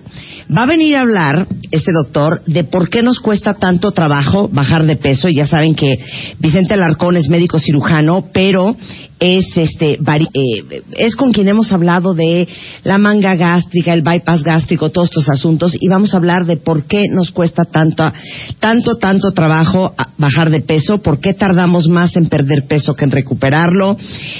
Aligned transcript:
va 0.55 0.63
a 0.63 0.67
venir 0.67 0.95
a 0.95 1.01
hablar 1.01 1.47
este 1.71 1.91
doctor 1.91 2.41
de 2.45 2.63
por 2.63 2.89
qué 2.89 3.01
nos 3.01 3.19
cuesta 3.19 3.55
tanto 3.55 3.91
trabajo 3.91 4.49
bajar 4.51 4.85
de 4.85 4.95
peso. 4.95 5.29
Ya 5.29 5.45
saben 5.47 5.75
que 5.75 5.97
Vicente 6.39 6.73
Alarcón 6.73 7.17
es 7.17 7.29
médico 7.29 7.59
cirujano, 7.59 8.27
pero 8.33 8.75
es 9.19 9.45
este 9.55 9.93
eh, 9.93 10.81
es 10.97 11.15
con 11.15 11.31
quien 11.31 11.47
hemos 11.47 11.71
hablado 11.71 12.13
de 12.13 12.47
la 12.83 12.97
manga 12.97 13.35
gástrica, 13.35 13.93
el 13.93 14.01
bypass 14.01 14.43
gástrico, 14.43 14.89
todos 14.91 15.07
estos 15.09 15.29
asuntos 15.29 15.77
y 15.79 15.87
vamos 15.87 16.13
a 16.13 16.17
hablar 16.17 16.45
de 16.45 16.57
por 16.57 16.83
qué 16.85 17.05
nos 17.09 17.31
cuesta 17.31 17.63
tanto 17.65 18.11
tanto 18.59 18.95
tanto 18.97 19.31
trabajo 19.31 19.93
a- 19.97 20.09
bajar 20.17 20.49
de 20.49 20.61
peso, 20.61 21.01
por 21.01 21.19
qué 21.19 21.33
tardamos 21.33 21.87
más 21.87 22.15
en 22.17 22.27
perder 22.27 22.65
peso 22.67 22.93
que 22.95 23.05
en 23.05 23.11
recuperarlo. 23.11 23.97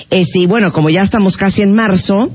Este, 0.10 0.40
y 0.40 0.46
bueno, 0.48 0.72
como 0.72 0.90
ya 0.90 1.02
estamos 1.04 1.38
casi 1.38 1.62
en 1.62 1.74
marzo, 1.74 2.30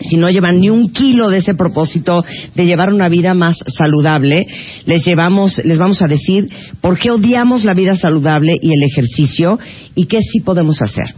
si 0.00 0.16
no 0.16 0.30
llevan 0.30 0.60
ni 0.60 0.70
un 0.70 0.90
kilo 0.92 1.28
de 1.28 1.38
ese 1.38 1.54
propósito 1.54 2.24
de 2.54 2.66
llevar 2.66 2.92
una 2.92 3.08
vida 3.08 3.34
más 3.34 3.58
saludable, 3.66 4.46
les 4.86 5.04
llevamos, 5.04 5.60
les 5.64 5.78
vamos 5.78 6.00
a 6.02 6.08
decir 6.08 6.48
por 6.80 6.98
qué 6.98 7.10
odiamos 7.10 7.64
la 7.64 7.74
vida 7.74 7.96
saludable 7.96 8.56
y 8.60 8.72
el 8.72 8.82
ejercicio 8.82 9.58
y 9.94 10.06
qué 10.06 10.20
sí 10.22 10.40
podemos 10.40 10.80
hacer. 10.82 11.14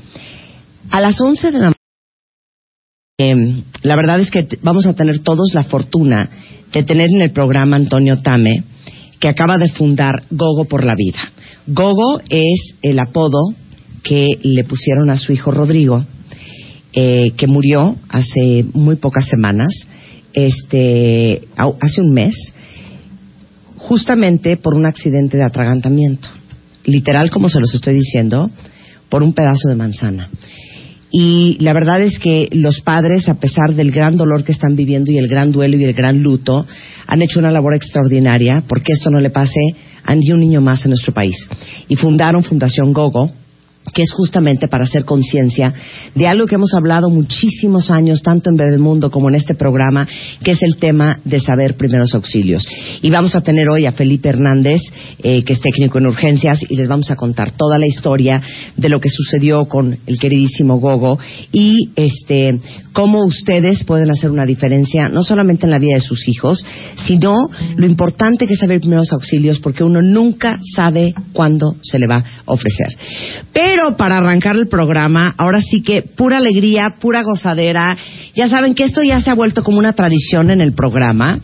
A 0.91 1.01
las 1.01 1.21
11 1.21 1.53
de 1.53 1.59
la 1.59 1.73
eh, 3.19 3.63
la 3.83 3.97
verdad 3.97 4.21
es 4.21 4.31
que 4.31 4.49
vamos 4.63 4.87
a 4.87 4.95
tener 4.95 5.21
todos 5.21 5.55
la 5.55 5.65
fortuna 5.65 6.29
de 6.73 6.83
tener 6.83 7.11
en 7.11 7.23
el 7.23 7.31
programa 7.31 7.77
Antonio 7.77 8.21
Tame, 8.21 8.65
que 9.21 9.29
acaba 9.29 9.59
de 9.59 9.71
fundar 9.71 10.25
Gogo 10.31 10.65
por 10.65 10.85
la 10.85 10.95
Vida. 10.97 11.21
Gogo 11.67 12.21
es 12.29 12.75
el 12.83 12.99
apodo 12.99 13.55
que 14.03 14.27
le 14.43 14.65
pusieron 14.65 15.11
a 15.11 15.17
su 15.17 15.33
hijo 15.33 15.53
Rodrigo, 15.53 16.05
eh, 16.95 17.33
que 17.37 17.47
murió 17.47 17.97
hace 18.09 18.65
muy 18.75 18.97
pocas 18.97 19.27
semanas, 19.27 19.89
este, 20.35 21.43
hace 21.57 22.01
un 22.01 22.13
mes, 22.13 22.35
justamente 23.77 24.57
por 24.57 24.75
un 24.75 24.87
accidente 24.87 25.37
de 25.37 25.43
atragantamiento. 25.43 26.29
Literal, 26.85 27.31
como 27.31 27.49
se 27.49 27.61
los 27.61 27.75
estoy 27.75 27.95
diciendo, 27.95 28.51
por 29.09 29.23
un 29.23 29.33
pedazo 29.33 29.69
de 29.69 29.75
manzana. 29.75 30.29
Y 31.11 31.59
la 31.61 31.75
verdad 31.75 32.01
es 32.01 32.19
que 32.19 32.49
los 32.53 32.81
padres, 32.81 33.29
a 33.29 33.39
pesar 33.39 33.75
del 33.75 33.91
gran 33.91 34.17
dolor 34.17 34.45
que 34.45 34.53
están 34.53 34.77
viviendo 34.77 35.13
y 35.13 35.19
el 35.19 35.29
gran 35.29 35.53
duelo 35.53 35.77
y 35.77 35.85
el 35.85 35.93
gran 35.93 36.23
luto, 36.23 36.67
han 37.07 37.21
hecho 37.21 37.39
una 37.39 37.51
labor 37.51 37.75
extraordinaria 37.75 38.65
porque 38.67 38.95
esto 38.95 39.11
no 39.11 39.21
le 39.21 39.29
pase 39.29 39.61
a 40.05 40.15
ni 40.15 40.33
un 40.33 40.41
niño 40.41 40.63
más 40.63 40.85
en 40.87 40.93
nuestro 40.93 41.13
país. 41.13 41.37
Y 41.89 41.97
fundaron 41.97 42.43
Fundación 42.43 42.95
Gogo, 42.95 43.31
que 43.95 44.03
es 44.03 44.13
justamente 44.13 44.69
para 44.69 44.85
hacer 44.85 45.05
conciencia 45.05 45.75
de 46.15 46.27
algo 46.27 46.47
que 46.47 46.55
hemos 46.55 46.73
hablado 46.75 47.11
muchísimos 47.11 47.91
años, 47.91 48.23
tanto 48.23 48.51
en 48.51 48.57
Bebemundo 48.57 49.11
como 49.11 49.29
en 49.29 49.35
este 49.35 49.55
programa, 49.55 50.09
que 50.43 50.53
es 50.53 50.63
el 50.63 50.77
tema 50.77 51.21
de 51.25 51.41
saber 51.41 51.77
primeros 51.77 52.15
auxilios. 52.15 52.65
Y 53.03 53.11
vamos 53.11 53.35
a 53.35 53.43
tener 53.43 53.69
hoy 53.69 53.87
a 53.87 53.93
Felipe 53.93 54.29
Hernández, 54.29 54.81
eh, 55.23 55.45
que 55.45 55.53
es 55.53 55.61
técnico 55.61 55.99
en 55.99 56.07
urgencias, 56.07 56.65
y 56.69 56.77
les 56.77 56.89
vamos 56.89 57.11
a 57.11 57.17
contar 57.17 57.51
toda 57.53 57.79
la 57.79 57.87
historia 57.87 58.41
de 58.77 58.89
lo 58.89 59.01
que 59.01 59.09
sucedió 59.11 59.67
con 59.67 59.99
el 60.07 60.19
queridísimo 60.19 60.79
Gogo 60.79 61.19
y 61.53 61.91
este 61.97 62.59
cómo 62.93 63.25
ustedes 63.25 63.85
pueden 63.85 64.11
hacer 64.11 64.31
una 64.31 64.47
diferencia, 64.47 65.09
no 65.09 65.23
solamente 65.23 65.67
en 65.67 65.71
la 65.71 65.79
vida 65.79 65.95
de 65.95 66.01
sus 66.01 66.29
hijos, 66.29 66.65
sino 67.07 67.35
lo 67.77 67.87
importante 67.87 68.47
que 68.47 68.55
es 68.55 68.61
saber 68.61 68.81
primeros 68.81 69.13
auxilios, 69.13 69.61
porque 69.61 69.85
uno 69.85 70.03
nunca 70.03 70.59
sabe 70.75 71.15
cuándo 71.33 71.77
se 71.83 71.99
le 71.99 72.07
va 72.07 72.17
a 72.17 72.53
ofrecer. 72.53 72.89
Para 73.97 74.19
arrancar 74.19 74.57
el 74.57 74.69
programa, 74.69 75.35
ahora 75.39 75.61
sí 75.63 75.83
que 75.83 76.03
pura 76.03 76.37
alegría, 76.37 76.97
pura 77.01 77.23
gozadera. 77.23 77.97
Ya 78.35 78.49
saben 78.49 78.75
que 78.75 78.85
esto 78.85 79.03
ya 79.03 79.21
se 79.21 79.31
ha 79.31 79.35
vuelto 79.35 79.65
como 79.65 79.79
una 79.79 79.95
tradición 79.95 80.51
en 80.51 80.61
el 80.61 80.73
programa. 80.73 81.41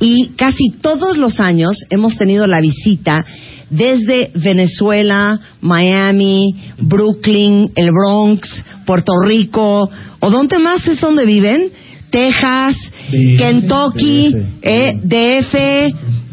Y 0.00 0.30
casi 0.36 0.70
todos 0.80 1.16
los 1.16 1.40
años 1.40 1.84
hemos 1.90 2.16
tenido 2.16 2.46
la 2.46 2.60
visita 2.60 3.24
desde 3.70 4.30
Venezuela, 4.34 5.38
Miami, 5.60 6.54
Brooklyn, 6.78 7.70
el 7.74 7.92
Bronx, 7.92 8.64
Puerto 8.84 9.12
Rico, 9.24 9.88
o 10.20 10.30
dónde 10.30 10.58
más 10.58 10.86
es 10.88 11.00
donde 11.00 11.26
viven, 11.26 11.70
Texas, 12.10 12.76
Kentucky, 13.10 14.34
eh, 14.62 14.94
DF, 15.02 15.54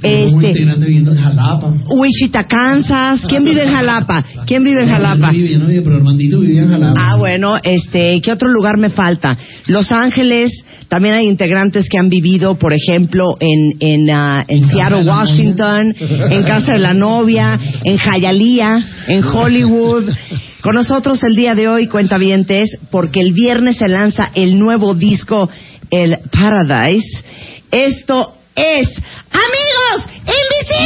este, 0.01 0.53
viviendo 0.53 1.11
en 1.11 1.17
Jalapa. 1.17 1.73
Wichita, 1.89 2.47
Kansas. 2.47 3.21
¿Quién 3.27 3.43
vive 3.43 3.63
en 3.63 3.71
Jalapa? 3.71 4.25
¿Quién 4.45 4.63
vive 4.63 4.83
en 4.83 4.89
Jalapa? 4.89 5.31
Yo 5.31 5.31
no 5.31 5.31
vive, 5.33 5.49
yo 5.51 5.59
no 5.59 5.65
vive, 5.67 5.81
pero 5.81 5.95
Armandito 5.95 6.39
vivía 6.39 6.61
en 6.63 6.69
Jalapa. 6.69 6.93
Ah, 6.97 7.15
bueno, 7.17 7.57
este, 7.63 8.21
¿qué 8.21 8.31
otro 8.31 8.49
lugar 8.49 8.77
me 8.77 8.89
falta? 8.89 9.37
Los 9.67 9.91
Ángeles, 9.91 10.51
también 10.89 11.15
hay 11.15 11.27
integrantes 11.27 11.89
que 11.89 11.97
han 11.97 12.09
vivido, 12.09 12.55
por 12.55 12.73
ejemplo, 12.73 13.37
en, 13.39 13.77
en, 13.79 14.09
ah, 14.11 14.45
en 14.47 14.67
Seattle, 14.67 15.07
Washington, 15.07 15.95
en 15.99 16.43
Casa 16.43 16.73
de 16.73 16.79
la 16.79 16.93
Novia, 16.93 17.59
en 17.83 17.97
Hialeah, 17.97 19.05
en 19.07 19.23
Hollywood. 19.23 20.09
Con 20.65 20.73
nosotros 20.73 21.23
el 21.23 21.35
día 21.35 21.53
de 21.53 21.67
hoy, 21.67 21.85
cuentavientes, 21.85 22.79
porque 22.89 23.21
el 23.21 23.33
viernes 23.33 23.77
se 23.77 23.87
lanza 23.87 24.31
el 24.33 24.57
nuevo 24.57 24.95
disco, 24.95 25.47
el 25.91 26.17
Paradise. 26.31 27.23
Esto 27.69 28.33
es 28.55 28.89
Amigos 29.29 30.09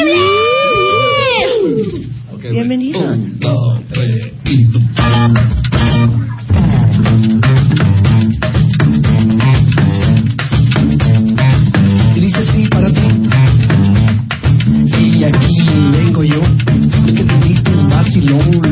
Invisibles. 0.04 2.52
Bienvenidos. 2.52 3.20
Un, 3.20 3.40
dos, 3.40 3.80
tres, 3.88 4.34
y... 4.44 4.68
Sí 12.54 12.68
para 12.70 12.90
ti. 12.92 13.02
Y 15.00 15.24
aquí 15.24 15.58
vengo 15.92 16.24
yo, 16.24 16.42
que 17.06 17.24
te 17.24 17.34
invito 17.34 17.72
un 17.72 17.90
vacilón 17.90 18.69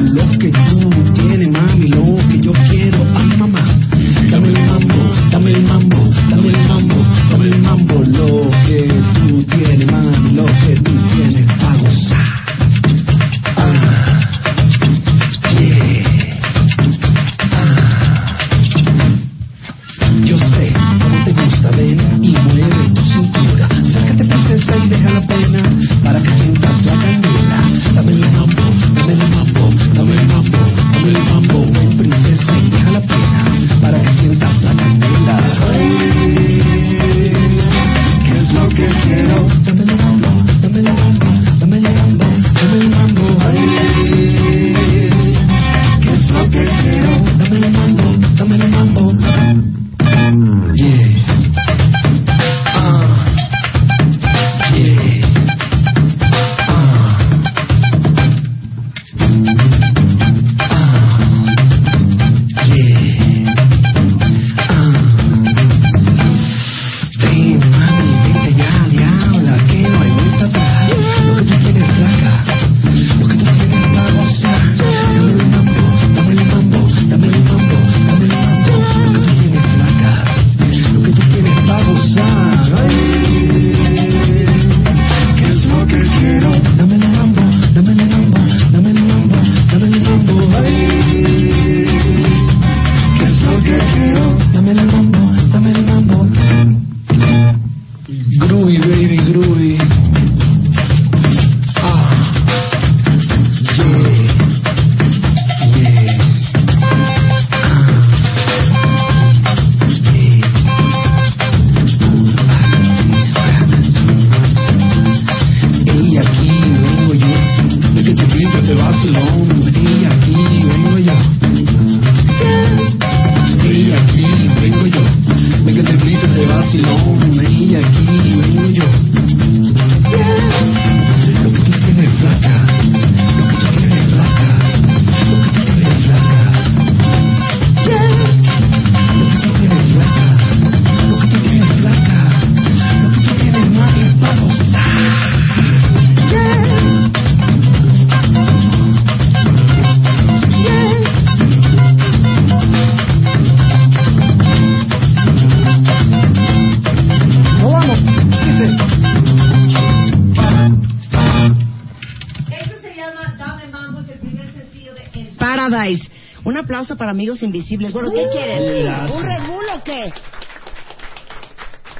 Un 166.44 166.57
aplauso 166.57 166.97
para 166.97 167.12
Amigos 167.12 167.44
Invisibles. 167.44 167.94
Bueno, 167.94 168.12
¿qué 168.12 168.27
quieren? 168.31 168.83
gracias. 168.83 169.12
¿Un 169.12 169.24
Red 169.24 169.47
Bull 169.47 169.65
o 169.75 169.83
qué? 169.83 170.12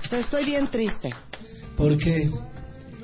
O 0.04 0.10
sea, 0.10 0.20
estoy 0.20 0.46
bien 0.46 0.68
triste. 0.68 1.14
Porque 1.76 2.32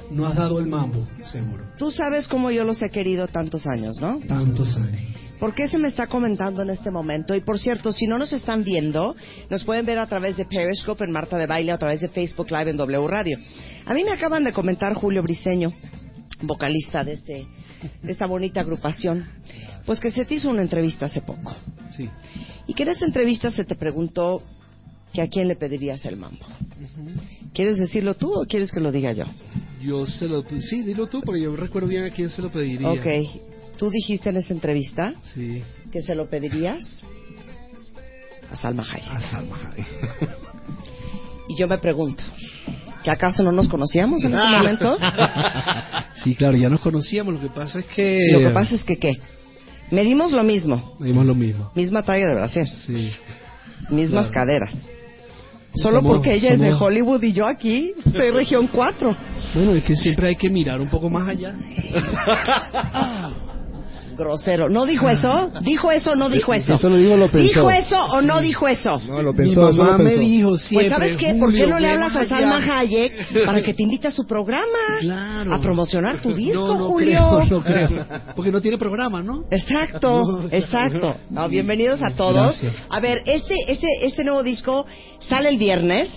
no 0.10 0.26
has 0.26 0.36
dado 0.36 0.60
el 0.60 0.66
mambo, 0.66 1.08
seguro. 1.24 1.64
Tú 1.78 1.92
sabes 1.92 2.28
cómo 2.28 2.50
yo 2.50 2.64
los 2.64 2.82
he 2.82 2.90
querido 2.90 3.28
tantos 3.28 3.68
años, 3.68 4.00
¿no? 4.00 4.20
Tantos 4.28 4.76
años. 4.78 5.00
¿Por 5.40 5.54
qué 5.54 5.68
se 5.68 5.78
me 5.78 5.90
está 5.90 6.08
comentando 6.08 6.62
en 6.62 6.70
este 6.70 6.90
momento? 6.90 7.36
Y 7.36 7.42
por 7.42 7.60
cierto, 7.60 7.92
si 7.92 8.08
no 8.08 8.18
nos 8.18 8.32
están 8.34 8.64
viendo, 8.64 9.16
nos 9.50 9.64
pueden 9.66 9.86
ver 9.86 10.00
a 10.00 10.08
través 10.08 10.38
de 10.38 10.46
Periscope 10.46 11.04
en 11.04 11.12
Marta 11.12 11.38
de 11.38 11.46
Baile, 11.46 11.72
a 11.72 11.78
través 11.78 12.02
de 12.02 12.08
Facebook 12.08 12.50
Live 12.50 12.72
en 12.72 12.78
W 12.78 13.08
Radio. 13.08 13.38
A 13.86 13.94
mí 13.94 14.04
me 14.04 14.12
acaban 14.12 14.44
de 14.44 14.54
comentar 14.54 14.94
Julio 14.94 15.22
Briseño, 15.22 15.74
vocalista 16.42 17.04
de, 17.04 17.14
este, 17.14 17.48
de 18.02 18.12
esta 18.12 18.26
bonita 18.26 18.62
agrupación, 18.62 19.28
pues 19.86 20.00
que 20.00 20.12
se 20.12 20.26
te 20.26 20.36
hizo 20.36 20.50
una 20.50 20.62
entrevista 20.62 21.06
hace 21.06 21.22
poco. 21.22 21.56
Sí. 21.96 22.10
Y 22.68 22.74
que 22.74 22.84
en 22.84 22.90
esa 22.90 23.06
entrevista 23.06 23.52
se 23.52 23.66
te 23.66 23.76
preguntó 23.76 24.44
que 25.14 25.22
a 25.22 25.28
quién 25.28 25.48
le 25.48 25.56
pedirías 25.56 26.04
el 26.06 26.18
mambo. 26.18 26.46
¿Quieres 27.54 27.78
decirlo 27.78 28.16
tú 28.16 28.34
o 28.34 28.46
quieres 28.46 28.72
que 28.72 28.80
lo 28.80 28.92
diga 28.92 29.12
yo? 29.12 29.26
Yo 29.82 30.08
se 30.08 30.28
lo... 30.28 30.44
Sí, 30.62 30.82
dilo 30.84 31.08
tú, 31.08 31.22
porque 31.22 31.42
yo 31.42 31.56
recuerdo 31.56 31.88
bien 31.88 32.06
a 32.06 32.10
quién 32.10 32.30
se 32.30 32.42
lo 32.42 32.50
pediría. 32.50 32.90
Ok. 32.90 33.06
Tú 33.78 33.90
dijiste 33.90 34.30
en 34.30 34.38
esa 34.38 34.54
entrevista 34.54 35.14
Sí. 35.34 35.62
que 35.92 36.02
se 36.02 36.16
lo 36.16 36.30
pedirías 36.30 36.80
a 38.52 38.56
Salma 38.56 38.84
Hayek. 38.90 39.12
A 39.12 39.22
Salma 39.32 39.58
Hayek. 39.72 39.88
Y 41.50 41.58
yo 41.58 41.68
me 41.68 41.78
pregunto, 41.78 42.24
¿que 43.04 43.12
acaso 43.12 43.44
no 43.44 43.52
nos 43.52 43.68
conocíamos 43.68 44.24
en 44.24 44.34
ese 44.34 44.50
momento? 44.50 44.98
Sí, 46.24 46.36
claro, 46.36 46.56
ya 46.56 46.70
nos 46.70 46.80
conocíamos. 46.80 47.34
Lo 47.34 47.42
que 47.42 47.50
pasa 47.50 47.80
es 47.80 47.86
que... 47.88 48.28
Lo 48.32 48.40
que 48.40 48.50
pasa 48.52 48.76
es 48.76 48.84
que, 48.86 48.98
¿qué? 48.98 49.20
Medimos 49.92 50.32
lo 50.32 50.44
mismo, 50.44 50.96
Dimos 51.00 51.26
lo 51.26 51.36
mismo. 51.36 51.72
misma 51.76 52.04
talla 52.04 52.28
de 52.28 52.36
brasier, 52.36 52.68
Sí. 52.68 53.12
mismas 53.90 54.28
Claro. 54.32 54.34
caderas. 54.34 54.72
Solo 55.76 56.00
Somos- 56.00 56.18
porque 56.18 56.34
ella 56.36 56.54
es 56.54 56.60
de 56.60 56.70
somos- 56.72 56.82
Hollywood 56.82 57.24
y 57.24 57.34
yo 57.34 57.46
aquí 57.48 57.94
soy 58.12 58.30
región 58.32 58.68
4. 58.68 59.16
Bueno, 59.56 59.72
es 59.74 59.84
que 59.84 59.96
siempre 59.96 60.28
hay 60.30 60.36
que 60.36 60.50
mirar 60.50 60.80
un 60.80 60.88
poco 60.90 61.10
más 61.10 61.28
allá. 61.28 61.56
Grosero. 64.16 64.70
¿No 64.70 64.86
dijo 64.86 65.10
eso? 65.10 65.52
¿Dijo 65.62 65.92
eso 65.92 66.12
o 66.12 66.16
no 66.16 66.30
dijo 66.30 66.54
eso? 66.54 66.76
Eso 66.76 66.90
lo 66.90 66.98
dijo, 66.98 67.18
lo 67.18 67.30
pensó. 67.30 67.60
¿Dijo 67.60 67.72
eso 67.72 68.00
o 68.00 68.22
no 68.22 68.42
dijo 68.42 68.68
eso? 68.68 69.02
No, 69.08 69.22
lo 69.22 69.32
Mi 69.32 69.38
pensó, 69.38 69.70
eso 69.70 69.84
mamá 69.84 69.98
lo 69.98 70.04
me 70.04 70.18
dijo 70.18 70.58
siempre... 70.58 70.90
Pues 70.90 70.98
¿sabes 70.98 71.18
qué? 71.18 71.34
¿Por 71.36 71.52
qué 71.52 71.60
"Julio, 71.62 71.68
no 71.68 71.80
le 71.80 71.90
hablas 71.90 72.16
a 72.16 72.26
Salma 72.26 72.58
allá". 72.58 72.80
Hayek 72.80 73.46
para 73.46 73.62
que 73.62 73.74
te 73.74 73.84
invite 73.84 74.08
a 74.08 74.12
su 74.12 74.26
programa? 74.26 74.66
Claro. 75.02 75.54
A 75.54 75.60
promocionar 75.60 76.22
tu 76.22 76.34
disco, 76.34 76.68
no, 76.68 76.78
no 76.80 76.86
Julio. 76.90 77.42
Creo, 77.46 77.60
no 77.60 77.64
creo. 77.64 78.06
Porque 78.36 78.52
no 78.52 78.62
tiene 78.62 78.78
programa, 78.78 79.22
¿no? 79.22 79.44
Exacto, 79.52 80.46
exacto. 80.52 81.16
No, 81.30 81.48
bienvenidos 81.50 82.02
a 82.04 82.12
todos. 82.12 82.60
Gracias. 82.62 82.74
A 82.90 83.00
ver, 83.00 83.20
este, 83.26 83.56
este, 83.68 83.88
este 84.02 84.24
nuevo 84.24 84.44
disco 84.44 84.86
sale 85.28 85.50
el 85.50 85.58
viernes, 85.58 86.10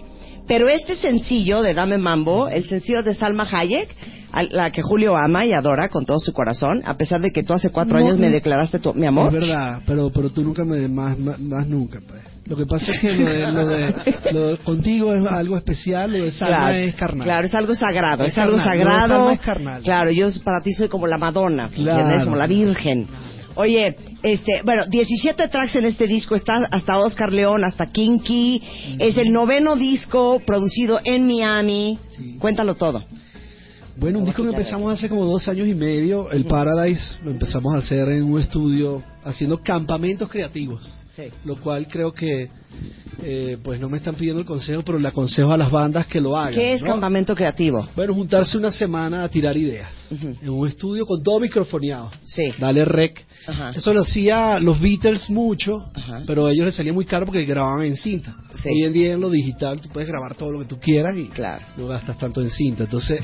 pero 0.47 0.69
este 0.69 0.95
sencillo 0.97 1.62
de 1.62 1.75
Dame 1.75 1.99
Mambo, 1.99 2.49
el 2.49 2.65
sencillo 2.65 3.03
de 3.03 3.15
Salma 3.15 3.47
Hayek, 3.50 3.88
a 4.33 4.43
la 4.43 4.71
que 4.71 4.83
Julio 4.83 5.17
ama 5.17 5.47
y 5.47 5.53
adora 5.53 5.88
con 5.88 6.05
todo 6.05 6.19
su 6.19 6.33
corazón, 6.33 6.83
a 6.85 6.97
pesar 6.97 7.21
de 7.21 7.31
que 7.31 7.43
tú 7.43 7.55
hace 7.55 7.71
cuatro 7.71 7.99
No, 7.99 8.05
años 8.05 8.19
me 8.19 8.29
declaraste 8.31 8.79
tu, 8.79 8.93
mi 8.93 9.07
amor. 9.07 9.35
Es 9.35 9.41
verdad, 9.49 9.81
pero, 9.87 10.11
pero 10.11 10.31
tú 10.31 10.43
nunca 10.43 10.65
me 10.65 10.87
más, 10.88 11.19
más, 11.19 11.38
más 11.41 11.67
nunca, 11.67 12.00
pues. 12.07 12.21
Lo 12.47 12.57
que 12.57 12.65
pasa 12.67 12.93
es 12.93 13.00
que 13.00 13.12
lo 13.17 13.25
de, 13.26 13.50
lo 13.53 13.67
de, 13.67 13.95
lo 14.33 14.49
de- 14.49 14.57
contigo 14.59 15.12
es 15.15 15.26
algo 15.26 15.57
especial, 15.57 16.12
lo 16.12 16.25
de 16.26 16.31
Salma 16.33 16.57
Claro, 16.59 16.75
es 16.75 16.95
carnal. 16.95 17.25
Claro, 17.25 17.47
es 17.47 17.55
algo 17.55 17.75
sagrado, 17.75 18.25
es, 18.25 18.33
Es 18.33 18.38
algo 18.38 18.57
carnal, 18.59 18.79
lo 18.79 18.85
de 18.85 18.87
sagrado. 18.87 19.09
Salma 19.19 19.33
es 19.33 19.41
carnal. 19.41 19.83
Claro, 19.83 20.11
yo 20.12 20.29
para 20.45 20.61
ti 20.61 20.73
soy 20.73 20.88
como 20.88 21.07
la 21.09 21.19
Madonna, 21.19 21.69
Claro. 21.75 22.00
¿entiendes? 22.00 22.25
Como 22.25 22.37
la 22.37 22.47
Virgen. 22.47 23.07
Oye, 23.56 23.96
este, 24.22 24.60
bueno, 24.64 24.86
17 24.86 25.48
tracks 25.48 25.76
en 25.76 25.86
este 25.86 26.06
disco, 26.06 26.34
está 26.34 26.56
hasta 26.70 26.98
Oscar 26.98 27.32
León, 27.32 27.64
hasta 27.64 27.90
Kinky, 27.90 28.62
es 28.98 29.16
el 29.16 29.32
noveno 29.32 29.76
disco 29.76 30.40
producido 30.46 31.00
en 31.02 31.26
Miami. 31.26 31.98
Sí. 32.16 32.36
Cuéntalo 32.38 32.75
todo. 32.75 33.02
Bueno, 33.96 34.18
un 34.18 34.26
disco 34.26 34.42
que 34.42 34.50
empezamos 34.50 34.92
hace 34.92 35.08
como 35.08 35.25
dos 35.25 35.48
años 35.48 35.66
y 35.66 35.75
medio, 35.75 36.30
el 36.30 36.44
Paradise, 36.44 37.16
lo 37.25 37.30
empezamos 37.30 37.75
a 37.75 37.78
hacer 37.78 38.06
en 38.10 38.25
un 38.25 38.38
estudio 38.38 39.02
haciendo 39.25 39.62
campamentos 39.62 40.28
creativos. 40.28 40.82
Lo 41.44 41.56
cual 41.56 41.87
creo 41.88 42.12
que, 42.12 42.49
eh, 43.23 43.56
pues 43.64 43.80
no 43.80 43.88
me 43.88 43.96
están 43.96 44.14
pidiendo 44.14 44.40
el 44.40 44.46
consejo, 44.46 44.82
pero 44.85 44.99
le 44.99 45.08
aconsejo 45.08 45.50
a 45.52 45.56
las 45.56 45.70
bandas 45.70 46.06
que 46.06 46.20
lo 46.20 46.37
hagan. 46.37 46.54
¿Qué 46.54 46.75
es 46.75 46.82
¿no? 46.82 46.88
Campamento 46.88 47.35
Creativo? 47.35 47.88
Bueno, 47.96 48.12
juntarse 48.14 48.56
una 48.58 48.70
semana 48.70 49.25
a 49.25 49.28
tirar 49.28 49.56
ideas. 49.56 49.90
En 50.11 50.49
un 50.50 50.66
estudio 50.68 51.06
con 51.06 51.23
todo 51.23 51.40
microfoneado. 51.40 52.11
Sí. 52.25 52.52
Dale 52.58 52.85
rec. 52.85 53.25
Eso 53.75 53.94
lo 53.94 54.02
hacía 54.02 54.58
los 54.58 54.80
Beatles 54.80 55.30
mucho, 55.30 55.76
pero 56.26 56.46
a 56.46 56.52
ellos 56.52 56.66
les 56.66 56.75
salía 56.75 56.92
muy 56.92 57.04
caro 57.04 57.25
porque 57.26 57.44
grababan 57.44 57.85
en 57.87 57.96
cinta. 57.96 58.37
Sí. 58.54 58.68
Hoy 58.68 58.82
en 58.85 58.92
día 58.92 59.12
en 59.14 59.20
lo 59.20 59.30
digital 59.30 59.80
tú 59.80 59.88
puedes 59.88 60.08
grabar 60.08 60.35
todo 60.35 60.50
lo 60.52 60.58
que 60.61 60.66
tú 60.66 60.78
quieras 60.80 61.16
y 61.16 61.28
Claro. 61.28 61.64
no 61.76 61.87
gastas 61.87 62.18
tanto 62.18 62.40
en 62.42 62.50
cinta. 62.50 62.85
Entonces 62.85 63.20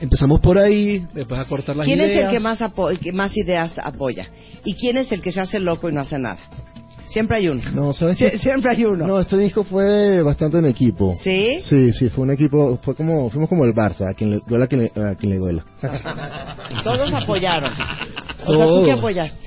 empezamos 0.00 0.40
por 0.40 0.56
ahí, 0.58 1.06
después 1.14 1.38
a 1.38 1.44
cortar 1.44 1.76
las 1.76 1.84
¿Quién 1.86 1.98
ideas. 2.00 2.18
es 2.18 2.24
el 2.26 2.30
que 2.32 2.40
más, 2.40 2.60
apo- 2.62 2.90
el 2.90 2.98
que 2.98 3.12
más 3.12 3.36
ideas 3.36 3.78
apoya? 3.78 4.28
¿Y 4.64 4.74
quién 4.74 4.96
es 4.96 5.12
el 5.12 5.20
que 5.22 5.30
se 5.30 5.40
hace 5.40 5.60
loco 5.60 5.88
y 5.88 5.92
no 5.92 6.00
hace 6.00 6.18
nada? 6.18 6.38
Siempre 7.08 7.36
hay 7.36 7.48
uno. 7.48 7.62
No, 7.72 7.92
¿sabes 7.92 8.18
Sie- 8.18 8.36
siempre 8.38 8.70
hay 8.72 8.84
uno. 8.84 9.06
No, 9.06 9.20
este 9.20 9.36
disco 9.38 9.64
fue 9.64 10.22
bastante 10.22 10.58
en 10.58 10.66
equipo. 10.66 11.14
¿Sí? 11.22 11.60
Sí, 11.64 11.92
sí, 11.92 12.08
fue 12.10 12.24
un 12.24 12.32
equipo, 12.32 12.78
fue 12.82 12.94
como, 12.94 13.30
fuimos 13.30 13.48
como 13.48 13.64
el 13.64 13.72
Barça, 13.72 14.10
a 14.10 14.14
quien 14.14 14.30
le 14.30 14.40
duela 14.46 14.64
a 14.64 14.68
quien 14.68 14.82
le, 14.82 14.92
a 15.02 15.14
quien 15.14 15.30
le 15.32 15.38
duela. 15.38 15.64
Todos 16.84 17.12
apoyaron. 17.12 17.72
O 17.72 18.54
sea, 18.54 18.64
¿tú 18.64 18.70
Todo. 18.70 18.84
qué 18.84 18.92
apoyaste? 18.92 19.38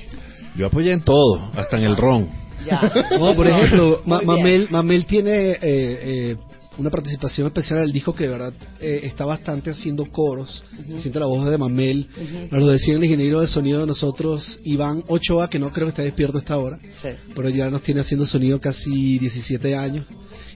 Yo 0.55 0.67
apoyé 0.67 0.91
en 0.91 1.01
todo, 1.01 1.51
hasta 1.55 1.77
en 1.77 1.83
el 1.83 1.95
ron. 1.95 2.27
Ya. 2.65 2.91
No, 3.19 3.33
por 3.35 3.47
ejemplo, 3.47 4.01
Ma-. 4.05 4.21
Mamel, 4.21 4.67
Mamel 4.69 5.05
tiene 5.05 5.51
eh, 5.51 5.57
eh, 5.61 6.35
una 6.79 6.89
participación 6.89 7.47
especial 7.47 7.79
en 7.79 7.85
el 7.85 7.91
disco 7.91 8.15
que 8.15 8.23
de 8.23 8.29
verdad 8.29 8.53
eh, 8.79 9.01
está 9.03 9.25
bastante 9.25 9.69
haciendo 9.69 10.05
coros. 10.11 10.63
Se 10.89 11.01
siente 11.01 11.19
la 11.19 11.25
voz 11.25 11.49
de 11.49 11.57
Mamel. 11.57 12.07
Nos 12.51 12.61
lo 12.63 12.67
decía 12.69 12.95
el 12.95 13.03
ingeniero 13.03 13.41
de 13.41 13.47
sonido 13.47 13.81
de 13.81 13.87
nosotros, 13.87 14.59
Iván 14.63 15.03
Ochoa, 15.07 15.49
que 15.49 15.59
no 15.59 15.71
creo 15.71 15.87
que 15.87 15.89
esté 15.89 16.03
despierto 16.03 16.37
a 16.37 16.39
esta 16.41 16.57
hora, 16.57 16.79
Sí. 17.01 17.09
pero 17.35 17.49
ya 17.49 17.69
nos 17.69 17.83
tiene 17.83 18.01
haciendo 18.01 18.25
sonido 18.25 18.59
casi 18.59 19.19
17 19.19 19.75
años. 19.75 20.05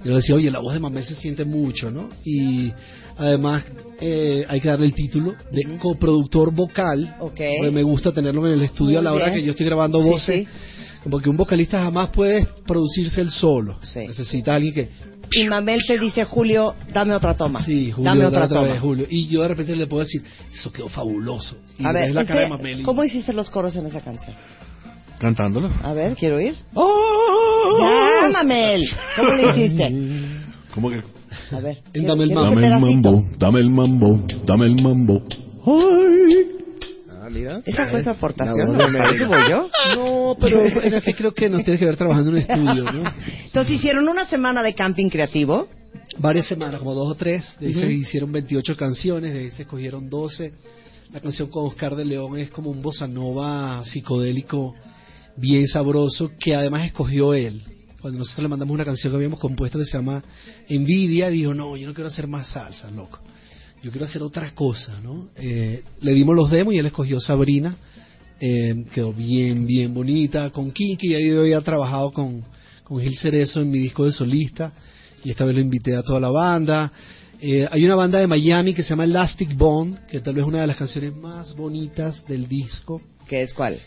Y 0.03 0.08
nos 0.08 0.18
decía, 0.18 0.36
oye, 0.36 0.50
la 0.50 0.60
voz 0.60 0.74
de 0.74 0.80
Mamel 0.80 1.06
se 1.06 1.15
siente 1.15 1.46
mucho, 1.46 1.92
¿no? 1.92 2.10
Y 2.25 2.72
además 3.18 3.63
eh, 4.01 4.46
hay 4.48 4.60
que 4.62 4.68
darle 4.68 4.86
el 4.88 4.94
título 4.94 5.34
de 5.51 5.77
coproductor 5.77 6.53
vocal. 6.53 7.15
Ok. 7.20 7.39
porque 7.58 7.72
me 7.72 7.84
gusta 7.84 8.12
tenerlo 8.12 8.46
en 8.48 8.53
el 8.53 8.62
estudio 8.63 8.94
Muy 8.94 8.96
a 8.98 9.01
la 9.01 9.13
hora 9.13 9.25
bien. 9.27 9.38
que 9.39 9.44
yo 9.46 9.51
estoy 9.51 9.65
grabando 9.65 10.01
Sí, 10.01 10.10
voces. 10.10 10.36
sí. 10.48 10.48
Porque 11.10 11.30
un 11.30 11.36
vocalista 11.36 11.84
jamás 11.84 12.10
puede 12.12 12.48
producirse 12.65 13.20
él 13.20 13.30
solo. 13.30 13.77
Sí. 13.84 14.08
Necesita 14.08 14.56
alguien 14.56 14.74
que. 14.74 14.89
Y 15.32 15.46
Mamel 15.50 15.82
te 15.88 15.98
dice, 15.98 16.25
Julio, 16.25 16.75
dame 16.94 17.15
otra 17.15 17.36
toma. 17.36 17.63
Sí, 17.63 17.92
Julio, 17.92 18.10
dame 18.12 18.25
otra, 18.25 18.46
otra 18.46 18.60
toma. 18.60 18.72
vez, 18.74 18.82
Julio. 18.82 19.08
Y 19.10 19.27
yo 19.27 19.42
de 19.42 19.48
repente 19.48 19.75
le 19.75 19.88
puedo 19.88 20.03
decir, 20.03 20.24
eso 20.53 20.72
quedó 20.72 20.89
fabuloso. 20.89 21.56
Y 21.80 21.86
A 21.86 21.92
ver, 21.92 22.13
la 22.13 22.25
cara 22.25 22.42
de 22.42 22.46
¿en 22.46 22.51
qué- 22.51 22.58
Mamel. 22.58 22.80
y- 22.82 22.84
¿cómo 22.84 23.03
hiciste 23.03 23.34
los 23.34 23.50
coros 23.50 23.75
en 23.75 23.86
esa 23.88 24.01
canción? 24.01 24.36
Cantándolo. 25.20 25.72
A 25.84 25.94
ver, 25.94 26.15
quiero 26.15 26.38
oír. 26.38 26.56
¡Oh! 26.74 27.77
Ya, 27.80 28.30
Mamel. 28.30 28.84
¿Cómo 29.15 29.34
le 29.34 29.50
hiciste? 29.50 29.94
Como 30.74 30.89
que 30.89 31.01
A 31.56 31.60
ver. 31.60 31.77
Dame 31.94 32.24
el 32.25 32.30
¿quieres 32.32 32.36
Mambo. 32.36 32.46
Dame 32.51 32.65
el 32.68 32.80
mambo, 32.80 33.25
dame 33.38 33.60
el 33.60 33.70
mambo, 33.70 34.25
dame 34.46 34.65
el 34.65 34.82
mambo. 34.84 35.24
Ay. 35.65 36.48
¿Esa 37.65 37.87
fue 37.87 38.03
su 38.03 38.09
aportación? 38.09 38.77
¿No 38.77 38.87
voy 38.87 39.49
yo? 39.49 39.69
No, 39.95 40.37
pero 40.39 40.63
es 40.63 41.03
que 41.03 41.13
creo 41.13 41.33
que 41.33 41.49
nos 41.49 41.63
tiene 41.63 41.79
que 41.79 41.85
ver 41.85 41.97
trabajando 41.97 42.29
en 42.31 42.35
un 42.35 42.41
estudio, 42.41 42.83
¿no? 42.91 43.13
Entonces 43.45 43.75
hicieron 43.75 44.07
una 44.07 44.25
semana 44.25 44.63
de 44.63 44.73
camping 44.73 45.09
creativo. 45.09 45.67
Varias 46.17 46.47
semanas, 46.47 46.79
como 46.79 46.93
dos 46.93 47.11
o 47.11 47.15
tres. 47.15 47.43
De 47.59 47.67
ahí 47.67 47.73
se 47.73 47.91
hicieron 47.91 48.31
28 48.31 48.75
canciones, 48.75 49.33
de 49.33 49.39
ahí 49.39 49.51
se 49.51 49.63
escogieron 49.63 50.09
12. 50.09 50.53
La 51.11 51.19
canción 51.19 51.49
con 51.49 51.67
Oscar 51.67 51.95
de 51.95 52.05
León 52.05 52.37
es 52.37 52.49
como 52.49 52.69
un 52.69 52.81
bossa 52.81 53.07
nova 53.07 53.83
psicodélico 53.85 54.73
bien 55.35 55.67
sabroso 55.67 56.31
que 56.39 56.55
además 56.55 56.85
escogió 56.85 57.33
él. 57.33 57.61
Cuando 58.01 58.19
nosotros 58.19 58.43
le 58.43 58.49
mandamos 58.49 58.73
una 58.73 58.85
canción 58.85 59.11
que 59.11 59.17
habíamos 59.17 59.39
compuesto 59.39 59.79
que 59.79 59.85
se 59.85 59.97
llama 59.97 60.23
Envidia, 60.67 61.29
dijo, 61.29 61.53
no, 61.53 61.77
yo 61.77 61.87
no 61.87 61.93
quiero 61.93 62.09
hacer 62.09 62.27
más 62.27 62.47
salsa, 62.47 62.91
loco. 62.91 63.19
Yo 63.83 63.91
quiero 63.91 64.05
hacer 64.05 64.23
otra 64.23 64.49
cosa, 64.55 64.97
¿no? 65.01 65.27
Eh, 65.35 65.83
le 65.99 66.13
dimos 66.13 66.33
los 66.37 66.49
demos 66.49 66.73
y 66.73 66.77
él 66.77 66.85
escogió 66.85 67.19
Sabrina. 67.19 67.75
Eh, 68.39 68.85
quedó 68.93 69.11
bien, 69.11 69.67
bien 69.67 69.93
bonita. 69.93 70.51
Con 70.51 70.71
Kiki, 70.71 71.09
ya 71.09 71.19
yo 71.19 71.41
había 71.41 71.59
trabajado 71.59 72.13
con, 72.13 72.45
con 72.85 73.01
Gil 73.01 73.17
Cerezo 73.17 73.59
en 73.59 73.69
mi 73.69 73.79
disco 73.79 74.05
de 74.05 74.13
solista. 74.13 74.71
Y 75.25 75.31
esta 75.31 75.43
vez 75.43 75.55
lo 75.55 75.61
invité 75.61 75.97
a 75.97 76.01
toda 76.01 76.21
la 76.21 76.29
banda. 76.29 76.93
Eh, 77.41 77.67
hay 77.69 77.83
una 77.83 77.95
banda 77.95 78.19
de 78.19 78.27
Miami 78.27 78.73
que 78.73 78.83
se 78.83 78.91
llama 78.91 79.03
Elastic 79.03 79.53
Bond, 79.53 80.05
que 80.07 80.21
tal 80.21 80.35
vez 80.35 80.43
es 80.43 80.47
una 80.47 80.61
de 80.61 80.67
las 80.67 80.77
canciones 80.77 81.13
más 81.17 81.53
bonitas 81.53 82.25
del 82.25 82.47
disco. 82.47 83.01
¿Qué 83.27 83.41
es 83.41 83.53
cuál? 83.53 83.79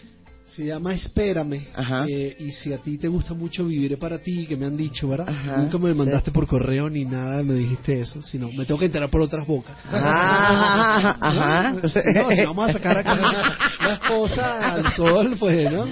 Se 0.55 0.65
llama 0.65 0.95
Espérame. 0.95 1.67
Ajá. 1.75 2.07
Eh, 2.09 2.37
y 2.39 2.53
si 2.53 2.73
a 2.73 2.79
ti 2.79 2.97
te 2.99 3.09
gusta 3.09 3.35
mucho 3.35 3.67
Viviré 3.67 3.97
para 3.97 4.19
ti, 4.19 4.47
que 4.47 4.57
me 4.57 4.65
han 4.65 4.77
dicho, 4.77 5.09
¿verdad? 5.09 5.29
Ajá, 5.29 5.57
Nunca 5.59 5.77
me 5.77 5.93
sí. 5.93 5.99
mandaste 5.99 6.31
por 6.31 6.47
correo 6.47 6.89
ni 6.89 7.05
nada, 7.05 7.43
me 7.43 7.55
dijiste 7.55 8.01
eso, 8.01 8.23
sino 8.23 8.51
me 8.53 8.65
tengo 8.65 8.79
que 8.79 8.87
enterar 8.87 9.11
por 9.11 9.21
otras 9.21 9.47
bocas. 9.47 9.77
Ah, 9.93 11.17
ajá. 11.21 11.73
No, 11.73 12.31
si 12.31 12.45
vamos 12.45 12.71
a 12.71 12.73
sacar 12.73 12.99
acá 12.99 13.57
las 13.87 13.99
cosas 14.01 14.63
al 14.63 14.93
sol, 14.93 15.37
pues, 15.39 15.71
¿no? 15.71 15.85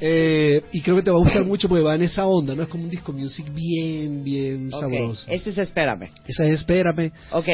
Eh, 0.00 0.62
y 0.72 0.80
creo 0.82 0.96
que 0.96 1.02
te 1.02 1.10
va 1.10 1.16
a 1.16 1.20
gustar 1.20 1.44
mucho 1.44 1.68
porque 1.68 1.84
va 1.84 1.94
en 1.94 2.02
esa 2.02 2.26
onda, 2.26 2.54
¿no? 2.54 2.62
Es 2.62 2.68
como 2.68 2.84
un 2.84 2.90
disco 2.90 3.12
music 3.12 3.46
bien, 3.54 4.22
bien 4.24 4.70
sabroso. 4.70 5.24
Ese 5.30 5.50
es 5.50 5.58
Espérame. 5.58 6.08
Esa 6.26 6.44
es 6.44 6.54
Espérame. 6.60 7.12
Ok. 7.30 7.48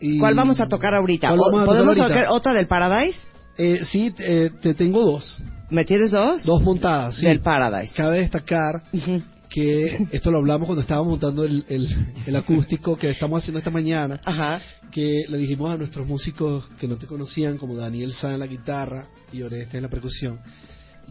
Y- 0.00 0.18
¿Cuál 0.18 0.34
vamos 0.34 0.60
a 0.60 0.68
tocar 0.68 0.94
ahorita? 0.94 1.28
¿Cuál 1.28 1.40
¿O- 1.40 1.44
vamos 1.44 1.60
a 1.60 1.64
tocar 1.64 1.74
¿Podemos 1.76 1.98
ahorita? 1.98 2.14
tocar 2.20 2.32
otra 2.32 2.52
del 2.52 2.66
Paradise? 2.68 3.18
Eh, 3.56 3.80
sí, 3.84 4.14
eh, 4.18 4.50
te 4.62 4.74
tengo 4.74 5.00
dos. 5.04 5.42
¿Me 5.70 5.84
tienes 5.84 6.10
dos? 6.12 6.44
Dos 6.44 6.62
montadas, 6.62 7.16
sí. 7.16 7.26
Del 7.26 7.40
Paradise. 7.40 7.92
Cabe 7.94 8.20
destacar 8.20 8.82
que 9.50 10.06
esto 10.12 10.30
lo 10.30 10.38
hablamos 10.38 10.66
cuando 10.66 10.82
estábamos 10.82 11.10
montando 11.12 11.44
el, 11.44 11.64
el, 11.68 11.88
el 12.26 12.36
acústico 12.36 12.96
que 12.96 13.10
estamos 13.10 13.42
haciendo 13.42 13.58
esta 13.58 13.70
mañana, 13.70 14.20
Ajá. 14.24 14.60
que 14.90 15.24
le 15.28 15.38
dijimos 15.38 15.72
a 15.72 15.76
nuestros 15.76 16.06
músicos 16.06 16.68
que 16.78 16.88
no 16.88 16.96
te 16.96 17.06
conocían, 17.06 17.56
como 17.58 17.74
Daniel 17.76 18.12
Sá 18.12 18.32
en 18.32 18.40
la 18.40 18.46
guitarra 18.46 19.06
y 19.32 19.42
Oreste 19.42 19.76
en 19.78 19.82
la 19.84 19.90
percusión, 19.90 20.38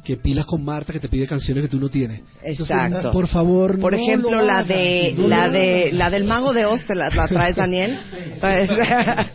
que 0.03 0.15
pilas 0.17 0.45
con 0.45 0.63
Marta 0.63 0.93
que 0.93 0.99
te 0.99 1.09
pide 1.09 1.27
canciones 1.27 1.63
que 1.63 1.69
tú 1.69 1.79
no 1.79 1.89
tienes. 1.89 2.21
Entonces, 2.41 2.75
Exacto. 2.75 3.11
por 3.11 3.27
favor, 3.27 3.79
Por 3.79 3.93
no 3.93 3.99
ejemplo, 3.99 4.31
lo 4.31 4.41
la 4.45 4.59
hagas, 4.59 4.67
de 4.69 5.13
no 5.17 5.27
la 5.27 5.47
lo 5.47 5.53
de 5.53 5.81
hagas. 5.81 5.93
la 5.93 6.09
del 6.09 6.23
mago 6.23 6.53
de 6.53 6.65
Oz, 6.65 6.85
¿te 6.85 6.95
la, 6.95 7.09
la 7.09 7.27
traes, 7.27 7.55
Daniel? 7.55 7.99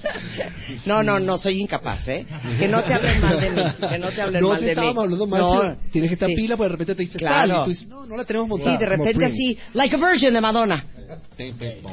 No, 0.87 1.03
no, 1.03 1.21
no, 1.21 1.39
soy 1.39 1.61
incapaz, 1.61 2.09
¿eh? 2.09 2.25
Que 2.59 2.67
no 2.67 2.83
te 2.83 2.95
hablen 2.95 3.21
mal 3.21 3.41
de 3.41 3.51
mí, 3.51 3.63
que 3.89 3.99
no 3.99 4.09
te 4.11 4.23
hablen 4.23 4.41
no 4.43 4.49
mal 4.49 4.61
te 4.61 4.67
de 4.67 4.77
mí. 4.81 4.87
hablando 4.89 5.27
mal, 5.27 5.41
No, 5.41 5.77
tienes 5.93 6.11
que 6.11 6.15
estar 6.15 6.29
sí. 6.29 6.35
pila, 6.35 6.57
porque 6.57 6.69
de 6.71 6.73
repente 6.73 6.95
te 6.95 7.03
dice 7.03 7.19
Claro. 7.19 7.37
tal, 7.37 7.51
y 7.51 7.65
tú 7.65 7.71
dices, 7.71 7.89
no, 7.89 8.07
no 8.07 8.17
la 8.17 8.25
tenemos 8.25 8.49
montada. 8.49 8.73
Sí, 8.73 8.79
de 8.81 8.87
repente 8.89 9.25
así, 9.25 9.59
like 9.75 9.95
a 9.95 9.99
virgin 9.99 10.33
de 10.35 10.41
Madonna. 10.41 10.85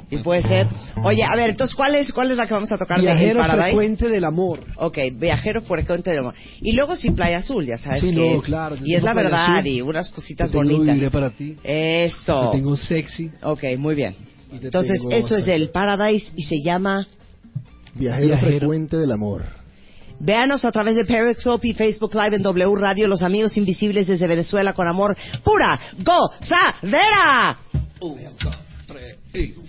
Y 0.10 0.18
puede 0.18 0.42
ser. 0.44 0.68
Oye, 1.04 1.24
a 1.24 1.36
ver, 1.36 1.52
entonces, 1.52 1.76
¿cuál 1.76 1.96
es, 1.96 2.12
cuál 2.14 2.32
es 2.32 2.38
la 2.38 2.48
que 2.48 2.54
vamos 2.54 2.72
a 2.72 2.78
tocar 2.78 2.98
de 2.98 3.04
Viajero 3.04 3.40
Paradise? 3.40 3.64
frecuente 3.68 4.10
del 4.10 4.24
amor. 4.26 4.62
Ok, 4.78 4.98
viajero 5.14 5.62
frecuente 5.62 6.10
del 6.10 6.20
amor. 6.20 6.34
Y 6.62 6.74
luego 6.74 6.96
sí, 6.96 7.12
Playa 7.12 7.38
Azul, 7.38 7.66
ya 7.66 7.78
sabes 7.78 8.02
Sí, 8.02 8.10
que 8.10 8.16
no, 8.16 8.24
es. 8.38 8.42
claro, 8.42 8.76
y 8.84 8.96
es 8.96 9.04
la 9.04 9.14
Playa 9.14 9.30
verdad, 9.30 9.58
Azul. 9.58 9.68
y 9.68 9.82
unas 9.82 10.10
cositas 10.10 10.52
Te 10.52 10.58
tengo 10.58 10.78
bonitas. 10.78 11.12
Para 11.12 11.30
ti. 11.32 11.58
Eso. 11.64 12.50
Te 12.52 12.58
tengo 12.58 12.76
sexy. 12.76 13.32
Ok, 13.44 13.64
muy 13.78 13.96
bien. 13.96 14.16
Entonces, 14.52 14.94
tengo 15.00 15.12
eso 15.12 15.36
es 15.38 15.48
el 15.48 15.70
Paradise 15.70 16.32
y 16.36 16.44
se 16.44 16.62
llama... 16.62 17.08
Viajero, 17.96 18.28
Viajero. 18.28 18.58
frecuente 18.60 18.98
del 18.98 19.12
amor. 19.12 19.44
Véanos 20.22 20.66
a 20.66 20.72
través 20.72 20.96
de 20.96 21.06
Periscope 21.06 21.68
y 21.70 21.74
Facebook 21.74 22.14
Live 22.14 22.36
en 22.36 22.42
W 22.42 22.76
Radio, 22.76 23.08
Los 23.08 23.24
Amigos 23.24 23.56
Invisibles 23.58 24.06
desde 24.08 24.28
Venezuela 24.28 24.74
con 24.74 24.86
amor 24.88 25.16
pura 25.44 25.80
gozadera. 25.98 27.58
Siento 29.32 29.62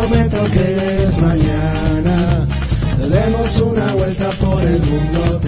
prometo 0.00 0.44
que 0.50 1.04
es 1.04 1.18
mañana. 1.18 2.46
Demos 2.98 3.60
una 3.60 3.94
vuelta 3.94 4.30
por 4.40 4.62
el 4.62 4.80
mundo, 4.82 5.39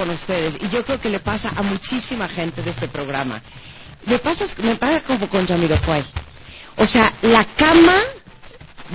con 0.00 0.08
ustedes 0.08 0.54
y 0.62 0.68
yo 0.70 0.82
creo 0.82 0.98
que 0.98 1.10
le 1.10 1.20
pasa 1.20 1.52
a 1.54 1.62
muchísima 1.62 2.26
gente 2.26 2.62
de 2.62 2.70
este 2.70 2.88
programa. 2.88 3.42
Me 4.06 4.18
pasa, 4.18 4.46
me 4.62 4.76
pasa 4.76 5.02
como 5.04 5.28
con 5.28 5.46
Jamiroquai. 5.46 6.02
O 6.76 6.86
sea, 6.86 7.12
la 7.20 7.44
cama 7.44 7.96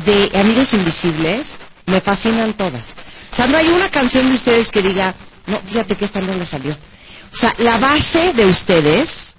de 0.03 0.31
Amigos 0.33 0.73
Invisibles 0.73 1.45
me 1.85 2.01
fascinan 2.01 2.53
todas. 2.53 2.95
O 3.31 3.35
sea, 3.35 3.45
no 3.45 3.55
hay 3.55 3.67
una 3.67 3.89
canción 3.91 4.27
de 4.29 4.33
ustedes 4.33 4.71
que 4.71 4.81
diga, 4.81 5.13
no, 5.45 5.61
fíjate 5.61 5.95
que 5.95 6.05
esta 6.05 6.21
no 6.21 6.33
le 6.33 6.45
salió. 6.45 6.73
O 6.73 7.35
sea, 7.35 7.53
la 7.59 7.77
base 7.77 8.33
de 8.33 8.47
ustedes 8.47 9.35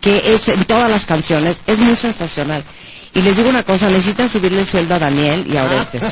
que 0.00 0.34
es 0.34 0.48
en 0.48 0.64
todas 0.64 0.90
las 0.90 1.06
canciones, 1.06 1.62
es 1.66 1.78
muy 1.78 1.96
sensacional. 1.96 2.64
Y 3.14 3.22
les 3.22 3.36
digo 3.36 3.48
una 3.48 3.62
cosa, 3.62 3.88
necesitan 3.88 4.28
subirle 4.28 4.60
el 4.60 4.66
sueldo 4.66 4.94
a 4.94 4.98
Daniel 4.98 5.46
y 5.48 5.56
a 5.56 5.64
Orestes. 5.66 6.02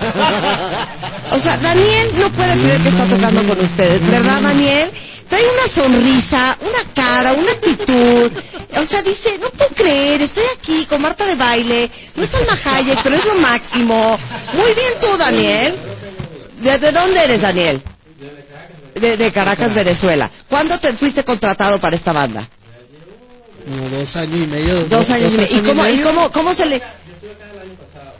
O 1.32 1.38
sea, 1.38 1.56
Daniel 1.56 2.12
no 2.16 2.30
puede 2.32 2.54
creer 2.54 2.80
que 2.80 2.88
está 2.90 3.06
tocando 3.06 3.44
con 3.46 3.60
ustedes, 3.60 4.06
¿verdad, 4.06 4.40
Daniel? 4.40 4.90
Trae 5.28 5.44
una 5.44 5.66
sonrisa, 5.68 6.58
una 6.60 6.92
cara, 6.94 7.32
una 7.32 7.52
actitud. 7.52 8.30
O 8.76 8.84
sea, 8.86 9.02
dice, 9.02 9.38
no 9.40 9.48
puedo 9.50 9.70
creer, 9.70 10.22
estoy 10.22 10.44
aquí 10.56 10.86
con 10.86 11.02
Marta 11.02 11.26
de 11.26 11.34
baile, 11.34 11.90
no 12.14 12.22
es 12.22 12.30
Salma 12.30 12.58
Hayek, 12.64 13.02
pero 13.02 13.16
es 13.16 13.24
lo 13.24 13.34
máximo. 13.34 14.18
Muy 14.52 14.74
bien 14.74 14.92
tú, 15.00 15.16
Daniel. 15.16 15.76
¿De, 16.60 16.78
de 16.78 16.92
dónde 16.92 17.20
eres, 17.24 17.40
Daniel? 17.40 17.82
De, 18.94 19.16
de 19.16 19.32
Caracas, 19.32 19.74
Venezuela. 19.74 20.30
¿Cuándo 20.48 20.78
te 20.78 20.92
fuiste 20.96 21.24
contratado 21.24 21.80
para 21.80 21.96
esta 21.96 22.12
banda? 22.12 22.48
Como 23.64 23.88
dos 23.88 24.16
años 24.16 24.36
y 24.42 24.46
medio. 24.46 24.84
Dos 24.84 25.10
años 25.10 25.32
y 25.32 25.36
medio. 25.36 25.58
¿Y 25.58 25.62
cómo, 25.62 25.86
y 25.86 26.00
cómo, 26.00 26.32
cómo 26.32 26.54
se 26.54 26.66
le...? 26.66 26.82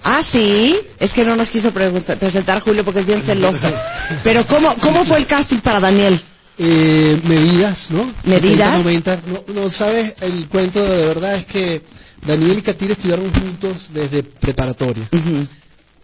Ah, 0.04 0.22
sí. 0.24 0.76
Es 0.98 1.12
que 1.12 1.24
no 1.24 1.36
nos 1.36 1.48
quiso 1.50 1.72
presentar 1.72 2.60
Julio 2.60 2.84
porque 2.84 3.00
es 3.00 3.06
bien 3.06 3.22
celoso. 3.22 3.72
Pero 4.24 4.46
¿cómo, 4.46 4.74
cómo 4.80 5.04
fue 5.04 5.18
el 5.18 5.26
casting 5.26 5.58
para 5.58 5.80
Daniel? 5.80 6.20
Eh, 6.58 7.20
medidas, 7.24 7.90
¿no? 7.90 8.12
¿Medidas? 8.24 8.82
70, 8.82 9.16
90. 9.16 9.22
No, 9.26 9.62
no, 9.62 9.70
sabes, 9.70 10.14
el 10.20 10.48
cuento 10.48 10.82
de 10.82 11.06
verdad 11.06 11.36
es 11.36 11.46
que 11.46 11.82
Daniel 12.26 12.58
y 12.58 12.62
Katir 12.62 12.90
estudiaron 12.92 13.32
juntos 13.32 13.88
desde 13.92 14.22
preparatoria, 14.22 15.08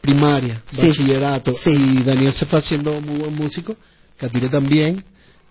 primaria, 0.01 0.62
Sí. 0.70 0.88
bachillerato. 0.88 1.53
Sí. 1.53 1.70
Y 1.70 2.03
Daniel 2.03 2.33
se 2.33 2.46
fue 2.46 2.61
haciendo 2.61 3.01
muy 3.01 3.18
buen 3.18 3.35
músico, 3.35 3.77
Katire 4.16 4.48
también. 4.48 5.05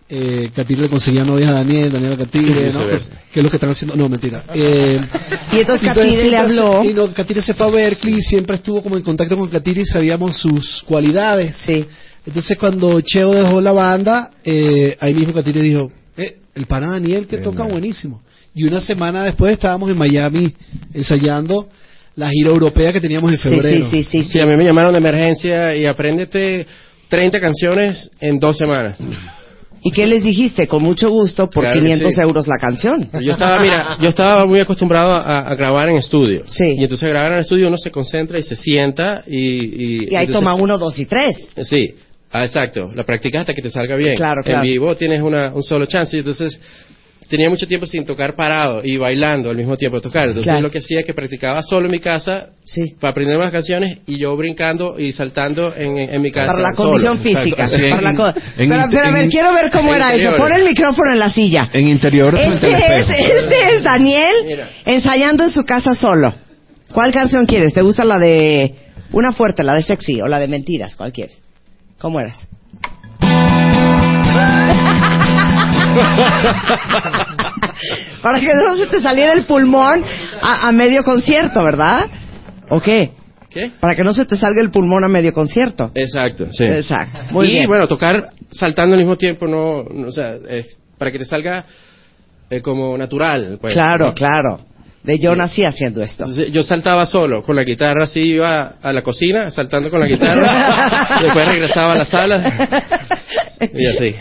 Eh, 0.10 0.52
Katire 0.56 0.84
le 0.84 0.90
conseguía 0.90 1.26
novias 1.26 1.50
a 1.50 1.54
Daniel, 1.56 1.92
Daniel 1.92 2.14
a 2.14 2.18
Katire, 2.18 2.72
¿no? 2.72 2.80
Que 2.88 3.40
es 3.40 3.44
lo 3.44 3.50
que 3.50 3.58
están 3.58 3.72
haciendo. 3.72 3.96
No, 3.96 4.08
mentira. 4.08 4.46
Eh, 4.54 5.02
Y 5.52 5.58
entonces 5.60 5.86
Katire 5.94 6.30
le 6.30 6.38
habló. 6.38 6.82
se- 6.82 6.90
Y 6.90 6.94
no, 6.94 7.14
Katire 7.14 7.42
se 7.42 7.54
fue 7.54 7.68
a 7.68 7.70
Berkeley, 7.70 8.22
siempre 8.22 8.56
estuvo 8.56 8.82
como 8.82 8.96
en 8.96 9.04
contacto 9.04 9.38
con 9.38 9.50
Katire 9.50 9.82
y 9.82 9.86
sabíamos 9.86 10.38
sus 10.38 10.82
cualidades. 10.84 11.56
Sí. 11.56 11.86
Entonces 12.26 12.58
cuando 12.58 13.02
Cheo 13.02 13.32
dejó 13.34 13.60
la 13.60 13.74
banda, 13.74 14.32
eh, 14.46 14.96
ahí 15.00 15.14
mismo 15.14 15.34
Katire 15.34 15.62
dijo, 15.62 15.92
eh, 16.16 16.38
el 16.56 16.66
pana 16.68 16.92
Daniel 16.92 17.28
que 17.28 17.38
toca 17.40 17.64
buenísimo. 17.64 18.22
Y 18.56 18.64
una 18.64 18.80
semana 18.80 19.24
después 19.24 19.52
estábamos 19.54 19.90
en 19.90 19.98
Miami 19.98 20.54
ensayando 20.94 21.68
la 22.16 22.30
gira 22.30 22.50
europea 22.50 22.92
que 22.94 23.02
teníamos 23.02 23.32
en 23.32 23.38
Sí, 23.38 23.50
febrero. 23.50 23.86
sí, 23.90 24.04
sí, 24.04 24.04
sí, 24.04 24.24
Sí, 24.24 24.30
sí. 24.32 24.40
a 24.40 24.46
mí 24.46 24.56
me 24.56 24.64
llamaron 24.64 24.94
de 24.94 24.98
emergencia 25.00 25.76
y 25.76 25.86
apréndete 25.86 26.66
30 27.10 27.40
canciones 27.40 28.10
en 28.20 28.40
dos 28.40 28.58
semanas. 28.58 28.96
¿Y 29.88 29.92
qué 29.92 30.06
les 30.08 30.24
dijiste? 30.24 30.68
Con 30.68 30.84
mucho 30.84 31.10
gusto, 31.10 31.50
por 31.50 31.64
Claro 31.64 31.76
que 31.80 31.86
500 31.88 32.14
sí. 32.14 32.22
euros 32.22 32.48
la 32.48 32.58
canción. 32.58 33.10
Yo 33.22 33.32
estaba, 33.32 33.60
mira, 33.62 33.98
yo 34.02 34.10
estaba 34.10 34.46
muy 34.46 34.60
acostumbrado 34.60 35.14
a, 35.14 35.40
a 35.40 35.56
grabar 35.56 35.90
en 35.90 35.98
estudio. 35.98 36.44
Sí. 36.48 36.74
Y 36.78 36.84
entonces 36.84 37.08
grabar 37.10 37.32
en 37.34 37.40
estudio 37.40 37.68
uno 37.68 37.78
se 37.78 37.92
concentra 37.92 38.38
y 38.40 38.44
se 38.44 38.56
sienta 38.56 39.24
y... 39.28 39.38
Y, 39.38 40.10
Y 40.12 40.16
ahí 40.16 40.26
entonces- 40.26 40.34
toma 40.34 40.54
uno, 40.56 40.78
dos 40.78 40.98
y 41.00 41.06
tres. 41.06 41.38
Sí, 41.64 41.96
ah, 42.32 42.44
exacto. 42.46 42.92
La 42.94 43.04
practicas 43.04 43.42
hasta 43.42 43.54
que 43.54 43.62
te 43.62 43.70
salga 43.70 43.96
bien. 43.96 44.16
Claro, 44.16 44.42
claro. 44.44 44.64
En 44.64 44.70
vivo 44.70 44.96
tienes 44.96 45.22
una, 45.22 45.54
un 45.54 45.64
solo 45.64 45.86
chance 45.86 46.16
y 46.16 46.20
entonces 46.20 46.60
tenía 47.30 47.50
mucho 47.50 47.68
tiempo 47.68 47.86
sin 47.86 48.06
tocar 48.06 48.36
parado 48.36 48.82
y 48.84 48.98
bailando 48.98 49.50
al 49.50 49.58
mismo 49.58 49.76
tiempo 49.78 49.98
de 49.98 50.02
tocar. 50.02 50.24
Entonces 50.28 50.46
Claro. 50.46 50.62
lo 50.62 50.72
que 50.72 50.80
hacía 50.80 51.02
es 51.02 51.06
que 51.06 51.14
practicaba 51.14 51.62
solo 51.62 51.86
en 51.86 51.92
mi 51.92 52.00
casa 52.00 52.48
Sí. 52.64 52.96
para 53.00 53.12
aprender 53.12 53.38
las 53.38 53.52
canciones 53.52 54.00
y 54.08 54.18
yo 54.18 54.36
brincando 54.38 55.00
y 55.00 55.12
saltando 55.12 55.74
en, 55.76 55.98
en 55.98 56.22
mi 56.22 56.32
casa. 56.32 56.48
Para 56.54 56.60
la 56.60 56.74
condición 56.74 57.20
física. 57.20 57.68
Sí, 57.68 57.82
para 57.90 58.02
la 58.02 58.10
en- 58.12 58.16
co- 58.16 58.28
en 58.30 58.70
pero, 58.70 58.84
pero 58.92 59.08
a 59.08 59.12
ver, 59.12 59.30
quiero 59.30 59.54
ver 59.54 59.70
cómo 59.72 59.94
era 59.94 60.14
eso. 60.14 60.36
Pon 60.36 60.52
el 60.54 60.64
micrófono 60.64 61.12
en 61.12 61.20
la 61.20 61.32
silla. 61.32 61.70
En 61.74 61.88
interior 61.88 62.38
Este 62.40 62.72
es, 63.00 63.10
este 63.10 63.76
es 63.76 63.84
Daniel 63.84 64.36
Mira. 64.46 64.70
ensayando 64.86 65.44
en 65.44 65.50
su 65.50 65.66
casa 65.66 65.94
solo. 65.96 66.34
¿Cuál 66.94 67.12
canción 67.12 67.46
quieres? 67.46 67.74
¿Te 67.74 67.82
gusta 67.82 68.06
la 68.06 68.18
de 68.20 68.74
una 69.12 69.34
fuerte, 69.34 69.64
la 69.64 69.74
de 69.74 69.84
sexy 69.84 70.22
o 70.22 70.28
la 70.28 70.40
de 70.40 70.48
mentiras? 70.48 70.96
¿Cuál 70.96 71.12
quieres? 71.12 71.38
¿Cómo 72.00 72.20
eras? 72.20 72.48
Para 78.22 78.40
que 78.40 78.54
no 78.54 78.76
se 78.76 78.86
te 78.88 79.02
saliera 79.02 79.34
el 79.34 79.46
pulmón 79.46 80.04
a, 80.42 80.68
a 80.68 80.72
medio 80.72 81.04
concierto, 81.04 81.64
¿verdad? 81.64 82.08
¿O 82.70 82.80
qué? 82.82 83.12
¿Qué? 83.50 83.72
Para 83.80 83.96
que 83.96 84.04
no 84.04 84.14
se 84.14 84.26
te 84.26 84.36
salga 84.36 84.62
el 84.62 84.72
pulmón 84.72 85.06
a 85.06 85.08
medio 85.08 85.34
concierto. 85.34 85.92
Exacto, 85.96 86.48
sí. 86.52 86.66
Exacto. 86.66 87.34
Muy 87.34 87.48
y 87.48 87.52
bien. 87.52 87.68
bueno, 87.68 87.88
tocar 87.88 88.32
saltando 88.52 88.96
al 88.96 89.00
mismo 89.00 89.16
tiempo, 89.16 89.48
no, 89.48 89.84
no, 89.84 90.08
o 90.08 90.12
sea, 90.12 90.34
para 90.98 91.12
que 91.12 91.20
te 91.20 91.26
salga 91.26 91.64
eh, 92.50 92.62
como 92.62 92.98
natural. 92.98 93.58
Pues, 93.62 93.74
claro, 93.74 94.14
claro. 94.14 94.60
De 95.08 95.18
yo 95.20 95.34
nací 95.38 95.64
haciendo 95.64 96.04
esto. 96.04 96.26
Entonces, 96.26 96.52
yo 96.52 96.62
saltaba 96.64 97.06
solo, 97.06 97.42
con 97.42 97.56
la 97.56 97.64
guitarra 97.64 98.04
así, 98.04 98.20
iba 98.20 98.74
a 98.82 98.92
la 98.92 99.02
cocina, 99.02 99.50
saltando 99.52 99.90
con 99.90 100.02
la 100.02 100.08
guitarra, 100.08 101.20
después 101.24 101.48
regresaba 101.48 101.94
a 101.94 101.96
la 101.96 102.04
sala, 102.06 102.86
y 103.74 103.86
así. 103.88 104.14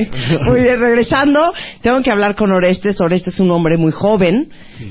Muy 0.44 0.60
bien, 0.60 0.78
regresando, 0.78 1.40
tengo 1.82 2.00
que 2.02 2.10
hablar 2.12 2.36
con 2.36 2.52
Orestes. 2.52 3.00
Orestes 3.00 3.34
es 3.34 3.40
un 3.40 3.50
hombre 3.50 3.76
muy 3.76 3.90
joven, 3.90 4.48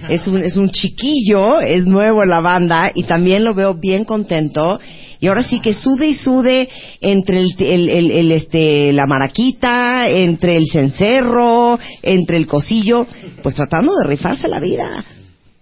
es 0.10 0.28
un, 0.28 0.44
es 0.44 0.58
un 0.58 0.70
chiquillo, 0.70 1.62
es 1.62 1.86
nuevo 1.86 2.24
en 2.24 2.30
la 2.30 2.42
banda 2.42 2.92
y 2.94 3.04
también 3.04 3.46
lo 3.46 3.54
veo 3.54 3.74
bien 3.76 4.04
contento. 4.04 4.80
Y 5.22 5.28
ahora 5.28 5.44
sí 5.44 5.62
que 5.62 5.74
sude 5.74 6.08
y 6.10 6.14
sude 6.16 6.68
entre 7.00 7.40
el, 7.40 7.54
el- 7.58 7.90
el- 7.90 8.12
el, 8.12 8.32
este, 8.34 8.92
la 8.92 9.08
maraquita, 9.08 10.10
entre 10.10 10.58
el 10.58 10.66
cencerro, 10.70 11.80
entre 12.04 12.36
el 12.36 12.48
cosillo, 12.48 13.08
pues 13.42 13.56
tratando 13.56 13.94
de 14.04 14.10
rifarse 14.10 14.50
la 14.50 14.60
vida. 14.60 15.06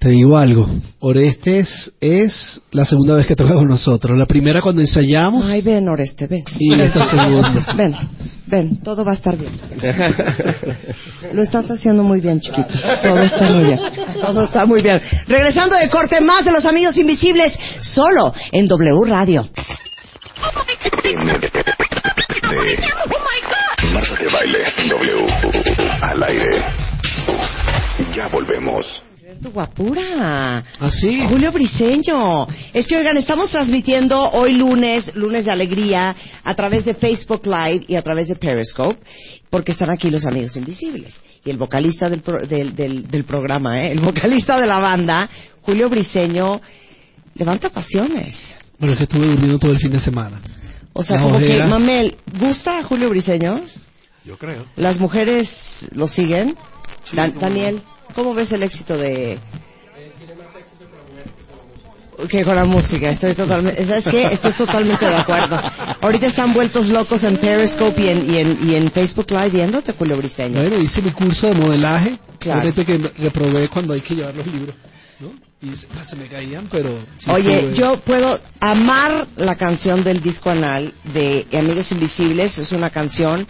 Te 0.04 0.10
digo 0.10 0.36
algo, 0.36 0.68
Orestes 1.00 1.94
es 2.02 2.62
la 2.72 2.84
segunda 2.84 3.16
vez 3.16 3.26
que 3.26 3.38
toca 3.38 3.54
con 3.54 3.68
nosotros. 3.70 4.18
La 4.18 4.26
primera 4.26 4.62
cuando 4.62 4.82
ensayamos 4.82 5.46
Ay, 5.46 5.62
ven, 5.62 5.88
Oreste, 5.88 6.28
ven. 6.28 6.44
y 6.60 6.74
esta 6.82 7.06
segunda. 7.10 7.74
Ven. 7.78 7.96
Ven, 8.48 8.82
todo 8.84 9.06
va 9.06 9.12
a 9.12 9.16
estar 9.16 9.38
bien. 9.38 9.54
Lo 11.32 11.42
estás 11.42 11.72
haciendo 11.72 12.04
muy 12.04 12.20
bien, 12.20 12.42
chiquito. 12.42 12.68
Todo 13.02 13.22
está 13.22 13.50
muy 13.50 13.64
bien. 13.64 13.80
Todo 14.22 14.44
está 14.44 14.66
muy 14.66 14.82
bien. 14.82 15.02
Regresando 15.26 15.78
de 15.78 15.90
corte, 15.90 16.20
más 16.20 16.44
de 16.44 16.52
los 16.52 16.66
amigos 16.66 16.98
invisibles, 16.98 17.58
solo 17.80 18.34
en 18.52 18.68
W 18.68 19.06
Radio. 19.08 19.48
Marta 23.94 24.16
de 24.20 24.28
baile 24.34 24.60
W 24.90 25.28
al 26.02 26.24
aire. 26.24 26.64
Ya 28.14 28.28
volvemos. 28.28 29.02
Tu 29.44 29.52
guapura. 29.52 30.64
¿Así? 30.80 31.22
Julio 31.28 31.52
Briseño. 31.52 32.48
Es 32.74 32.88
que, 32.88 32.96
oigan, 32.98 33.18
estamos 33.18 33.52
transmitiendo 33.52 34.30
hoy 34.32 34.54
lunes, 34.54 35.14
lunes 35.16 35.46
de 35.46 35.52
alegría, 35.52 36.16
a 36.44 36.56
través 36.56 36.86
de 36.86 36.94
Facebook 36.94 37.42
Live 37.46 37.86
y 37.90 37.96
a 37.96 38.02
través 38.02 38.30
de 38.30 38.36
Periscope, 38.36 38.98
porque 39.50 39.74
están 39.74 39.90
aquí 39.90 40.10
los 40.10 40.26
amigos 40.26 40.56
invisibles. 40.56 41.20
Y 41.44 41.50
el 41.50 41.58
vocalista 41.58 42.10
del, 42.10 42.22
pro- 42.22 42.46
del, 42.48 42.74
del- 42.76 43.08
del 43.08 43.26
programa, 43.26 43.82
¿eh? 43.84 43.92
el 43.92 44.00
vocalista 44.00 44.60
de 44.60 44.66
la 44.68 44.80
banda, 44.80 45.30
Julio 45.62 45.90
Briseño, 45.90 46.62
levanta 47.36 47.70
pasiones. 47.70 48.36
Bueno, 48.80 48.94
es 48.94 48.98
que 48.98 49.04
estuve 49.04 49.26
durmiendo 49.26 49.60
todo 49.60 49.72
el 49.72 49.80
fin 49.80 49.92
de 49.92 50.00
semana. 50.00 50.42
O 50.94 51.04
sea, 51.04 51.18
Las 51.18 51.26
como 51.26 51.40
que. 51.40 51.64
Mamel, 51.64 52.16
¿gusta 52.40 52.80
a 52.80 52.84
Julio 52.84 53.10
Briseño? 53.10 53.62
Yo 54.24 54.38
creo. 54.38 54.66
¿Las 54.78 55.00
mujeres 55.00 55.50
lo 55.92 56.08
siguen? 56.08 56.56
Dan- 57.12 57.34
Daniel, 57.40 57.82
¿cómo 58.14 58.34
ves 58.34 58.52
el 58.52 58.64
éxito 58.64 58.98
de...? 58.98 59.40
Que 62.30 62.44
con 62.46 62.56
la 62.56 62.64
música, 62.64 63.10
estoy 63.10 63.34
totalmente, 63.34 63.86
¿sabes 63.86 64.06
qué? 64.06 64.24
Estoy 64.32 64.54
totalmente 64.54 65.04
de 65.04 65.16
acuerdo. 65.16 65.60
Ahorita 66.00 66.28
están 66.28 66.54
vueltos 66.54 66.88
locos 66.88 67.24
en 67.24 67.38
Periscope 67.38 68.00
y 68.02 68.08
en, 68.08 68.30
y 68.34 68.38
en, 68.38 68.70
y 68.70 68.76
en 68.76 68.92
Facebook 68.92 69.30
Live 69.32 69.50
viéndote, 69.50 69.94
Julio 69.94 70.18
Briseño. 70.18 70.62
Bueno, 70.62 70.78
hice 70.80 71.02
mi 71.02 71.12
curso 71.12 71.48
de 71.48 71.56
modelaje. 71.56 72.18
Claro. 72.40 72.72
Que 72.74 72.98
reprobé 73.18 73.68
cuando 73.68 73.94
hay 73.94 74.02
que 74.02 74.16
llevar 74.16 74.36
los 74.36 74.46
libros. 74.48 74.76
¿no? 75.20 75.32
Y 75.62 75.76
se, 75.76 75.88
se 76.08 76.16
me 76.16 76.28
caían, 76.28 76.68
pero... 76.72 77.00
sí 77.18 77.30
Oye, 77.32 77.62
tuve- 77.62 77.74
yo 77.74 77.98
puedo 78.02 78.40
amar 78.60 79.28
la 79.36 79.56
canción 79.56 80.04
del 80.04 80.22
disco 80.22 80.50
anal 80.52 80.94
de 81.14 81.48
Amigos 81.52 81.92
Invisibles. 81.92 82.58
Es 82.58 82.72
una 82.72 82.90
canción 82.92 83.46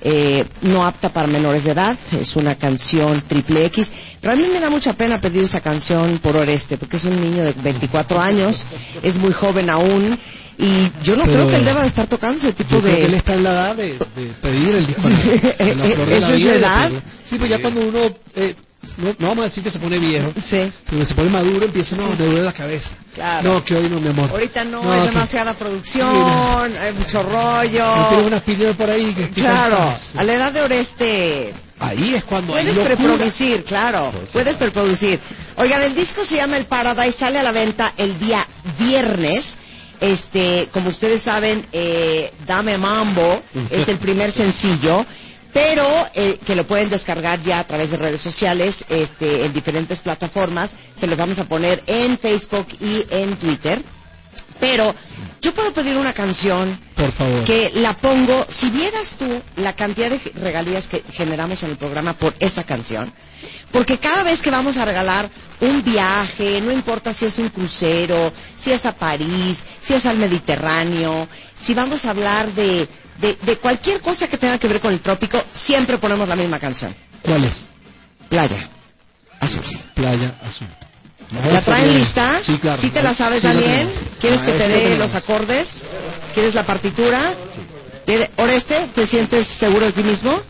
eh, 0.00 0.44
no 0.62 0.84
apta 0.84 1.10
para 1.12 1.26
menores 1.26 1.64
de 1.64 1.72
edad. 1.72 1.96
Es 2.12 2.36
una 2.36 2.54
canción 2.56 3.22
triple 3.26 3.64
X. 3.66 3.90
Pero 4.20 4.32
a 4.34 4.36
mí 4.36 4.46
me 4.52 4.60
da 4.60 4.70
mucha 4.70 4.92
pena 4.94 5.20
pedir 5.20 5.44
esa 5.44 5.60
canción 5.60 6.18
por 6.18 6.36
Oreste, 6.36 6.76
porque 6.78 6.96
es 6.96 7.04
un 7.04 7.20
niño 7.20 7.44
de 7.44 7.52
24 7.52 8.20
años, 8.20 8.64
es 9.02 9.16
muy 9.16 9.32
joven 9.32 9.70
aún. 9.70 10.18
Y 10.58 10.90
yo 11.02 11.14
no 11.16 11.24
Pero- 11.24 11.34
creo 11.34 11.48
que 11.48 11.56
él 11.56 11.64
deba 11.66 11.82
de 11.82 11.88
estar 11.88 12.06
tocando 12.06 12.38
ese 12.38 12.52
tipo 12.54 12.76
Yo 12.76 12.80
creo 12.80 12.94
que 12.96 13.04
él 13.04 13.10
de... 13.10 13.16
está 13.18 13.34
en 13.34 13.42
la 13.42 13.50
edad 13.52 13.76
de, 13.76 13.92
de 13.92 14.32
pedir 14.40 14.74
el 14.74 14.86
disco. 14.86 15.02
Sí, 15.08 15.30
En 15.58 15.78
la 15.78 15.84
flor 15.84 16.06
de 16.08 16.16
¿esa 16.18 16.30
es 16.30 16.36
vida 16.36 16.54
la 16.54 16.58
de 16.88 16.94
edad? 16.96 17.02
Sí, 17.26 17.36
pues 17.38 17.50
ya 17.50 17.58
cuando 17.60 17.80
uno... 17.82 17.98
eh, 18.34 18.54
no, 18.98 19.14
no 19.18 19.28
vamos 19.28 19.44
a 19.44 19.48
decir 19.48 19.62
que 19.64 19.70
se 19.70 19.78
pone 19.78 19.98
viejo. 19.98 20.32
Sí. 20.48 20.72
Cuando 20.88 21.04
se 21.06 21.14
pone 21.14 21.28
maduro 21.30 21.64
empieza, 21.66 21.96
no, 21.96 22.08
me 22.10 22.16
duele 22.16 22.42
la 22.42 22.52
cabeza. 22.52 22.90
Claro. 23.14 23.52
No, 23.54 23.64
que 23.64 23.74
hoy 23.74 23.88
no, 23.88 24.00
mi 24.00 24.08
amor. 24.08 24.30
Ahorita 24.30 24.64
no, 24.64 24.82
No, 24.82 24.94
es 24.94 25.00
que- 25.02 25.06
demasiada 25.08 25.52
Sí, 25.52 25.56
producción, 25.58 26.76
hay 26.76 26.92
mucho 26.92 27.22
rollo. 27.22 28.08
Tiene 28.08 28.26
unas 28.26 28.42
píldoras 28.42 28.76
por 28.76 28.90
ahí 28.90 29.12
que... 29.14 29.30
Claro, 29.30 29.98
a 30.14 30.24
la 30.24 30.32
edad 30.34 30.52
de 30.52 30.60
Oreste 30.60 31.54
Ahí 31.78 32.14
es 32.14 32.24
cuando 32.24 32.52
puedes 32.54 32.76
preproducir, 32.78 33.64
claro, 33.64 34.10
puedes 34.32 34.56
preproducir. 34.56 35.20
Oigan, 35.56 35.82
el 35.82 35.94
disco 35.94 36.24
se 36.24 36.36
llama 36.36 36.56
El 36.56 36.64
Paradise, 36.66 37.18
sale 37.18 37.38
a 37.38 37.42
la 37.42 37.52
venta 37.52 37.92
el 37.98 38.18
día 38.18 38.46
viernes. 38.78 39.44
Este, 40.00 40.68
como 40.72 40.90
ustedes 40.90 41.22
saben, 41.22 41.66
eh, 41.72 42.32
Dame 42.46 42.76
Mambo 42.78 43.42
es 43.70 43.88
el 43.88 43.98
primer 43.98 44.32
sencillo, 44.32 45.04
pero 45.56 46.06
eh, 46.12 46.38
que 46.44 46.54
lo 46.54 46.66
pueden 46.66 46.90
descargar 46.90 47.40
ya 47.40 47.60
a 47.60 47.64
través 47.66 47.90
de 47.90 47.96
redes 47.96 48.20
sociales, 48.20 48.76
este, 48.90 49.46
en 49.46 49.54
diferentes 49.54 50.00
plataformas. 50.00 50.70
Se 51.00 51.06
los 51.06 51.16
vamos 51.16 51.38
a 51.38 51.46
poner 51.46 51.82
en 51.86 52.18
Facebook 52.18 52.66
y 52.78 53.06
en 53.08 53.38
Twitter. 53.38 53.82
Pero 54.60 54.94
yo 55.40 55.54
puedo 55.54 55.72
pedir 55.72 55.96
una 55.96 56.12
canción 56.12 56.78
Por 56.94 57.10
favor. 57.12 57.44
que 57.44 57.70
la 57.74 57.94
pongo, 57.94 58.44
si 58.50 58.68
vieras 58.68 59.16
tú 59.18 59.42
la 59.56 59.72
cantidad 59.72 60.10
de 60.10 60.20
regalías 60.34 60.86
que 60.88 61.02
generamos 61.12 61.62
en 61.62 61.70
el 61.70 61.78
programa 61.78 62.12
por 62.12 62.34
esa 62.38 62.64
canción, 62.64 63.10
porque 63.72 63.96
cada 63.96 64.24
vez 64.24 64.42
que 64.42 64.50
vamos 64.50 64.76
a 64.76 64.84
regalar 64.84 65.30
un 65.60 65.82
viaje, 65.82 66.60
no 66.60 66.70
importa 66.70 67.14
si 67.14 67.24
es 67.24 67.38
un 67.38 67.48
crucero, 67.48 68.30
si 68.60 68.72
es 68.72 68.84
a 68.84 68.92
París, 68.92 69.58
si 69.80 69.94
es 69.94 70.04
al 70.04 70.18
Mediterráneo, 70.18 71.26
si 71.62 71.72
vamos 71.72 72.04
a 72.04 72.10
hablar 72.10 72.52
de, 72.52 72.86
de, 73.20 73.36
de 73.42 73.56
cualquier 73.58 74.00
cosa 74.00 74.28
que 74.28 74.36
tenga 74.38 74.58
que 74.58 74.68
ver 74.68 74.80
con 74.80 74.92
el 74.92 75.00
trópico, 75.00 75.42
siempre 75.54 75.98
ponemos 75.98 76.26
la 76.28 76.36
misma 76.36 76.58
canción, 76.58 76.94
¿Cuál 77.22 77.44
es? 77.44 77.54
Playa 78.28 78.68
Azul. 79.40 79.62
Playa 79.94 80.34
Azul. 80.44 80.68
¿La 81.50 81.60
traen 81.62 81.94
lista? 81.98 82.40
Sí, 82.44 82.56
claro. 82.58 82.80
¿Sí 82.80 82.90
te 82.90 83.02
la 83.02 83.12
sabes, 83.14 83.42
Sí, 83.42 83.48
tengo. 83.48 83.90
¿Quieres 84.20 84.40
Ah, 84.42 84.46
que 84.46 84.52
te 84.52 84.68
dé 84.68 84.96
los 84.96 85.14
acordes? 85.14 85.66
¿Quieres 86.34 86.54
la 86.54 86.64
partitura? 86.64 87.34
¿Quiere- 88.04 88.30
Oreste, 88.36 88.88
¿te 88.94 89.06
sientes 89.06 89.46
seguro 89.48 89.86
de 89.86 89.92
ti 89.92 90.02
mismo? 90.04 90.40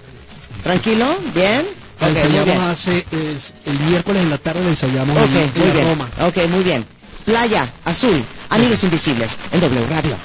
¿Tranquilo? 0.63 1.19
¿Bien? 1.35 1.67
La 1.99 2.09
ensayamos 2.09 2.45
bien. 2.45 2.61
hace, 2.61 3.07
es- 3.11 3.55
el 3.65 3.79
miércoles 3.81 4.23
en 4.23 4.31
la 4.31 4.39
tarde 4.39 4.63
la 4.65 4.71
ensayamos 4.71 5.17
Ok, 5.17 5.25
en, 5.31 5.37
en 5.37 5.53
muy 5.59 5.71
bien. 5.71 5.85
Roma. 5.89 6.11
Ok, 6.21 6.37
muy 6.49 6.63
bien. 6.65 6.87
Playa, 7.25 7.73
azul, 7.85 8.23
amigos 8.51 8.85
invisibles, 8.85 9.37
en 9.51 9.61
W 9.61 9.87
Radio. 9.87 10.19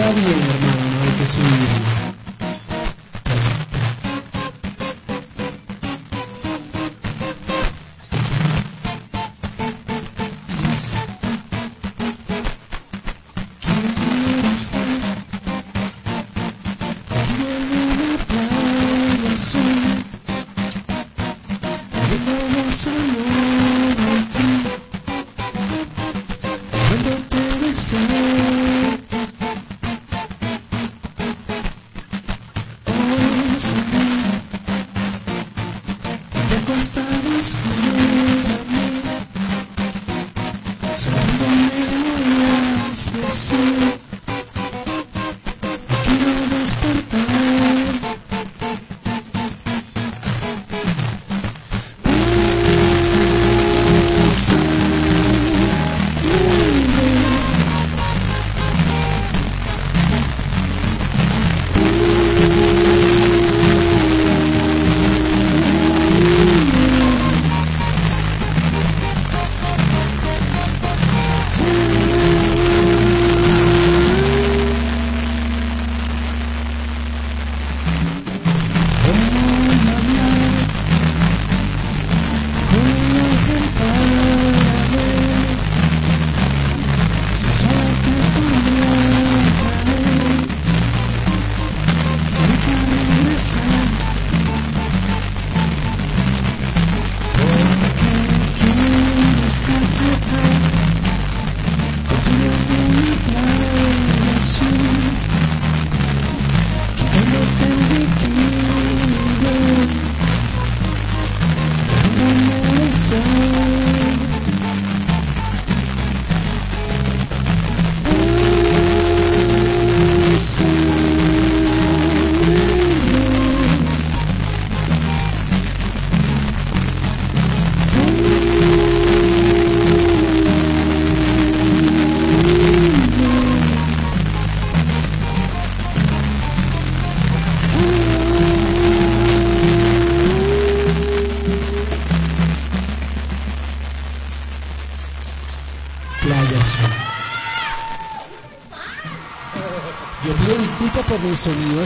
Está 0.00 0.12
bien, 0.12 0.42
hermano, 0.42 1.18
que 1.18 1.26
subir. 1.26 1.68
Vamos 1.68 2.09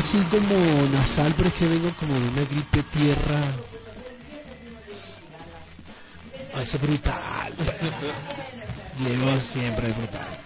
así 0.04 0.22
como 0.24 0.88
nasal, 0.88 1.34
pero 1.36 1.48
es 1.48 1.54
que 1.54 1.66
vengo 1.66 1.94
como 1.96 2.14
de 2.14 2.28
una 2.28 2.44
gripe 2.44 2.82
tierra. 2.92 3.54
Ah, 6.54 6.62
eso 6.62 6.76
es 6.76 6.82
brutal. 6.82 7.52
Llego 9.00 9.40
siempre 9.40 9.92
brutal. 9.92 10.38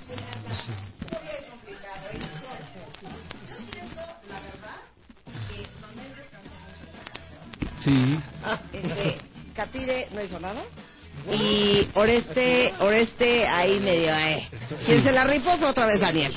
Sí. 7.81 8.21
Este, 8.73 9.19
Catire 9.55 10.09
no 10.13 10.23
hizo 10.23 10.41
nada. 10.41 10.63
Y 11.33 11.89
Oreste, 11.95 12.73
Oreste 12.81 13.47
ahí 13.47 13.81
medio, 13.81 14.15
eh. 14.17 14.49
Quien 14.87 15.03
se 15.03 15.13
la 15.13 15.25
rifó 15.25 15.57
fue 15.59 15.69
otra 15.69 15.87
vez 15.87 16.01
Daniel. 16.01 16.33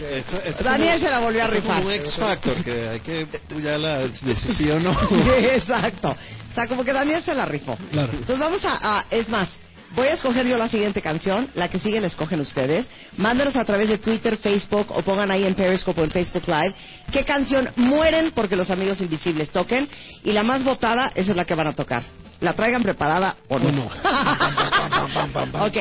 Daniel 0.64 1.00
se 1.00 1.10
la 1.10 1.20
volvió 1.20 1.44
a 1.44 1.48
rifar. 1.48 1.86
un 1.86 1.92
X 1.92 2.14
Factor 2.16 2.64
que 2.64 2.88
hay 2.90 3.00
que 3.00 3.28
ya 3.62 3.78
la 3.78 4.00
decisión 4.00 4.84
no. 4.84 4.94
Sí, 5.08 5.16
exacto. 5.56 6.10
O 6.52 6.54
sea, 6.54 6.68
como 6.68 6.84
que 6.84 6.92
Daniel 6.92 7.24
se 7.24 7.34
la 7.34 7.46
rifó. 7.46 7.78
Claro. 7.92 8.12
Entonces 8.12 8.40
vamos 8.40 8.64
a, 8.66 8.98
a- 9.00 9.06
es 9.10 9.30
más, 9.30 9.48
voy 9.96 10.08
a 10.08 10.14
escoger 10.14 10.46
yo 10.46 10.58
la 10.58 10.68
siguiente 10.68 11.02
canción, 11.02 11.50
la 11.56 11.70
que 11.70 11.80
sigue 11.80 12.00
la 12.00 12.08
escogen 12.08 12.40
ustedes. 12.40 12.90
Mándenos 13.18 13.56
a 13.56 13.66
través 13.66 13.90
de 13.90 13.98
Twitter, 13.98 14.38
Facebook 14.38 14.88
o 14.90 15.02
pongan 15.02 15.32
ahí 15.32 15.46
en 15.46 15.56
Periscope 15.56 16.02
o 16.02 16.04
en 16.04 16.12
Facebook 16.12 16.44
Live 16.48 16.74
qué 17.12 17.24
canción 17.26 17.70
mueren 17.76 18.32
porque 18.32 18.56
los 18.56 18.70
amigos 18.72 19.02
invisibles 19.02 19.50
toquen 19.50 19.88
y 20.24 20.32
la 20.32 20.44
más 20.44 20.64
votada 20.64 21.12
esa 21.16 21.32
es 21.32 21.38
la 21.38 21.46
que 21.46 21.56
van 21.56 21.68
a 21.68 21.74
tocar. 21.74 22.04
La 22.40 22.54
traigan 22.54 22.82
preparada 22.82 23.36
o 23.50 23.60
no. 23.60 23.68
O 23.68 23.72
no. 23.72 23.86
ok. 25.66 25.78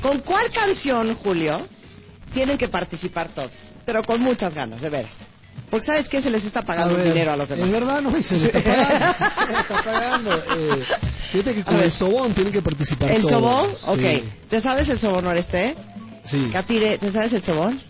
¿Con 0.00 0.20
cuál 0.20 0.50
canción, 0.50 1.14
Julio, 1.16 1.66
tienen 2.32 2.56
que 2.56 2.68
participar 2.68 3.28
todos? 3.28 3.76
Pero 3.84 4.02
con 4.02 4.20
muchas 4.20 4.54
ganas, 4.54 4.80
de 4.80 4.90
veras. 4.90 5.12
Porque 5.70 5.86
sabes 5.86 6.08
que 6.08 6.22
se 6.22 6.30
les 6.30 6.44
está 6.44 6.62
pagando 6.62 6.94
A 6.94 6.98
ver, 6.98 7.08
dinero 7.12 7.32
a 7.32 7.36
los 7.36 7.48
demás. 7.48 7.66
Es 7.66 7.72
verdad, 7.72 8.00
no, 8.00 8.12
se 8.22 8.36
le 8.36 8.46
está 8.52 8.62
pagando. 8.62 9.14
Se 9.46 9.52
le 9.52 9.58
está 9.60 9.82
pagando. 9.82 10.34
Eh, 10.36 10.84
fíjate 11.32 11.54
que 11.56 11.64
con 11.64 11.80
el 11.80 11.90
sobón 11.92 12.34
tienen 12.34 12.52
que 12.52 12.62
participar 12.62 13.10
¿El 13.10 13.22
todos. 13.22 13.32
sobón? 13.32 13.70
Sí, 13.74 13.84
Ok. 13.86 14.48
¿Te 14.48 14.60
sabes 14.60 14.88
el 14.88 14.98
sobón, 14.98 15.26
Oreste? 15.26 15.74
Sí. 16.24 16.48
Catire, 16.52 16.98
¿te 16.98 17.10
sabes 17.12 17.32
el 17.32 17.42
sobón? 17.42 17.80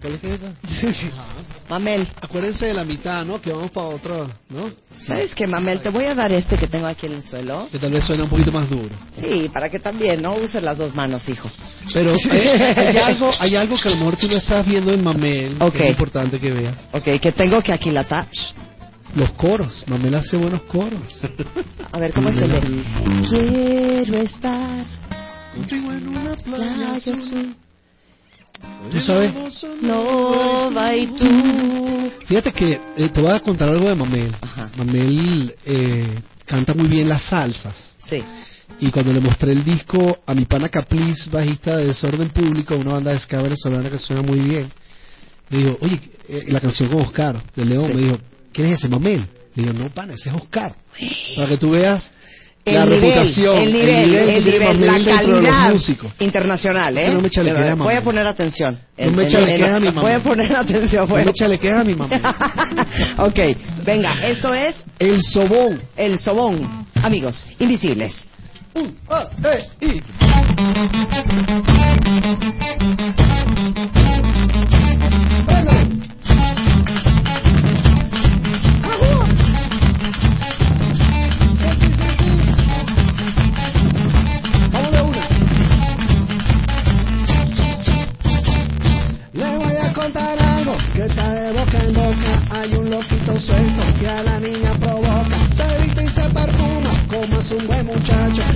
¿Cuál 0.00 0.14
es 0.14 0.24
esa? 0.24 1.26
Mamel. 1.68 2.08
Acuérdense 2.20 2.66
de 2.66 2.74
la 2.74 2.84
mitad, 2.84 3.24
¿no? 3.24 3.40
Que 3.40 3.52
vamos 3.52 3.70
para 3.70 3.88
otro, 3.88 4.30
¿no? 4.48 4.70
¿Sabes 5.06 5.34
qué, 5.34 5.46
Mamel? 5.46 5.80
Te 5.80 5.90
voy 5.90 6.04
a 6.04 6.14
dar 6.14 6.30
este 6.32 6.56
que 6.56 6.66
tengo 6.66 6.86
aquí 6.86 7.06
en 7.06 7.14
el 7.14 7.22
suelo. 7.22 7.68
Que 7.70 7.78
tal 7.78 7.92
vez 7.92 8.04
suena 8.04 8.24
un 8.24 8.30
poquito 8.30 8.52
más 8.52 8.68
duro. 8.70 8.94
Sí, 9.20 9.50
para 9.52 9.68
que 9.68 9.78
también, 9.78 10.22
¿no? 10.22 10.36
Uses 10.36 10.62
las 10.62 10.78
dos 10.78 10.94
manos, 10.94 11.28
hijo. 11.28 11.50
Pero 11.92 12.14
eh, 12.14 12.74
hay, 12.76 12.96
algo, 12.96 13.30
hay 13.38 13.56
algo 13.56 13.76
que 13.76 13.88
a 13.88 13.92
lo 13.92 13.96
mejor 13.98 14.16
tú 14.16 14.28
no 14.28 14.36
estás 14.36 14.66
viendo 14.66 14.92
en 14.92 15.02
Mamel. 15.02 15.56
Ok. 15.60 15.74
Que 15.74 15.84
es 15.84 15.90
importante 15.90 16.38
que 16.38 16.52
veas. 16.52 16.76
Ok, 16.92 17.20
que 17.20 17.32
tengo 17.32 17.60
que 17.62 17.72
aquilatar. 17.72 18.28
Los 19.14 19.30
coros. 19.30 19.84
Mamel 19.86 20.14
hace 20.14 20.36
buenos 20.36 20.62
coros. 20.62 21.00
A 21.92 21.98
ver, 21.98 22.12
¿cómo 22.12 22.28
es 22.28 22.38
el 22.38 22.50
de? 22.50 22.60
Quiero 23.28 24.18
estar 24.18 24.84
Contigo 25.54 25.92
en 25.92 26.08
una 26.08 26.36
playa 26.36 26.94
azul. 26.96 27.56
Tú 28.90 29.00
sabes, 29.00 29.34
No, 29.82 30.70
y 30.94 31.06
tú. 31.08 32.10
fíjate 32.26 32.52
que 32.52 32.80
eh, 32.96 33.08
te 33.12 33.20
voy 33.20 33.30
a 33.30 33.40
contar 33.40 33.68
algo 33.68 33.88
de 33.88 33.94
Mamel. 33.94 34.34
Ajá. 34.40 34.70
Mamel 34.76 35.54
eh, 35.64 36.18
canta 36.46 36.74
muy 36.74 36.88
bien 36.88 37.08
las 37.08 37.22
salsas. 37.24 37.74
Sí. 37.98 38.22
Y 38.80 38.90
cuando 38.90 39.12
le 39.12 39.20
mostré 39.20 39.52
el 39.52 39.64
disco 39.64 40.18
a 40.26 40.34
mi 40.34 40.44
pana 40.44 40.68
Capliz, 40.68 41.28
bajista 41.30 41.76
de 41.78 41.86
Desorden 41.86 42.30
Público, 42.30 42.76
una 42.76 42.94
banda 42.94 43.12
de 43.12 43.20
ska 43.20 43.42
venezolana 43.42 43.90
que 43.90 43.98
suena 43.98 44.22
muy 44.22 44.38
bien, 44.40 44.70
me 45.50 45.58
dijo, 45.58 45.78
oye, 45.80 46.00
eh, 46.28 46.44
la 46.48 46.60
canción 46.60 46.88
con 46.90 47.00
Oscar, 47.02 47.42
de 47.54 47.64
León, 47.64 47.86
Sí. 47.86 47.94
me 47.94 48.00
dijo, 48.02 48.18
¿quién 48.52 48.68
es 48.68 48.78
ese 48.78 48.88
Mamel? 48.88 49.26
Le 49.54 49.62
digo, 49.64 49.72
no, 49.72 49.90
pana, 49.92 50.14
ese 50.14 50.28
es 50.30 50.34
Oscar. 50.34 50.74
Para 51.36 51.48
que 51.48 51.56
tú 51.58 51.70
veas 51.70 52.02
El 52.64 52.74
la 52.74 52.84
nivel, 52.84 53.00
reputación, 53.00 53.58
el 53.58 53.72
nivel, 53.72 54.14
el 54.14 54.26
que 54.26 54.42
tiene 54.42 54.58
nivel, 54.74 54.86
la 54.86 54.92
calidad 54.92 55.74
internacional, 56.18 56.98
¿eh? 56.98 57.02
Eso 57.04 57.12
no 57.14 57.20
me 57.22 57.30
chalequea, 57.30 57.62
Pero, 57.62 57.76
Voy 57.84 57.94
a 57.94 58.02
poner 58.04 58.26
atención. 58.26 58.78
No 58.98 59.10
me 59.12 59.26
chalequea 59.26 59.76
a 59.76 59.80
mi 59.80 59.86
mamá. 59.86 60.00
Voy 60.02 60.12
a 60.12 60.20
poner 60.20 60.54
atención. 60.56 61.02
No 61.02 61.08
Bueno. 61.08 61.26
me 61.26 61.32
chalequeas 61.32 61.78
a 61.78 61.84
mi 61.84 61.94
mamá. 61.94 63.16
ok, 63.18 63.38
venga, 63.86 64.26
esto 64.26 64.52
es 64.52 64.74
El 64.98 65.22
sobón. 65.22 65.80
el 65.96 66.18
sobón. 66.18 66.86
Amigos, 67.02 67.46
invisibles. 67.58 68.28
Un, 68.74 68.94
ah, 69.08 69.28
eh, 69.44 69.64
y. 69.80 70.02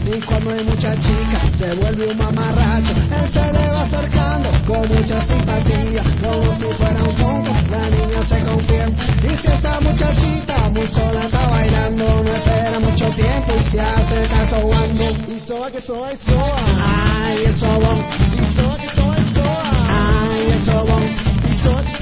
Y 0.05 0.21
cuando 0.21 0.51
hay 0.51 0.65
mucha 0.65 0.95
chica 1.01 1.41
se 1.59 1.75
vuelve 1.75 2.11
un 2.11 2.19
mamarracho. 2.19 2.93
Él 2.93 3.33
se 3.33 3.53
le 3.53 3.69
va 3.69 3.83
acercando 3.83 4.51
con 4.67 4.89
mucha 4.89 5.25
simpatía, 5.27 6.03
como 6.23 6.55
si 6.55 6.67
fuera 6.75 7.03
un 7.03 7.17
tonto. 7.17 7.51
La 7.71 7.89
niña 7.89 8.27
se 8.27 8.45
confía. 8.45 8.89
Y 9.23 9.37
si 9.41 9.49
esa 9.49 9.81
muchachita 9.81 10.69
muy 10.71 10.87
sola 10.87 11.25
está 11.25 11.49
bailando, 11.49 12.23
no 12.23 12.35
espera 12.35 12.79
mucho 12.81 13.11
tiempo 13.11 13.53
y 13.59 13.71
se 13.71 13.81
hace 13.81 14.29
caso. 14.29 14.71
Y 15.29 15.41
soa 15.41 15.71
que 15.71 15.81
soa 15.81 16.13
y 16.13 16.17
soa. 16.27 17.25
Ay, 17.25 17.45
el 17.47 17.55
sobón. 17.57 18.05
Y 18.39 18.55
soa 18.55 18.77
que 18.77 18.89
soa 18.91 19.19
y 19.19 19.35
soa. 19.35 19.63
Ay, 19.89 20.51
el 20.51 20.65
sobón. 20.65 21.05
Y 21.51 21.57
soa 21.59 21.83
que 21.83 22.02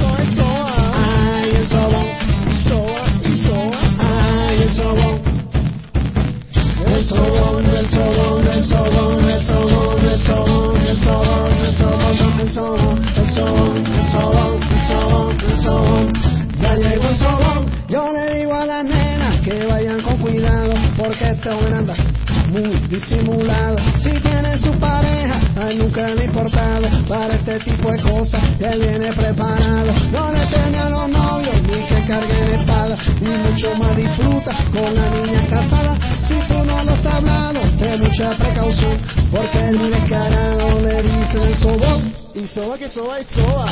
Si 23.08 24.10
tiene 24.20 24.58
su 24.58 24.72
pareja, 24.78 25.40
a 25.56 25.72
nunca 25.72 26.08
le 26.10 26.26
importado 26.26 26.88
para 27.08 27.34
este 27.34 27.58
tipo 27.60 27.90
de 27.90 28.02
cosas. 28.02 28.42
Él 28.60 28.78
viene 28.80 29.12
preparado. 29.12 29.92
No 30.12 30.32
le 30.32 30.46
teme 30.46 30.78
a 30.78 30.88
los 30.90 31.08
novios 31.08 31.62
ni 31.62 31.86
que 31.88 32.04
carguen 32.06 32.54
espada, 32.54 32.96
ni 33.20 33.30
mucho 33.30 33.74
más 33.76 33.96
disfruta 33.96 34.54
con 34.72 34.94
la 34.94 35.10
niña 35.10 35.46
casada. 35.48 35.96
Si 36.28 36.34
tú 36.46 36.64
no 36.64 36.84
lo 36.84 36.92
has 36.92 37.06
hablado, 37.06 37.60
ten 37.78 38.00
mucha 38.02 38.30
precaución, 38.32 38.96
porque 39.30 39.72
muy 39.72 39.90
descarado 39.90 40.80
le 40.80 41.02
dice 41.02 41.48
el 41.48 41.56
sobón. 41.56 42.14
Y 42.34 42.46
soba 42.46 42.78
que 42.78 42.88
soba 42.88 43.20
y 43.20 43.24
soba. 43.24 43.66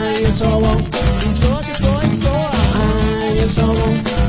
Ay, 0.00 0.24
el 0.24 0.36
sobón. 0.36 0.84
Y 0.84 1.42
soba 1.42 1.60
que 1.60 1.74
soba 1.76 2.04
y 2.04 2.22
soba. 2.22 2.50
Ay, 2.52 3.38
el 3.38 3.52
sobón. 3.52 4.19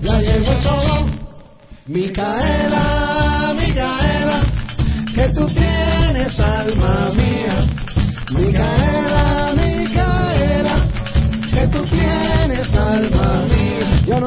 Ya 0.00 0.20
llegó 0.20 0.52
el 0.52 0.58
sobón. 0.62 1.18
Micaela, 1.86 3.54
Micaela, 3.58 4.40
que 5.14 5.28
tú 5.34 5.46
tienes 5.48 6.38
alma 6.38 7.10
mía. 7.16 7.66
Micaela, 8.30 8.97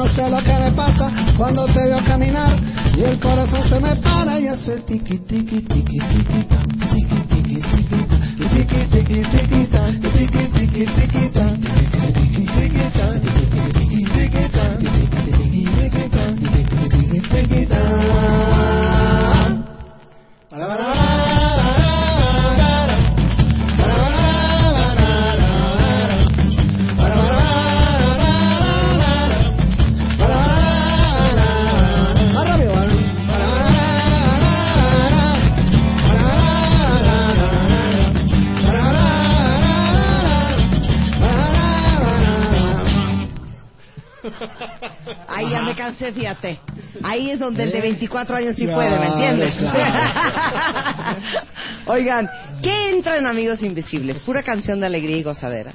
no 0.02 0.08
sé 0.08 0.28
lo 0.28 0.42
que 0.42 0.58
me 0.58 0.72
pasa 0.72 1.12
cuando 1.36 1.64
te 1.66 1.86
veo 1.86 2.02
caminar 2.04 2.58
y 2.96 3.02
el 3.02 3.20
corazón 3.20 3.62
se 3.62 3.78
me 3.78 3.94
para 3.96 4.40
y 4.40 4.48
hace 4.48 4.78
tiqui 4.80 5.18
tiqui 5.18 5.60
tiqui 5.62 5.98
tiqui 5.98 6.42
ta, 6.48 6.60
tiqui 6.90 7.20
tiqui 7.30 7.60
tiqui 7.70 8.06
ta, 8.08 8.16
tiqui 8.36 8.84
tiqui 8.90 9.22
tiqui 9.30 9.66
ta, 9.70 9.92
tiqui 10.02 10.26
tiqui 10.26 10.86
tiqui 10.90 11.26
ta, 11.30 11.46
tiqui 11.46 11.46
tiqui 11.46 11.62
tiqui 11.70 12.01
Fíjate. 45.96 46.58
Ahí 47.02 47.30
es 47.30 47.38
donde 47.38 47.64
el 47.64 47.72
de 47.72 47.78
¿Eh? 47.78 47.82
24 47.82 48.36
años 48.36 48.56
sí 48.56 48.64
Claro, 48.66 48.76
puede, 48.76 48.98
¿me 48.98 49.06
entiendes? 49.06 49.54
claro. 49.58 51.20
Oigan, 51.86 52.28
¿qué 52.62 52.90
entra 52.90 53.16
en 53.18 53.26
Amigos 53.26 53.62
Invisibles? 53.62 54.20
Pura 54.20 54.42
canción 54.42 54.80
de 54.80 54.86
alegría 54.86 55.16
y 55.16 55.22
gozadera. 55.22 55.72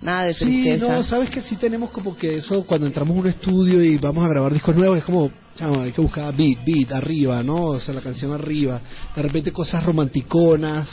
Nada 0.00 0.24
de 0.24 0.34
Sí, 0.34 0.44
tristeza. 0.62 0.86
no, 0.92 1.02
sabes 1.02 1.30
que 1.30 1.40
sí 1.40 1.56
tenemos 1.56 1.90
como 1.90 2.16
que 2.16 2.36
eso 2.36 2.64
cuando 2.66 2.86
entramos 2.86 3.16
a 3.16 3.20
un 3.20 3.26
estudio 3.28 3.82
y 3.82 3.98
vamos 3.98 4.24
a 4.24 4.28
grabar 4.28 4.52
discos 4.52 4.74
nuevos 4.74 4.98
es 4.98 5.04
como, 5.04 5.30
chamo, 5.56 5.80
hay 5.82 5.92
que 5.92 6.00
buscar 6.00 6.34
beat, 6.34 6.58
beat, 6.66 6.90
arriba, 6.92 7.42
¿no? 7.42 7.66
O 7.66 7.80
sea, 7.80 7.94
la 7.94 8.00
canción 8.00 8.32
arriba. 8.32 8.80
De 9.14 9.22
repente 9.22 9.52
cosas 9.52 9.84
romanticonas, 9.84 10.88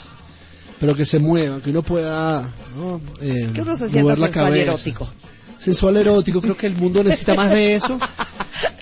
pero 0.78 0.94
que 0.94 1.04
se 1.04 1.18
muevan, 1.18 1.60
que 1.60 1.70
uno 1.70 1.82
pueda, 1.82 2.52
¿no? 2.76 3.00
Eh, 3.20 3.50
¿Qué 3.52 3.62
uno 3.62 3.76
se 3.76 3.88
mover 4.00 4.18
la 4.18 4.30
cabeza. 4.30 4.62
erótico? 4.62 5.08
Sensual 5.64 5.96
erótico, 5.98 6.40
creo 6.40 6.56
que 6.56 6.66
el 6.66 6.74
mundo 6.74 7.04
necesita 7.04 7.34
más 7.34 7.50
de 7.50 7.74
eso 7.76 7.98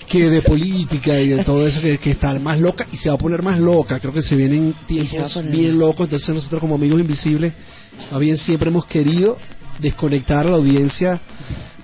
que 0.07 0.23
de 0.29 0.41
política 0.41 1.19
y 1.19 1.27
de 1.29 1.43
todo 1.43 1.67
eso 1.67 1.81
que, 1.81 1.97
que 1.97 2.11
está 2.11 2.33
más 2.39 2.59
loca 2.59 2.87
y 2.91 2.97
se 2.97 3.09
va 3.09 3.15
a 3.15 3.17
poner 3.17 3.43
más 3.43 3.59
loca. 3.59 3.99
Creo 3.99 4.13
que 4.13 4.21
se 4.21 4.35
vienen 4.35 4.73
tiempos 4.87 5.43
bien 5.51 5.77
locos, 5.77 6.05
entonces 6.05 6.29
nosotros 6.33 6.61
como 6.61 6.75
amigos 6.75 6.99
invisibles, 6.99 7.53
más 8.11 8.19
bien 8.19 8.37
siempre 8.37 8.69
hemos 8.69 8.85
querido 8.85 9.37
desconectar 9.79 10.47
a 10.47 10.51
la 10.51 10.55
audiencia 10.57 11.19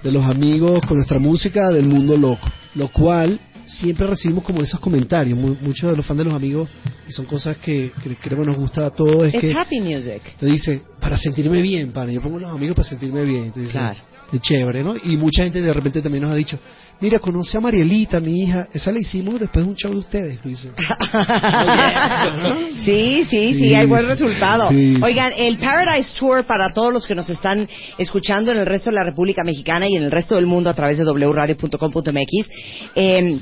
de 0.01 0.11
los 0.11 0.23
amigos 0.25 0.81
con 0.87 0.97
nuestra 0.97 1.19
música 1.19 1.69
del 1.69 1.87
mundo 1.87 2.15
loco, 2.17 2.47
lo 2.75 2.87
cual 2.89 3.39
siempre 3.65 4.07
recibimos 4.07 4.43
como 4.43 4.61
esos 4.61 4.79
comentarios, 4.79 5.37
Mu- 5.37 5.55
muchos 5.61 5.89
de 5.91 5.97
los 5.97 6.05
fans 6.05 6.19
de 6.19 6.25
los 6.25 6.33
amigos, 6.33 6.69
y 7.07 7.11
son 7.11 7.25
cosas 7.25 7.57
que, 7.57 7.91
que 8.03 8.15
creo 8.15 8.39
que 8.39 8.45
nos 8.45 8.55
gusta 8.57 8.85
a 8.87 8.89
todos, 8.91 9.25
es 9.27 9.33
It's 9.35 9.41
que 9.41 9.53
happy 9.53 9.81
music. 9.81 10.21
te 10.39 10.45
dice, 10.45 10.81
para 10.99 11.17
sentirme 11.17 11.61
bien, 11.61 11.91
pana. 11.91 12.11
Yo 12.11 12.21
pongo 12.21 12.39
los 12.39 12.51
amigos 12.51 12.75
para 12.75 12.87
sentirme 12.87 13.23
bien. 13.23 13.51
Te 13.51 13.61
dice, 13.61 13.71
Claro. 13.73 13.99
Chévere, 14.39 14.83
¿no? 14.83 14.95
Y 14.95 15.17
mucha 15.17 15.43
gente 15.43 15.61
de 15.61 15.71
repente 15.71 16.01
también 16.01 16.23
nos 16.23 16.31
ha 16.31 16.35
dicho, 16.35 16.57
mira, 16.99 17.19
conoce 17.19 17.57
a 17.57 17.61
Marielita, 17.61 18.19
mi 18.19 18.41
hija. 18.43 18.67
Esa 18.73 18.91
la 18.91 18.99
hicimos 18.99 19.39
después 19.39 19.63
de 19.63 19.71
un 19.71 19.77
show 19.77 19.91
de 19.91 19.97
ustedes. 19.99 20.41
Tú 20.41 20.49
dices, 20.49 20.71
Sí, 22.83 23.23
sí, 23.29 23.53
sí, 23.53 23.59
Sí, 23.59 23.73
hay 23.73 23.85
buen 23.85 24.05
resultado. 24.07 24.69
sí. 24.69 24.97
Oigan, 25.01 25.33
el 25.37 25.57
Paradise 25.57 26.11
Tour 26.19 26.45
para 26.45 26.73
todos 26.73 26.93
los 26.93 27.05
que 27.07 27.15
nos 27.15 27.29
están 27.29 27.67
escuchando 27.97 28.51
en 28.51 28.57
el 28.57 28.65
resto 28.65 28.89
de 28.89 28.95
la 28.95 29.03
República 29.03 29.43
Mexicana 29.43 29.87
y 29.87 29.95
en 29.95 30.03
el 30.03 30.11
resto 30.11 30.35
del 30.35 30.45
mundo 30.45 30.69
a 30.69 30.73
través 30.73 30.97
de 30.97 31.05
wradio.com.mx, 31.05 32.49
eh, 32.95 33.39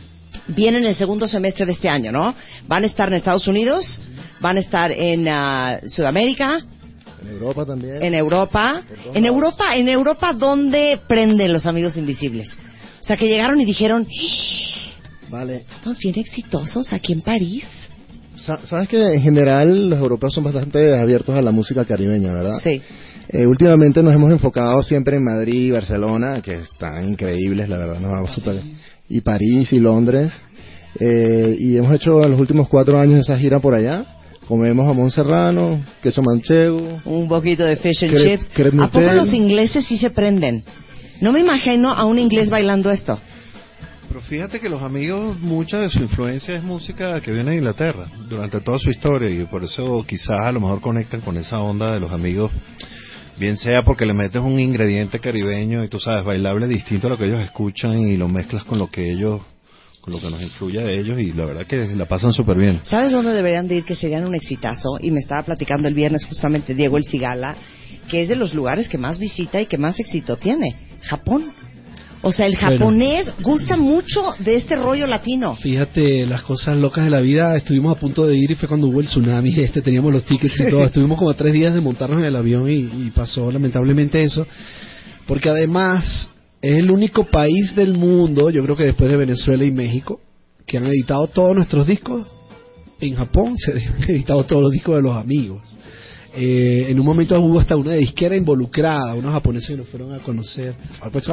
viene 0.47 0.77
en 0.79 0.85
el 0.85 0.95
segundo 0.95 1.27
semestre 1.27 1.65
de 1.65 1.71
este 1.71 1.89
año, 1.89 2.11
¿no? 2.11 2.35
Van 2.67 2.83
a 2.83 2.87
estar 2.87 3.07
en 3.07 3.15
Estados 3.15 3.47
Unidos, 3.47 4.01
van 4.39 4.57
a 4.57 4.59
estar 4.59 4.91
en 4.91 5.27
ah, 5.27 5.79
Sudamérica, 5.87 6.59
En 7.23 7.29
Europa 7.29 7.65
también. 7.65 8.03
en 8.03 8.13
Europa. 8.13 8.83
En 9.13 9.25
Europa, 9.25 9.75
en 9.75 9.87
Europa, 9.89 10.33
¿dónde 10.33 10.99
prenden 11.07 11.51
los 11.53 11.65
amigos 11.65 11.97
invisibles? 11.97 12.53
O 13.01 13.03
sea, 13.03 13.17
que 13.17 13.27
llegaron 13.27 13.59
y 13.59 13.65
dijeron, 13.65 14.07
Vale. 15.29 15.55
estamos 15.57 15.97
bien 15.99 16.19
exitosos 16.19 16.93
aquí 16.93 17.13
en 17.13 17.21
París. 17.21 17.63
Sa- 18.37 18.59
Sabes 18.65 18.87
que 18.89 19.13
en 19.13 19.21
general 19.21 19.89
los 19.89 19.99
europeos 19.99 20.33
son 20.33 20.43
bastante 20.43 20.97
abiertos 20.99 21.35
a 21.35 21.41
la 21.41 21.51
música 21.51 21.85
caribeña, 21.85 22.33
¿verdad? 22.33 22.59
Sí. 22.63 22.81
Eh, 23.29 23.45
últimamente 23.47 24.03
nos 24.03 24.13
hemos 24.13 24.31
enfocado 24.31 24.83
siempre 24.83 25.17
en 25.17 25.23
Madrid 25.23 25.67
y 25.67 25.71
Barcelona, 25.71 26.41
que 26.41 26.55
están 26.55 27.07
increíbles, 27.09 27.69
la 27.69 27.77
verdad, 27.77 27.99
nos 27.99 28.11
vamos 28.11 28.33
súper. 28.33 28.61
Y 29.09 29.21
París 29.21 29.71
y 29.73 29.79
Londres. 29.79 30.31
Eh, 30.99 31.55
y 31.59 31.77
hemos 31.77 31.93
hecho 31.95 32.23
en 32.23 32.31
los 32.31 32.39
últimos 32.39 32.67
cuatro 32.69 32.99
años 32.99 33.19
esa 33.21 33.37
gira 33.37 33.59
por 33.59 33.73
allá. 33.73 34.05
Comemos 34.47 34.85
jamón 34.85 35.09
serrano, 35.09 35.81
queso 36.01 36.21
manchego. 36.21 37.01
Un 37.05 37.27
poquito 37.27 37.63
de 37.63 37.77
fish 37.77 38.03
and 38.03 38.17
chips. 38.17 38.49
¿A 38.79 38.87
poco 38.89 39.13
los 39.13 39.33
ingleses 39.33 39.85
sí 39.85 39.97
se 39.97 40.09
prenden? 40.09 40.63
No 41.21 41.31
me 41.31 41.39
imagino 41.39 41.91
a 41.91 42.05
un 42.05 42.19
inglés 42.19 42.49
bailando 42.49 42.91
esto. 42.91 43.17
Pero 44.09 44.21
fíjate 44.21 44.59
que 44.59 44.69
los 44.69 44.81
amigos, 44.81 45.39
mucha 45.39 45.79
de 45.79 45.89
su 45.89 45.99
influencia 45.99 46.53
es 46.53 46.63
música 46.63 47.19
que 47.21 47.31
viene 47.31 47.51
de 47.51 47.57
Inglaterra 47.57 48.05
durante 48.29 48.59
toda 48.59 48.77
su 48.77 48.89
historia 48.91 49.29
y 49.29 49.45
por 49.45 49.63
eso 49.63 50.05
quizás 50.07 50.35
a 50.43 50.51
lo 50.51 50.59
mejor 50.59 50.81
conectan 50.81 51.21
con 51.21 51.37
esa 51.37 51.59
onda 51.59 51.93
de 51.93 51.99
los 51.99 52.11
amigos, 52.11 52.51
bien 53.39 53.57
sea 53.57 53.83
porque 53.83 54.05
le 54.05 54.13
metes 54.13 54.41
un 54.41 54.59
ingrediente 54.59 55.19
caribeño 55.19 55.83
y 55.83 55.87
tú 55.87 55.99
sabes, 55.99 56.25
bailable 56.25 56.67
distinto 56.67 57.07
a 57.07 57.11
lo 57.11 57.17
que 57.17 57.25
ellos 57.25 57.41
escuchan 57.41 57.97
y 57.99 58.17
lo 58.17 58.27
mezclas 58.27 58.65
con 58.65 58.77
lo 58.77 58.91
que 58.91 59.11
ellos, 59.11 59.41
con 60.03 60.13
lo 60.13 60.19
que 60.19 60.29
nos 60.29 60.41
influye 60.41 60.79
a 60.81 60.91
ellos 60.91 61.17
y 61.17 61.31
la 61.31 61.45
verdad 61.45 61.65
que 61.65 61.77
la 61.95 62.05
pasan 62.05 62.33
súper 62.33 62.57
bien. 62.57 62.81
¿Sabes 62.83 63.13
dónde 63.13 63.31
deberían 63.31 63.69
de 63.69 63.75
ir 63.75 63.85
que 63.85 63.95
serían 63.95 64.25
un 64.25 64.35
exitazo? 64.35 64.97
Y 64.99 65.11
me 65.11 65.21
estaba 65.21 65.43
platicando 65.43 65.87
el 65.87 65.93
viernes 65.93 66.25
justamente 66.25 66.75
Diego 66.75 66.97
El 66.97 67.05
Cigala, 67.05 67.55
que 68.09 68.21
es 68.21 68.27
de 68.27 68.35
los 68.35 68.53
lugares 68.53 68.89
que 68.89 68.97
más 68.97 69.17
visita 69.17 69.61
y 69.61 69.65
que 69.65 69.77
más 69.77 69.97
éxito 70.01 70.35
tiene. 70.35 70.75
Japón. 71.03 71.53
O 72.21 72.33
sea, 72.33 72.47
el 72.47 72.57
Bueno. 72.57 72.77
japonés 72.79 73.33
gusta 73.41 73.77
mucho 73.77 74.33
de 74.39 74.57
este 74.57 74.75
rollo 74.75 75.07
latino. 75.07 75.55
fíjate 75.55 76.25
las 76.27 76.41
cosas 76.41 76.77
locas 76.77 77.05
de 77.05 77.09
la 77.09 77.21
vida. 77.21 77.55
Estuvimos 77.55 77.95
a 77.95 77.99
punto 77.99 78.27
de 78.27 78.35
ir 78.37 78.51
y 78.51 78.55
fue 78.55 78.67
cuando 78.67 78.87
hubo 78.87 78.99
el 78.99 79.05
tsunami. 79.07 79.53
Este 79.57 79.81
teníamos 79.81 80.11
los 80.11 80.25
tickets 80.25 80.59
y 80.59 80.65
todo. 80.69 80.83
Estuvimos 80.83 81.17
como 81.17 81.29
a 81.29 81.33
tres 81.33 81.53
días 81.53 81.73
de 81.73 81.79
montarnos 81.79 82.19
en 82.19 82.25
el 82.25 82.35
avión 82.35 82.69
y, 82.69 82.73
y 83.07 83.11
pasó 83.15 83.49
lamentablemente 83.49 84.21
eso. 84.21 84.45
Porque 85.27 85.47
además 85.47 86.29
es 86.63 86.77
el 86.77 86.89
único 86.91 87.25
país 87.25 87.75
del 87.75 87.93
mundo, 87.93 88.49
yo 88.49 88.63
creo 88.63 88.77
que 88.77 88.85
después 88.85 89.11
de 89.11 89.17
Venezuela 89.17 89.65
y 89.65 89.71
México, 89.71 90.21
que 90.65 90.77
han 90.77 90.85
editado 90.85 91.27
todos 91.27 91.53
nuestros 91.53 91.85
discos. 91.85 92.25
En 93.01 93.15
Japón 93.15 93.55
se 93.57 93.73
han 93.73 94.09
editado 94.09 94.45
todos 94.45 94.61
los 94.63 94.71
discos 94.71 94.95
de 94.95 95.01
los 95.01 95.13
amigos. 95.17 95.61
Eh, 96.33 96.85
en 96.87 96.97
un 96.97 97.05
momento 97.05 97.37
hubo 97.41 97.59
hasta 97.59 97.75
una 97.75 97.91
disquera 97.95 98.37
involucrada, 98.37 99.13
unos 99.13 99.33
japoneses 99.33 99.71
que 99.71 99.75
nos 99.75 99.89
fueron 99.89 100.13
a 100.13 100.19
conocer. 100.19 100.73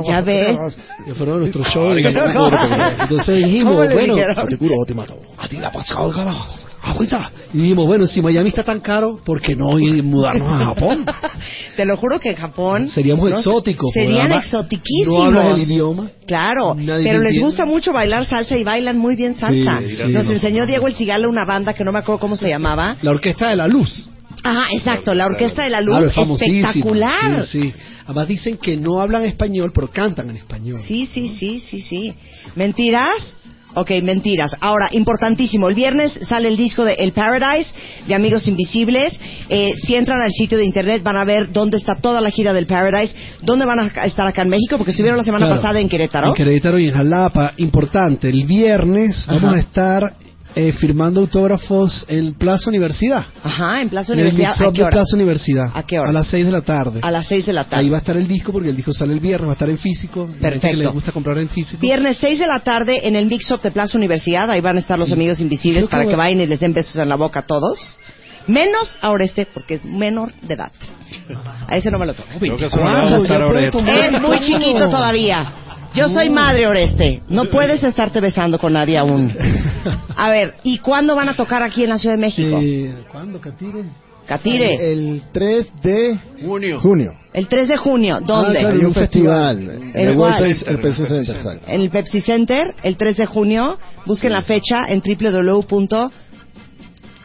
Ya 0.09 0.21
ves. 0.21 0.59
Que 1.07 1.15
fueron 1.15 1.37
a 1.37 1.39
nuestro 1.39 1.63
show. 1.73 1.93
Entonces 3.01 3.39
dijimos, 3.39 3.75
¿Cómo 3.75 3.85
le 3.85 3.95
bueno, 3.95 4.17
te 4.85 4.95
mato. 4.95 5.17
a 5.39 5.49
ti 5.49 5.59
la 5.59 5.71
pasado, 5.71 6.11
carajo. 6.11 6.70
Agüita. 6.83 7.31
Y 7.53 7.59
dijimos, 7.59 7.87
bueno, 7.87 8.07
si 8.07 8.23
Miami 8.23 8.49
está 8.49 8.65
tan 8.65 8.81
caro, 8.81 9.21
¿por 9.25 9.41
qué 9.41 9.55
no 9.55 9.79
ir 9.79 10.03
mudarnos 10.03 10.49
a 10.51 10.65
Japón? 10.67 11.05
Te 11.77 11.85
lo 11.85 11.97
juro 11.97 12.19
que 12.19 12.31
en 12.31 12.37
Japón... 12.37 12.91
Seríamos 12.95 13.29
¿no? 13.29 13.37
exóticos. 13.37 13.93
Serían 13.93 14.33
exotiquísimos. 14.33 15.15
No 15.15 15.25
hablan 15.25 15.59
el 15.59 15.63
idioma. 15.63 16.11
Claro, 16.27 16.75
Nadie 16.75 17.05
pero 17.05 17.21
les 17.21 17.39
gusta 17.41 17.67
mucho 17.67 17.93
bailar 17.93 18.25
salsa 18.25 18.57
y 18.57 18.65
bailan 18.65 18.99
muy 18.99 19.17
bien 19.17 19.37
salsa. 19.37 19.81
Sí, 19.81 19.97
sí. 19.97 20.09
Nos 20.09 20.29
enseñó 20.31 20.65
Diego 20.67 20.87
El 20.87 20.95
Cigala 20.95 21.29
una 21.29 21.45
banda 21.45 21.75
que 21.75 21.85
no 21.85 21.93
me 21.93 21.99
acuerdo 21.99 22.21
cómo 22.21 22.37
se 22.37 22.49
llamaba. 22.49 22.97
La 23.03 23.11
Orquesta 23.11 23.49
de 23.51 23.57
la 23.57 23.67
Luz. 23.69 24.09
Ajá, 24.43 24.69
exacto, 24.73 25.15
la 25.15 25.27
Orquesta 25.27 25.65
de 25.65 25.71
la 25.71 25.83
Claro, 25.83 26.01
Luz, 26.01 26.09
es 26.11 26.15
famosísima. 26.15 26.69
espectacular. 26.69 27.47
Sí, 27.47 27.61
sí. 27.63 27.75
Además 28.07 28.29
dicen 28.29 28.57
que 28.57 28.77
no 28.77 29.01
hablan 29.01 29.25
español, 29.25 29.71
pero 29.75 29.89
cantan 29.91 30.31
en 30.31 30.37
español. 30.37 30.81
Sí, 30.81 31.07
sí, 31.07 31.29
sí, 31.29 31.61
sí, 31.61 31.81
sí. 31.81 32.15
¿Mentiras? 32.57 33.37
Ok, 33.75 33.91
mentiras. 34.03 34.57
Ahora, 34.61 34.89
importantísimo, 34.93 35.69
el 35.69 35.75
viernes 35.75 36.13
sale 36.23 36.49
el 36.49 36.57
disco 36.57 36.85
de 36.85 36.95
El 36.95 37.13
Paradise, 37.13 37.71
de 38.07 38.15
Amigos 38.15 38.49
Invisibles. 38.49 39.19
Eh, 39.49 39.73
si 39.77 39.95
entran 39.95 40.21
al 40.21 40.33
sitio 40.33 40.59
de 40.59 40.65
internet 40.65 41.03
van 41.03 41.17
a 41.17 41.25
ver 41.25 41.53
dónde 41.53 41.77
está 41.77 41.95
toda 41.95 42.21
la 42.21 42.31
gira 42.31 42.53
del 42.53 42.67
Paradise, 42.67 43.15
dónde 43.43 43.67
van 43.67 43.79
a 43.79 44.05
estar 44.07 44.27
acá 44.27 44.43
en 44.43 44.49
México, 44.49 44.77
porque 44.77 44.91
estuvieron 44.91 45.17
la 45.19 45.25
semana 45.25 45.47
Claro. 45.47 45.61
pasada 45.61 45.81
en 45.81 45.89
Querétaro. 45.89 46.29
En 46.29 46.35
Querétaro 46.35 46.79
y 46.79 46.89
en 46.89 46.95
Jalapa. 46.95 47.53
Importante, 47.59 48.29
el 48.29 48.45
viernes 48.45 49.25
Ajá. 49.29 49.35
vamos 49.39 49.55
a 49.57 49.61
estar 49.61 50.15
eh, 50.55 50.73
firmando 50.73 51.21
autógrafos 51.21 52.05
en 52.09 52.35
Plaza 52.35 52.69
Universidad. 52.71 53.25
Ajá, 53.43 53.83
en 53.83 53.89
Plaza 53.89 54.13
En 54.13 54.19
el 54.19 54.27
Universidad. 54.27 54.51
mix-up 54.51 54.69
¿A 54.69 54.73
qué 54.73 54.77
de 54.79 54.83
hora? 54.83 54.91
Plaza 54.91 55.17
Universidad. 55.17 55.65
¿A 55.75 55.83
qué 55.85 55.99
hora? 55.99 56.09
A 56.11 56.13
las 56.13 56.27
6 56.27 56.47
de 56.47 56.53
la 56.53 56.61
tarde. 56.63 57.01
A 57.03 57.11
las 57.11 57.27
6 57.27 57.47
de 57.47 57.53
la 57.53 57.65
tarde. 57.65 57.83
Ahí 57.85 57.89
va 57.89 57.97
a 57.99 58.01
estar 58.01 58.17
el 58.17 58.27
disco 58.27 58.53
porque 58.53 58.69
el 58.71 58.77
disco 58.77 58.93
sale 58.93 59.13
el 59.13 59.21
viernes, 59.21 59.47
va 59.47 59.53
a 59.53 59.55
estar 59.55 59.71
en 59.71 59.79
físico. 59.79 60.27
Gente 60.27 60.39
que 60.39 60.43
Perfecto. 60.51 60.77
les 60.79 60.93
gusta 60.93 61.13
comprar 61.13 61.39
en 61.39 61.49
físico. 61.49 61.81
Viernes 61.81 62.17
6 62.21 62.39
de 62.39 62.47
la 62.47 62.61
tarde 62.61 63.01
en 63.07 63.17
el 63.17 63.27
Mix 63.27 63.51
Up 63.53 63.61
de 63.63 63.71
Plaza 63.71 63.97
Universidad. 63.97 64.51
Ahí 64.51 64.61
van 64.61 64.77
a 64.77 64.81
estar 64.81 64.99
los 64.99 65.09
Sí. 65.09 65.15
amigos 65.15 65.41
invisibles 65.41 65.85
Creo 65.85 65.89
que 65.89 65.91
para 65.93 66.05
que 66.05 66.11
va- 66.17 66.25
vayan 66.25 66.41
y 66.41 66.47
les 66.47 66.61
den 66.61 66.73
besos 66.75 66.97
en 66.97 67.09
la 67.09 67.17
boca 67.17 67.41
a 67.41 67.43
todos. 67.47 68.01
Menos 68.47 68.99
a 69.01 69.11
Oreste, 69.11 69.47
porque 69.53 69.75
es 69.75 69.85
menor 69.85 70.33
de 70.43 70.55
edad. 70.55 70.73
A 71.69 71.77
ese 71.77 71.91
no 71.91 71.99
me 71.99 72.07
lo 72.07 72.15
toca. 72.15 72.31
Creo 72.41 72.57
que 72.57 72.65
eso 72.67 72.77
no 72.79 72.83
le 72.85 72.91
Wow, 72.91 73.27
va 73.29 73.37
a 73.37 73.47
Oreste. 73.47 73.71
tomar 73.71 73.97
Es 73.99 74.21
muy 74.21 74.41
chiquito 74.41 74.89
todavía. 74.91 75.53
Yo 75.95 76.09
soy 76.09 76.31
madre, 76.31 76.67
Oreste. 76.67 77.23
No 77.29 77.47
puedes 77.47 77.83
estarte 77.83 78.21
besando 78.21 78.59
con 78.59 78.73
nadie 78.75 78.97
aún. 78.99 79.33
A 80.17 80.31
ver, 80.31 80.55
¿y 80.63 80.79
cuándo 80.79 81.17
van 81.17 81.29
a 81.29 81.35
tocar 81.37 81.63
aquí 81.63 81.83
en 81.83 81.91
la 81.91 81.99
Ciudad 81.99 82.15
de 82.17 82.21
México? 82.21 82.59
Eh, 82.63 82.95
¿Cuándo, 83.11 83.41
Catire? 83.41 83.83
Catire, 84.27 84.93
El 84.93 85.23
3 85.33 85.67
de 85.83 86.21
Junio. 86.45 86.79
junio. 86.81 87.13
el 87.33 87.49
3 87.49 87.69
de 87.69 87.77
junio. 87.79 88.21
¿Dónde? 88.25 88.59
Ah, 88.59 88.61
claro. 88.63 88.79
Hay 88.79 88.85
un 88.85 88.95
festival. 88.95 89.71
el 89.95 90.09
¿El 90.09 90.17
World? 90.17 90.37
Trade- 90.37 90.65
el 90.69 90.79
PC 90.79 91.07
Center, 91.07 91.37
exacto. 91.37 91.67
En 91.67 91.81
el 91.81 91.91
Pepsi 91.91 92.21
Center, 92.21 92.75
el 92.85 92.97
3 92.97 93.17
de 93.17 93.27
junio. 93.27 93.79
Busquen 94.07 94.33
la 94.33 94.43
fecha 94.43 94.87
en 94.89 95.03
www. 95.03 96.11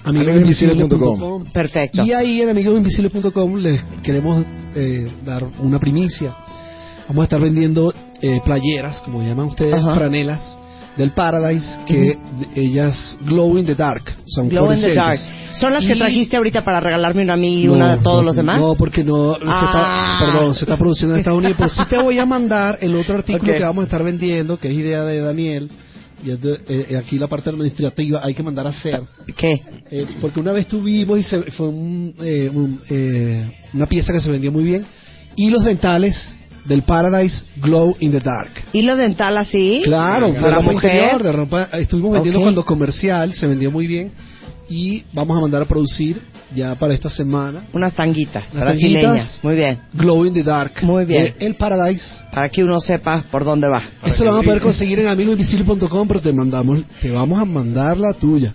Amigosinvisibles.com. 0.04 1.46
Perfecto. 1.52 2.04
Y 2.04 2.14
ahí 2.14 2.42
en 2.42 2.50
amigosinvisibles.com 2.50 3.56
les 3.58 3.82
queremos 4.02 4.44
eh, 4.76 5.08
dar 5.24 5.44
una 5.60 5.80
primicia. 5.80 6.34
Vamos 7.08 7.22
a 7.22 7.26
estar 7.26 7.42
vendiendo 7.42 7.94
eh, 8.28 8.42
playeras, 8.44 9.02
como 9.02 9.22
llaman 9.22 9.48
ustedes, 9.48 9.74
Ajá. 9.76 9.96
franelas, 9.96 10.40
del 10.98 11.12
Paradise, 11.12 11.68
que 11.86 12.18
ellas 12.56 13.18
Glow 13.22 13.58
in 13.58 13.66
the 13.66 13.76
Dark. 13.76 14.04
Son 14.28 14.48
Glow 14.48 14.72
in 14.72 14.80
the 14.82 14.94
Dark. 14.94 15.20
¿Son 15.54 15.74
las 15.74 15.86
que 15.86 15.94
Y- 15.94 15.98
trajiste 16.00 16.38
ahorita 16.38 16.64
para 16.64 16.80
regalarme 16.80 17.24
una 17.24 17.34
a 17.34 17.38
mí 17.38 17.64
y 17.64 17.68
No, 17.68 17.74
una 17.74 17.94
a 17.94 17.98
todos 17.98 18.22
no, 18.22 18.28
los 18.28 18.36
demás? 18.38 18.60
No, 18.60 18.76
porque 18.76 19.04
no, 19.04 19.34
se 19.36 19.42
Ah. 19.46 20.16
está, 20.20 20.26
perdón, 20.26 20.56
se 20.56 20.62
está 20.66 20.78
produciendo 20.78 21.16
en 21.16 21.20
Estados 21.20 21.40
Unidos, 21.40 21.56
pero 21.58 21.70
sí 21.70 21.82
te 21.90 21.98
voy 22.02 22.18
a 22.20 22.26
mandar 22.26 22.78
el 22.82 22.96
otro 22.96 23.16
artículo 23.18 23.52
Ok. 23.52 23.58
que 23.58 23.64
vamos 23.64 23.82
a 23.82 23.86
estar 23.86 24.04
vendiendo, 24.04 24.58
que 24.58 24.70
es 24.70 24.74
idea 24.76 25.04
de 25.04 25.20
Daniel, 25.20 25.70
y 26.24 26.30
de- 26.30 26.60
eh, 26.68 26.98
aquí 26.98 27.20
la 27.20 27.28
parte 27.28 27.50
administrativa 27.50 28.22
hay 28.24 28.34
que 28.34 28.42
mandar 28.44 28.66
a 28.68 28.70
hacer. 28.70 29.02
¿Qué? 29.36 29.50
Eh, 29.92 30.08
porque 30.22 30.40
una 30.40 30.54
vez 30.54 30.66
tuvimos 30.68 31.20
y 31.20 31.24
se, 31.24 31.42
fue 31.52 31.68
un, 31.68 32.16
eh, 32.24 32.50
un, 32.54 32.80
eh, 32.90 33.52
una 33.74 33.86
pieza 33.86 34.14
que 34.14 34.22
se 34.22 34.32
vendió 34.32 34.50
muy 34.52 34.64
bien, 34.64 34.86
hilos 35.36 35.64
dentales 35.66 36.16
del 36.66 36.82
Paradise 36.84 37.44
Glow 37.58 37.96
in 38.00 38.12
the 38.12 38.20
Dark. 38.20 38.50
¿Hilo 38.74 38.96
dental 38.96 39.38
así? 39.38 39.82
Claro, 39.84 40.28
de 40.32 40.40
¿Para 40.42 40.58
ropa 40.58 40.74
interior, 40.74 41.24
de 41.24 41.32
ropa, 41.32 41.70
estuvimos 41.74 42.14
vendiendo 42.14 42.40
Ok. 42.40 42.46
cuando 42.46 42.66
comercial, 42.66 43.34
se 43.34 43.48
vendió 43.48 43.72
muy 43.72 43.88
bien 43.88 44.12
y 44.70 45.04
vamos 45.14 45.38
a 45.38 45.42
mandar 45.42 45.62
a 45.62 45.66
producir 45.66 46.20
ya 46.56 46.74
para 46.76 46.94
esta 46.94 47.10
semana 47.10 47.64
Unas 47.74 47.94
tanguitas 47.94 48.52
Unas 48.54 48.64
brasileñas. 48.66 49.04
tanguitas. 49.04 49.44
Muy 49.44 49.56
bien. 49.56 49.78
Glow 49.94 50.26
in 50.26 50.34
the 50.34 50.44
Dark. 50.44 50.72
Muy 50.84 51.06
bien. 51.06 51.34
El 51.40 51.56
Paradise. 51.56 52.04
Para 52.32 52.50
que 52.50 52.64
uno 52.64 52.80
sepa 52.80 53.24
por 53.30 53.44
dónde 53.46 53.68
va. 53.68 53.82
Eso 54.06 54.24
lo 54.24 54.32
van 54.34 54.42
a 54.42 54.44
poder 54.44 54.62
conseguir 54.62 55.00
en 55.00 55.08
amigoinvisible.com, 55.08 56.08
pero 56.08 56.22
te 56.22 56.34
mandamos, 56.34 56.80
te 57.02 57.12
vamos 57.12 57.40
a 57.40 57.46
mandar 57.46 57.98
la 57.98 58.14
tuya. 58.14 58.54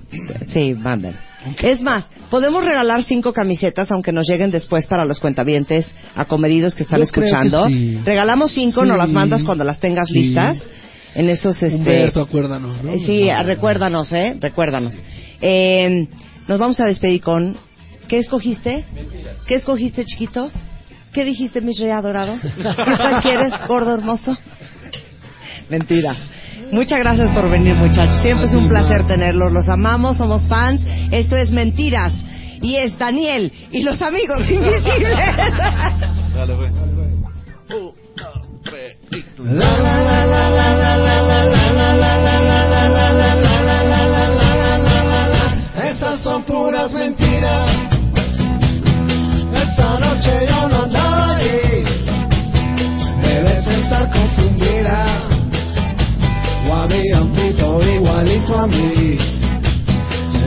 Sí, 0.53 0.75
manden. 0.75 1.15
Es 1.62 1.80
más, 1.80 2.05
podemos 2.30 2.64
regalar 2.64 3.03
cinco 3.05 3.32
camisetas, 3.32 3.91
aunque 3.91 4.12
nos 4.12 4.26
lleguen 4.28 4.51
después 4.51 4.86
para 4.86 5.05
los 5.05 5.20
cuentavientes 5.20 5.86
acomedidos 6.14 6.74
que 6.74 6.82
están 6.82 7.01
Yo 7.01 7.07
creo 7.07 7.22
que 7.22 7.28
escuchando. 7.30 7.66
sí. 7.66 7.99
Regalamos 8.05 8.53
cinco, 8.53 8.82
Sí. 8.82 8.88
nos 8.88 8.99
las 8.99 9.11
mandas 9.12 9.43
cuando 9.45 9.64
las 9.64 9.80
tengas 9.80 10.09
Sí. 10.09 10.14
listas. 10.22 10.59
En 11.14 11.28
esos, 11.28 11.61
este... 11.62 11.76
Humberto, 11.76 12.20
acuérdanos, 12.22 12.84
¿no? 12.84 12.99
Sí, 13.01 13.28
recuérdanos, 13.45 14.12
¿eh? 14.12 14.36
Recuérdanos. 14.38 14.95
Eh, 15.41 16.07
nos 16.47 16.59
vamos 16.59 16.78
a 16.80 16.86
despedir 16.86 17.20
con... 17.20 17.57
¿Qué 18.07 18.18
escogiste? 18.18 18.84
¿Qué 19.47 19.55
escogiste, 19.55 20.05
chiquito? 20.05 20.51
¿Qué 21.12 21.24
dijiste, 21.24 21.61
mi 21.61 21.72
rey 21.72 21.91
adorado? 21.91 22.34
¿Qué 22.57 22.62
tal 22.64 23.22
quieres, 23.22 23.53
gordo 23.66 23.95
hermoso? 23.95 24.36
Mentiras. 25.68 26.16
Muchas 26.73 27.01
gracias 27.01 27.31
por 27.31 27.51
venir, 27.51 27.75
muchachos. 27.75 28.16
Siempre 28.23 28.47
es 28.47 28.55
un 28.55 28.68
placer 28.68 29.05
tenerlos. 29.07 29.53
Los 29.53 29.68
amamos, 29.68 30.16
somos 30.16 30.47
fans. 30.47 30.83
Esto 31.11 31.37
es 31.37 31.51
Mentiras. 31.51 32.12
Y 32.62 32.77
es 32.77 32.97
Daniel 32.99 33.53
y 33.73 33.83
los 33.83 34.01
amigos 34.03 34.39
invisibles. 34.51 35.16
Dale, 36.35 36.55
pues. 36.57 36.73
Esas 45.85 46.21
son 46.23 46.43
puras 46.45 46.93
mentiras. 46.93 47.71
Esta 49.55 49.99
noche 49.99 50.47
yo 50.49 50.70
había 56.91 57.20
un 57.22 57.32
tipo 57.32 57.80
igualito 57.82 58.59
a 58.59 58.66
mí. 58.66 59.16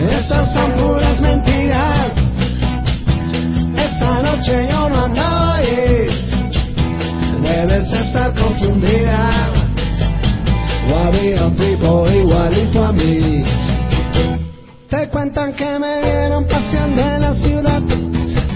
Esas 0.09 0.53
son 0.53 0.71
puras 0.73 1.21
mentiras. 1.21 2.11
Esta 3.77 4.21
noche 4.21 4.67
yo 4.69 4.89
no 4.89 5.05
andaba 5.05 5.55
ahí. 5.55 6.07
Debes 7.41 7.93
estar 7.93 8.33
confundida. 8.33 9.51
O 10.91 10.97
había 11.07 11.45
un 11.45 11.55
tipo 11.55 12.09
igualito 12.09 12.83
a 12.83 12.91
mí. 12.91 13.43
Te 14.89 15.07
cuentan 15.09 15.53
que 15.53 15.79
me 15.79 16.01
vieron 16.01 16.45
paseando 16.45 17.01
en 17.01 17.21
la 17.21 17.33
ciudad 17.35 17.81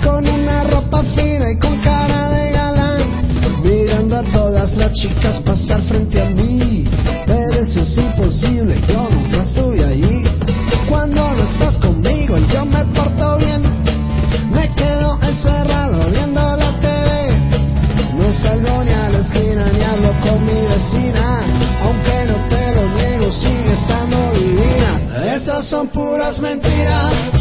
con 0.04 0.28
una 0.28 0.64
ropa 0.66 1.04
fina 1.16 1.52
y 1.52 1.58
con 1.58 1.80
cara 1.82 2.30
de 2.30 2.52
galán, 2.52 3.64
mirando 3.64 4.18
a 4.18 4.24
todas 4.24 4.76
las 4.76 4.92
chicas 4.92 5.38
pasar 5.44 5.82
frente 5.84 6.22
a 6.22 6.30
mí. 6.30 6.86
Es 7.98 8.04
imposible, 8.04 8.80
yo 8.88 9.10
nunca 9.10 9.42
estuve 9.42 9.84
allí. 9.84 10.24
Cuando 10.88 11.34
no 11.34 11.44
estás 11.44 11.80
conmigo, 11.80 12.38
yo 12.54 12.64
me 12.64 12.86
porto 12.86 13.38
bien. 13.38 13.64
Me 14.52 14.72
quedo 14.76 15.18
encerrado 15.20 16.08
viendo 16.12 16.40
la 16.58 16.80
TV. 16.80 17.40
No 18.20 18.32
salgo 18.34 18.84
ni 18.84 18.92
a 18.92 19.10
la 19.10 19.18
esquina 19.18 19.72
ni 19.74 19.82
hablo 19.82 20.14
con 20.22 20.46
mi 20.46 20.62
vecina. 20.68 21.42
Aunque 21.82 22.26
no 22.28 22.36
te 22.50 22.76
lo 22.76 22.88
niego, 22.90 23.32
sigue 23.32 23.74
estando 23.74 24.32
divina. 24.34 25.36
Esas 25.36 25.66
son 25.66 25.88
puras 25.88 26.40
mentiras. 26.40 27.37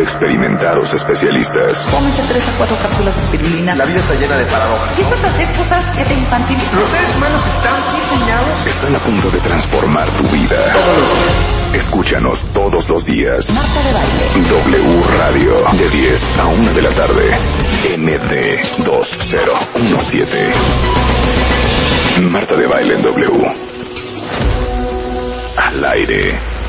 De 0.00 0.04
experimentados 0.04 0.92
especialistas 0.94 1.76
Cómete 1.90 2.22
tres 2.28 2.48
a 2.48 2.56
cuatro 2.56 2.76
cápsulas 2.80 3.14
de 3.16 3.22
espirulina. 3.22 3.74
La 3.74 3.84
vida 3.84 4.00
está 4.00 4.14
llena 4.14 4.36
de 4.36 4.44
paradojas. 4.46 4.90
Empiezas 4.90 5.24
a 5.24 5.26
hacer 5.28 5.48
cosas 5.56 5.96
que 5.96 6.04
te 6.04 6.14
infantilizan. 6.14 6.76
Los 6.76 6.88
seres 6.88 7.14
humanos 7.16 7.46
están 7.46 7.82
diseñados 7.94 8.66
están 8.66 8.96
a 8.96 8.98
punto 9.00 9.30
de 9.30 9.40
transformar 9.40 10.08
tu 10.16 10.22
vida. 10.28 10.72
Todos 10.72 10.98
los 10.98 11.12
días. 11.12 11.84
Escúchanos 11.84 12.44
todos 12.52 12.88
los 12.88 13.04
días. 13.04 13.48
Marta 13.50 13.82
de 13.82 13.92
Baile. 13.92 14.30
W 14.48 15.02
Radio, 15.18 15.64
de 15.72 15.88
10 15.90 16.38
a 16.38 16.46
1 16.46 16.72
de 16.72 16.82
la 16.82 16.92
tarde. 16.92 17.38
MD 17.98 18.58
2017. 18.84 20.54
Marta 22.22 22.56
de 22.56 22.66
Baile 22.66 22.94
en 22.94 23.02
W. 23.02 23.54
Al 25.56 25.84
aire. 25.84 26.59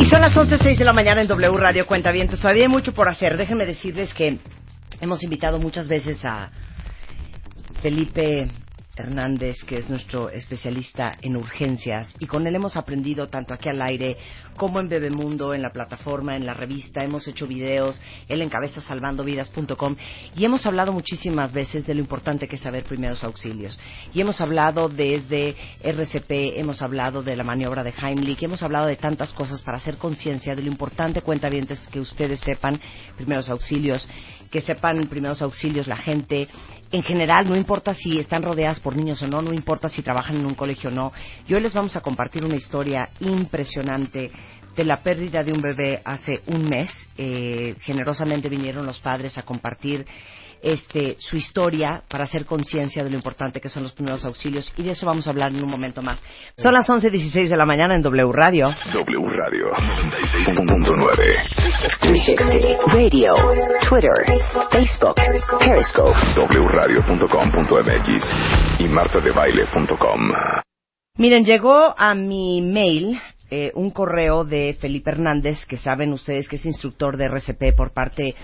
Y 0.00 0.04
son 0.04 0.20
las 0.20 0.32
11.06 0.36 0.78
de 0.78 0.84
la 0.84 0.92
mañana 0.92 1.22
en 1.22 1.26
W 1.26 1.56
Radio 1.56 1.84
Cuenta 1.84 2.12
Bien. 2.12 2.28
Todavía 2.28 2.62
hay 2.62 2.68
mucho 2.68 2.92
por 2.92 3.08
hacer. 3.08 3.36
Déjenme 3.36 3.66
decirles 3.66 4.14
que 4.14 4.38
hemos 5.00 5.24
invitado 5.24 5.58
muchas 5.58 5.88
veces 5.88 6.24
a 6.24 6.52
Felipe 7.82 8.48
Hernández, 8.98 9.62
que 9.64 9.76
es 9.76 9.88
nuestro 9.88 10.30
especialista 10.30 11.12
en 11.22 11.36
urgencias, 11.36 12.14
y 12.18 12.26
con 12.26 12.46
él 12.46 12.56
hemos 12.56 12.76
aprendido 12.76 13.28
tanto 13.28 13.54
aquí 13.54 13.68
al 13.68 13.80
aire 13.82 14.16
como 14.56 14.80
en 14.80 14.88
Bebemundo, 14.88 15.54
en 15.54 15.62
la 15.62 15.70
plataforma, 15.70 16.36
en 16.36 16.44
la 16.44 16.54
revista, 16.54 17.04
hemos 17.04 17.26
hecho 17.28 17.46
videos, 17.46 18.00
él 18.28 18.42
encabeza 18.42 18.80
salvandovidas.com, 18.80 19.96
y 20.36 20.44
hemos 20.44 20.66
hablado 20.66 20.92
muchísimas 20.92 21.52
veces 21.52 21.86
de 21.86 21.94
lo 21.94 22.00
importante 22.00 22.48
que 22.48 22.56
es 22.56 22.62
saber 22.62 22.84
primeros 22.84 23.22
auxilios. 23.24 23.78
Y 24.12 24.20
hemos 24.20 24.40
hablado 24.40 24.88
desde 24.88 25.54
RCP, 25.82 26.58
hemos 26.58 26.82
hablado 26.82 27.22
de 27.22 27.36
la 27.36 27.44
maniobra 27.44 27.84
de 27.84 27.94
Heimlich, 27.96 28.42
hemos 28.42 28.62
hablado 28.62 28.86
de 28.86 28.96
tantas 28.96 29.32
cosas 29.32 29.62
para 29.62 29.78
hacer 29.78 29.96
conciencia 29.96 30.54
de 30.54 30.62
lo 30.62 30.68
importante, 30.68 31.22
cuenta 31.22 31.48
bien, 31.48 31.68
que 31.90 32.00
ustedes 32.00 32.40
sepan 32.40 32.80
primeros 33.16 33.48
auxilios, 33.48 34.08
que 34.50 34.60
sepan 34.60 35.06
primeros 35.08 35.42
auxilios 35.42 35.86
la 35.86 35.96
gente, 35.96 36.48
en 36.90 37.02
general, 37.02 37.48
no 37.48 37.56
importa 37.56 37.94
si 37.94 38.18
están 38.18 38.42
rodeadas 38.42 38.80
por 38.80 38.96
niños 38.96 39.22
o 39.22 39.26
no, 39.26 39.42
no 39.42 39.52
importa 39.52 39.88
si 39.88 40.02
trabajan 40.02 40.36
en 40.36 40.46
un 40.46 40.54
colegio 40.54 40.90
o 40.90 40.92
no. 40.92 41.12
Y 41.46 41.54
hoy 41.54 41.60
les 41.60 41.74
vamos 41.74 41.94
a 41.96 42.00
compartir 42.00 42.44
una 42.44 42.56
historia 42.56 43.10
impresionante 43.20 44.30
de 44.74 44.84
la 44.84 44.98
pérdida 44.98 45.42
de 45.42 45.52
un 45.52 45.60
bebé 45.60 46.00
hace 46.04 46.40
un 46.46 46.68
mes. 46.68 46.88
Eh, 47.18 47.74
generosamente 47.80 48.48
vinieron 48.48 48.86
los 48.86 49.00
padres 49.00 49.36
a 49.36 49.42
compartir 49.42 50.06
este, 50.62 51.16
su 51.18 51.36
historia 51.36 52.02
para 52.08 52.24
hacer 52.24 52.44
conciencia 52.44 53.04
de 53.04 53.10
lo 53.10 53.16
importante 53.16 53.60
que 53.60 53.68
son 53.68 53.82
los 53.82 53.92
primeros 53.92 54.24
auxilios 54.24 54.72
y 54.76 54.82
de 54.82 54.90
eso 54.90 55.06
vamos 55.06 55.26
a 55.26 55.30
hablar 55.30 55.52
en 55.52 55.62
un 55.62 55.70
momento 55.70 56.02
más. 56.02 56.18
Son 56.56 56.72
las 56.74 56.88
11.16 56.88 57.48
de 57.48 57.56
la 57.56 57.64
mañana 57.64 57.94
en 57.94 58.02
W 58.02 58.32
Radio. 58.32 58.68
W 58.92 59.28
Radio 59.28 59.66
96.9. 59.70 61.58
360 62.00 62.44
Radio, 62.86 63.32
Twitter, 63.88 64.10
Facebook, 64.70 65.14
Periscope. 65.58 66.12
wradio.com.mx 66.64 68.24
y 68.80 68.88
martadebaile.com. 68.88 70.32
Miren, 71.16 71.44
llegó 71.44 71.94
a 71.98 72.14
mi 72.14 72.60
mail 72.62 73.20
eh, 73.50 73.72
un 73.74 73.90
correo 73.90 74.44
de 74.44 74.76
Felipe 74.78 75.10
Hernández, 75.10 75.64
que 75.66 75.78
saben 75.78 76.12
ustedes 76.12 76.48
que 76.48 76.56
es 76.56 76.66
instructor 76.66 77.16
de 77.16 77.26
RCP 77.26 77.74
por 77.76 77.92
parte 77.92 78.34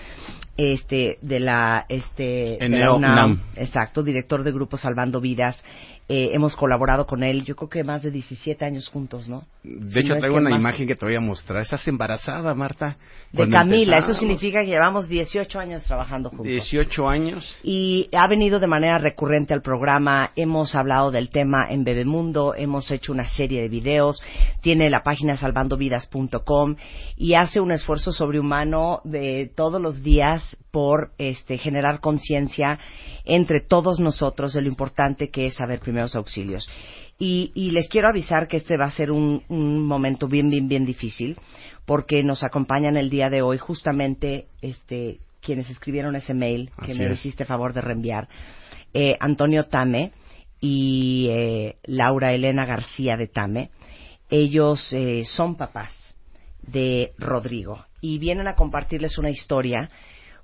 este 0.57 1.17
de 1.21 1.39
la 1.39 1.85
este 1.89 2.57
de 2.59 2.69
la. 2.69 2.93
UNAM. 2.93 3.41
exacto 3.55 4.03
director 4.03 4.43
de 4.43 4.51
grupo 4.51 4.77
salvando 4.77 5.19
vidas 5.19 5.61
Eh, 6.07 6.29
hemos 6.33 6.55
colaborado 6.55 7.07
con 7.07 7.23
él 7.23 7.43
yo 7.45 7.55
creo 7.55 7.67
que 7.67 7.83
más 7.83 8.03
de 8.03 8.11
17 8.11 8.63
años 8.63 8.87
juntos 8.89 9.27
no 9.27 9.43
De 9.63 9.89
Si 9.89 9.99
hecho, 10.01 10.13
no 10.13 10.19
traigo 10.19 10.37
una 10.37 10.51
más. 10.51 10.59
imagen 10.59 10.87
que 10.87 10.95
te 10.95 11.03
voy 11.03 11.15
a 11.15 11.19
mostrar. 11.19 11.63
Estás 11.63 11.87
embarazada, 11.87 12.53
Marta. 12.53 12.97
de 13.31 13.49
Camila 13.49 13.97
eso 13.97 14.13
significa 14.13 14.61
que 14.61 14.67
llevamos 14.67 15.09
18 15.09 15.59
años 15.59 15.83
trabajando 15.85 16.29
juntos 16.29 16.45
18 16.45 17.09
años. 17.09 17.57
y 17.63 18.07
ha 18.13 18.27
venido 18.27 18.59
de 18.59 18.67
manera 18.67 18.99
recurrente 18.99 19.55
al 19.55 19.63
programa. 19.63 20.29
Hemos 20.35 20.75
hablado 20.75 21.09
del 21.09 21.29
tema 21.29 21.65
en 21.71 21.83
Bebemundo, 21.83 22.53
hemos 22.55 22.91
hecho 22.91 23.11
una 23.11 23.27
serie 23.27 23.61
de 23.63 23.69
videos, 23.69 24.21
tiene 24.61 24.91
la 24.91 25.01
página 25.01 25.35
salvandovidas.com 25.37 26.75
y 27.17 27.33
hace 27.33 27.59
un 27.59 27.71
esfuerzo 27.71 28.11
sobrehumano 28.11 29.01
de 29.05 29.51
todos 29.55 29.81
los 29.81 30.03
días 30.03 30.55
por 30.75 31.11
este, 31.17 31.57
generar 31.57 32.01
conciencia 32.01 32.77
entre 33.23 33.61
todos 33.61 34.01
nosotros 34.01 34.51
de 34.51 34.61
lo 34.61 34.67
importante 34.67 35.29
que 35.29 35.45
es 35.45 35.55
saber 35.55 35.79
primeros 35.79 36.17
auxilios. 36.17 36.67
Y, 37.17 37.53
y 37.55 37.71
les 37.71 37.87
quiero 37.87 38.09
avisar 38.09 38.49
que 38.49 38.57
este 38.57 38.75
va 38.75 38.83
a 38.83 38.91
ser 38.91 39.09
un, 39.09 39.41
un 39.47 39.87
momento 39.87 40.27
bien, 40.27 40.49
bien, 40.49 40.67
bien 40.67 40.85
difícil, 40.85 41.37
porque 41.85 42.23
nos 42.23 42.43
acompañan 42.43 42.97
el 42.97 43.09
día 43.09 43.29
de 43.29 43.41
hoy 43.41 43.57
justamente 43.57 44.47
este, 44.61 45.19
quienes 45.41 45.69
escribieron 45.69 46.17
ese 46.17 46.33
mail 46.33 46.71
que 46.83 46.91
Así 46.91 46.99
me 47.01 47.05
es. 47.09 47.19
hiciste 47.19 47.45
favor 47.45 47.71
de 47.71 47.79
reenviar, 47.79 48.27
eh, 48.93 49.15
Antonio 49.21 49.67
Tame 49.67 50.11
y 50.59 51.27
eh, 51.29 51.77
Laura 51.85 52.33
Elena 52.33 52.65
García 52.65 53.15
de 53.15 53.27
Tame. 53.27 53.69
Ellos 54.29 54.91
eh, 54.91 55.23
son 55.23 55.55
papás 55.55 55.93
de 56.63 57.13
Rodrigo 57.17 57.85
y 58.01 58.17
vienen 58.17 58.49
a 58.49 58.55
compartirles 58.55 59.17
una 59.17 59.29
historia 59.29 59.89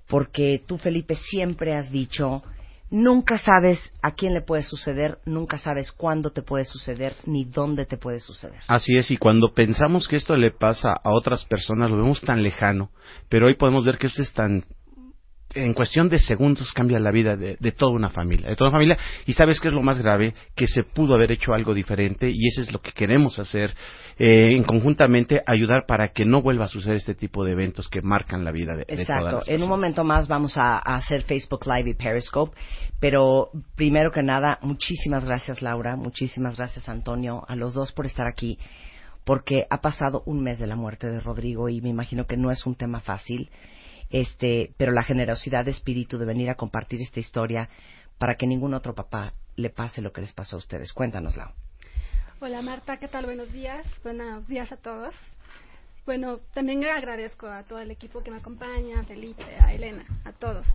porque 0.08 0.64
tú, 0.66 0.78
Felipe, 0.78 1.16
siempre 1.16 1.76
has 1.76 1.92
dicho, 1.92 2.44
nunca 2.92 3.40
sabes 3.40 3.80
a 4.02 4.12
quién 4.12 4.34
le 4.34 4.42
puede 4.42 4.64
suceder, 4.64 5.18
nunca 5.26 5.58
sabes 5.58 5.92
cuándo 5.92 6.32
te 6.32 6.42
puede 6.42 6.66
suceder, 6.66 7.16
ni 7.26 7.46
dónde 7.46 7.86
te 7.86 7.98
puede 7.98 8.20
suceder. 8.20 8.60
Así 8.68 8.98
es, 8.98 9.10
y 9.10 9.18
cuando 9.18 9.54
pensamos 9.54 10.08
que 10.08 10.18
esto 10.18 10.36
le 10.36 10.52
pasa 10.52 10.92
a 10.92 11.12
otras 11.12 11.46
personas, 11.46 11.90
lo 11.90 11.98
vemos 11.98 12.22
tan 12.22 12.44
lejano, 12.44 12.92
pero 13.30 13.48
hoy 13.48 13.56
podemos 13.56 13.86
ver 13.86 13.98
que 13.98 14.08
esto 14.08 14.22
es 14.22 14.34
tan... 14.34 14.64
En 15.54 15.74
cuestión 15.74 16.08
de 16.10 16.20
segundos 16.20 16.72
cambia 16.74 17.00
la 17.00 17.12
vida 17.12 17.36
de, 17.36 17.58
de 17.60 17.72
toda 17.72 17.92
una 17.92 18.10
familia, 18.10 18.50
de 18.50 18.56
toda 18.56 18.70
una 18.70 18.78
familia. 18.78 18.98
Y 19.26 19.34
sabes 19.34 19.60
qué 19.60 19.68
es 19.68 19.74
lo 19.74 19.82
más 19.82 20.02
grave, 20.02 20.34
que 20.56 20.68
se 20.68 20.84
pudo 20.84 21.16
haber 21.16 21.32
hecho 21.32 21.54
algo 21.54 21.74
diferente 21.74 22.30
y 22.30 22.48
eso 22.48 22.62
es 22.62 22.72
lo 22.72 22.80
que 22.80 22.92
queremos 22.92 23.40
hacer, 23.40 23.74
eh, 24.18 24.56
en 24.56 24.64
conjuntamente 24.64 25.42
ayudar 25.46 25.86
para 25.88 26.10
que 26.10 26.26
no 26.26 26.42
vuelva 26.42 26.66
a 26.66 26.68
suceder 26.68 26.98
este 26.98 27.16
tipo 27.16 27.44
de 27.44 27.52
eventos 27.52 27.88
que 27.90 28.02
marcan 28.02 28.44
la 28.44 28.52
vida 28.52 28.74
de, 28.74 28.86
de 28.86 28.86
todas 28.86 29.00
Exacto. 29.00 29.38
las 29.38 29.50
En 29.50 29.64
un 29.64 29.70
momento 29.70 30.04
más 30.04 30.28
vamos 30.28 30.58
a, 30.58 30.76
a 30.78 30.96
hacer 30.96 31.24
Facebook 31.24 31.66
Live 31.66 31.90
y 31.90 31.94
Periscope, 31.96 32.56
pero 33.00 33.50
primero 33.76 34.12
que 34.12 34.24
nada, 34.24 34.60
muchísimas 34.62 35.26
gracias 35.26 35.62
Laura, 35.62 35.96
muchísimas 35.96 36.58
gracias 36.58 36.88
Antonio, 36.88 37.44
a 37.48 37.56
los 37.56 37.74
dos 37.74 37.92
por 37.92 38.06
estar 38.06 38.28
aquí, 38.28 38.58
porque 39.26 39.66
ha 39.70 39.82
pasado 39.82 40.24
un 40.26 40.42
mes 40.44 40.60
de 40.60 40.68
la 40.68 40.76
muerte 40.76 41.08
de 41.08 41.20
Rodrigo 41.20 41.70
y 41.70 41.82
me 41.82 41.90
imagino 41.90 42.26
que 42.26 42.38
no 42.38 42.52
es 42.52 42.66
un 42.66 42.76
tema 42.76 43.00
fácil, 43.00 43.50
este, 44.12 44.74
pero 44.78 44.92
la 44.92 45.04
generosidad 45.04 45.66
de 45.66 45.72
espíritu 45.72 46.18
de 46.18 46.26
venir 46.26 46.50
a 46.50 46.56
compartir 46.56 47.02
esta 47.02 47.20
historia 47.20 47.70
para 48.18 48.36
que 48.36 48.46
ningún 48.46 48.74
otro 48.74 48.94
papá 48.94 49.34
le 49.56 49.70
pase 49.70 50.02
lo 50.02 50.12
que 50.12 50.22
les 50.22 50.34
pasó 50.34 50.58
a 50.58 50.60
ustedes. 50.60 50.94
Cuéntanos, 50.94 51.38
Lau. 51.38 51.52
Hola 52.40 52.62
Marta, 52.62 52.98
¿qué 52.98 53.08
tal? 53.08 53.26
Buenos 53.26 53.52
días. 53.54 53.86
Buenos 54.04 54.48
días 54.48 54.72
a 54.72 54.78
todos. 54.78 55.16
Bueno, 56.06 56.40
también 56.54 56.84
agradezco 56.84 57.48
a 57.48 57.64
todo 57.64 57.80
el 57.80 57.92
equipo 57.92 58.22
que 58.22 58.32
me 58.32 58.38
acompaña, 58.38 59.00
a 59.00 59.04
Felipe, 59.04 59.44
a 59.60 59.74
Elena, 59.74 60.06
a 60.26 60.34
todos. 60.34 60.68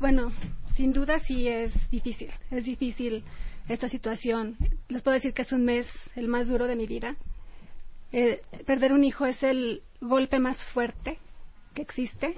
Bueno, 0.00 0.32
sin 0.74 0.92
duda 0.92 1.18
sí 1.20 1.48
es 1.48 1.72
difícil. 1.90 2.30
Es 2.50 2.64
difícil 2.64 3.24
esta 3.68 3.88
situación. 3.88 4.56
Les 4.88 5.02
puedo 5.02 5.14
decir 5.14 5.34
que 5.34 5.42
es 5.42 5.52
un 5.52 5.64
mes 5.64 5.86
el 6.16 6.28
más 6.28 6.48
duro 6.48 6.66
de 6.66 6.76
mi 6.76 6.86
vida. 6.86 7.16
Eh, 8.10 8.40
perder 8.66 8.92
un 8.92 9.04
hijo 9.04 9.26
es 9.26 9.42
el 9.42 9.82
golpe 10.00 10.38
más 10.38 10.56
fuerte 10.72 11.18
existe. 11.80 12.34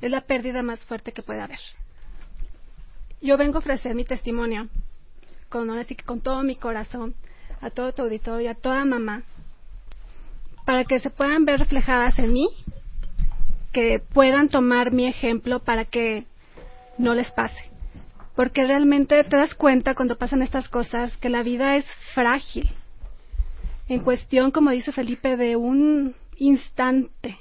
Es 0.00 0.10
la 0.10 0.22
pérdida 0.22 0.62
más 0.62 0.84
fuerte 0.84 1.12
que 1.12 1.22
puede 1.22 1.40
haber. 1.40 1.60
Yo 3.20 3.36
vengo 3.36 3.56
a 3.56 3.58
ofrecer 3.60 3.94
mi 3.94 4.04
testimonio 4.04 4.68
con, 5.48 5.84
que 5.84 5.96
con 5.96 6.20
todo 6.20 6.42
mi 6.42 6.56
corazón 6.56 7.14
a 7.60 7.70
todo 7.70 7.92
tu 7.92 8.02
auditorio 8.02 8.40
y 8.40 8.46
a 8.48 8.54
toda 8.54 8.84
mamá 8.84 9.22
para 10.64 10.84
que 10.84 10.98
se 10.98 11.10
puedan 11.10 11.44
ver 11.44 11.58
reflejadas 11.58 12.18
en 12.18 12.32
mí, 12.32 12.48
que 13.72 14.00
puedan 14.00 14.48
tomar 14.48 14.92
mi 14.92 15.06
ejemplo 15.06 15.60
para 15.60 15.84
que 15.84 16.24
no 16.98 17.14
les 17.14 17.30
pase. 17.32 17.70
Porque 18.36 18.64
realmente 18.64 19.22
te 19.24 19.36
das 19.36 19.54
cuenta 19.54 19.94
cuando 19.94 20.16
pasan 20.16 20.42
estas 20.42 20.68
cosas 20.68 21.16
que 21.18 21.28
la 21.28 21.42
vida 21.42 21.76
es 21.76 21.84
frágil. 22.14 22.70
En 23.88 24.00
cuestión, 24.00 24.50
como 24.50 24.70
dice 24.70 24.92
Felipe, 24.92 25.36
de 25.36 25.56
un 25.56 26.14
instante 26.36 27.36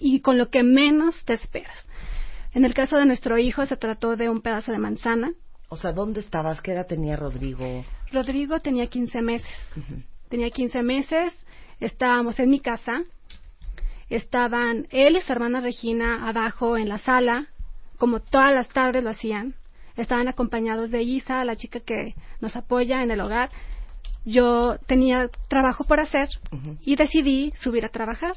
y 0.00 0.20
con 0.20 0.38
lo 0.38 0.48
que 0.50 0.62
menos 0.62 1.24
te 1.24 1.34
esperas. 1.34 1.86
En 2.52 2.64
el 2.64 2.74
caso 2.74 2.96
de 2.96 3.06
nuestro 3.06 3.38
hijo 3.38 3.64
se 3.66 3.76
trató 3.76 4.16
de 4.16 4.28
un 4.28 4.40
pedazo 4.40 4.72
de 4.72 4.78
manzana. 4.78 5.32
O 5.68 5.76
sea, 5.76 5.92
¿dónde 5.92 6.20
estabas? 6.20 6.60
¿Qué 6.60 6.72
edad 6.72 6.86
tenía 6.86 7.14
Rodrigo? 7.14 7.84
Rodrigo 8.12 8.58
tenía 8.58 8.88
15 8.88 9.22
meses. 9.22 9.48
Tenía 10.28 10.50
15 10.50 10.82
meses, 10.82 11.32
estábamos 11.78 12.38
en 12.40 12.50
mi 12.50 12.60
casa, 12.60 13.02
estaban 14.08 14.86
él 14.90 15.16
y 15.16 15.20
su 15.20 15.32
hermana 15.32 15.60
Regina 15.60 16.28
abajo 16.28 16.76
en 16.76 16.88
la 16.88 16.98
sala, 16.98 17.48
como 17.98 18.20
todas 18.20 18.52
las 18.52 18.68
tardes 18.68 19.02
lo 19.04 19.10
hacían. 19.10 19.54
Estaban 19.96 20.28
acompañados 20.28 20.90
de 20.90 21.02
Isa, 21.02 21.44
la 21.44 21.56
chica 21.56 21.80
que 21.80 22.14
nos 22.40 22.56
apoya 22.56 23.02
en 23.02 23.10
el 23.10 23.20
hogar. 23.20 23.50
Yo 24.24 24.76
tenía 24.86 25.28
trabajo 25.48 25.84
por 25.84 26.00
hacer 26.00 26.28
y 26.82 26.96
decidí 26.96 27.52
subir 27.56 27.84
a 27.84 27.90
trabajar. 27.90 28.36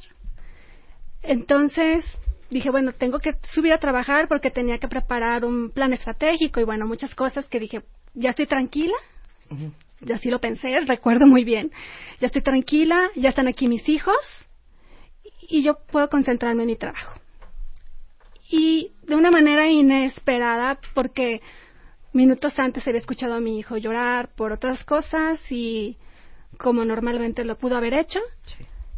Entonces, 1.24 2.05
dije, 2.49 2.69
bueno, 2.69 2.93
tengo 2.93 3.19
que 3.19 3.36
subir 3.49 3.74
a 3.74 3.80
trabajar 3.80 4.28
porque 4.28 4.51
tenía 4.51 4.78
que 4.78 4.88
preparar 4.88 5.45
un 5.45 5.71
plan 5.71 5.93
estratégico 5.93 6.59
y 6.59 6.63
bueno, 6.63 6.86
muchas 6.86 7.15
cosas 7.15 7.47
que 7.47 7.59
dije, 7.59 7.84
ya 8.13 8.32
estoy 8.32 8.45
tranquila, 8.45 8.95
ya 10.01 10.15
así 10.15 10.30
lo 10.30 10.39
pensé, 10.39 10.80
recuerdo 10.82 11.26
muy 11.26 11.43
bien, 11.43 11.71
ya 12.19 12.28
estoy 12.28 12.41
tranquila, 12.41 13.09
ya 13.15 13.30
están 13.30 13.47
aquí 13.47 13.67
mis 13.67 13.88
hijos 13.88 14.15
y 15.41 15.63
yo 15.63 15.78
puedo 15.91 16.09
concentrarme 16.09 16.63
en 16.63 16.67
mi 16.67 16.76
trabajo. 16.76 17.19
Y 18.49 18.91
de 19.03 19.15
una 19.15 19.32
manera 19.32 19.67
inesperada, 19.67 20.78
porque 20.93 21.41
minutos 22.11 22.53
antes 22.59 22.88
había 22.88 22.99
escuchado 22.99 23.34
a 23.34 23.39
mi 23.39 23.57
hijo 23.57 23.78
llorar 23.78 24.30
por 24.36 24.51
otras 24.51 24.84
cosas 24.84 25.39
y 25.49 25.97
como 26.57 26.86
normalmente 26.86 27.43
lo 27.45 27.57
pudo 27.57 27.78
haber 27.78 27.95
hecho, 27.95 28.19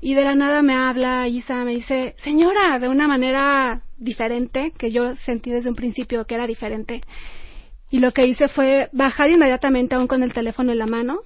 y 0.02 0.14
de 0.14 0.24
la 0.24 0.36
nada 0.36 0.62
me 0.62 0.76
habla 0.76 1.28
Isa, 1.28 1.64
me 1.64 1.72
dice, 1.72 2.16
señora, 2.18 2.80
de 2.80 2.89
una 2.89 3.08
manera 3.08 3.82
diferente, 3.98 4.72
que 4.78 4.91
yo 4.91 5.16
sentí 5.16 5.50
desde 5.50 5.70
un 5.70 5.76
principio 5.76 6.26
que 6.26 6.36
era 6.36 6.48
diferente. 6.48 7.02
Y 7.89 8.00
lo 8.00 8.12
que 8.12 8.26
hice 8.26 8.48
fue 8.48 8.89
bajar 8.91 9.32
inmediatamente 9.32 9.96
aún 9.96 10.08
con 10.08 10.22
el 10.22 10.34
teléfono 10.34 10.72
en 10.72 10.80
la 10.80 10.86
mano, 10.86 11.20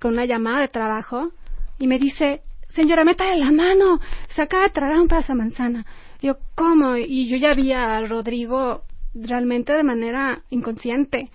con 0.00 0.14
una 0.14 0.24
llamada 0.24 0.60
de 0.60 0.68
trabajo, 0.68 1.30
y 1.78 1.86
me 1.86 1.98
dice, 1.98 2.42
señora, 2.70 3.04
métale 3.04 3.36
la 3.36 3.50
mano, 3.50 4.00
se 4.34 4.42
acaba 4.42 4.64
de 4.64 4.70
tragar 4.70 5.00
un 5.00 5.08
pedazo 5.08 5.34
manzana. 5.34 5.86
Yo, 6.20 6.38
¿cómo? 6.54 6.96
Y 6.96 7.28
yo 7.28 7.36
ya 7.36 7.54
vi 7.54 7.72
a 7.72 8.00
Rodrigo 8.00 8.82
realmente 9.14 9.72
de 9.72 9.82
manera 9.82 10.42
inconsciente. 10.50 11.30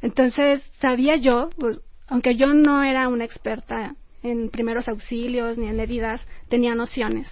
Entonces, 0.00 0.62
sabía 0.80 1.16
yo, 1.16 1.50
pues, 1.58 1.78
aunque 2.08 2.34
yo 2.34 2.54
no 2.54 2.82
era 2.82 3.08
una 3.08 3.24
experta 3.24 3.94
en 4.22 4.50
primeros 4.50 4.88
auxilios 4.88 5.58
ni 5.58 5.68
en 5.68 5.80
heridas, 5.80 6.26
tenía 6.48 6.74
nociones. 6.74 7.28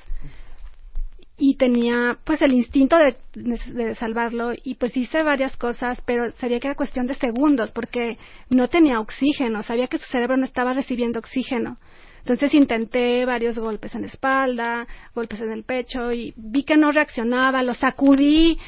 Y 1.36 1.56
tenía 1.56 2.18
pues 2.24 2.42
el 2.42 2.52
instinto 2.52 2.96
de, 2.96 3.16
de, 3.34 3.94
salvarlo 3.94 4.52
y 4.64 4.74
pues 4.74 4.96
hice 4.96 5.22
varias 5.22 5.56
cosas, 5.56 6.00
pero 6.04 6.32
sabía 6.38 6.58
que 6.58 6.66
era 6.66 6.74
cuestión 6.74 7.06
de 7.06 7.14
segundos 7.14 7.70
porque 7.70 8.18
no 8.50 8.68
tenía 8.68 8.98
oxígeno, 8.98 9.62
sabía 9.62 9.86
que 9.86 9.98
su 9.98 10.06
cerebro 10.06 10.36
no 10.36 10.44
estaba 10.44 10.72
recibiendo 10.72 11.20
oxígeno. 11.20 11.78
Entonces 12.20 12.52
intenté 12.54 13.24
varios 13.24 13.58
golpes 13.58 13.94
en 13.94 14.02
la 14.02 14.08
espalda, 14.08 14.86
golpes 15.14 15.40
en 15.40 15.52
el 15.52 15.64
pecho 15.64 16.12
y 16.12 16.34
vi 16.36 16.64
que 16.64 16.76
no 16.76 16.90
reaccionaba, 16.90 17.62
lo 17.62 17.74
sacudí, 17.74 18.58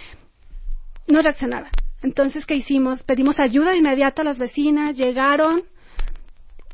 no 1.08 1.20
reaccionaba. 1.20 1.70
Entonces, 2.02 2.46
¿qué 2.46 2.54
hicimos? 2.54 3.02
Pedimos 3.02 3.38
ayuda 3.38 3.76
inmediata 3.76 4.22
a 4.22 4.24
las 4.24 4.38
vecinas, 4.38 4.96
llegaron, 4.96 5.64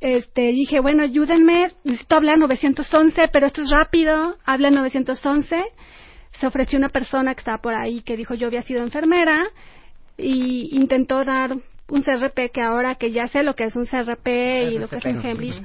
este, 0.01 0.43
dije, 0.53 0.81
bueno, 0.81 1.03
ayúdenme, 1.03 1.73
necesito 1.85 2.17
hablar 2.17 2.39
911, 2.39 3.29
pero 3.33 3.47
esto 3.47 3.63
es 3.63 3.71
rápido, 3.71 4.37
habla 4.45 4.71
911. 4.71 5.63
Se 6.33 6.47
ofreció 6.47 6.79
una 6.79 6.91
persona 6.91 7.35
que 7.35 7.41
estaba 7.41 7.59
por 7.59 7.75
ahí 7.75 8.03
que 8.03 8.17
dijo 8.17 8.35
yo 8.35 8.49
había 8.49 8.63
sido 8.63 8.83
enfermera 8.83 9.39
y 10.19 10.69
intentó 10.77 11.25
dar 11.25 11.57
un 11.89 12.03
CRP 12.03 12.51
que 12.53 12.61
ahora 12.61 12.97
que 12.97 13.13
ya 13.13 13.27
sé 13.29 13.43
lo 13.43 13.55
que 13.55 13.65
es 13.65 13.77
un 13.77 13.87
CRP 13.87 14.27
y 14.71 14.79
lo 14.79 14.89
que 14.89 14.97
es 14.97 15.05
un 15.05 15.25
Hemlich, 15.25 15.63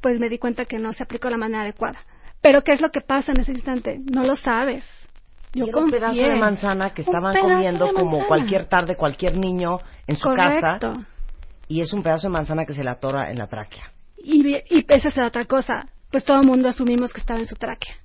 pues 0.00 0.18
me 0.18 0.28
di 0.28 0.38
cuenta 0.38 0.66
que 0.66 0.78
no 0.78 0.92
se 0.92 1.02
aplicó 1.02 1.28
de 1.28 1.32
la 1.32 1.38
manera 1.38 1.62
adecuada. 1.62 2.00
Pero 2.42 2.62
¿qué 2.62 2.72
es 2.72 2.80
lo 2.80 2.90
que 2.90 3.00
pasa 3.00 3.32
en 3.32 3.40
ese 3.40 3.52
instante? 3.52 4.00
No 4.12 4.24
lo 4.24 4.34
sabes. 4.34 4.84
Yo 5.54 5.66
un 5.66 5.90
pedazo 5.90 6.20
de 6.20 6.36
manzana 6.36 6.90
que 6.90 7.02
estaban 7.02 7.34
comiendo 7.38 7.92
como 7.92 8.26
cualquier 8.26 8.66
tarde 8.66 8.96
cualquier 8.96 9.36
niño 9.36 9.78
en 10.06 10.16
su 10.16 10.28
casa 10.34 10.78
y 11.68 11.80
es 11.80 11.92
un 11.92 12.02
pedazo 12.02 12.28
de 12.28 12.32
manzana 12.32 12.66
que 12.66 12.74
se 12.74 12.84
le 12.84 12.90
atora 12.90 13.30
en 13.30 13.38
la 13.38 13.46
tráquea. 13.46 13.90
Y, 14.16 14.56
y 14.56 14.84
esa 14.88 15.08
es 15.08 15.18
otra 15.18 15.44
cosa. 15.44 15.88
Pues 16.10 16.24
todo 16.24 16.40
el 16.40 16.46
mundo 16.46 16.68
asumimos 16.68 17.12
que 17.12 17.20
estaba 17.20 17.40
en 17.40 17.46
su 17.46 17.56
tráquea. 17.56 17.96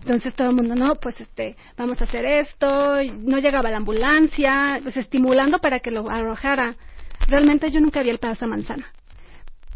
Entonces 0.00 0.34
todo 0.34 0.50
el 0.50 0.56
mundo, 0.56 0.74
no, 0.74 0.94
pues 0.96 1.20
este, 1.20 1.56
vamos 1.76 2.00
a 2.00 2.04
hacer 2.04 2.24
esto, 2.24 2.96
no 3.18 3.38
llegaba 3.38 3.70
la 3.70 3.76
ambulancia, 3.76 4.80
pues 4.82 4.96
estimulando 4.96 5.58
para 5.58 5.80
que 5.80 5.90
lo 5.90 6.08
arrojara. 6.10 6.74
Realmente 7.28 7.70
yo 7.70 7.80
nunca 7.80 8.02
vi 8.02 8.10
el 8.10 8.18
pedazo 8.18 8.46
de 8.46 8.50
manzana. 8.50 8.86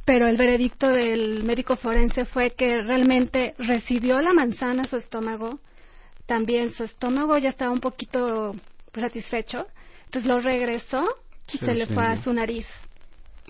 Pero 0.04 0.26
el 0.26 0.36
veredicto 0.36 0.88
del 0.88 1.44
médico 1.44 1.76
forense 1.76 2.24
fue 2.24 2.50
que 2.50 2.82
realmente 2.82 3.54
recibió 3.58 4.20
la 4.20 4.32
manzana 4.32 4.82
en 4.82 4.88
su 4.88 4.96
estómago. 4.96 5.60
También 6.26 6.70
su 6.70 6.84
estómago 6.84 7.36
ya 7.38 7.50
estaba 7.50 7.70
un 7.70 7.80
poquito 7.80 8.54
satisfecho. 8.94 9.66
Entonces 10.06 10.28
lo 10.28 10.40
regresó 10.40 11.06
y 11.52 11.58
se 11.58 11.74
le 11.74 11.86
fue 11.86 12.04
a 12.04 12.16
su 12.22 12.32
nariz. 12.32 12.66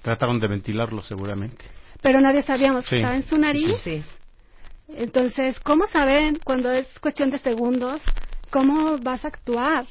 Trataron 0.04 0.38
de 0.38 0.48
ventilarlo 0.48 1.02
seguramente. 1.02 1.64
Pero 2.02 2.20
nadie 2.20 2.42
sabíamos 2.42 2.86
que 2.86 2.96
estaba 2.96 3.16
en 3.16 3.22
su 3.22 3.38
nariz. 3.38 3.78
Sí. 3.78 4.04
Entonces, 4.88 5.58
¿cómo 5.60 5.86
saber 5.86 6.40
cuando 6.44 6.70
es 6.70 6.86
cuestión 7.00 7.30
de 7.30 7.38
segundos 7.38 8.02
cómo 8.50 8.98
vas 8.98 9.24
a 9.24 9.28
actuar? 9.28 9.86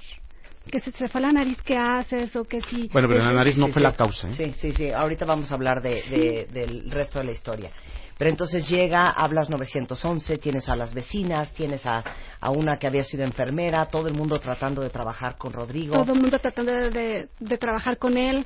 Que 0.69 0.79
se 0.81 0.91
te 0.91 1.07
fue 1.07 1.19
la 1.19 1.31
nariz, 1.31 1.59
¿qué 1.63 1.75
haces? 1.75 2.35
O 2.35 2.43
que 2.43 2.59
si... 2.69 2.89
Bueno, 2.89 3.07
pero 3.09 3.23
la 3.23 3.33
nariz 3.33 3.57
no 3.57 3.69
fue 3.69 3.81
la 3.81 3.95
causa. 3.95 4.27
¿eh? 4.27 4.33
Sí, 4.33 4.51
sí, 4.53 4.71
sí. 4.73 4.91
Ahorita 4.91 5.25
vamos 5.25 5.51
a 5.51 5.55
hablar 5.55 5.81
de, 5.81 6.47
del 6.53 6.91
resto 6.91 7.17
de 7.17 7.25
la 7.25 7.31
historia. 7.31 7.71
Pero 8.15 8.29
entonces 8.29 8.69
llega, 8.69 9.09
hablas 9.09 9.49
911, 9.49 10.37
tienes 10.37 10.69
a 10.69 10.75
las 10.75 10.93
vecinas, 10.93 11.51
tienes 11.55 11.83
a, 11.87 12.03
a, 12.39 12.51
una 12.51 12.77
que 12.77 12.85
había 12.85 13.03
sido 13.03 13.23
enfermera, 13.23 13.87
todo 13.87 14.07
el 14.07 14.13
mundo 14.13 14.39
tratando 14.39 14.83
de 14.83 14.91
trabajar 14.91 15.37
con 15.37 15.51
Rodrigo. 15.51 15.95
Todo 15.95 16.13
el 16.13 16.21
mundo 16.21 16.37
tratando 16.37 16.71
de, 16.71 17.29
de 17.39 17.57
trabajar 17.57 17.97
con 17.97 18.15
él 18.15 18.45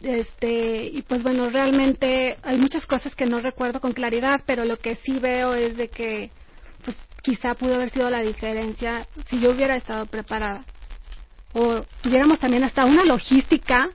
este 0.00 0.86
y 0.86 1.02
pues 1.02 1.22
bueno 1.22 1.50
realmente 1.50 2.38
hay 2.42 2.56
muchas 2.56 2.86
cosas 2.86 3.14
que 3.16 3.26
no 3.26 3.40
recuerdo 3.40 3.80
con 3.80 3.92
claridad 3.92 4.42
pero 4.46 4.64
lo 4.64 4.78
que 4.78 4.94
sí 4.96 5.18
veo 5.18 5.54
es 5.54 5.76
de 5.76 5.88
que 5.88 6.30
pues 6.84 6.96
quizá 7.22 7.54
pudo 7.54 7.74
haber 7.74 7.90
sido 7.90 8.08
la 8.10 8.20
diferencia 8.20 9.06
si 9.28 9.38
yo 9.38 9.50
hubiera 9.50 9.76
estado 9.76 10.06
preparada. 10.06 10.64
O 11.52 11.84
tuviéramos 12.02 12.38
también 12.38 12.64
hasta 12.64 12.84
una 12.84 13.04
logística 13.04 13.90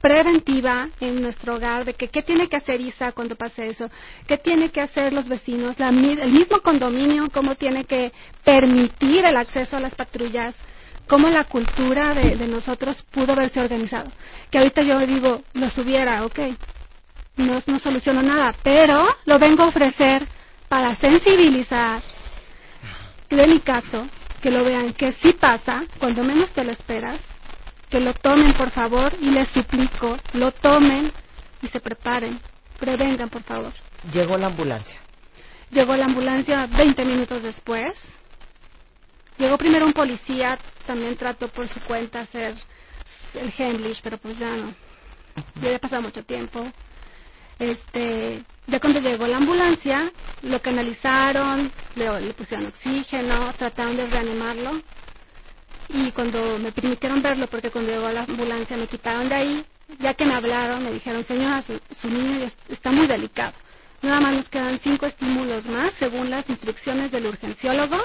preventiva 0.00 0.88
en 1.00 1.22
nuestro 1.22 1.56
hogar 1.56 1.84
de 1.84 1.94
que 1.94 2.08
qué 2.08 2.22
tiene 2.22 2.48
que 2.48 2.56
hacer 2.56 2.80
Isa 2.80 3.12
cuando 3.12 3.36
pase 3.36 3.66
eso, 3.66 3.88
qué 4.26 4.36
tiene 4.36 4.70
que 4.70 4.80
hacer 4.80 5.12
los 5.12 5.28
vecinos, 5.28 5.78
la, 5.78 5.90
el 5.90 6.32
mismo 6.32 6.60
condominio, 6.60 7.28
cómo 7.32 7.54
tiene 7.54 7.84
que 7.84 8.12
permitir 8.44 9.24
el 9.24 9.36
acceso 9.36 9.76
a 9.76 9.80
las 9.80 9.94
patrullas, 9.94 10.56
cómo 11.06 11.28
la 11.28 11.44
cultura 11.44 12.14
de, 12.14 12.34
nosotros 12.46 13.02
pudo 13.12 13.32
haberse 13.32 13.60
organizado. 13.60 14.10
Que 14.50 14.58
ahorita 14.58 14.82
yo 14.82 14.98
digo, 15.00 15.42
lo 15.54 15.68
subiera, 15.70 16.24
ok, 16.24 16.38
no, 17.36 17.58
no 17.66 17.78
soluciono 17.78 18.22
nada, 18.22 18.54
pero 18.62 19.06
lo 19.24 19.38
vengo 19.38 19.62
a 19.64 19.68
ofrecer 19.68 20.26
para 20.68 20.94
sensibilizar 20.96 22.02
de 23.30 23.46
mi 23.46 23.60
caso, 23.60 24.06
que 24.40 24.50
lo 24.50 24.64
vean 24.64 24.92
que 24.94 25.12
sí 25.12 25.32
pasa, 25.32 25.82
cuando 25.98 26.22
menos 26.22 26.50
te 26.50 26.64
lo 26.64 26.72
esperas, 26.72 27.18
que 27.90 28.00
lo 28.00 28.14
tomen 28.14 28.52
por 28.54 28.70
favor 28.70 29.12
y 29.20 29.30
les 29.30 29.48
suplico, 29.48 30.16
lo 30.32 30.52
tomen 30.52 31.12
y 31.62 31.68
se 31.68 31.80
preparen, 31.80 32.40
prevengan 32.78 33.28
por 33.28 33.42
favor. 33.42 33.72
Llegó 34.12 34.36
la 34.38 34.46
ambulancia. 34.46 35.00
Llegó 35.70 35.96
la 35.96 36.06
ambulancia 36.06 36.66
20 36.66 37.04
minutos 37.04 37.42
después 37.42 37.92
Llegó 39.38 39.58
primero 39.58 39.84
un 39.84 39.92
policía, 39.92 40.58
también 40.86 41.16
trató 41.16 41.48
por 41.48 41.68
su 41.68 41.80
cuenta 41.80 42.20
hacer 42.20 42.54
el 43.34 43.52
Hemlich, 43.56 44.00
pero 44.02 44.16
pues 44.18 44.38
ya 44.38 44.56
no. 44.56 44.74
Ya 45.56 45.66
había 45.66 45.78
pasado 45.78 46.02
mucho 46.02 46.24
tiempo. 46.24 46.66
Este, 47.58 48.42
ya 48.66 48.80
cuando 48.80 49.00
llegó 49.00 49.26
la 49.26 49.36
ambulancia, 49.36 50.10
lo 50.42 50.60
canalizaron, 50.60 51.70
le, 51.94 52.32
pusieron 52.32 52.66
oxígeno, 52.66 53.52
trataron 53.58 53.96
de 53.96 54.06
reanimarlo. 54.06 54.80
Y 55.90 56.10
cuando 56.12 56.58
me 56.58 56.72
permitieron 56.72 57.20
verlo, 57.20 57.46
porque 57.46 57.70
cuando 57.70 57.92
llegó 57.92 58.10
la 58.10 58.22
ambulancia 58.22 58.76
me 58.76 58.86
quitaron 58.86 59.28
de 59.28 59.34
ahí, 59.34 59.64
ya 60.00 60.14
que 60.14 60.24
me 60.24 60.34
hablaron, 60.34 60.82
me 60.82 60.92
dijeron, 60.92 61.22
señora, 61.24 61.62
su 61.62 62.08
niño 62.08 62.50
está 62.68 62.90
muy 62.90 63.06
delicado. 63.06 63.52
Nada 64.02 64.20
más 64.20 64.34
nos 64.34 64.48
quedan 64.48 64.78
cinco 64.80 65.06
estímulos 65.06 65.66
más, 65.66 65.92
según 65.98 66.30
las 66.30 66.48
instrucciones 66.48 67.10
del 67.12 67.26
urgenciólogo 67.26 67.98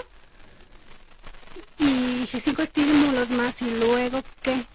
y 1.79 2.19
dije, 2.21 2.41
cinco 2.45 2.63
estímulos 2.63 3.29
más 3.31 3.55
y 3.61 3.71
luego, 3.71 4.23
¿qué? 4.41 4.67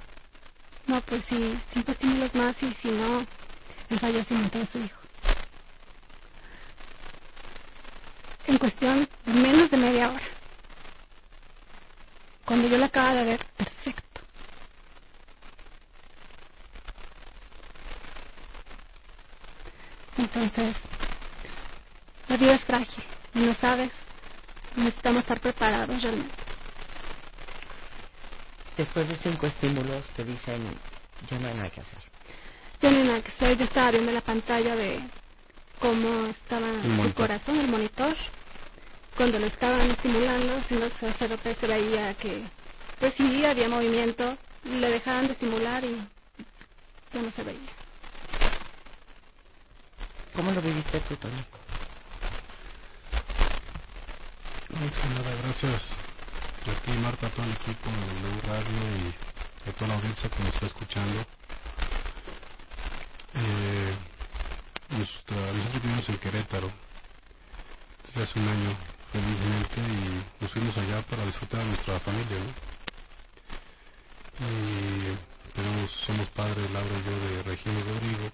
No, 0.86 1.02
pues 1.02 1.24
sí, 1.28 1.60
cinco 1.72 1.92
estímulos 1.92 2.34
más 2.34 2.56
y 2.62 2.72
si 2.74 2.88
no, 2.90 3.26
el 3.90 4.00
fallecimiento 4.00 4.58
de 4.58 4.66
su 4.66 4.78
hijo. 4.78 5.00
En 8.46 8.58
cuestión 8.58 9.08
de 9.26 9.32
menos 9.34 9.70
de 9.70 9.76
media 9.78 10.10
hora. 10.12 10.26
Cuando 12.44 12.68
yo 12.68 12.78
la 12.78 12.86
acaba 12.86 13.14
de 13.14 13.24
ver, 13.24 13.40
perfecto. 13.56 14.22
Entonces, 20.18 20.76
la 22.28 22.36
vida 22.38 22.54
es 22.54 22.64
frágil, 22.64 23.04
y 23.34 23.40
no 23.40 23.54
sabes, 23.54 23.92
necesitamos 24.76 25.22
estar 25.22 25.40
preparados 25.40 26.02
realmente 26.02 26.45
después 28.76 29.08
de 29.08 29.16
cinco 29.16 29.46
estímulos 29.46 30.06
te 30.16 30.24
dicen, 30.24 30.78
ya 31.30 31.38
no 31.38 31.48
hay 31.48 31.54
nada 31.54 31.70
que 31.70 31.80
hacer. 31.80 31.98
Ya 32.82 32.90
no 32.90 32.98
hay 32.98 33.04
nada 33.04 33.22
que 33.22 33.28
hacer. 33.28 33.56
Yo 33.56 33.64
estaba 33.64 33.90
viendo 33.90 34.12
la 34.12 34.20
pantalla 34.20 34.76
de 34.76 35.00
cómo 35.78 36.26
estaba 36.26 36.68
el, 36.68 37.14
corazón, 37.14 37.58
el 37.58 37.68
monitor. 37.68 38.16
cuando 39.16 39.38
lo 39.38 39.46
estaban 39.46 39.90
estimulando, 39.90 40.56
haciendo 40.56 40.90
su 40.90 41.06
CRP, 41.06 41.58
se 41.58 41.66
veía 41.66 42.14
que, 42.14 42.44
pues 43.00 43.14
sí, 43.14 43.44
había 43.44 43.68
movimiento, 43.68 44.36
le 44.64 44.90
dejaban 44.90 45.26
de 45.26 45.32
estimular 45.32 45.84
y 45.84 45.96
ya 47.12 47.22
no 47.22 47.30
se 47.30 47.42
veía. 47.42 47.70
¿Cómo 50.34 50.52
lo 50.52 50.60
viviste 50.60 51.00
tú, 51.00 51.16
Tony? 51.16 51.44
Que 54.68 55.08
nada, 55.08 55.34
gracias 55.42 56.05
a 56.68 56.74
ti, 56.82 56.90
Marta, 56.92 57.28
todo 57.30 57.46
el 57.46 57.52
equipo 57.52 57.90
de 57.90 58.06
W 58.06 58.40
Radio 58.42 59.14
y 59.64 59.68
a 59.68 59.72
toda 59.72 59.88
la 59.88 59.94
audiencia 59.96 60.28
que 60.30 60.42
nos 60.42 60.54
está 60.54 60.66
escuchando. 60.66 61.26
Eh, 63.34 63.96
nuestra- 64.90 65.52
nosotros 65.52 65.82
vivimos 65.82 66.08
en 66.08 66.18
Querétaro 66.18 66.70
desde 68.04 68.22
hace 68.22 68.38
un 68.40 68.48
año, 68.48 68.76
felizmente, 69.12 69.80
y 69.80 70.24
nos 70.40 70.50
fuimos 70.52 70.76
allá 70.78 71.02
para 71.02 71.24
disfrutar 71.26 71.60
de 71.60 71.66
nuestra 71.66 72.00
familia, 72.00 72.38
¿no? 72.38 72.76
Y 74.46 75.16
tenemos, 75.54 75.90
somos 76.06 76.28
padres, 76.30 76.70
Laura 76.70 76.98
y 76.98 77.04
yo, 77.04 77.18
de 77.18 77.42
Regina 77.42 77.80
Rodrigo. 77.80 78.30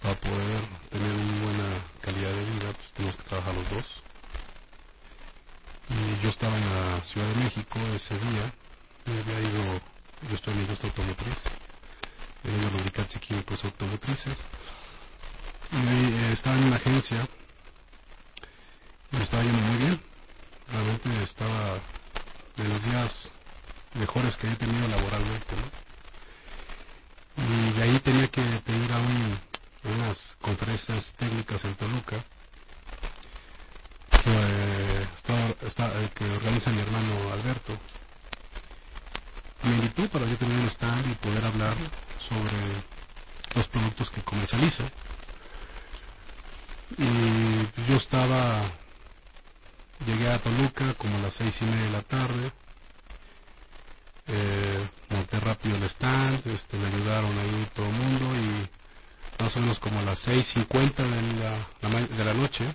Para 0.00 0.14
poder 0.20 0.62
tener 0.90 1.12
una 1.12 1.44
buena 1.44 1.80
calidad 2.00 2.30
de 2.34 2.44
vida, 2.44 2.72
pues 2.72 2.92
tenemos 2.94 3.16
que 3.16 3.22
trabajar 3.24 3.54
los 3.54 3.70
dos. 3.70 3.86
Y 5.94 6.22
yo 6.22 6.30
estaba 6.30 6.56
en 6.56 6.70
la 6.70 7.04
Ciudad 7.04 7.28
de 7.28 7.34
México 7.34 7.78
ese 7.94 8.18
día, 8.18 8.52
y 9.06 9.10
había 9.10 9.40
ido, 9.40 9.80
yo 10.28 10.34
estoy 10.34 10.52
en 10.52 10.58
la 10.58 10.62
industria 10.62 10.90
automotriz, 10.90 11.38
en 12.44 12.72
lubricantes 12.72 13.16
y 13.16 13.18
químicos 13.18 13.64
automotrices, 13.64 14.38
y 15.70 15.76
eh, 15.76 16.32
estaba 16.32 16.56
en 16.56 16.64
una 16.64 16.76
agencia, 16.76 17.28
y 19.10 19.16
me 19.16 19.24
estaba 19.24 19.42
yendo 19.42 19.58
muy 19.58 19.76
bien, 19.76 20.00
realmente 20.68 21.22
estaba 21.24 21.78
de 22.56 22.68
los 22.68 22.82
días 22.82 23.28
mejores 23.94 24.36
que 24.36 24.48
he 24.48 24.56
tenido 24.56 24.88
laboralmente. 24.88 25.54
Y 27.36 27.72
de 27.72 27.82
ahí 27.82 28.00
tenía 28.00 28.28
que 28.28 28.42
pedir 28.64 28.92
a 28.92 28.98
un, 28.98 29.38
unas 29.84 30.18
conferencias 30.40 31.12
técnicas 31.18 31.64
en 31.64 31.74
Toluca, 31.74 32.24
eh, 34.24 34.91
está- 35.66 36.00
eh, 36.00 36.10
que 36.14 36.24
organiza 36.24 36.70
mi 36.70 36.80
hermano 36.80 37.32
Alberto. 37.32 37.78
Me 39.62 39.74
invitó 39.76 40.08
para 40.08 40.26
yo 40.26 40.36
tener 40.36 40.58
un 40.58 40.66
stand 40.66 41.12
y 41.12 41.14
poder 41.16 41.44
hablar 41.44 41.76
sobre 42.28 42.84
los 43.54 43.68
productos 43.68 44.10
que 44.10 44.22
comercializo. 44.22 44.84
Y 46.98 47.88
yo 47.88 47.96
estaba, 47.96 48.70
llegué 50.04 50.30
a 50.30 50.42
Toluca 50.42 50.94
como 50.94 51.16
a 51.16 51.20
las 51.20 51.34
seis 51.34 51.56
y 51.60 51.64
media 51.64 51.84
de 51.84 51.90
la 51.90 52.02
tarde, 52.02 52.52
eh, 54.26 54.88
monté 55.10 55.40
rápido 55.40 55.76
el 55.76 55.82
stand, 55.84 56.46
este, 56.46 56.76
me 56.76 56.88
ayudaron 56.88 57.38
ahí 57.38 57.68
todo 57.74 57.86
el 57.86 57.92
mundo 57.92 58.34
y 58.36 58.68
más 59.42 59.56
o 59.56 59.60
menos 59.60 59.78
como 59.78 59.98
a 59.98 60.02
las 60.02 60.18
seis 60.20 60.46
cincuenta 60.48 61.02
de 61.02 61.22
la, 61.32 61.66
de 62.06 62.24
la 62.24 62.34
noche, 62.34 62.74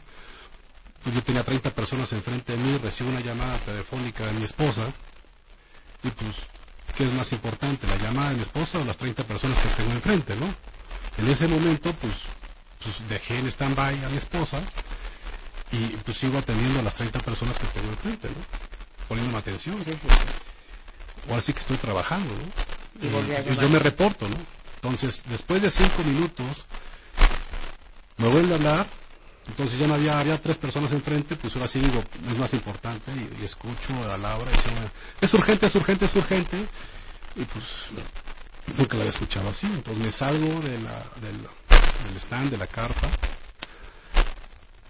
pues 1.07 1.15
yo 1.15 1.23
tenía 1.23 1.41
30 1.41 1.71
personas 1.71 2.11
enfrente 2.11 2.51
de 2.51 2.57
mí, 2.57 2.77
recibo 2.79 3.09
una 3.09 3.21
llamada 3.21 3.57
telefónica 3.59 4.25
de 4.25 4.33
mi 4.33 4.43
esposa 4.43 4.93
y 6.03 6.09
pues, 6.09 6.35
¿qué 6.97 7.05
es 7.05 7.13
más 7.13 7.31
importante, 7.31 7.87
la 7.87 7.95
llamada 7.95 8.31
de 8.31 8.35
mi 8.35 8.41
esposa 8.41 8.77
o 8.77 8.83
las 8.83 8.97
30 8.97 9.23
personas 9.23 9.57
que 9.57 9.69
tengo 9.69 9.93
enfrente, 9.93 10.35
no? 10.35 10.53
En 11.17 11.29
ese 11.29 11.47
momento, 11.47 11.93
pues, 11.93 12.13
pues 12.83 13.07
dejé 13.07 13.37
en 13.39 13.47
stand-by 13.47 14.03
a 14.03 14.09
mi 14.09 14.17
esposa 14.17 14.61
y 15.71 15.95
pues 16.03 16.17
sigo 16.17 16.39
atendiendo 16.39 16.79
a 16.79 16.83
las 16.83 16.95
30 16.95 17.21
personas 17.21 17.57
que 17.57 17.67
tengo 17.67 17.89
enfrente, 17.89 18.27
¿no? 18.29 18.43
Poniéndome 19.07 19.37
atención, 19.37 19.77
¿no? 19.77 21.31
o 21.31 21.35
así 21.37 21.53
que 21.53 21.61
estoy 21.61 21.77
trabajando, 21.77 22.33
¿no? 22.35 22.51
Y 23.01 23.07
Y 23.07 23.09
llamar. 23.45 23.61
yo 23.61 23.69
me 23.69 23.79
reporto, 23.79 24.27
¿no? 24.27 24.45
Entonces, 24.75 25.23
después 25.29 25.61
de 25.61 25.71
cinco 25.71 26.03
minutos, 26.03 26.57
me 28.17 28.27
vuelve 28.27 28.51
a 28.51 28.55
hablar, 28.55 29.06
entonces 29.47 29.79
ya 29.79 29.87
no 29.87 29.95
había, 29.95 30.19
había 30.19 30.41
tres 30.41 30.57
personas 30.57 30.91
enfrente, 30.91 31.35
pues 31.35 31.55
ahora 31.55 31.67
sí 31.67 31.79
digo, 31.79 32.03
es 32.29 32.37
más 32.37 32.53
importante, 32.53 33.11
y, 33.11 33.43
escucho 33.43 33.93
a 34.11 34.17
Laura 34.17 34.51
y 34.51 34.55
dice, 34.55 34.69
es 35.21 35.33
urgente, 35.33 35.65
es 35.67 35.75
urgente, 35.75 36.05
es 36.05 36.15
urgente, 36.15 36.67
y 37.35 37.45
pues 37.45 37.65
nunca 38.77 38.97
la 38.97 39.03
había 39.03 39.13
escuchado 39.13 39.49
así, 39.49 39.65
entonces 39.67 40.03
me 40.03 40.11
salgo 40.11 40.61
de 40.61 40.79
la, 40.79 41.05
del, 41.21 41.47
del 42.05 42.17
stand, 42.17 42.51
de 42.51 42.57
la 42.57 42.67
carpa, 42.67 43.09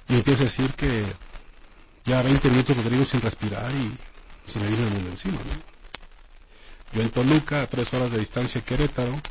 y 0.09 0.15
empiezo 0.15 0.41
a 0.41 0.45
decir 0.45 0.73
que 0.73 1.13
ya 2.05 2.21
20 2.21 2.49
minutos 2.49 2.77
Rodrigo 2.77 3.05
sin 3.05 3.21
respirar 3.21 3.73
y 3.73 3.97
se 4.47 4.59
me 4.59 4.69
vino 4.69 4.87
el 4.87 4.93
mundo 4.93 5.09
encima, 5.09 5.39
¿no? 5.43 5.61
Yo 6.93 7.01
en 7.01 7.11
Toluca, 7.11 7.61
a 7.61 7.67
tres 7.67 7.93
horas 7.93 8.11
de 8.11 8.19
distancia 8.19 8.61
Querétaro, 8.61 9.21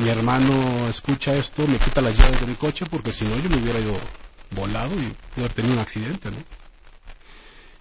mi 0.00 0.08
hermano 0.08 0.88
escucha 0.88 1.34
esto, 1.34 1.66
me 1.66 1.78
quita 1.78 2.00
las 2.00 2.16
llaves 2.16 2.40
de 2.40 2.46
mi 2.46 2.54
coche 2.54 2.86
porque 2.90 3.12
si 3.12 3.24
no 3.24 3.38
yo 3.38 3.50
me 3.50 3.58
hubiera 3.58 3.78
ido 3.78 4.00
volado 4.50 4.94
y 4.94 5.14
pude 5.34 5.44
haber 5.44 5.52
tenido 5.52 5.74
un 5.74 5.80
accidente, 5.80 6.30
¿no? 6.30 6.38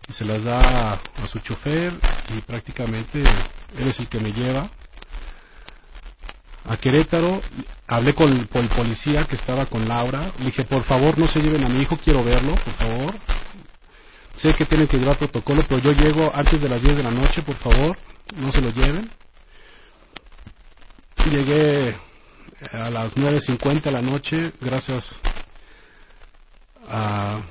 Y 0.07 0.13
se 0.13 0.25
las 0.25 0.43
da 0.43 0.93
a 0.93 1.27
su 1.31 1.39
chofer 1.39 1.93
y 2.29 2.41
prácticamente 2.41 3.21
él 3.21 3.87
es 3.87 3.99
el 3.99 4.07
que 4.09 4.19
me 4.19 4.33
lleva 4.33 4.69
a 6.65 6.77
Querétaro. 6.77 7.41
Hablé 7.87 8.13
con, 8.13 8.45
con 8.45 8.63
el 8.63 8.69
policía 8.69 9.25
que 9.25 9.35
estaba 9.35 9.65
con 9.65 9.87
Laura. 9.87 10.31
Le 10.39 10.45
dije, 10.45 10.63
por 10.65 10.83
favor, 10.83 11.17
no 11.17 11.27
se 11.27 11.39
lleven 11.39 11.65
a 11.65 11.69
mi 11.69 11.81
hijo, 11.81 11.97
quiero 11.97 12.23
verlo, 12.23 12.53
por 12.55 12.73
favor. 12.75 13.15
Sé 14.35 14.53
que 14.55 14.65
tienen 14.65 14.87
que 14.87 14.97
llevar 14.97 15.17
protocolo, 15.17 15.63
pero 15.67 15.81
yo 15.81 15.91
llego 15.91 16.31
antes 16.33 16.61
de 16.61 16.69
las 16.69 16.81
10 16.81 16.97
de 16.97 17.03
la 17.03 17.11
noche, 17.11 17.41
por 17.43 17.55
favor, 17.55 17.97
no 18.35 18.51
se 18.51 18.61
lo 18.61 18.71
lleven. 18.71 19.09
Llegué 21.25 21.95
a 22.71 22.89
las 22.89 23.15
9.50 23.15 23.83
de 23.83 23.91
la 23.91 24.01
noche, 24.01 24.53
gracias 24.59 25.15
a, 26.87 27.41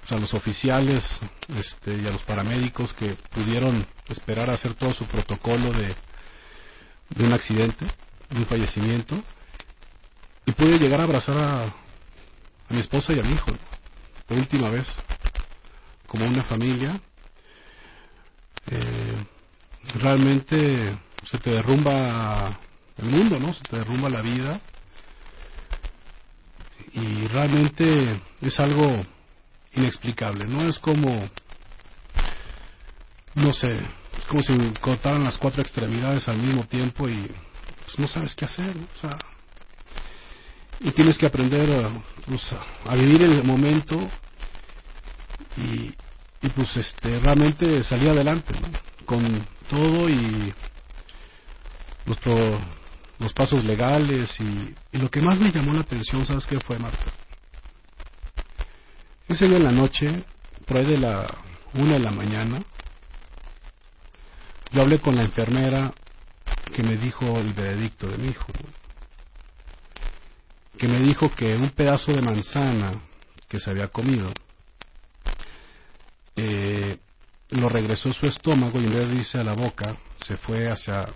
pues, 0.00 0.12
a 0.12 0.16
los 0.16 0.32
oficiales 0.32 1.04
este, 1.48 1.96
y 1.98 2.06
a 2.06 2.12
los 2.12 2.22
paramédicos 2.22 2.92
que 2.94 3.16
pudieron 3.32 3.86
esperar 4.08 4.50
a 4.50 4.54
hacer 4.54 4.74
todo 4.74 4.94
su 4.94 5.04
protocolo 5.06 5.72
de, 5.72 5.94
de 7.10 7.24
un 7.24 7.32
accidente, 7.32 7.86
de 8.30 8.38
un 8.38 8.46
fallecimiento, 8.46 9.22
y 10.46 10.52
pude 10.52 10.78
llegar 10.78 11.00
a 11.00 11.04
abrazar 11.04 11.36
a, 11.36 11.64
a 11.64 11.72
mi 12.70 12.80
esposa 12.80 13.12
y 13.12 13.20
a 13.20 13.22
mi 13.22 13.34
hijo, 13.34 13.52
por 14.26 14.38
última 14.38 14.70
vez, 14.70 14.86
como 16.06 16.26
una 16.26 16.44
familia. 16.44 17.00
Eh, 18.66 19.24
realmente 20.00 20.96
se 21.24 21.38
te 21.38 21.50
derrumba 21.50 22.58
el 22.98 23.04
mundo, 23.06 23.38
¿no? 23.40 23.52
Se 23.54 23.62
te 23.64 23.76
derrumba 23.76 24.08
la 24.08 24.22
vida. 24.22 24.60
Y 26.92 27.26
realmente 27.28 28.20
es 28.40 28.60
algo 28.60 29.04
inexplicable, 29.72 30.46
¿no? 30.46 30.68
Es 30.68 30.78
como, 30.78 31.28
no 33.34 33.52
sé, 33.52 33.74
es 34.18 34.24
como 34.28 34.42
si 34.42 34.54
cortaran 34.80 35.24
las 35.24 35.36
cuatro 35.38 35.60
extremidades 35.62 36.28
al 36.28 36.38
mismo 36.38 36.64
tiempo 36.66 37.08
y 37.08 37.26
pues 37.84 37.98
no 37.98 38.06
sabes 38.06 38.34
qué 38.34 38.44
hacer, 38.44 38.76
¿no? 38.76 38.84
O 38.96 39.00
sea, 39.00 39.18
y 40.80 40.90
tienes 40.92 41.18
que 41.18 41.26
aprender 41.26 41.84
a, 41.84 41.90
pues, 42.26 42.52
a- 42.86 42.94
vivir 42.94 43.22
el 43.22 43.42
momento 43.44 44.08
y, 45.56 45.94
y 46.42 46.48
pues 46.54 46.76
este 46.76 47.18
realmente 47.20 47.82
salir 47.84 48.10
adelante 48.10 48.52
¿no? 48.60 48.68
con 49.06 49.46
todo 49.68 50.08
y 50.08 50.52
pro- 52.22 52.60
los 53.18 53.32
pasos 53.32 53.64
legales 53.64 54.34
y, 54.40 54.74
y 54.92 54.98
lo 54.98 55.10
que 55.10 55.20
más 55.20 55.38
me 55.38 55.50
llamó 55.50 55.72
la 55.72 55.82
atención 55.82 56.26
sabes 56.26 56.46
qué 56.46 56.58
fue 56.60 56.78
Marta 56.78 57.12
ese 59.28 59.46
día 59.46 59.56
en 59.56 59.64
la 59.64 59.72
noche 59.72 60.24
por 60.66 60.78
ahí 60.78 60.86
de 60.86 60.98
la 60.98 61.26
una 61.74 61.94
de 61.94 62.00
la 62.00 62.10
mañana 62.10 62.62
yo 64.72 64.82
hablé 64.82 64.98
con 64.98 65.14
la 65.14 65.22
enfermera 65.22 65.92
que 66.74 66.82
me 66.82 66.96
dijo 66.96 67.38
el 67.38 67.52
veredicto 67.52 68.08
de 68.08 68.18
mi 68.18 68.28
hijo 68.30 68.46
que 70.78 70.88
me 70.88 70.98
dijo 70.98 71.30
que 71.30 71.54
un 71.56 71.70
pedazo 71.70 72.12
de 72.12 72.20
manzana 72.20 73.00
que 73.48 73.60
se 73.60 73.70
había 73.70 73.88
comido 73.88 74.32
eh, 76.36 76.98
lo 77.50 77.68
regresó 77.68 78.10
a 78.10 78.12
su 78.12 78.26
estómago 78.26 78.80
y 78.80 78.86
en 78.86 78.92
vez 78.92 79.08
de 79.08 79.14
irse 79.14 79.38
a 79.38 79.44
la 79.44 79.52
boca 79.52 79.96
se 80.16 80.36
fue 80.36 80.68
hacia 80.70 81.06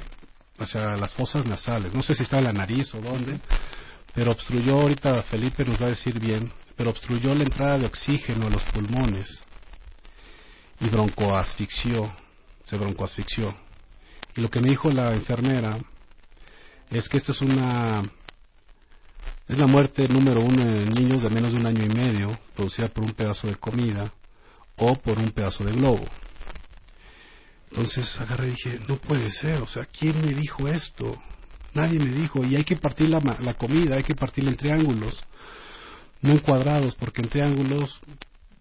hacia 0.59 0.97
las 0.97 1.15
fosas 1.15 1.47
nasales 1.47 1.93
no 1.93 2.03
sé 2.03 2.15
si 2.15 2.23
está 2.23 2.39
en 2.39 2.45
la 2.45 2.53
nariz 2.53 2.95
o 2.95 3.01
dónde 3.01 3.41
pero 4.15 4.33
obstruyó 4.33 4.81
ahorita 4.81 5.23
Felipe 5.23 5.65
nos 5.65 5.81
va 5.81 5.87
a 5.87 5.91
decir 5.91 6.19
bien 6.19 6.53
pero 6.77 6.91
obstruyó 6.91 7.35
la 7.35 7.45
entrada 7.45 7.79
de 7.79 7.87
oxígeno 7.87 8.47
a 8.47 8.51
los 8.51 8.63
pulmones 8.65 9.43
y 10.81 10.89
broncoasfixió 10.89 12.13
se 12.65 12.77
broncoasfixió 12.77 13.55
y 14.37 14.41
lo 14.41 14.49
que 14.49 14.61
me 14.61 14.69
dijo 14.69 14.91
la 14.91 15.15
enfermera 15.15 15.79
es 16.91 17.09
que 17.09 17.19
esta 17.19 17.33
es 17.33 17.41
una 17.41 18.03
Es 19.49 19.59
la 19.59 19.67
muerte 19.67 20.07
número 20.09 20.43
uno 20.43 20.63
en 20.63 20.91
niños 20.91 21.23
de 21.23 21.31
menos 21.31 21.53
de 21.53 21.59
un 21.59 21.67
año 21.67 21.83
y 21.83 21.89
medio, 21.89 22.39
producida 22.55 22.89
por 22.89 23.05
un 23.05 23.13
pedazo 23.13 23.47
de 23.47 23.57
comida 23.57 24.13
o 24.77 24.95
por 24.95 25.19
un 25.19 25.31
pedazo 25.31 25.65
de 25.65 25.73
globo. 25.73 26.05
Entonces 27.71 28.19
agarré 28.19 28.49
y 28.49 28.51
dije, 28.53 28.81
no 28.89 28.97
puede 28.97 29.31
ser, 29.31 29.61
o 29.61 29.67
sea, 29.67 29.87
¿quién 29.87 30.21
me 30.21 30.33
dijo 30.33 30.67
esto? 30.69 31.21
Nadie 31.75 31.99
me 31.99 32.11
dijo, 32.11 32.45
y 32.45 32.57
hay 32.57 32.65
que 32.65 32.77
partir 32.77 33.09
la, 33.09 33.21
la 33.41 33.55
comida, 33.55 33.97
hay 33.97 34.03
que 34.03 34.15
partirla 34.15 34.51
en 34.51 34.57
triángulos, 34.57 35.23
no 36.23 36.33
en 36.33 36.39
cuadrados, 36.39 36.95
porque 36.95 37.21
en 37.21 37.29
triángulos 37.29 38.01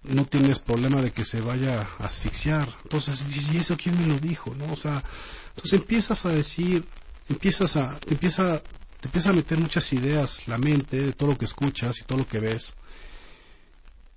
no 0.03 0.25
tienes 0.25 0.59
problema 0.59 1.01
de 1.01 1.11
que 1.11 1.23
se 1.23 1.41
vaya 1.41 1.81
a 1.81 2.05
asfixiar. 2.05 2.75
Entonces, 2.83 3.21
¿y 3.29 3.55
y 3.55 3.59
eso 3.59 3.75
quién 3.77 3.97
me 3.97 4.05
lo 4.05 4.19
dijo? 4.19 4.53
¿No? 4.53 4.73
O 4.73 4.75
sea, 4.75 5.03
entonces 5.49 5.73
empiezas 5.73 6.25
a 6.25 6.29
decir, 6.29 6.85
empiezas 7.29 7.75
a, 7.75 7.99
te 7.99 8.13
empieza, 8.13 8.61
te 8.99 9.07
empieza 9.07 9.29
a 9.29 9.33
meter 9.33 9.57
muchas 9.57 9.91
ideas 9.93 10.41
la 10.47 10.57
mente 10.57 10.97
de 10.97 11.13
todo 11.13 11.31
lo 11.31 11.37
que 11.37 11.45
escuchas 11.45 11.97
y 11.99 12.03
todo 12.05 12.19
lo 12.19 12.27
que 12.27 12.39
ves. 12.39 12.73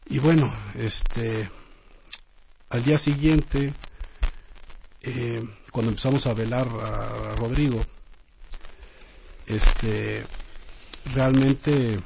Y 0.07 0.19
bueno, 0.19 0.53
este, 0.75 1.49
al 2.69 2.85
día 2.85 2.99
siguiente, 2.99 3.73
eh, 5.03 5.43
cuando 5.71 5.91
empezamos 5.91 6.27
a 6.27 6.35
velar 6.35 6.69
a, 6.69 7.35
Rodrigo, 7.37 7.85
este, 9.47 10.25
realmente 11.07 11.99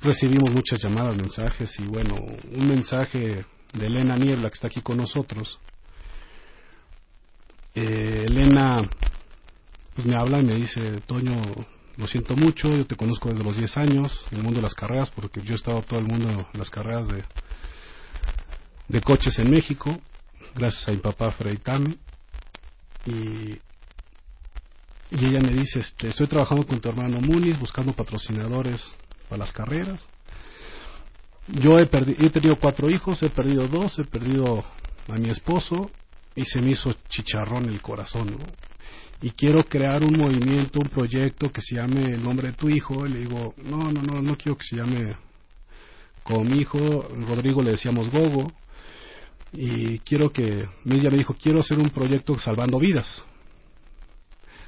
recibimos 0.00 0.50
muchas 0.50 0.80
llamadas, 0.82 1.16
mensajes 1.16 1.78
y 1.78 1.84
bueno, 1.84 2.16
un 2.16 2.68
mensaje 2.68 3.44
de 3.72 3.86
Elena 3.86 4.16
Niebla 4.16 4.50
que 4.50 4.54
está 4.54 4.66
aquí 4.66 4.82
con 4.82 4.96
nosotros. 4.96 5.58
Eh, 7.74 8.26
Elena 8.28 8.80
pues 9.94 10.06
me 10.06 10.16
habla 10.16 10.38
y 10.38 10.44
me 10.44 10.54
dice, 10.54 11.00
Toño, 11.06 11.40
lo 11.96 12.06
siento 12.06 12.36
mucho, 12.36 12.68
yo 12.68 12.86
te 12.86 12.94
conozco 12.94 13.30
desde 13.30 13.42
los 13.42 13.56
10 13.56 13.76
años 13.78 14.26
en 14.30 14.38
el 14.38 14.44
mundo 14.44 14.58
de 14.58 14.62
las 14.62 14.74
carreras, 14.74 15.10
porque 15.10 15.40
yo 15.42 15.54
he 15.54 15.56
estado 15.56 15.82
todo 15.82 15.98
el 15.98 16.06
mundo 16.06 16.46
en 16.52 16.58
las 16.58 16.70
carreras 16.70 17.08
de, 17.08 17.24
de 18.86 19.00
coches 19.00 19.36
en 19.40 19.50
México, 19.50 20.00
gracias 20.58 20.88
a 20.88 20.92
mi 20.92 20.98
papá 20.98 21.30
Freddy 21.32 21.58
Tame. 21.58 21.96
Y, 23.04 23.52
y 25.10 25.24
ella 25.24 25.40
me 25.40 25.52
dice, 25.52 25.80
este, 25.80 26.08
estoy 26.08 26.26
trabajando 26.26 26.66
con 26.66 26.80
tu 26.80 26.88
hermano 26.88 27.20
Muniz, 27.20 27.58
buscando 27.58 27.92
patrocinadores 27.94 28.82
para 29.28 29.40
las 29.44 29.52
carreras. 29.52 30.02
Yo 31.46 31.78
he, 31.78 31.90
perdi- 31.90 32.16
he 32.18 32.30
tenido 32.30 32.58
cuatro 32.58 32.90
hijos, 32.90 33.22
he 33.22 33.30
perdido 33.30 33.66
dos, 33.68 33.98
he 33.98 34.04
perdido 34.04 34.64
a 35.08 35.14
mi 35.16 35.30
esposo 35.30 35.90
y 36.34 36.44
se 36.44 36.60
me 36.60 36.72
hizo 36.72 36.92
chicharrón 37.08 37.68
el 37.68 37.80
corazón. 37.80 38.36
Y 39.20 39.30
quiero 39.30 39.64
crear 39.64 40.02
un 40.04 40.16
movimiento, 40.16 40.80
un 40.80 40.88
proyecto 40.90 41.50
que 41.50 41.62
se 41.62 41.76
llame 41.76 42.02
el 42.14 42.22
nombre 42.22 42.48
de 42.48 42.54
tu 42.54 42.68
hijo. 42.68 43.06
Y 43.06 43.10
le 43.10 43.18
digo, 43.20 43.54
no, 43.56 43.78
no, 43.90 44.02
no, 44.02 44.20
no 44.20 44.36
quiero 44.36 44.56
que 44.58 44.64
se 44.64 44.76
llame 44.76 45.16
como 46.22 46.44
mi 46.44 46.58
hijo. 46.60 46.78
Rodrigo 47.26 47.62
le 47.62 47.72
decíamos 47.72 48.10
Gogo. 48.10 48.52
Y 49.52 49.98
quiero 50.00 50.30
que, 50.30 50.68
ella 50.84 51.10
me 51.10 51.18
dijo, 51.18 51.34
quiero 51.34 51.60
hacer 51.60 51.78
un 51.78 51.90
proyecto 51.90 52.38
salvando 52.38 52.78
vidas. 52.78 53.24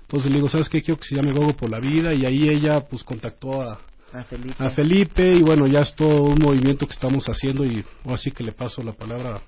Entonces 0.03 0.31
le 0.31 0.37
digo, 0.37 0.49
¿sabes 0.49 0.69
qué? 0.69 0.83
Quiero 0.83 0.99
que 0.99 1.07
se 1.07 1.15
llame 1.15 1.33
Gogo 1.33 1.55
por 1.55 1.71
la 1.71 1.79
vida. 1.79 2.13
Y 2.15 2.25
ahí 2.25 2.49
ella 2.49 2.81
pues 2.81 3.05
contactó 3.05 3.63
a, 3.63 3.81
A 4.13 4.25
Felipe. 4.25 4.55
a 4.59 4.71
Felipe 4.71 5.35
y 5.35 5.43
bueno, 5.43 5.67
ya 5.67 5.81
es 5.81 5.95
todo 5.95 6.23
un 6.23 6.39
movimiento 6.41 6.87
que 6.87 6.95
estamos 6.95 7.27
haciendo 7.27 7.65
y 7.65 7.85
así 8.07 8.33
que 8.33 8.43
le 8.43 8.53
paso 8.53 8.83
la 8.83 8.93
palabra 8.93 9.41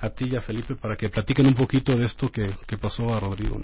a 0.00 0.10
ti 0.10 0.26
y 0.30 0.36
a 0.36 0.40
Felipe 0.40 0.74
para 0.74 0.96
que 0.96 1.08
platiquen 1.08 1.46
un 1.46 1.54
poquito 1.54 1.96
de 1.96 2.04
esto 2.04 2.30
que, 2.30 2.46
que 2.66 2.78
pasó 2.78 3.14
a 3.14 3.20
Rodrigo. 3.20 3.62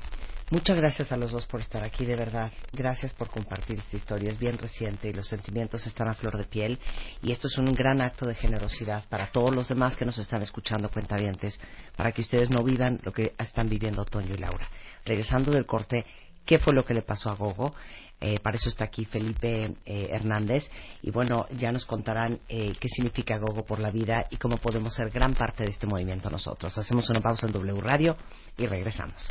Muchas 0.53 0.77
gracias 0.77 1.11
a 1.11 1.17
los 1.17 1.33
dos 1.33 1.47
por 1.47 1.63
estar 1.63 1.83
aquí, 1.83 2.05
de 2.05 2.15
verdad. 2.15 2.53
Gracias 2.75 3.15
por 3.15 3.31
compartir 3.31 3.79
esta 3.79 3.97
historia. 3.97 4.31
Es 4.31 4.39
bien 4.39 4.59
reciente 4.59 5.09
y 5.09 5.15
los 5.15 5.27
sentimientos 5.27 5.87
están 5.87 6.09
a 6.09 6.13
flor 6.13 6.37
de 6.37 6.45
piel. 6.45 6.79
Y 7.23 7.33
esto 7.33 7.49
es 7.49 7.57
un 7.57 7.73
gran 7.73 8.03
acto 8.03 8.27
de 8.27 8.35
generosidad 8.35 9.03
para 9.09 9.29
todos 9.29 9.55
los 9.55 9.67
demás 9.69 9.97
que 9.97 10.05
nos 10.05 10.19
están 10.19 10.43
escuchando, 10.43 10.91
cuentavientes, 10.91 11.59
para 11.97 12.13
que 12.13 12.21
ustedes 12.21 12.51
no 12.51 12.63
vivan 12.63 13.01
lo 13.03 13.13
que 13.13 13.33
están 13.39 13.71
viviendo 13.71 14.05
Toño 14.05 14.35
y 14.35 14.37
Laura. 14.37 14.69
Regresando 15.07 15.53
del 15.53 15.65
corte, 15.65 16.05
¿qué 16.45 16.59
fue 16.59 16.75
lo 16.75 16.85
que 16.85 16.93
le 16.93 17.01
pasó 17.01 17.31
a 17.31 17.35
Gogo? 17.35 17.75
Eh, 18.23 18.39
para 18.41 18.57
eso 18.57 18.69
está 18.69 18.85
aquí 18.85 19.05
Felipe 19.05 19.75
eh, 19.85 20.09
Hernández. 20.13 20.71
Y 21.03 21.11
bueno, 21.11 21.47
ya 21.57 21.73
nos 21.73 21.85
contarán 21.85 22.39
eh, 22.49 22.73
qué 22.79 22.89
significa 22.89 23.37
Gogo 23.39 23.65
por 23.65 23.81
la 23.81 23.91
vida 23.91 24.27
y 24.31 24.37
cómo 24.37 24.59
podemos 24.59 24.95
ser 24.95 25.11
gran 25.11 25.35
parte 25.35 25.65
de 25.65 25.71
este 25.71 25.89
movimiento 25.89 26.31
nosotros. 26.31 26.77
Hacemos 26.79 27.11
una 27.11 27.21
pausa 27.21 27.47
en 27.47 27.53
W 27.53 27.81
Radio 27.81 28.17
y 28.57 28.67
regresamos. 28.67 29.29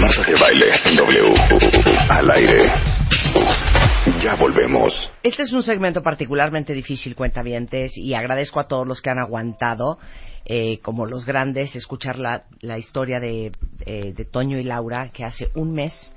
Marta 0.00 0.22
de 0.26 0.34
baile 0.38 0.66
W 0.96 1.34
al 2.10 2.30
aire. 2.30 2.72
Ya 4.22 4.34
volvemos. 4.34 5.10
Este 5.22 5.42
es 5.42 5.52
un 5.52 5.62
segmento 5.62 6.02
particularmente 6.02 6.74
difícil, 6.74 7.14
cuentavientes, 7.14 7.96
y 7.96 8.12
agradezco 8.12 8.60
a 8.60 8.66
todos 8.66 8.86
los 8.86 9.00
que 9.00 9.08
han 9.08 9.18
aguantado, 9.18 9.98
eh, 10.44 10.78
como 10.80 11.06
los 11.06 11.24
grandes, 11.24 11.74
escuchar 11.74 12.18
la, 12.18 12.44
la 12.60 12.78
historia 12.78 13.20
de, 13.20 13.52
eh, 13.86 14.12
de 14.12 14.24
Toño 14.24 14.58
y 14.58 14.64
Laura, 14.64 15.10
que 15.10 15.24
hace 15.24 15.50
un 15.54 15.72
mes 15.72 16.14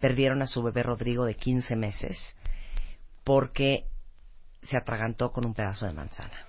perdieron 0.00 0.42
a 0.42 0.46
su 0.46 0.62
bebé 0.62 0.82
Rodrigo 0.82 1.24
de 1.24 1.34
15 1.34 1.76
meses 1.76 2.36
porque 3.22 3.84
se 4.62 4.76
atragantó 4.76 5.32
con 5.32 5.46
un 5.46 5.54
pedazo 5.54 5.86
de 5.86 5.92
manzana. 5.92 6.46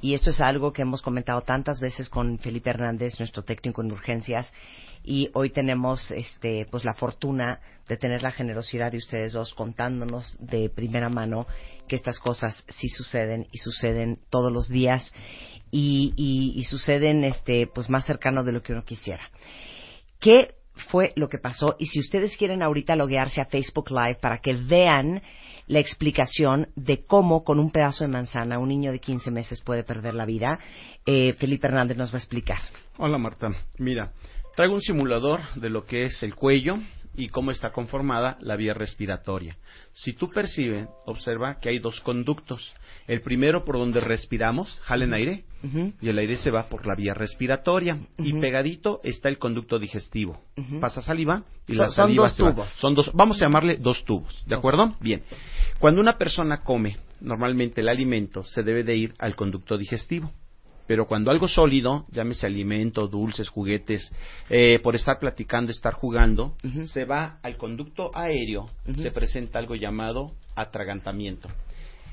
Y 0.00 0.14
esto 0.14 0.30
es 0.30 0.40
algo 0.40 0.72
que 0.72 0.82
hemos 0.82 1.02
comentado 1.02 1.40
tantas 1.42 1.80
veces 1.80 2.08
con 2.08 2.38
Felipe 2.38 2.70
Hernández, 2.70 3.18
nuestro 3.18 3.42
técnico 3.42 3.80
en 3.82 3.92
urgencias, 3.92 4.52
y 5.02 5.30
hoy 5.34 5.50
tenemos 5.50 6.10
este 6.10 6.66
pues 6.70 6.84
la 6.84 6.94
fortuna 6.94 7.60
de 7.88 7.96
tener 7.96 8.22
la 8.22 8.30
generosidad 8.30 8.92
de 8.92 8.98
ustedes 8.98 9.32
dos 9.32 9.54
contándonos 9.54 10.36
de 10.40 10.70
primera 10.70 11.10
mano 11.10 11.46
que 11.88 11.96
estas 11.96 12.18
cosas 12.18 12.64
sí 12.68 12.88
suceden 12.88 13.46
y 13.52 13.58
suceden 13.58 14.18
todos 14.30 14.50
los 14.50 14.68
días 14.68 15.12
y, 15.76 16.12
y, 16.16 16.52
y 16.56 16.62
suceden 16.62 17.24
este 17.24 17.66
pues 17.66 17.90
más 17.90 18.04
cercano 18.04 18.44
de 18.44 18.52
lo 18.52 18.62
que 18.62 18.72
uno 18.72 18.84
quisiera. 18.84 19.28
¿Qué 20.20 20.54
fue 20.88 21.12
lo 21.16 21.28
que 21.28 21.38
pasó? 21.38 21.74
Y 21.80 21.86
si 21.86 21.98
ustedes 21.98 22.36
quieren 22.36 22.62
ahorita 22.62 22.94
loguearse 22.94 23.40
a 23.40 23.46
Facebook 23.46 23.90
Live 23.90 24.18
para 24.20 24.38
que 24.38 24.54
vean 24.54 25.20
la 25.66 25.80
explicación 25.80 26.68
de 26.76 27.04
cómo 27.04 27.42
con 27.42 27.58
un 27.58 27.72
pedazo 27.72 28.04
de 28.04 28.12
manzana 28.12 28.60
un 28.60 28.68
niño 28.68 28.92
de 28.92 29.00
15 29.00 29.32
meses 29.32 29.62
puede 29.62 29.82
perder 29.82 30.14
la 30.14 30.26
vida, 30.26 30.60
eh, 31.06 31.32
Felipe 31.38 31.66
Hernández 31.66 31.96
nos 31.96 32.12
va 32.12 32.18
a 32.18 32.20
explicar. 32.20 32.58
Hola 32.96 33.18
Marta, 33.18 33.48
mira, 33.78 34.12
traigo 34.54 34.74
un 34.74 34.80
simulador 34.80 35.40
de 35.56 35.70
lo 35.70 35.86
que 35.86 36.04
es 36.04 36.22
el 36.22 36.36
cuello 36.36 36.76
y 37.16 37.28
cómo 37.28 37.50
está 37.50 37.70
conformada 37.70 38.36
la 38.40 38.56
vía 38.56 38.74
respiratoria. 38.74 39.56
Si 39.92 40.12
tú 40.12 40.30
percibes, 40.30 40.88
observa 41.06 41.58
que 41.60 41.68
hay 41.68 41.78
dos 41.78 42.00
conductos. 42.00 42.74
El 43.06 43.20
primero 43.22 43.64
por 43.64 43.76
donde 43.78 44.00
respiramos, 44.00 44.80
jalen 44.84 45.14
aire, 45.14 45.44
y 46.00 46.08
el 46.08 46.18
aire 46.18 46.36
se 46.36 46.50
va 46.50 46.68
por 46.68 46.86
la 46.86 46.94
vía 46.94 47.14
respiratoria. 47.14 47.98
Y 48.18 48.32
pegadito 48.34 49.00
está 49.04 49.28
el 49.28 49.38
conducto 49.38 49.78
digestivo. 49.78 50.40
Pasa 50.80 51.00
saliva 51.02 51.44
y 51.66 51.74
la 51.74 51.86
Son- 51.86 51.94
son 51.94 52.04
saliva 52.06 52.22
dos 52.24 52.36
se 52.36 52.42
va. 52.42 52.50
tubos. 52.52 52.68
Son 52.76 52.94
dos, 52.94 53.10
vamos 53.14 53.40
a 53.40 53.46
llamarle 53.46 53.76
dos 53.76 54.04
tubos, 54.04 54.44
¿de 54.46 54.54
acuerdo? 54.56 54.94
Bien. 55.00 55.22
Cuando 55.78 56.00
una 56.00 56.18
persona 56.18 56.60
come, 56.60 56.98
normalmente 57.20 57.80
el 57.80 57.88
alimento 57.88 58.44
se 58.44 58.62
debe 58.62 58.84
de 58.84 58.96
ir 58.96 59.14
al 59.18 59.36
conducto 59.36 59.78
digestivo. 59.78 60.30
Pero 60.86 61.06
cuando 61.06 61.30
algo 61.30 61.48
sólido, 61.48 62.06
llámese 62.10 62.46
alimento, 62.46 63.08
dulces, 63.08 63.48
juguetes, 63.48 64.12
eh, 64.50 64.78
por 64.82 64.94
estar 64.94 65.18
platicando, 65.18 65.72
estar 65.72 65.94
jugando, 65.94 66.56
se 66.84 67.04
va 67.04 67.38
al 67.42 67.56
conducto 67.56 68.10
aéreo, 68.14 68.66
se 68.96 69.10
presenta 69.10 69.58
algo 69.58 69.74
llamado 69.74 70.32
atragantamiento. 70.54 71.48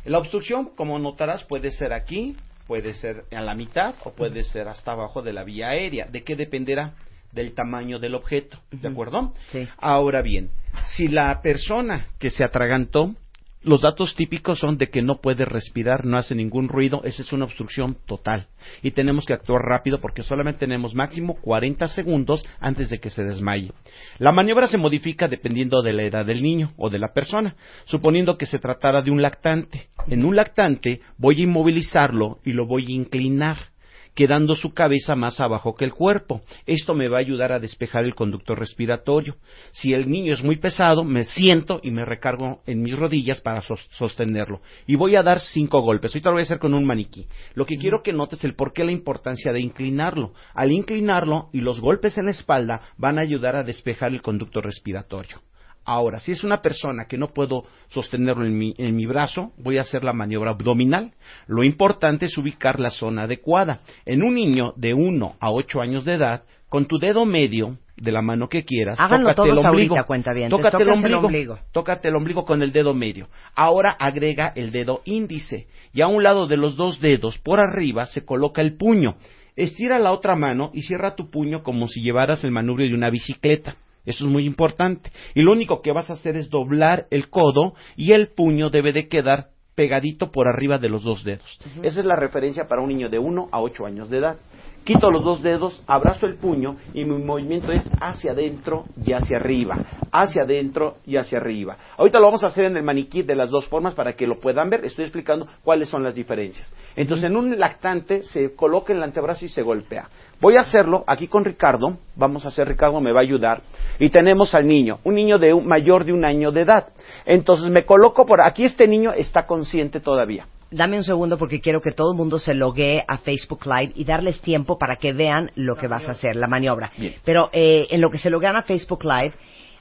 La 0.05 0.17
obstrucción, 0.17 0.71
como 0.75 0.97
notarás, 0.97 1.43
puede 1.43 1.71
ser 1.71 1.93
aquí, 1.93 2.35
puede 2.65 2.93
ser 2.93 3.25
a 3.31 3.41
la 3.41 3.53
mitad 3.53 3.95
o 4.05 4.11
puede 4.11 4.43
ser 4.43 4.67
hasta 4.67 4.93
abajo 4.93 5.21
de 5.21 5.33
la 5.33 5.43
vía 5.43 5.69
aérea. 5.69 6.07
¿De 6.07 6.23
qué 6.23 6.35
dependerá? 6.35 6.95
Del 7.31 7.53
tamaño 7.53 7.99
del 7.99 8.15
objeto, 8.15 8.57
¿de 8.71 8.87
acuerdo? 8.87 9.33
Sí. 9.49 9.67
Ahora 9.77 10.21
bien, 10.21 10.49
si 10.95 11.07
la 11.07 11.41
persona 11.41 12.07
que 12.19 12.29
se 12.29 12.43
atragantó, 12.43 13.15
los 13.63 13.81
datos 13.81 14.15
típicos 14.15 14.59
son 14.59 14.77
de 14.77 14.89
que 14.89 15.01
no 15.01 15.21
puede 15.21 15.45
respirar, 15.45 16.05
no 16.05 16.17
hace 16.17 16.33
ningún 16.33 16.67
ruido, 16.67 17.01
esa 17.03 17.21
es 17.21 17.31
una 17.31 17.45
obstrucción 17.45 17.97
total. 18.05 18.47
Y 18.81 18.91
tenemos 18.91 19.25
que 19.25 19.33
actuar 19.33 19.61
rápido 19.61 19.99
porque 19.99 20.23
solamente 20.23 20.61
tenemos 20.61 20.95
máximo 20.95 21.35
40 21.41 21.87
segundos 21.87 22.45
antes 22.59 22.89
de 22.89 22.99
que 22.99 23.09
se 23.09 23.23
desmaye. 23.23 23.71
La 24.17 24.31
maniobra 24.31 24.67
se 24.67 24.77
modifica 24.77 25.27
dependiendo 25.27 25.81
de 25.81 25.93
la 25.93 26.03
edad 26.03 26.25
del 26.25 26.41
niño 26.41 26.73
o 26.77 26.89
de 26.89 26.99
la 26.99 27.13
persona, 27.13 27.55
suponiendo 27.85 28.37
que 28.37 28.45
se 28.45 28.59
tratara 28.59 29.01
de 29.01 29.11
un 29.11 29.21
lactante. 29.21 29.89
En 30.07 30.25
un 30.25 30.35
lactante 30.35 31.01
voy 31.17 31.41
a 31.41 31.43
inmovilizarlo 31.43 32.39
y 32.43 32.53
lo 32.53 32.65
voy 32.65 32.87
a 32.87 32.95
inclinar. 32.95 33.70
Quedando 34.15 34.55
su 34.55 34.73
cabeza 34.73 35.15
más 35.15 35.39
abajo 35.39 35.75
que 35.75 35.85
el 35.85 35.93
cuerpo. 35.93 36.41
Esto 36.65 36.93
me 36.93 37.07
va 37.07 37.17
a 37.17 37.21
ayudar 37.21 37.51
a 37.51 37.59
despejar 37.59 38.03
el 38.05 38.15
conducto 38.15 38.55
respiratorio. 38.55 39.37
Si 39.71 39.93
el 39.93 40.09
niño 40.09 40.33
es 40.33 40.43
muy 40.43 40.57
pesado, 40.57 41.03
me 41.03 41.23
siento 41.23 41.79
y 41.83 41.91
me 41.91 42.05
recargo 42.05 42.61
en 42.65 42.81
mis 42.81 42.97
rodillas 42.97 43.41
para 43.41 43.61
sos- 43.61 43.87
sostenerlo. 43.91 44.61
Y 44.87 44.95
voy 44.95 45.15
a 45.15 45.23
dar 45.23 45.39
cinco 45.39 45.81
golpes. 45.81 46.11
Ahorita 46.11 46.29
lo 46.29 46.33
voy 46.35 46.41
a 46.41 46.43
hacer 46.43 46.59
con 46.59 46.73
un 46.73 46.85
maniquí. 46.85 47.27
Lo 47.53 47.65
que 47.65 47.77
quiero 47.77 48.03
que 48.03 48.13
notes 48.13 48.43
el 48.43 48.55
por 48.55 48.73
qué 48.73 48.83
la 48.83 48.91
importancia 48.91 49.51
de 49.53 49.61
inclinarlo. 49.61 50.33
Al 50.53 50.71
inclinarlo 50.71 51.49
y 51.53 51.61
los 51.61 51.79
golpes 51.79 52.17
en 52.17 52.25
la 52.25 52.31
espalda 52.31 52.81
van 52.97 53.17
a 53.17 53.21
ayudar 53.21 53.55
a 53.55 53.63
despejar 53.63 54.11
el 54.11 54.21
conducto 54.21 54.61
respiratorio. 54.61 55.41
Ahora, 55.83 56.19
si 56.19 56.31
es 56.31 56.43
una 56.43 56.61
persona 56.61 57.05
que 57.05 57.17
no 57.17 57.33
puedo 57.33 57.63
sostenerlo 57.89 58.45
en 58.45 58.57
mi, 58.57 58.73
en 58.77 58.95
mi 58.95 59.05
brazo, 59.05 59.51
voy 59.57 59.77
a 59.77 59.81
hacer 59.81 60.03
la 60.03 60.13
maniobra 60.13 60.51
abdominal. 60.51 61.11
Lo 61.47 61.63
importante 61.63 62.27
es 62.27 62.37
ubicar 62.37 62.79
la 62.79 62.91
zona 62.91 63.23
adecuada. 63.23 63.81
En 64.05 64.23
un 64.23 64.35
niño 64.35 64.73
de 64.75 64.93
1 64.93 65.35
a 65.39 65.51
8 65.51 65.81
años 65.81 66.05
de 66.05 66.13
edad, 66.13 66.43
con 66.69 66.85
tu 66.85 66.99
dedo 66.99 67.25
medio 67.25 67.79
de 67.97 68.11
la 68.11 68.21
mano 68.21 68.47
que 68.47 68.63
quieras, 68.63 68.99
Háganlo 68.99 69.29
tócate 69.29 69.49
el 69.49 69.57
ombligo. 69.57 69.95
ahorita, 69.95 70.03
cuentavientes. 70.07 70.57
Tócate 70.57 70.83
el 70.83 70.89
ombligo. 70.89 71.59
Tócate 71.71 72.07
el 72.07 72.15
ombligo 72.15 72.45
con 72.45 72.61
el 72.61 72.71
dedo 72.71 72.93
medio. 72.93 73.27
Ahora 73.55 73.95
agrega 73.99 74.53
el 74.55 74.71
dedo 74.71 75.01
índice. 75.05 75.67
Y 75.93 76.01
a 76.01 76.07
un 76.07 76.23
lado 76.23 76.47
de 76.47 76.57
los 76.57 76.77
dos 76.77 77.01
dedos, 77.01 77.39
por 77.39 77.59
arriba, 77.59 78.05
se 78.05 78.23
coloca 78.23 78.61
el 78.61 78.77
puño. 78.77 79.15
Estira 79.55 79.99
la 79.99 80.11
otra 80.11 80.35
mano 80.35 80.71
y 80.73 80.83
cierra 80.83 81.15
tu 81.15 81.29
puño 81.29 81.61
como 81.63 81.87
si 81.87 82.01
llevaras 82.01 82.43
el 82.43 82.51
manubrio 82.51 82.87
de 82.87 82.95
una 82.95 83.09
bicicleta. 83.09 83.75
Eso 84.05 84.25
es 84.25 84.31
muy 84.31 84.45
importante. 84.45 85.11
Y 85.35 85.41
lo 85.41 85.51
único 85.51 85.81
que 85.81 85.91
vas 85.91 86.09
a 86.09 86.13
hacer 86.13 86.35
es 86.35 86.49
doblar 86.49 87.07
el 87.11 87.29
codo 87.29 87.73
y 87.95 88.13
el 88.13 88.29
puño 88.29 88.69
debe 88.69 88.93
de 88.93 89.07
quedar 89.07 89.49
pegadito 89.75 90.31
por 90.31 90.47
arriba 90.47 90.77
de 90.77 90.89
los 90.89 91.03
dos 91.03 91.23
dedos. 91.23 91.59
Esa 91.81 91.99
es 91.99 92.05
la 92.05 92.15
referencia 92.15 92.67
para 92.67 92.81
un 92.81 92.89
niño 92.89 93.09
de 93.09 93.19
1 93.19 93.49
a 93.51 93.61
8 93.61 93.85
años 93.85 94.09
de 94.09 94.17
edad. 94.17 94.37
Quito 94.83 95.11
los 95.11 95.23
dos 95.23 95.43
dedos, 95.43 95.83
abrazo 95.85 96.25
el 96.25 96.37
puño 96.37 96.75
y 96.95 97.05
mi 97.05 97.23
movimiento 97.23 97.71
es 97.71 97.87
hacia 97.99 98.31
adentro 98.31 98.85
y 99.05 99.13
hacia 99.13 99.37
arriba, 99.37 99.77
hacia 100.11 100.41
adentro 100.41 100.97
y 101.05 101.17
hacia 101.17 101.37
arriba. 101.37 101.77
Ahorita 101.97 102.17
lo 102.17 102.25
vamos 102.25 102.43
a 102.43 102.47
hacer 102.47 102.65
en 102.65 102.77
el 102.77 102.81
maniquí 102.81 103.21
de 103.21 103.35
las 103.35 103.51
dos 103.51 103.67
formas 103.67 103.93
para 103.93 104.13
que 104.13 104.25
lo 104.25 104.39
puedan 104.39 104.71
ver. 104.71 104.83
Estoy 104.83 105.05
explicando 105.05 105.47
cuáles 105.63 105.87
son 105.87 106.03
las 106.03 106.15
diferencias. 106.15 106.73
Entonces, 106.95 107.25
en 107.25 107.35
un 107.35 107.59
lactante 107.59 108.23
se 108.23 108.55
coloca 108.55 108.91
en 108.91 108.97
el 108.97 109.03
antebrazo 109.03 109.45
y 109.45 109.49
se 109.49 109.61
golpea. 109.61 110.09
Voy 110.39 110.55
a 110.55 110.61
hacerlo 110.61 111.03
aquí 111.05 111.27
con 111.27 111.45
Ricardo. 111.45 111.99
Vamos 112.15 112.45
a 112.45 112.47
hacer, 112.47 112.67
Ricardo 112.67 112.99
me 113.01 113.11
va 113.11 113.19
a 113.19 113.23
ayudar. 113.23 113.61
Y 113.99 114.09
tenemos 114.09 114.55
al 114.55 114.65
niño, 114.65 114.97
un 115.03 115.13
niño 115.13 115.37
de 115.37 115.53
un, 115.53 115.67
mayor 115.67 116.05
de 116.05 116.13
un 116.13 116.25
año 116.25 116.51
de 116.51 116.61
edad. 116.61 116.87
Entonces 117.25 117.69
me 117.69 117.85
coloco 117.85 118.25
por 118.25 118.41
aquí. 118.41 118.63
Este 118.63 118.87
niño 118.87 119.13
está 119.13 119.45
consciente 119.45 119.99
todavía. 119.99 120.47
Dame 120.71 120.97
un 120.97 121.03
segundo 121.03 121.37
porque 121.37 121.59
quiero 121.59 121.81
que 121.81 121.91
todo 121.91 122.13
el 122.13 122.17
mundo 122.17 122.39
se 122.39 122.53
loguee 122.53 123.03
a 123.05 123.17
Facebook 123.17 123.65
Live 123.65 123.91
y 123.95 124.05
darles 124.05 124.41
tiempo 124.41 124.77
para 124.77 124.95
que 124.95 125.11
vean 125.11 125.51
lo 125.55 125.75
que 125.75 125.87
vas 125.87 126.07
a 126.07 126.11
hacer, 126.13 126.37
la 126.37 126.47
maniobra. 126.47 126.91
Bien. 126.97 127.15
Pero 127.25 127.49
eh, 127.51 127.87
en 127.89 127.99
lo 127.99 128.09
que 128.09 128.17
se 128.17 128.29
loguean 128.29 128.55
a 128.55 128.63
Facebook 128.63 129.03
Live, 129.03 129.33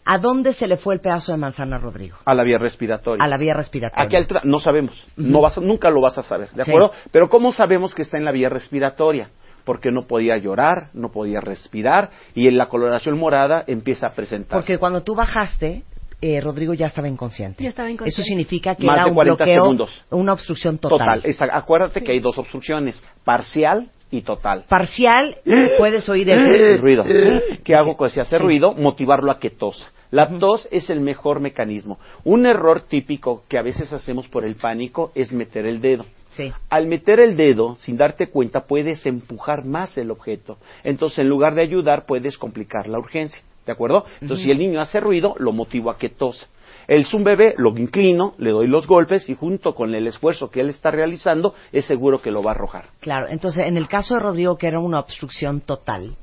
¿a 0.05 0.19
dónde 0.19 0.53
se 0.53 0.67
le 0.67 0.77
fue 0.77 0.95
el 0.95 1.01
pedazo 1.01 1.31
de 1.31 1.39
manzana 1.39 1.79
Rodrigo? 1.79 2.17
A 2.25 2.35
la 2.35 2.43
vía 2.43 2.59
respiratoria. 2.59 3.25
A 3.25 3.29
la 3.29 3.37
vía 3.37 3.55
respiratoria. 3.55 4.05
¿A 4.05 4.09
qué 4.09 4.17
altura? 4.17 4.41
No 4.45 4.59
sabemos. 4.59 5.07
no 5.17 5.41
vas 5.41 5.57
a- 5.59 5.61
nunca 5.61 5.91
lo 5.91 6.01
vas 6.01 6.19
a 6.19 6.23
saber, 6.25 6.51
¿de 6.51 6.65
Sí. 6.65 6.71
acuerdo? 6.73 6.91
Pero 7.13 7.29
¿cómo 7.29 7.53
sabemos 7.53 7.95
que 7.95 8.03
está 8.03 8.19
en 8.19 8.25
la 8.25 8.33
vía 8.33 8.49
respiratoria? 8.49 9.31
Porque 9.65 9.93
no 9.93 10.09
podía 10.09 10.39
llorar, 10.39 10.89
no 10.95 11.11
podía 11.13 11.41
respirar 11.41 12.11
y 12.35 12.49
en 12.49 12.57
la 12.59 12.67
coloración 12.69 13.17
morada 13.17 13.63
empieza 13.69 14.09
a 14.09 14.13
presentarse. 14.15 14.57
Porque 14.57 14.79
cuando 14.79 15.03
tú 15.05 15.15
bajaste, 15.15 15.85
eh, 16.21 16.41
Rodrigo 16.41 16.75
ya 16.75 16.87
estaba 16.87 17.09
inconsciente. 17.09 17.63
Ya 17.63 17.71
estaba 17.71 17.91
inconsciente. 17.91 18.21
Eso 18.21 18.27
significa 18.27 18.75
que 18.75 18.85
Más 18.87 18.97
era 18.97 19.05
de 19.05 19.11
un 19.11 19.15
40 19.15 19.37
bloqueo, 19.45 19.63
segundos. 19.63 20.05
una 20.11 20.33
obstrucción 20.33 20.79
total. 20.79 20.99
Total. 20.99 21.21
esa- 21.25 21.49
acuérdate 21.53 22.03
que 22.03 22.13
hay 22.13 22.21
dos 22.21 22.37
obstrucciones, 22.39 23.03
parcial 23.25 23.89
y 24.11 24.23
total. 24.23 24.65
Parcial, 24.69 25.37
puedes 25.79 26.09
oír 26.09 26.29
El 26.31 26.39
el... 26.41 26.79
ruido. 26.81 27.05
¿Qué 27.65 27.75
hago? 27.75 27.97
Pues 27.97 28.13
si 28.13 28.21
hace 28.21 28.39
ruido, 28.39 28.75
motivarlo 28.75 29.31
a 29.31 29.39
que 29.39 29.51
tosa. 29.51 29.91
La 30.11 30.29
tos 30.41 30.67
es 30.73 30.91
el 30.91 31.01
mejor 31.01 31.39
mecanismo. 31.39 31.99
Un 32.25 32.45
error 32.45 32.81
típico 32.81 33.45
que 33.49 33.57
a 33.59 33.63
veces 33.63 33.93
hacemos 33.93 34.27
por 34.27 34.45
el 34.45 34.57
pánico 34.57 35.13
es 35.15 35.33
meter 35.33 35.65
el 35.67 35.81
dedo. 35.81 36.05
Sí. 36.31 36.53
Al 36.69 36.87
meter 36.87 37.21
el 37.21 37.37
dedo, 37.37 37.77
sin 37.77 37.97
darte 37.97 38.29
cuenta, 38.29 38.67
puedes 38.67 39.07
empujar 39.07 39.65
más 39.65 39.97
el 39.99 40.11
objeto. 40.11 40.59
Entonces, 40.83 41.21
en 41.21 41.29
lugar 41.29 41.55
de 41.55 41.63
ayudar, 41.63 42.07
puedes 42.07 42.37
complicar 42.39 42.89
la 42.89 42.99
urgencia. 42.99 43.41
¿De 43.71 43.75
acuerdo? 43.75 44.05
Entonces, 44.21 44.47
si 44.47 44.51
el 44.51 44.59
niño 44.59 44.81
hace 44.81 44.99
ruido, 44.99 45.37
lo 45.39 45.53
motivo 45.53 45.93
a 45.93 45.97
que 45.97 46.09
tosa. 46.09 46.49
El 46.89 47.05
zoom 47.05 47.23
bebé 47.23 47.55
lo 47.57 47.71
inclino, 47.79 48.35
le 48.39 48.51
doy 48.51 48.67
los 48.67 48.89
golpes 48.89 49.29
y 49.31 49.37
junto 49.37 49.77
con 49.77 49.95
el 49.95 50.09
esfuerzo 50.09 50.51
que 50.51 50.61
él 50.61 50.71
está 50.71 50.91
realizando, 50.91 51.55
es 51.71 51.85
seguro 51.85 52.21
que 52.21 52.33
lo 52.33 52.43
va 52.43 52.51
a 52.51 52.55
arrojar. 52.55 52.87
Claro, 52.99 53.29
entonces 53.29 53.69
en 53.69 53.77
el 53.77 53.87
caso 53.87 54.15
de 54.15 54.21
Rodrigo, 54.21 54.57
que 54.57 54.67
era 54.67 54.81
una 54.81 54.99
obstrucción 54.99 55.61
total, 55.61 56.17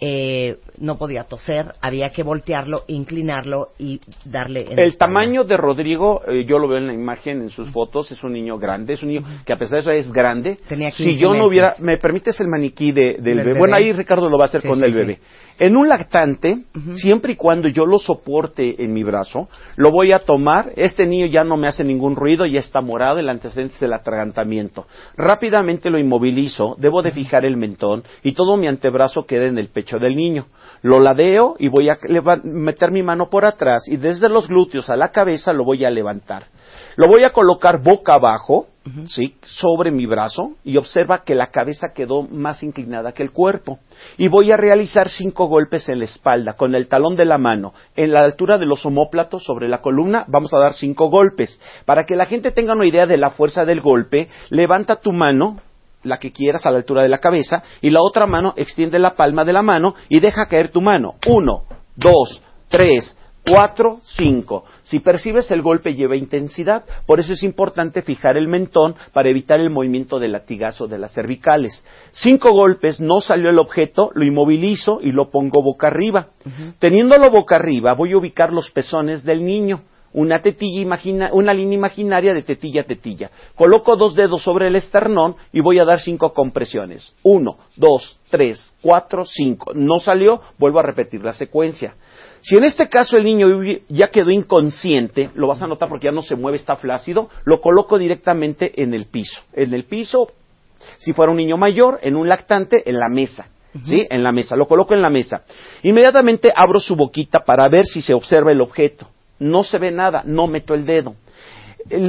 eh, 0.00 0.58
no 0.78 0.96
podía 0.96 1.24
toser, 1.24 1.72
había 1.80 2.10
que 2.10 2.22
voltearlo, 2.22 2.82
inclinarlo 2.86 3.68
y 3.78 4.00
darle... 4.24 4.66
en 4.72 4.78
El 4.78 4.96
tamaño 4.98 5.44
de 5.44 5.56
Rodrigo, 5.56 6.20
eh, 6.28 6.44
yo 6.46 6.58
lo 6.58 6.68
veo 6.68 6.78
en 6.78 6.86
la 6.88 6.92
imagen, 6.94 7.40
en 7.40 7.50
sus 7.50 7.70
fotos, 7.70 8.12
es 8.12 8.22
un 8.22 8.32
niño 8.32 8.58
grande, 8.58 8.92
es 8.94 9.02
un 9.02 9.08
niño 9.08 9.24
que 9.46 9.52
a 9.52 9.56
pesar 9.56 9.76
de 9.76 9.80
eso 9.80 9.90
es 9.92 10.12
grande. 10.12 10.58
Tenía 10.68 10.90
si 10.90 11.04
15 11.04 11.18
yo 11.20 11.34
no 11.34 11.46
hubiera, 11.46 11.76
me 11.80 11.96
permites 11.96 12.38
el 12.40 12.48
maniquí 12.48 12.92
de- 12.92 13.14
del 13.14 13.22
Del 13.22 13.36
bebé. 13.38 13.44
bebé. 13.48 13.58
Bueno, 13.58 13.76
ahí 13.76 13.92
Ricardo 13.92 14.28
lo 14.28 14.36
va 14.36 14.44
a 14.44 14.48
hacer 14.48 14.60
Sí, 14.60 14.68
con 14.68 14.78
sí, 14.80 14.84
el 14.84 14.92
sí. 14.92 14.98
bebé. 14.98 15.18
En 15.58 15.74
un 15.74 15.88
lactante, 15.88 16.64
siempre 16.92 17.32
y 17.32 17.36
cuando 17.36 17.68
yo 17.68 17.86
lo 17.86 17.98
soporte 17.98 18.82
en 18.84 18.92
mi 18.92 19.02
brazo, 19.04 19.48
lo 19.76 19.90
voy 19.90 20.12
a 20.12 20.18
tomar. 20.18 20.72
Este 20.76 21.06
niño 21.06 21.24
ya 21.26 21.44
no 21.44 21.56
me 21.56 21.66
hace 21.66 21.82
ningún 21.82 22.14
ruido, 22.14 22.44
ya 22.44 22.58
está 22.60 22.82
morado, 22.82 23.18
el 23.18 23.28
antecedente 23.30 23.74
es 23.76 23.82
el 23.82 23.94
atragantamiento. 23.94 24.86
Rápidamente 25.16 25.88
lo 25.88 25.98
inmovilizo, 25.98 26.76
debo 26.78 27.00
de 27.00 27.10
fijar 27.12 27.46
el 27.46 27.56
mentón 27.56 28.04
y 28.22 28.32
todo 28.32 28.58
mi 28.58 28.66
antebrazo 28.66 29.24
queda 29.24 29.46
en 29.46 29.56
el 29.56 29.68
pecho 29.68 29.85
del 29.94 30.16
niño. 30.16 30.46
Lo 30.82 30.98
ladeo 30.98 31.56
y 31.58 31.68
voy 31.68 31.88
a 31.88 31.98
meter 32.42 32.90
mi 32.90 33.02
mano 33.02 33.30
por 33.30 33.44
atrás 33.44 33.84
y 33.86 33.96
desde 33.96 34.28
los 34.28 34.48
glúteos 34.48 34.90
a 34.90 34.96
la 34.96 35.10
cabeza 35.10 35.52
lo 35.52 35.64
voy 35.64 35.84
a 35.84 35.90
levantar. 35.90 36.46
Lo 36.96 37.08
voy 37.08 37.24
a 37.24 37.32
colocar 37.32 37.82
boca 37.82 38.14
abajo, 38.14 38.68
¿sí? 39.06 39.36
Sobre 39.42 39.90
mi 39.90 40.06
brazo 40.06 40.52
y 40.64 40.76
observa 40.78 41.24
que 41.24 41.34
la 41.34 41.50
cabeza 41.50 41.88
quedó 41.94 42.22
más 42.22 42.62
inclinada 42.62 43.12
que 43.12 43.22
el 43.22 43.32
cuerpo. 43.32 43.78
Y 44.16 44.28
voy 44.28 44.50
a 44.50 44.56
realizar 44.56 45.08
cinco 45.08 45.46
golpes 45.46 45.88
en 45.88 45.98
la 45.98 46.06
espalda 46.06 46.54
con 46.54 46.74
el 46.74 46.88
talón 46.88 47.14
de 47.14 47.26
la 47.26 47.38
mano. 47.38 47.74
En 47.96 48.12
la 48.12 48.24
altura 48.24 48.56
de 48.58 48.66
los 48.66 48.84
omóplatos 48.86 49.44
sobre 49.44 49.68
la 49.68 49.82
columna 49.82 50.24
vamos 50.28 50.52
a 50.54 50.58
dar 50.58 50.72
cinco 50.72 51.10
golpes. 51.10 51.60
Para 51.84 52.04
que 52.04 52.16
la 52.16 52.26
gente 52.26 52.50
tenga 52.50 52.74
una 52.74 52.88
idea 52.88 53.06
de 53.06 53.18
la 53.18 53.30
fuerza 53.30 53.64
del 53.64 53.80
golpe, 53.80 54.28
levanta 54.48 54.96
tu 54.96 55.12
mano, 55.12 55.60
la 56.06 56.18
que 56.18 56.32
quieras 56.32 56.66
a 56.66 56.70
la 56.70 56.78
altura 56.78 57.02
de 57.02 57.08
la 57.08 57.18
cabeza, 57.18 57.62
y 57.80 57.90
la 57.90 58.00
otra 58.02 58.26
mano 58.26 58.54
extiende 58.56 58.98
la 58.98 59.14
palma 59.14 59.44
de 59.44 59.52
la 59.52 59.62
mano 59.62 59.94
y 60.08 60.20
deja 60.20 60.46
caer 60.46 60.70
tu 60.70 60.80
mano. 60.80 61.14
Uno, 61.26 61.64
dos, 61.96 62.40
tres, 62.68 63.16
cuatro, 63.44 64.00
cinco. 64.04 64.64
Si 64.84 65.00
percibes 65.00 65.50
el 65.50 65.62
golpe 65.62 65.94
lleva 65.94 66.16
intensidad, 66.16 66.84
por 67.06 67.20
eso 67.20 67.32
es 67.32 67.42
importante 67.42 68.02
fijar 68.02 68.36
el 68.36 68.48
mentón 68.48 68.96
para 69.12 69.30
evitar 69.30 69.60
el 69.60 69.70
movimiento 69.70 70.18
del 70.18 70.32
latigazo 70.32 70.86
de 70.86 70.98
las 70.98 71.12
cervicales. 71.12 71.84
Cinco 72.12 72.52
golpes, 72.52 73.00
no 73.00 73.20
salió 73.20 73.50
el 73.50 73.58
objeto, 73.58 74.10
lo 74.14 74.24
inmovilizo 74.24 75.00
y 75.00 75.12
lo 75.12 75.30
pongo 75.30 75.62
boca 75.62 75.88
arriba. 75.88 76.28
Teniéndolo 76.78 77.30
boca 77.30 77.56
arriba, 77.56 77.94
voy 77.94 78.12
a 78.12 78.18
ubicar 78.18 78.52
los 78.52 78.70
pezones 78.70 79.24
del 79.24 79.44
niño 79.44 79.82
una 80.16 80.40
tetilla 80.40 80.80
imagina, 80.80 81.28
una 81.32 81.52
línea 81.52 81.76
imaginaria 81.76 82.32
de 82.32 82.42
tetilla 82.42 82.80
a 82.80 82.84
tetilla. 82.84 83.30
Coloco 83.54 83.96
dos 83.96 84.14
dedos 84.14 84.42
sobre 84.42 84.68
el 84.68 84.76
esternón 84.76 85.36
y 85.52 85.60
voy 85.60 85.78
a 85.78 85.84
dar 85.84 86.00
cinco 86.00 86.32
compresiones. 86.32 87.14
Uno, 87.22 87.58
dos, 87.76 88.18
tres, 88.30 88.74
cuatro, 88.80 89.26
cinco. 89.26 89.72
No 89.74 90.00
salió, 90.00 90.40
vuelvo 90.58 90.78
a 90.78 90.84
repetir 90.84 91.22
la 91.22 91.34
secuencia. 91.34 91.96
Si 92.40 92.56
en 92.56 92.64
este 92.64 92.88
caso 92.88 93.18
el 93.18 93.24
niño 93.24 93.62
ya 93.90 94.08
quedó 94.08 94.30
inconsciente, 94.30 95.30
lo 95.34 95.48
vas 95.48 95.60
a 95.60 95.66
notar 95.66 95.90
porque 95.90 96.06
ya 96.06 96.12
no 96.12 96.22
se 96.22 96.34
mueve, 96.34 96.56
está 96.56 96.76
flácido, 96.76 97.28
lo 97.44 97.60
coloco 97.60 97.98
directamente 97.98 98.82
en 98.82 98.94
el 98.94 99.06
piso. 99.06 99.42
En 99.52 99.74
el 99.74 99.84
piso, 99.84 100.28
si 100.96 101.12
fuera 101.12 101.30
un 101.30 101.36
niño 101.36 101.58
mayor, 101.58 101.98
en 102.00 102.16
un 102.16 102.26
lactante, 102.26 102.88
en 102.88 102.98
la 102.98 103.10
mesa. 103.10 103.48
¿Sí? 103.84 104.06
En 104.08 104.22
la 104.22 104.32
mesa. 104.32 104.56
Lo 104.56 104.66
coloco 104.66 104.94
en 104.94 105.02
la 105.02 105.10
mesa. 105.10 105.42
Inmediatamente 105.82 106.50
abro 106.56 106.80
su 106.80 106.96
boquita 106.96 107.40
para 107.40 107.68
ver 107.68 107.84
si 107.84 108.00
se 108.00 108.14
observa 108.14 108.50
el 108.50 108.62
objeto. 108.62 109.10
No 109.38 109.64
se 109.64 109.78
ve 109.78 109.90
nada, 109.90 110.22
no 110.24 110.46
meto 110.46 110.74
el 110.74 110.86
dedo. 110.86 111.14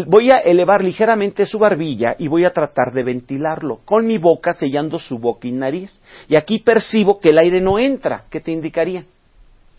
Voy 0.07 0.32
a 0.32 0.38
elevar 0.38 0.84
ligeramente 0.84 1.45
su 1.45 1.59
barbilla 1.59 2.15
y 2.17 2.28
voy 2.28 2.45
a 2.45 2.51
tratar 2.51 2.91
de 2.93 3.03
ventilarlo 3.03 3.80
con 3.86 4.07
mi 4.07 4.17
boca 4.17 4.53
sellando 4.53 4.97
su 4.97 5.19
boca 5.19 5.47
y 5.47 5.51
nariz. 5.51 6.01
Y 6.28 6.36
aquí 6.36 6.59
percibo 6.59 7.19
que 7.19 7.30
el 7.30 7.38
aire 7.38 7.61
no 7.61 7.78
entra. 7.78 8.23
¿Qué 8.30 8.39
te 8.39 8.51
indicaría? 8.51 9.05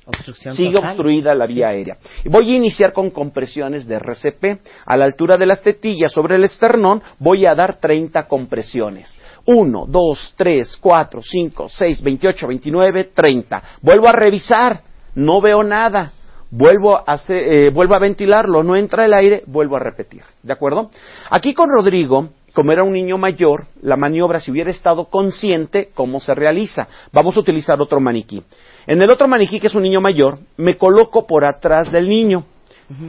Obstrucción 0.07 0.55
Sigue 0.55 0.75
total. 0.75 0.91
obstruida 0.91 1.35
la 1.35 1.47
vía 1.47 1.69
aérea. 1.69 1.99
Voy 2.27 2.53
a 2.53 2.57
iniciar 2.57 2.93
con 2.93 3.11
compresiones 3.11 3.87
de 3.87 3.97
RCP. 3.97 4.61
A 4.87 4.97
la 4.97 5.05
altura 5.05 5.37
de 5.37 5.47
las 5.47 5.63
tetillas 5.63 6.13
sobre 6.13 6.37
el 6.37 6.45
esternón 6.45 7.03
voy 7.19 7.45
a 7.45 7.55
dar 7.55 7.81
30 7.81 8.27
compresiones. 8.29 9.19
1, 9.47 9.87
2, 9.89 10.35
3, 10.37 10.77
4, 10.81 11.21
5, 11.23 11.69
6, 11.69 12.03
28, 12.03 12.47
29, 12.47 13.05
30. 13.13 13.63
Vuelvo 13.83 14.09
a 14.09 14.13
revisar. 14.13 14.81
No 15.15 15.41
veo 15.41 15.63
nada. 15.65 16.13
Vuelvo 16.51 16.97
a, 16.97 17.03
hacer- 17.13 17.37
eh, 17.53 17.71
vuelvo 17.71 17.95
a 17.95 17.99
ventilarlo. 17.99 18.63
No 18.63 18.77
entra 18.77 19.05
el 19.05 19.15
aire. 19.15 19.43
Vuelvo 19.47 19.77
a 19.77 19.81
repetir. 19.81 20.23
¿De 20.43 20.53
acuerdo? 20.53 20.91
Aquí 21.31 21.55
con 21.55 21.69
Rodrigo 21.71 22.31
como 22.55 22.73
era 22.73 22.83
un 22.83 22.93
niño 22.93 23.19
mayor, 23.19 23.67
la 23.83 23.97
maniobra, 23.97 24.41
si 24.41 24.51
hubiera 24.51 24.73
estado 24.73 25.05
consciente, 25.05 25.91
¿cómo 25.95 26.19
se 26.19 26.35
realiza? 26.35 26.89
Vamos 27.13 27.37
a 27.37 27.41
utilizar 27.41 27.81
otro 27.81 28.01
maniquí. 28.01 28.43
En 28.85 29.01
el 29.01 29.11
otro 29.11 29.29
maniquí, 29.29 29.61
que 29.61 29.69
es 29.69 29.77
un 29.77 29.85
niño 29.85 30.01
mayor, 30.01 30.41
me 30.57 30.77
coloco 30.77 31.25
por 31.25 31.45
atrás 31.45 31.93
del 31.93 32.09
niño. 32.09 32.45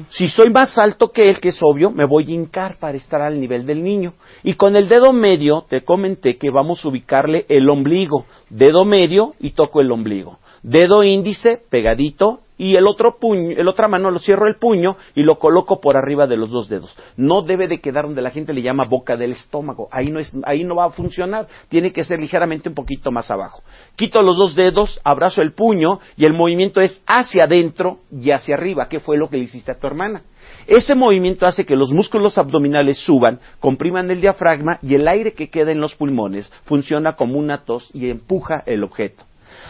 Si 0.09 0.27
soy 0.27 0.51
más 0.51 0.77
alto 0.77 1.11
que 1.11 1.29
él, 1.29 1.39
que 1.39 1.49
es 1.49 1.59
obvio, 1.63 1.89
me 1.89 2.05
voy 2.05 2.25
a 2.29 2.35
hincar 2.35 2.77
para 2.77 2.95
estar 2.95 3.21
al 3.23 3.39
nivel 3.39 3.65
del 3.65 3.81
niño. 3.81 4.13
Y 4.43 4.53
con 4.53 4.75
el 4.75 4.87
dedo 4.87 5.13
medio 5.13 5.65
te 5.67 5.81
comenté 5.83 6.37
que 6.37 6.51
vamos 6.51 6.85
a 6.85 6.89
ubicarle 6.89 7.45
el 7.49 7.67
ombligo. 7.69 8.25
Dedo 8.51 8.85
medio 8.85 9.33
y 9.39 9.51
toco 9.51 9.81
el 9.81 9.91
ombligo. 9.91 10.37
Dedo 10.61 11.03
índice 11.03 11.59
pegadito 11.71 12.41
y 12.59 12.75
el 12.75 12.87
otro 12.87 13.17
puño, 13.17 13.55
el 13.57 13.69
otra 13.69 13.87
mano 13.87 14.11
lo 14.11 14.19
cierro 14.19 14.45
el 14.45 14.57
puño 14.57 14.97
y 15.15 15.23
lo 15.23 15.39
coloco 15.39 15.79
por 15.79 15.95
arriba 15.95 16.27
de 16.27 16.35
los 16.35 16.51
dos 16.51 16.67
dedos. 16.67 16.93
No 17.15 17.41
debe 17.41 17.69
de 17.69 17.79
quedar 17.79 18.03
donde 18.03 18.21
la 18.21 18.31
gente 18.31 18.53
le 18.53 18.61
llama 18.61 18.83
boca 18.83 19.15
del 19.15 19.31
estómago. 19.31 19.87
Ahí 19.91 20.07
no 20.07 20.19
es, 20.19 20.29
ahí 20.43 20.65
no 20.65 20.75
va 20.75 20.85
a 20.85 20.89
funcionar. 20.89 21.47
Tiene 21.69 21.93
que 21.93 22.03
ser 22.03 22.19
ligeramente 22.19 22.67
un 22.67 22.75
poquito 22.75 23.11
más 23.11 23.31
abajo. 23.31 23.63
Quito 23.95 24.21
los 24.21 24.35
dos 24.37 24.55
dedos, 24.55 24.99
abrazo 25.05 25.41
el 25.41 25.53
puño 25.53 26.01
y 26.17 26.25
el 26.25 26.33
movimiento 26.33 26.81
es 26.81 27.01
hacia 27.07 27.45
adentro 27.45 27.99
y 28.11 28.31
hacia 28.31 28.55
arriba. 28.55 28.89
¿Qué 28.89 28.99
fue 28.99 29.17
lo 29.17 29.29
que 29.29 29.37
le 29.37 29.45
hiciste 29.45 29.71
a 29.71 29.79
tu 29.79 29.87
hermana? 29.87 30.23
Ese 30.67 30.95
movimiento 30.95 31.45
hace 31.45 31.65
que 31.65 31.77
los 31.77 31.93
músculos 31.93 32.37
abdominales 32.37 32.97
suban, 32.99 33.39
compriman 33.61 34.11
el 34.11 34.19
diafragma 34.19 34.79
y 34.81 34.95
el 34.95 35.07
aire 35.07 35.31
que 35.31 35.49
queda 35.49 35.71
en 35.71 35.79
los 35.79 35.95
pulmones 35.95 36.51
funciona 36.65 37.13
como 37.13 37.39
una 37.39 37.63
tos 37.63 37.89
y 37.93 38.09
empuja 38.09 38.63
el 38.65 38.83
objeto. 38.83 39.28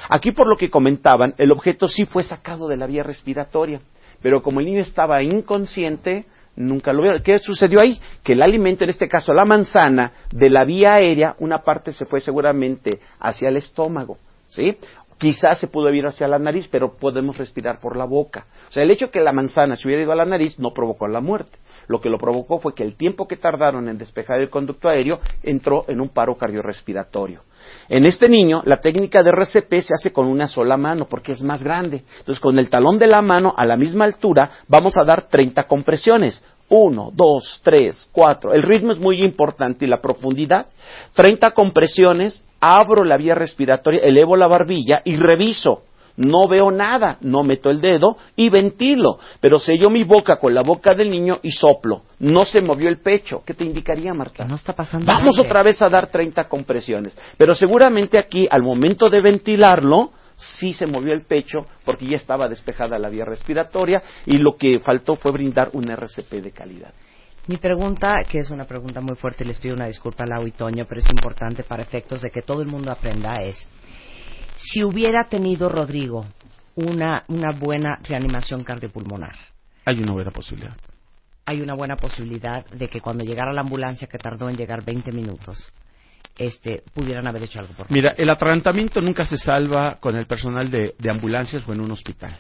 Aquí, 0.09 0.31
por 0.31 0.47
lo 0.47 0.57
que 0.57 0.71
comentaban, 0.71 1.35
el 1.37 1.51
objeto 1.51 1.87
sí 1.87 2.05
fue 2.05 2.23
sacado 2.23 2.67
de 2.67 2.77
la 2.77 2.87
vía 2.87 3.03
respiratoria, 3.03 3.79
pero 4.21 4.41
como 4.41 4.59
el 4.59 4.65
niño 4.65 4.81
estaba 4.81 5.21
inconsciente, 5.21 6.25
nunca 6.55 6.91
lo 6.91 7.03
vio. 7.03 7.23
¿Qué 7.23 7.37
sucedió 7.37 7.79
ahí? 7.79 7.99
Que 8.23 8.33
el 8.33 8.41
alimento, 8.41 8.83
en 8.83 8.89
este 8.89 9.07
caso 9.07 9.33
la 9.33 9.45
manzana, 9.45 10.11
de 10.31 10.49
la 10.49 10.65
vía 10.65 10.95
aérea, 10.95 11.35
una 11.37 11.59
parte 11.59 11.93
se 11.93 12.05
fue 12.05 12.21
seguramente 12.21 12.99
hacia 13.19 13.49
el 13.49 13.57
estómago, 13.57 14.17
¿sí? 14.47 14.75
Quizás 15.19 15.59
se 15.59 15.67
pudo 15.67 15.93
ir 15.93 16.07
hacia 16.07 16.27
la 16.27 16.39
nariz, 16.39 16.67
pero 16.71 16.95
podemos 16.95 17.37
respirar 17.37 17.79
por 17.79 17.95
la 17.95 18.05
boca. 18.05 18.45
O 18.69 18.71
sea, 18.71 18.83
el 18.83 18.91
hecho 18.91 19.07
de 19.07 19.11
que 19.11 19.19
la 19.19 19.33
manzana 19.33 19.75
se 19.75 19.87
hubiera 19.87 20.01
ido 20.03 20.11
a 20.13 20.15
la 20.15 20.25
nariz 20.25 20.57
no 20.57 20.73
provocó 20.73 21.07
la 21.07 21.19
muerte. 21.19 21.57
Lo 21.89 21.99
que 21.99 22.09
lo 22.09 22.19
provocó 22.19 22.59
fue 22.59 22.75
que 22.75 22.83
el 22.83 22.95
tiempo 22.95 23.27
que 23.27 23.35
tardaron 23.35 23.89
en 23.89 23.97
despejar 23.97 24.39
el 24.39 24.51
conducto 24.51 24.87
aéreo 24.87 25.19
entró 25.41 25.85
en 25.87 25.99
un 25.99 26.09
paro 26.09 26.35
cardiorrespiratorio. 26.35 27.41
En 27.89 28.05
este 28.05 28.29
niño, 28.29 28.61
la 28.65 28.77
técnica 28.77 29.23
de 29.23 29.31
RCP 29.31 29.81
se 29.81 29.95
hace 29.95 30.13
con 30.13 30.27
una 30.27 30.47
sola 30.47 30.77
mano 30.77 31.07
porque 31.09 31.31
es 31.31 31.41
más 31.41 31.63
grande. 31.63 32.03
Entonces, 32.19 32.39
con 32.39 32.59
el 32.59 32.69
talón 32.69 32.99
de 32.99 33.07
la 33.07 33.23
mano 33.23 33.55
a 33.57 33.65
la 33.65 33.75
misma 33.75 34.05
altura, 34.05 34.51
vamos 34.67 34.97
a 34.97 35.03
dar 35.03 35.23
30 35.23 35.63
compresiones. 35.63 36.45
Uno, 36.69 37.09
dos, 37.11 37.59
tres, 37.63 38.07
cuatro. 38.11 38.53
El 38.53 38.61
ritmo 38.61 38.91
es 38.91 38.99
muy 38.99 39.23
importante 39.23 39.85
y 39.85 39.87
la 39.87 39.99
profundidad. 39.99 40.67
30 41.15 41.49
compresiones, 41.55 42.45
abro 42.59 43.03
la 43.03 43.17
vía 43.17 43.33
respiratoria, 43.33 44.01
elevo 44.03 44.35
la 44.35 44.47
barbilla 44.47 45.01
y 45.03 45.15
reviso 45.15 45.81
no 46.19 46.49
veo 46.49 46.69
nada, 46.69 47.17
no 47.21 47.43
meto 47.43 47.69
el 47.69 47.79
dedo 47.79 48.17
y 48.35 48.49
ventilo, 48.49 49.19
pero 49.39 49.57
sello 49.57 49.89
mi 49.89 50.03
boca 50.03 50.37
con 50.37 50.53
la 50.53 50.61
boca 50.61 50.93
del 50.93 51.09
niño 51.09 51.39
y 51.43 51.51
soplo. 51.51 52.03
No 52.19 52.43
se 52.43 52.61
movió 52.61 52.89
el 52.89 52.99
pecho. 52.99 53.41
¿Qué 53.45 53.53
te 53.53 53.63
indicaría, 53.63 54.13
Marta? 54.13 54.43
No 54.43 54.55
está 54.55 54.73
pasando 54.73 55.05
Vamos 55.05 55.39
otra 55.39 55.63
vez 55.63 55.81
a 55.81 55.87
dar 55.87 56.07
30 56.07 56.49
compresiones, 56.49 57.17
pero 57.37 57.55
seguramente 57.55 58.17
aquí, 58.17 58.47
al 58.51 58.63
momento 58.63 59.07
de 59.07 59.21
ventilarlo, 59.21 60.11
sí 60.35 60.73
se 60.73 60.85
movió 60.85 61.13
el 61.13 61.25
pecho 61.25 61.65
porque 61.85 62.05
ya 62.05 62.17
estaba 62.17 62.49
despejada 62.49 62.99
la 62.99 63.07
vía 63.07 63.23
respiratoria 63.23 64.03
y 64.25 64.37
lo 64.37 64.57
que 64.57 64.79
faltó 64.81 65.15
fue 65.15 65.31
brindar 65.31 65.69
un 65.71 65.89
RCP 65.89 66.33
de 66.41 66.51
calidad. 66.51 66.93
Mi 67.47 67.57
pregunta, 67.57 68.15
que 68.29 68.39
es 68.39 68.49
una 68.49 68.65
pregunta 68.65 68.99
muy 68.99 69.15
fuerte, 69.15 69.45
les 69.45 69.57
pido 69.57 69.73
una 69.73 69.87
disculpa 69.87 70.23
a 70.23 70.27
Lau 70.27 70.45
y 70.45 70.51
Toño, 70.51 70.85
pero 70.87 70.99
es 70.99 71.09
importante 71.09 71.63
para 71.63 71.81
efectos 71.81 72.21
de 72.21 72.29
que 72.29 72.41
todo 72.41 72.61
el 72.61 72.67
mundo 72.67 72.91
aprenda, 72.91 73.31
es 73.41 73.67
si 74.59 74.83
hubiera 74.83 75.25
tenido 75.25 75.69
Rodrigo 75.69 76.25
una, 76.75 77.23
una 77.27 77.51
buena 77.51 77.97
reanimación 78.03 78.63
cardiopulmonar, 78.63 79.35
Hay 79.85 79.99
una 79.99 80.13
buena 80.13 80.31
posibilidad. 80.31 80.75
hay 81.45 81.61
una 81.61 81.73
buena 81.73 81.95
posibilidad 81.95 82.65
de 82.67 82.87
que 82.87 83.01
cuando 83.01 83.23
llegara 83.23 83.51
la 83.53 83.61
ambulancia, 83.61 84.07
que 84.07 84.17
tardó 84.17 84.49
en 84.49 84.55
llegar 84.55 84.83
20 84.85 85.11
minutos, 85.11 85.71
este, 86.37 86.83
pudieran 86.93 87.27
haber 87.27 87.43
hecho 87.43 87.59
algo 87.59 87.73
por 87.73 87.91
Mira, 87.91 88.13
el 88.17 88.29
atragantamiento 88.29 89.01
nunca 89.01 89.25
se 89.25 89.37
salva 89.37 89.95
con 89.99 90.15
el 90.15 90.25
personal 90.25 90.69
de, 90.69 90.95
de 90.97 91.09
ambulancias 91.09 91.67
o 91.67 91.73
en 91.73 91.81
un 91.81 91.91
hospital. 91.91 92.37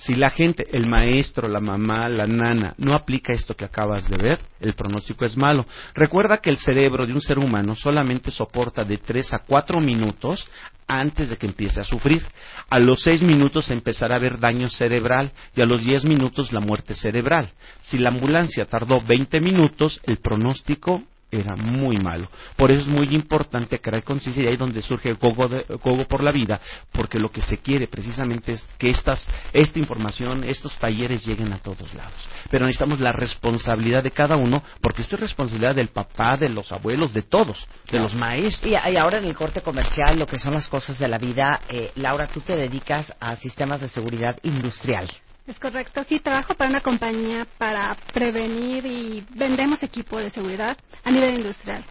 Si 0.00 0.14
la 0.14 0.30
gente, 0.30 0.66
el 0.72 0.88
maestro, 0.88 1.46
la 1.46 1.60
mamá, 1.60 2.08
la 2.08 2.26
nana, 2.26 2.74
no 2.78 2.94
aplica 2.94 3.34
esto 3.34 3.54
que 3.54 3.66
acabas 3.66 4.08
de 4.08 4.16
ver, 4.16 4.40
el 4.58 4.72
pronóstico 4.72 5.26
es 5.26 5.36
malo. 5.36 5.66
Recuerda 5.94 6.38
que 6.38 6.48
el 6.48 6.56
cerebro 6.56 7.04
de 7.04 7.12
un 7.12 7.20
ser 7.20 7.38
humano 7.38 7.76
solamente 7.76 8.30
soporta 8.30 8.82
de 8.82 8.96
3 8.96 9.34
a 9.34 9.38
4 9.40 9.78
minutos 9.78 10.48
antes 10.86 11.28
de 11.28 11.36
que 11.36 11.46
empiece 11.46 11.82
a 11.82 11.84
sufrir. 11.84 12.24
A 12.70 12.78
los 12.78 13.02
6 13.02 13.20
minutos 13.20 13.70
empezará 13.70 14.14
a 14.14 14.18
haber 14.18 14.38
daño 14.38 14.70
cerebral 14.70 15.32
y 15.54 15.60
a 15.60 15.66
los 15.66 15.84
10 15.84 16.06
minutos 16.06 16.50
la 16.50 16.60
muerte 16.60 16.94
cerebral. 16.94 17.50
Si 17.80 17.98
la 17.98 18.08
ambulancia 18.08 18.64
tardó 18.64 19.02
20 19.02 19.38
minutos, 19.42 20.00
el 20.04 20.16
pronóstico 20.16 21.02
era 21.30 21.54
muy 21.56 21.96
malo. 21.98 22.28
Por 22.56 22.70
eso 22.70 22.80
es 22.82 22.86
muy 22.88 23.14
importante 23.14 23.78
crear 23.80 24.02
conciencia 24.02 24.42
y 24.42 24.46
ahí 24.46 24.52
es 24.54 24.58
donde 24.58 24.82
surge 24.82 25.12
Gogo, 25.14 25.48
de- 25.48 25.64
Gogo 25.82 26.04
por 26.06 26.22
la 26.22 26.32
vida, 26.32 26.60
porque 26.92 27.18
lo 27.18 27.30
que 27.30 27.40
se 27.42 27.58
quiere 27.58 27.86
precisamente 27.88 28.52
es 28.52 28.62
que 28.78 28.90
estas, 28.90 29.28
esta 29.52 29.78
información, 29.78 30.44
estos 30.44 30.76
talleres 30.78 31.24
lleguen 31.26 31.52
a 31.52 31.58
todos 31.58 31.92
lados. 31.94 32.12
Pero 32.50 32.66
necesitamos 32.66 33.00
la 33.00 33.12
responsabilidad 33.12 34.02
de 34.02 34.10
cada 34.10 34.36
uno, 34.36 34.62
porque 34.80 35.02
esto 35.02 35.16
es 35.16 35.20
responsabilidad 35.20 35.74
del 35.74 35.88
papá, 35.88 36.36
de 36.36 36.48
los 36.48 36.70
abuelos, 36.72 37.12
de 37.12 37.22
todos, 37.22 37.66
de 37.90 37.98
los 37.98 38.14
maestros. 38.14 38.70
Y, 38.70 38.90
y 38.90 38.96
ahora 38.96 39.18
en 39.18 39.24
el 39.26 39.34
corte 39.36 39.60
comercial, 39.60 40.18
lo 40.18 40.26
que 40.26 40.38
son 40.38 40.54
las 40.54 40.68
cosas 40.68 40.98
de 40.98 41.08
la 41.08 41.18
vida, 41.18 41.60
eh, 41.68 41.92
Laura, 41.96 42.26
tú 42.28 42.40
te 42.40 42.56
dedicas 42.56 43.12
a 43.20 43.36
sistemas 43.36 43.80
de 43.80 43.88
seguridad 43.88 44.36
industrial. 44.42 45.08
Es 45.50 45.58
correcto, 45.58 46.04
sí, 46.08 46.20
trabajo 46.20 46.54
para 46.54 46.70
una 46.70 46.80
compañía 46.80 47.44
para 47.58 47.96
prevenir 48.14 48.86
y 48.86 49.26
vendemos 49.30 49.82
equipo 49.82 50.18
de 50.18 50.30
seguridad 50.30 50.76
a 51.02 51.10
nivel 51.10 51.38
industrial, 51.38 51.82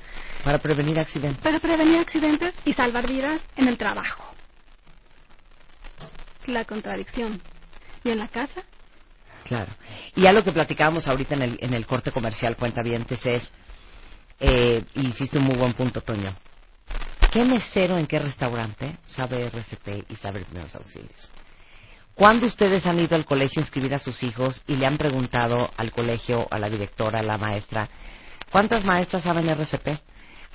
Para 0.45 0.59
prevenir 0.59 0.97
accidentes. 0.97 1.43
para 1.43 1.59
prevenir 1.59 1.99
accidentes 1.99 2.55
y 2.63 2.73
salvar 2.73 3.05
vidas 3.05 3.41
en 3.57 3.67
el 3.67 3.77
trabajo. 3.77 4.33
La 6.45 6.63
contradicción. 6.63 7.41
¿Y 8.05 8.11
en 8.11 8.19
la 8.19 8.29
casa? 8.29 8.63
Claro. 9.43 9.73
Y 10.15 10.21
ya 10.21 10.31
lo 10.31 10.41
que 10.41 10.53
platicábamos 10.53 11.05
ahorita 11.09 11.35
en 11.35 11.41
el, 11.41 11.57
en 11.61 11.73
el 11.73 11.85
corte 11.85 12.13
comercial, 12.13 12.55
cuenta 12.55 12.81
es, 12.81 13.51
eh, 14.39 14.85
hiciste 14.95 15.37
un 15.37 15.43
muy 15.43 15.57
buen 15.57 15.73
punto, 15.73 15.99
Toño. 15.99 16.33
¿Qué 17.29 17.43
mesero 17.43 17.97
en 17.97 18.07
qué 18.07 18.19
restaurante 18.19 18.95
sabe 19.05 19.47
RCP 19.47 20.09
y 20.09 20.15
sabe 20.15 20.45
primeros 20.45 20.73
auxilios? 20.75 21.29
¿Cuándo 22.19 22.47
ustedes 22.47 22.85
han 22.85 22.99
ido 22.99 23.15
al 23.15 23.23
colegio 23.23 23.61
a 23.61 23.63
inscribir 23.63 23.93
a 23.95 23.99
sus 23.99 24.21
hijos 24.23 24.61
y 24.67 24.75
le 24.75 24.85
han 24.85 24.97
preguntado 24.97 25.71
al 25.77 25.89
colegio, 25.93 26.45
a 26.51 26.59
la 26.59 26.69
directora, 26.69 27.19
a 27.19 27.23
la 27.23 27.37
maestra, 27.37 27.87
¿cuántas 28.51 28.83
maestras 28.83 29.23
saben 29.23 29.47
RCP? 29.47 29.87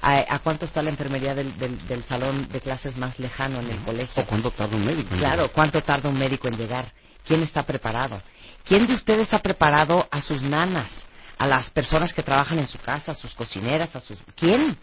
¿A, 0.02 0.34
a 0.34 0.38
cuánto 0.40 0.66
está 0.66 0.82
la 0.82 0.90
enfermería 0.90 1.34
del, 1.34 1.56
del- 1.58 1.88
del 1.88 2.04
salón 2.04 2.48
de 2.52 2.60
clases 2.60 2.98
más 2.98 3.18
lejano 3.18 3.60
en 3.60 3.70
el 3.70 3.78
colegio? 3.78 4.22
¿O 4.22 4.26
cuándo 4.26 4.50
tarda 4.50 4.76
un 4.76 4.84
médico? 4.84 5.14
en 5.14 5.18
Claro, 5.18 5.36
llegar? 5.44 5.52
¿cuánto 5.54 5.80
tarda 5.82 6.10
un 6.10 6.18
médico 6.18 6.48
en 6.48 6.58
llegar? 6.58 6.92
¿Quién 7.26 7.42
está 7.42 7.62
preparado? 7.62 8.20
¿Quién 8.66 8.86
de 8.86 8.92
ustedes 8.92 9.32
ha 9.32 9.38
preparado 9.38 10.06
a 10.10 10.20
sus 10.20 10.42
nanas, 10.42 10.90
a 11.38 11.46
las 11.46 11.70
personas 11.70 12.12
que 12.12 12.22
trabajan 12.22 12.58
en 12.58 12.66
su 12.66 12.76
casa, 12.78 13.12
a 13.12 13.14
sus 13.14 13.32
cocineras, 13.34 13.96
a 13.96 14.00
sus... 14.00 14.18
¿Quién? 14.36 14.76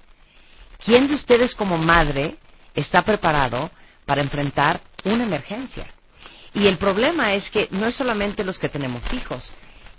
¿Quién 0.83 1.05
de 1.07 1.13
ustedes 1.13 1.53
como 1.53 1.77
madre 1.77 2.37
está 2.73 3.03
preparado 3.03 3.69
para 4.07 4.21
enfrentar 4.21 4.81
una 5.05 5.25
emergencia? 5.25 5.85
Y 6.53 6.67
el 6.67 6.77
problema 6.77 7.33
es 7.33 7.49
que 7.49 7.67
no 7.71 7.87
es 7.87 7.95
solamente 7.95 8.43
los 8.43 8.59
que 8.59 8.69
tenemos 8.69 9.03
hijos. 9.13 9.51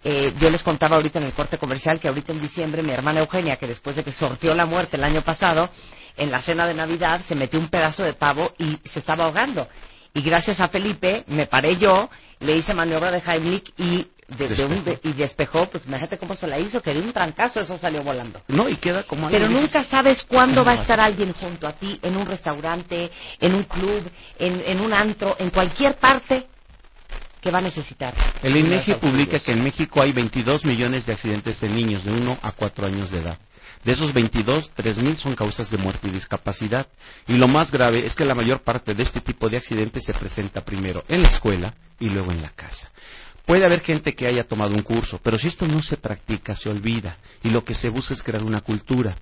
Eh, 0.04 0.34
yo 0.38 0.50
les 0.50 0.62
contaba 0.62 0.96
ahorita 0.96 1.18
en 1.18 1.26
el 1.26 1.32
corte 1.32 1.58
comercial 1.58 2.00
que 2.00 2.08
ahorita 2.08 2.32
en 2.32 2.40
diciembre 2.40 2.82
mi 2.82 2.90
hermana 2.90 3.20
Eugenia, 3.20 3.56
que 3.56 3.68
después 3.68 3.94
de 3.96 4.02
que 4.02 4.12
sorteó 4.12 4.52
la 4.52 4.66
muerte 4.66 4.96
el 4.96 5.04
año 5.04 5.22
pasado, 5.22 5.70
en 6.16 6.30
la 6.30 6.42
cena 6.42 6.66
de 6.66 6.74
Navidad 6.74 7.22
se 7.26 7.34
metió 7.34 7.58
un 7.58 7.68
pedazo 7.68 8.02
de 8.02 8.12
pavo 8.14 8.50
y 8.58 8.78
se 8.84 8.98
estaba 8.98 9.24
ahogando. 9.24 9.66
Y 10.12 10.20
gracias 10.22 10.60
a 10.60 10.68
Felipe 10.68 11.24
me 11.28 11.46
paré 11.46 11.76
yo, 11.76 12.10
le 12.40 12.56
hice 12.56 12.74
maniobra 12.74 13.10
de 13.10 13.22
Heimlich 13.24 13.72
y, 13.78 14.06
de- 14.36 14.48
de 14.48 14.64
un- 14.64 14.84
de- 14.84 14.98
y 15.02 15.12
despejó, 15.12 15.68
pues 15.70 15.84
imagínate 15.86 16.18
cómo 16.18 16.34
se 16.34 16.46
la 16.46 16.58
hizo, 16.58 16.80
que 16.82 16.92
de 16.94 17.00
un 17.00 17.12
trancazo 17.12 17.60
eso 17.60 17.76
salió 17.78 18.02
volando. 18.02 18.40
No, 18.48 18.68
y 18.68 18.76
queda 18.76 19.02
como 19.04 19.28
Pero 19.30 19.48
nunca 19.48 19.84
sabes 19.84 20.22
cuándo 20.24 20.62
¿Cómo 20.62 20.66
va 20.66 20.72
a 20.72 20.82
estar 20.82 21.00
alguien 21.00 21.32
junto 21.32 21.66
a 21.66 21.72
ti, 21.72 21.98
en 22.02 22.16
un 22.16 22.26
restaurante, 22.26 23.10
en 23.40 23.54
un 23.54 23.64
club, 23.64 24.10
en, 24.38 24.62
en 24.66 24.80
un 24.80 24.92
antro, 24.92 25.36
en 25.38 25.50
cualquier 25.50 25.96
parte 25.96 26.46
que 27.40 27.50
va 27.50 27.58
a 27.58 27.62
necesitar. 27.62 28.14
El 28.40 28.56
INEGI 28.56 28.94
publica 28.94 29.40
que 29.40 29.50
en 29.50 29.64
México 29.64 30.00
hay 30.00 30.12
22 30.12 30.64
millones 30.64 31.06
de 31.06 31.12
accidentes 31.12 31.60
de 31.60 31.68
niños 31.68 32.04
de 32.04 32.12
1 32.12 32.38
a 32.40 32.52
4 32.52 32.86
años 32.86 33.10
de 33.10 33.18
edad. 33.18 33.36
De 33.82 33.92
esos 33.94 34.12
22, 34.12 34.70
3.000 34.76 35.16
son 35.16 35.34
causas 35.34 35.68
de 35.68 35.76
muerte 35.76 36.06
y 36.06 36.12
discapacidad. 36.12 36.86
Y 37.26 37.32
lo 37.36 37.48
más 37.48 37.72
grave 37.72 38.06
es 38.06 38.14
que 38.14 38.24
la 38.24 38.36
mayor 38.36 38.60
parte 38.62 38.94
de 38.94 39.02
este 39.02 39.20
tipo 39.20 39.48
de 39.48 39.56
accidentes 39.56 40.04
se 40.04 40.12
presenta 40.14 40.60
primero 40.64 41.02
en 41.08 41.22
la 41.22 41.30
escuela 41.30 41.74
y 41.98 42.08
luego 42.10 42.30
en 42.30 42.42
la 42.42 42.50
casa. 42.50 42.88
Puede 43.44 43.64
haber 43.64 43.80
gente 43.80 44.14
que 44.14 44.26
haya 44.26 44.44
tomado 44.44 44.74
un 44.74 44.82
curso, 44.82 45.20
pero 45.22 45.38
si 45.38 45.48
esto 45.48 45.66
no 45.66 45.82
se 45.82 45.96
practica, 45.96 46.54
se 46.54 46.68
olvida. 46.68 47.16
Y 47.42 47.50
lo 47.50 47.64
que 47.64 47.74
se 47.74 47.88
busca 47.88 48.14
es 48.14 48.22
crear 48.22 48.44
una 48.44 48.60
cultura. 48.60 49.16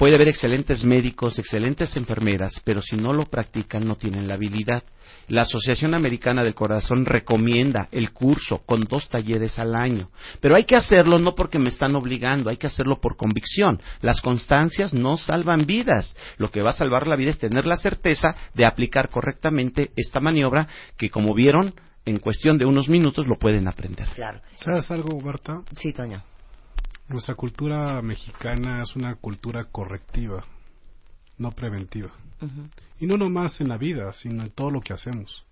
Puede 0.00 0.14
haber 0.14 0.28
excelentes 0.28 0.82
médicos, 0.82 1.38
excelentes 1.38 1.94
enfermeras, 1.94 2.58
pero 2.64 2.80
si 2.80 2.96
no 2.96 3.12
lo 3.12 3.26
practican 3.26 3.86
no 3.86 3.96
tienen 3.96 4.26
la 4.26 4.34
habilidad. 4.34 4.82
La 5.28 5.42
Asociación 5.42 5.94
Americana 5.94 6.42
del 6.42 6.54
Corazón 6.54 7.04
recomienda 7.04 7.86
el 7.92 8.10
curso 8.10 8.62
con 8.64 8.80
dos 8.80 9.10
talleres 9.10 9.58
al 9.58 9.76
año. 9.76 10.08
Pero 10.40 10.56
hay 10.56 10.64
que 10.64 10.74
hacerlo 10.74 11.18
no 11.18 11.34
porque 11.34 11.58
me 11.58 11.68
están 11.68 11.94
obligando, 11.96 12.48
hay 12.48 12.56
que 12.56 12.66
hacerlo 12.66 12.98
por 12.98 13.18
convicción. 13.18 13.78
Las 14.00 14.22
constancias 14.22 14.94
no 14.94 15.18
salvan 15.18 15.66
vidas. 15.66 16.16
Lo 16.38 16.50
que 16.50 16.62
va 16.62 16.70
a 16.70 16.72
salvar 16.72 17.06
la 17.06 17.16
vida 17.16 17.32
es 17.32 17.38
tener 17.38 17.66
la 17.66 17.76
certeza 17.76 18.34
de 18.54 18.64
aplicar 18.64 19.10
correctamente 19.10 19.90
esta 19.96 20.18
maniobra 20.18 20.66
que, 20.96 21.10
como 21.10 21.34
vieron, 21.34 21.74
en 22.04 22.18
cuestión 22.18 22.58
de 22.58 22.66
unos 22.66 22.88
minutos 22.88 23.26
lo 23.26 23.36
pueden 23.38 23.68
aprender. 23.68 24.08
Claro. 24.14 24.40
¿Sabes 24.54 24.90
algo, 24.90 25.20
Marta? 25.20 25.62
Sí, 25.76 25.92
Toño. 25.92 26.22
Nuestra 27.08 27.34
cultura 27.34 28.00
mexicana 28.02 28.82
es 28.82 28.94
una 28.94 29.16
cultura 29.16 29.64
correctiva, 29.64 30.44
no 31.38 31.50
preventiva. 31.50 32.10
Y 32.98 33.06
no 33.06 33.16
nomás 33.16 33.60
en 33.60 33.68
la 33.68 33.76
vida, 33.76 34.12
sino 34.12 34.42
en 34.42 34.50
todo 34.50 34.70
lo 34.70 34.80
que 34.80 34.94
hacemos. 34.94 35.44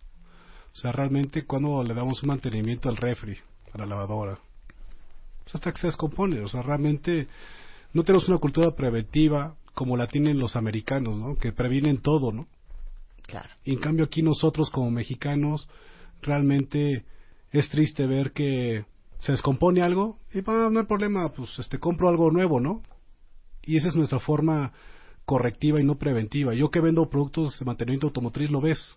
O 0.73 0.77
sea, 0.77 0.93
realmente 0.93 1.45
cuando 1.45 1.83
le 1.83 1.93
damos 1.93 2.23
un 2.23 2.29
mantenimiento 2.29 2.89
al 2.89 2.97
refri, 2.97 3.37
a 3.73 3.79
la 3.79 3.87
lavadora, 3.87 4.39
pues 5.43 5.55
hasta 5.55 5.73
que 5.73 5.79
se 5.79 5.89
descompone. 5.89 6.41
O 6.41 6.49
sea, 6.49 6.63
realmente 6.63 7.27
no 7.93 8.05
tenemos 8.05 8.29
una 8.29 8.39
cultura 8.39 8.71
preventiva 8.75 9.55
como 9.75 9.97
la 9.97 10.07
tienen 10.07 10.39
los 10.39 10.57
americanos, 10.57 11.17
¿no? 11.17 11.35
Que 11.35 11.53
previenen 11.53 11.99
todo, 11.99 12.33
¿no? 12.33 12.47
Claro. 13.27 13.49
Y 13.65 13.73
en 13.73 13.81
cambio 13.81 14.05
aquí 14.05 14.23
nosotros 14.23 14.71
como 14.71 14.91
mexicanos 14.91 15.69
realmente 16.23 17.05
es 17.51 17.69
triste 17.71 18.07
ver 18.07 18.33
que 18.33 18.85
se 19.21 19.33
descompone 19.33 19.83
algo 19.83 20.19
y 20.33 20.41
va, 20.41 20.71
no 20.71 20.81
hay 20.81 20.87
problema, 20.87 21.33
pues 21.33 21.59
este 21.59 21.79
compro 21.79 22.09
algo 22.09 22.31
nuevo, 22.31 22.61
¿no? 22.61 22.83
Y 23.63 23.77
esa 23.77 23.89
es 23.89 23.97
nuestra 23.97 24.21
forma 24.21 24.73
correctiva 25.25 25.81
y 25.81 25.85
no 25.85 25.99
preventiva. 25.99 26.55
Yo 26.55 26.71
que 26.71 26.81
vendo 26.81 27.09
productos 27.11 27.59
de 27.59 27.65
mantenimiento 27.67 28.07
automotriz 28.07 28.51
lo 28.51 28.61
ves. 28.61 28.97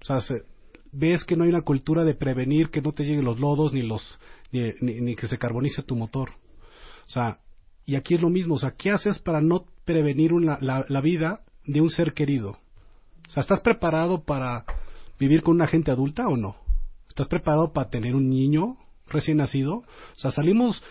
O 0.00 0.04
sea, 0.04 0.20
se- 0.20 0.44
ves 0.92 1.24
que 1.24 1.36
no 1.36 1.44
hay 1.44 1.50
una 1.50 1.62
cultura 1.62 2.04
de 2.04 2.14
prevenir 2.14 2.70
que 2.70 2.80
no 2.80 2.92
te 2.92 3.04
lleguen 3.04 3.24
los 3.24 3.38
lodos 3.40 3.72
ni 3.72 3.82
los 3.82 4.18
ni 4.52 5.14
que 5.16 5.26
se 5.28 5.36
carbonice 5.38 5.82
tu 5.82 5.96
motor. 5.96 6.30
O 7.06 7.10
sea, 7.10 7.40
y 7.84 7.96
aquí 7.96 8.14
es 8.14 8.20
lo 8.20 8.30
mismo, 8.30 8.54
o 8.54 8.58
sea, 8.58 8.72
¿qué 8.72 8.90
haces 8.90 9.18
para 9.18 9.40
no 9.40 9.66
prevenir 9.84 10.32
una- 10.32 10.58
la, 10.60 10.84
la 10.88 11.00
vida 11.00 11.42
de 11.66 11.80
un 11.80 11.90
ser 11.90 12.14
querido? 12.14 12.58
O 13.28 13.30
sea, 13.30 13.42
¿estás 13.42 13.60
preparado 13.60 14.22
para 14.24 14.64
vivir 15.18 15.42
con 15.42 15.54
una 15.56 15.66
gente 15.66 15.90
adulta 15.90 16.26
o 16.28 16.36
no? 16.36 16.56
¿Estás 17.08 17.28
preparado 17.28 17.72
para 17.72 17.88
tener 17.90 18.14
un 18.14 18.28
niño 18.28 18.76
recién 19.08 19.38
nacido? 19.38 19.76
O 19.78 19.84
sea, 20.16 20.30
salimos 20.30 20.82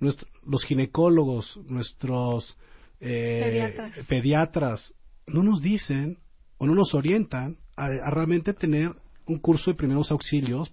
nuestro- 0.00 0.28
los 0.46 0.64
ginecólogos, 0.64 1.58
nuestros 1.68 2.56
eh, 3.00 3.40
Pediatras. 3.44 4.06
pediatras, 4.06 4.94
no 5.26 5.42
nos 5.42 5.60
dicen 5.60 6.18
o 6.58 6.66
no 6.66 6.74
nos 6.74 6.94
orientan 6.94 7.56
a, 7.76 7.86
a 7.86 8.10
realmente 8.10 8.52
tener 8.54 8.92
un 9.26 9.38
curso 9.38 9.70
de 9.70 9.76
primeros 9.76 10.10
auxilios 10.12 10.72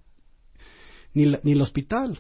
ni, 1.14 1.26
la- 1.26 1.40
ni 1.44 1.54
el 1.54 1.62
hospital. 1.62 2.20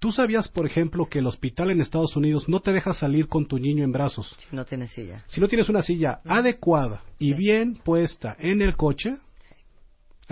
¿Tú 0.00 0.12
sabías, 0.12 0.48
por 0.48 0.66
ejemplo, 0.66 1.06
que 1.08 1.20
el 1.20 1.26
hospital 1.26 1.70
en 1.70 1.80
Estados 1.80 2.14
Unidos 2.14 2.46
no 2.46 2.60
te 2.60 2.72
deja 2.72 2.92
salir 2.92 3.26
con 3.26 3.46
tu 3.46 3.58
niño 3.58 3.84
en 3.84 3.92
brazos? 3.92 4.36
Si 4.50 4.54
no 4.54 4.66
tienes 4.66 4.90
silla. 4.90 5.24
Si 5.28 5.40
no 5.40 5.48
tienes 5.48 5.68
una 5.70 5.80
silla 5.82 6.20
adecuada 6.26 7.02
y 7.18 7.32
bien 7.32 7.76
puesta 7.82 8.36
en 8.38 8.60
el 8.60 8.76
coche, 8.76 9.16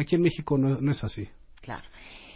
aquí 0.00 0.16
en 0.16 0.22
México 0.22 0.56
no, 0.58 0.80
no 0.80 0.92
es 0.92 1.02
así. 1.04 1.28
Claro. 1.60 1.84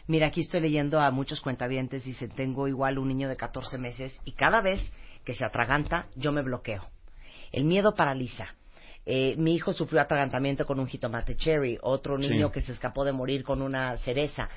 Mira, 0.07 0.27
aquí 0.27 0.43
estoy 0.43 0.61
leyendo 0.61 1.01
a 1.01 1.11
muchos 1.11 1.41
cuentavientes. 1.41 2.05
Dicen, 2.05 2.31
tengo 2.31 2.69
igual 2.69 2.99
un 2.99 3.09
niño 3.09 3.29
de 3.29 3.37
14 3.37 3.79
meses 3.79 4.21
y 4.25 4.33
cada 4.33 4.61
vez 4.61 4.93
que 5.25 5.35
se 5.35 5.45
atraganta, 5.45 6.09
yo 6.15 6.31
me 6.33 6.43
bloqueo. 6.43 6.87
El 7.53 7.65
miedo 7.65 7.95
paraliza. 7.95 8.47
Eh, 9.07 9.35
mi 9.37 9.55
hijo 9.55 9.73
sufrió 9.73 10.01
atragantamiento 10.01 10.67
con 10.67 10.81
un 10.81 10.87
jitomate 10.87 11.37
cherry, 11.37 11.79
otro 11.83 12.21
Sí. 12.21 12.29
niño 12.31 12.51
que 12.51 12.61
se 12.61 12.73
escapó 12.73 13.05
de 13.05 13.13
morir 13.13 13.45
con 13.45 13.63
una 13.63 13.97
cereza. 13.99 14.49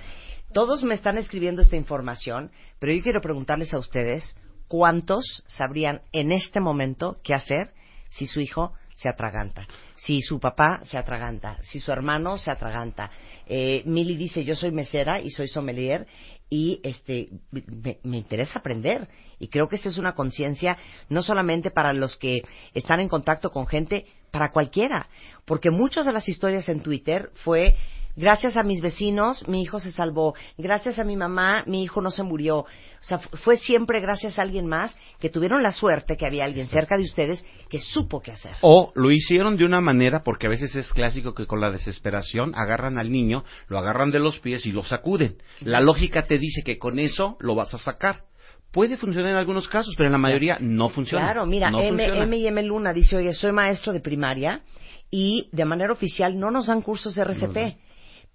Todos 0.53 0.83
me 0.83 0.95
están 0.95 1.17
escribiendo 1.17 1.61
esta 1.61 1.75
información, 1.75 2.51
pero 2.79 2.93
yo 2.93 3.01
quiero 3.03 3.19
preguntarles 3.21 3.73
a 3.73 3.79
ustedes 3.79 4.35
cuántos 4.67 5.43
sabrían 5.47 6.01
en 6.13 6.31
este 6.31 6.59
momento 6.61 7.17
qué 7.23 7.33
hacer 7.33 7.71
si 8.09 8.25
su 8.27 8.39
hijo 8.39 8.73
se 8.97 9.09
atraganta, 9.09 9.67
si 9.95 10.21
su 10.21 10.39
papá 10.39 10.81
se 10.85 10.97
atraganta, 10.97 11.57
si 11.61 11.79
su 11.79 11.91
hermano 11.91 12.37
se 12.37 12.49
atraganta. 12.49 13.11
Eh, 13.45 13.83
dice, 13.85 14.43
yo 14.43 14.55
soy 14.55 14.71
mesera 14.71 15.21
y 15.21 15.29
soy 15.29 15.47
sommelier 15.47 16.07
y 16.49 16.79
este 16.83 17.29
me, 17.51 17.99
me 18.03 18.17
interesa 18.17 18.59
aprender 18.59 19.07
y 19.39 19.49
creo 19.49 19.67
que 19.67 19.75
esa 19.75 19.89
es 19.89 19.97
una 19.97 20.15
conciencia 20.15 20.77
no 21.09 21.21
solamente 21.21 21.69
para 21.69 21.93
los 21.93 22.17
que 22.17 22.41
están 22.73 22.99
en 22.99 23.07
contacto 23.07 23.51
con 23.51 23.67
gente, 23.67 24.05
para 24.31 24.51
cualquiera, 24.51 25.07
porque 25.45 25.71
muchas 25.71 26.05
de 26.05 26.13
las 26.13 26.27
historias 26.27 26.67
en 26.67 26.81
Twitter 26.81 27.31
fue 27.43 27.75
gracias 28.17 28.57
a 28.57 28.63
mis 28.63 28.81
vecinos 28.81 29.47
mi 29.47 29.61
hijo 29.61 29.79
se 29.79 29.93
salvó, 29.93 30.33
gracias 30.57 30.99
a 30.99 31.05
mi 31.05 31.15
mamá 31.15 31.63
mi 31.65 31.83
hijo 31.83 32.01
no 32.01 32.11
se 32.11 32.23
murió, 32.23 32.57
o 32.59 32.65
sea, 32.99 33.19
fu- 33.19 33.37
fue 33.37 33.55
siempre 33.55 34.01
gracias 34.01 34.37
a 34.37 34.41
alguien 34.41 34.65
más 34.67 34.97
que 35.19 35.29
tuvieron 35.29 35.63
la 35.63 35.71
suerte 35.71 36.17
que 36.17 36.25
había 36.25 36.43
alguien 36.43 36.65
cerca 36.65 36.97
de 36.97 37.03
ustedes 37.03 37.45
que 37.69 37.79
supo 37.79 38.19
qué 38.21 38.31
hacer. 38.31 38.51
O 38.61 38.91
lo 38.95 39.11
hicieron 39.11 39.55
de 39.55 39.63
una 39.65 39.79
manera, 39.81 40.23
porque 40.23 40.47
a 40.47 40.49
veces 40.49 40.75
es 40.75 40.91
clásico 40.91 41.33
que 41.33 41.45
con 41.45 41.61
la 41.61 41.71
desesperación 41.71 42.53
agarran 42.55 42.97
al 42.97 43.11
niño, 43.11 43.43
lo 43.69 43.77
agarran 43.77 44.11
de 44.11 44.19
los 44.19 44.39
pies 44.39 44.65
y 44.65 44.71
lo 44.71 44.83
sacuden. 44.83 45.37
La 45.61 45.79
lógica 45.79 46.23
te 46.23 46.37
dice 46.39 46.63
que 46.63 46.77
con 46.77 46.99
eso 46.99 47.37
lo 47.39 47.55
vas 47.55 47.73
a 47.73 47.77
sacar. 47.77 48.23
Puede 48.71 48.97
funcionar 48.97 49.31
en 49.31 49.37
algunos 49.37 49.67
casos, 49.69 49.93
pero 49.95 50.07
en 50.07 50.11
la 50.13 50.17
mayoría 50.17 50.57
no 50.59 50.89
funciona. 50.89 51.25
Claro, 51.25 51.45
mira, 51.45 51.69
no 51.71 51.79
M, 51.79 51.89
funciona. 51.89 52.23
M 52.23 52.37
y 52.37 52.47
M 52.47 52.63
Luna 52.63 52.93
dice, 52.93 53.15
oye, 53.15 53.31
soy 53.33 53.51
maestro 53.53 53.93
de 53.93 54.01
primaria 54.01 54.61
y 55.09 55.49
de 55.53 55.65
manera 55.65 55.93
oficial 55.93 56.37
no 56.37 56.51
nos 56.51 56.67
dan 56.67 56.81
cursos 56.81 57.15
de 57.15 57.21
RCP, 57.21 57.77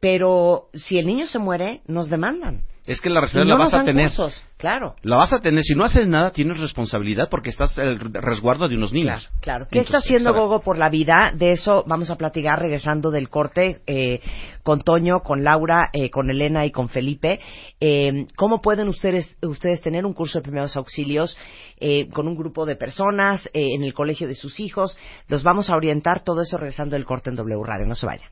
pero 0.03 0.69
si 0.75 0.99
el 0.99 1.07
niño 1.07 1.27
se 1.27 1.39
muere, 1.39 1.81
nos 1.87 2.11
demandan. 2.11 2.63
Es 2.87 3.01
que 3.01 3.09
la 3.09 3.21
responsabilidad 3.21 3.57
no 3.57 3.65
la 3.65 3.71
vas 3.71 3.83
a 3.83 3.85
tener. 3.85 4.07
cursos, 4.09 4.45
claro. 4.63 4.95
La 5.03 5.17
vas 5.17 5.33
a 5.33 5.41
tener. 5.41 5.65
Si 5.65 5.75
no 5.75 5.83
haces 5.83 6.07
nada, 6.07 6.31
tienes 6.31 6.61
responsabilidad 6.61 7.29
porque 7.29 7.51
estás 7.51 7.77
el 7.79 7.99
resguardo 7.99 8.69
de 8.69 8.77
unos 8.77 8.93
niños. 8.93 9.29
Claro. 9.41 9.67
¿Qué 9.69 9.81
está 9.81 9.99
haciendo. 9.99 10.33
Gogo 10.33 10.61
por 10.61 10.79
la 10.79 10.89
vida? 10.89 11.33
De 11.35 11.51
eso 11.51 11.83
vamos 11.87 12.11
a 12.11 12.17
platicar 12.17 12.61
regresando 12.61 13.11
del 13.11 13.29
corte 13.29 13.81
eh, 13.89 14.21
con 14.63 14.81
Toño, 14.81 15.21
con 15.21 15.43
Laura, 15.43 15.91
eh, 15.93 16.11
con 16.11 16.31
Elena 16.31 16.65
y 16.65 16.71
con 16.71 16.89
Felipe. 16.89 17.41
Eh, 17.81 18.27
¿Cómo 18.37 18.61
pueden 18.61 18.89
ustedes, 18.89 19.37
ustedes 19.43 19.83
tener 19.83 20.07
un 20.07 20.15
curso 20.15 20.39
de 20.39 20.43
primeros 20.43 20.77
auxilios 20.77 21.37
eh, 21.79 22.09
con 22.13 22.29
un 22.29 22.37
grupo 22.37 22.65
de 22.65 22.77
personas 22.77 23.47
eh, 23.47 23.75
en 23.75 23.83
el 23.83 23.93
colegio 23.93 24.29
de 24.29 24.35
sus 24.35 24.61
hijos? 24.61 24.97
Los 25.27 25.43
vamos 25.43 25.71
a 25.71 25.75
orientar 25.75 26.23
todo 26.23 26.43
eso 26.43 26.57
regresando 26.57 26.95
del 26.95 27.05
corte 27.05 27.31
en 27.31 27.37
W 27.37 27.63
Radio. 27.65 27.87
No 27.87 27.97
se 27.97 28.07
vayan. 28.07 28.29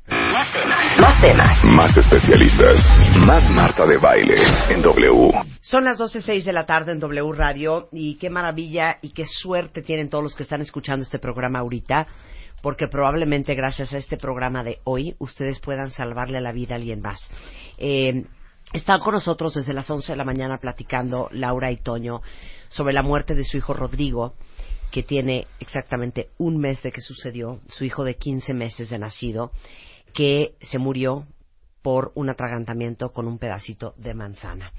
Más 1.00 1.20
temas. 1.20 1.64
Más 1.64 1.96
especialistas. 1.96 2.78
Más 3.26 3.50
Marta 3.50 3.84
de 3.86 3.98
Baile 3.98 4.36
en 4.70 4.80
W. 4.82 5.32
Son 5.60 5.84
las 5.84 5.98
12.06 6.20 6.44
de 6.44 6.52
la 6.52 6.66
tarde 6.66 6.92
en 6.92 7.00
W 7.00 7.32
Radio 7.32 7.88
y 7.92 8.16
qué 8.16 8.28
maravilla 8.28 8.98
y 9.00 9.10
qué 9.10 9.24
suerte 9.24 9.80
tienen 9.80 10.10
todos 10.10 10.24
los 10.24 10.34
que 10.34 10.42
están 10.42 10.60
escuchando 10.60 11.02
este 11.02 11.18
programa 11.18 11.60
ahorita, 11.60 12.06
porque 12.62 12.88
probablemente 12.88 13.54
gracias 13.54 13.92
a 13.92 13.98
este 13.98 14.18
programa 14.18 14.62
de 14.62 14.80
hoy 14.84 15.14
ustedes 15.18 15.60
puedan 15.60 15.90
salvarle 15.90 16.40
la 16.40 16.52
vida 16.52 16.74
a 16.74 16.78
alguien 16.78 17.00
más. 17.00 17.26
Eh, 17.78 18.24
están 18.74 19.00
con 19.00 19.14
nosotros 19.14 19.54
desde 19.54 19.72
las 19.72 19.90
11 19.90 20.12
de 20.12 20.16
la 20.16 20.24
mañana 20.24 20.58
platicando 20.58 21.28
Laura 21.32 21.72
y 21.72 21.78
Toño 21.78 22.20
sobre 22.68 22.92
la 22.92 23.02
muerte 23.02 23.34
de 23.34 23.44
su 23.44 23.56
hijo 23.56 23.72
Rodrigo, 23.72 24.34
que 24.90 25.02
tiene 25.02 25.46
exactamente 25.58 26.28
un 26.36 26.58
mes 26.58 26.82
de 26.82 26.92
que 26.92 27.00
sucedió, 27.00 27.60
su 27.68 27.84
hijo 27.84 28.04
de 28.04 28.16
15 28.16 28.52
meses 28.52 28.90
de 28.90 28.98
nacido, 28.98 29.52
que 30.12 30.54
se 30.60 30.78
murió 30.78 31.26
por 31.80 32.12
un 32.14 32.28
atragantamiento 32.28 33.10
con 33.12 33.26
un 33.26 33.38
pedacito 33.38 33.94
de 33.96 34.12
manzana. 34.12 34.72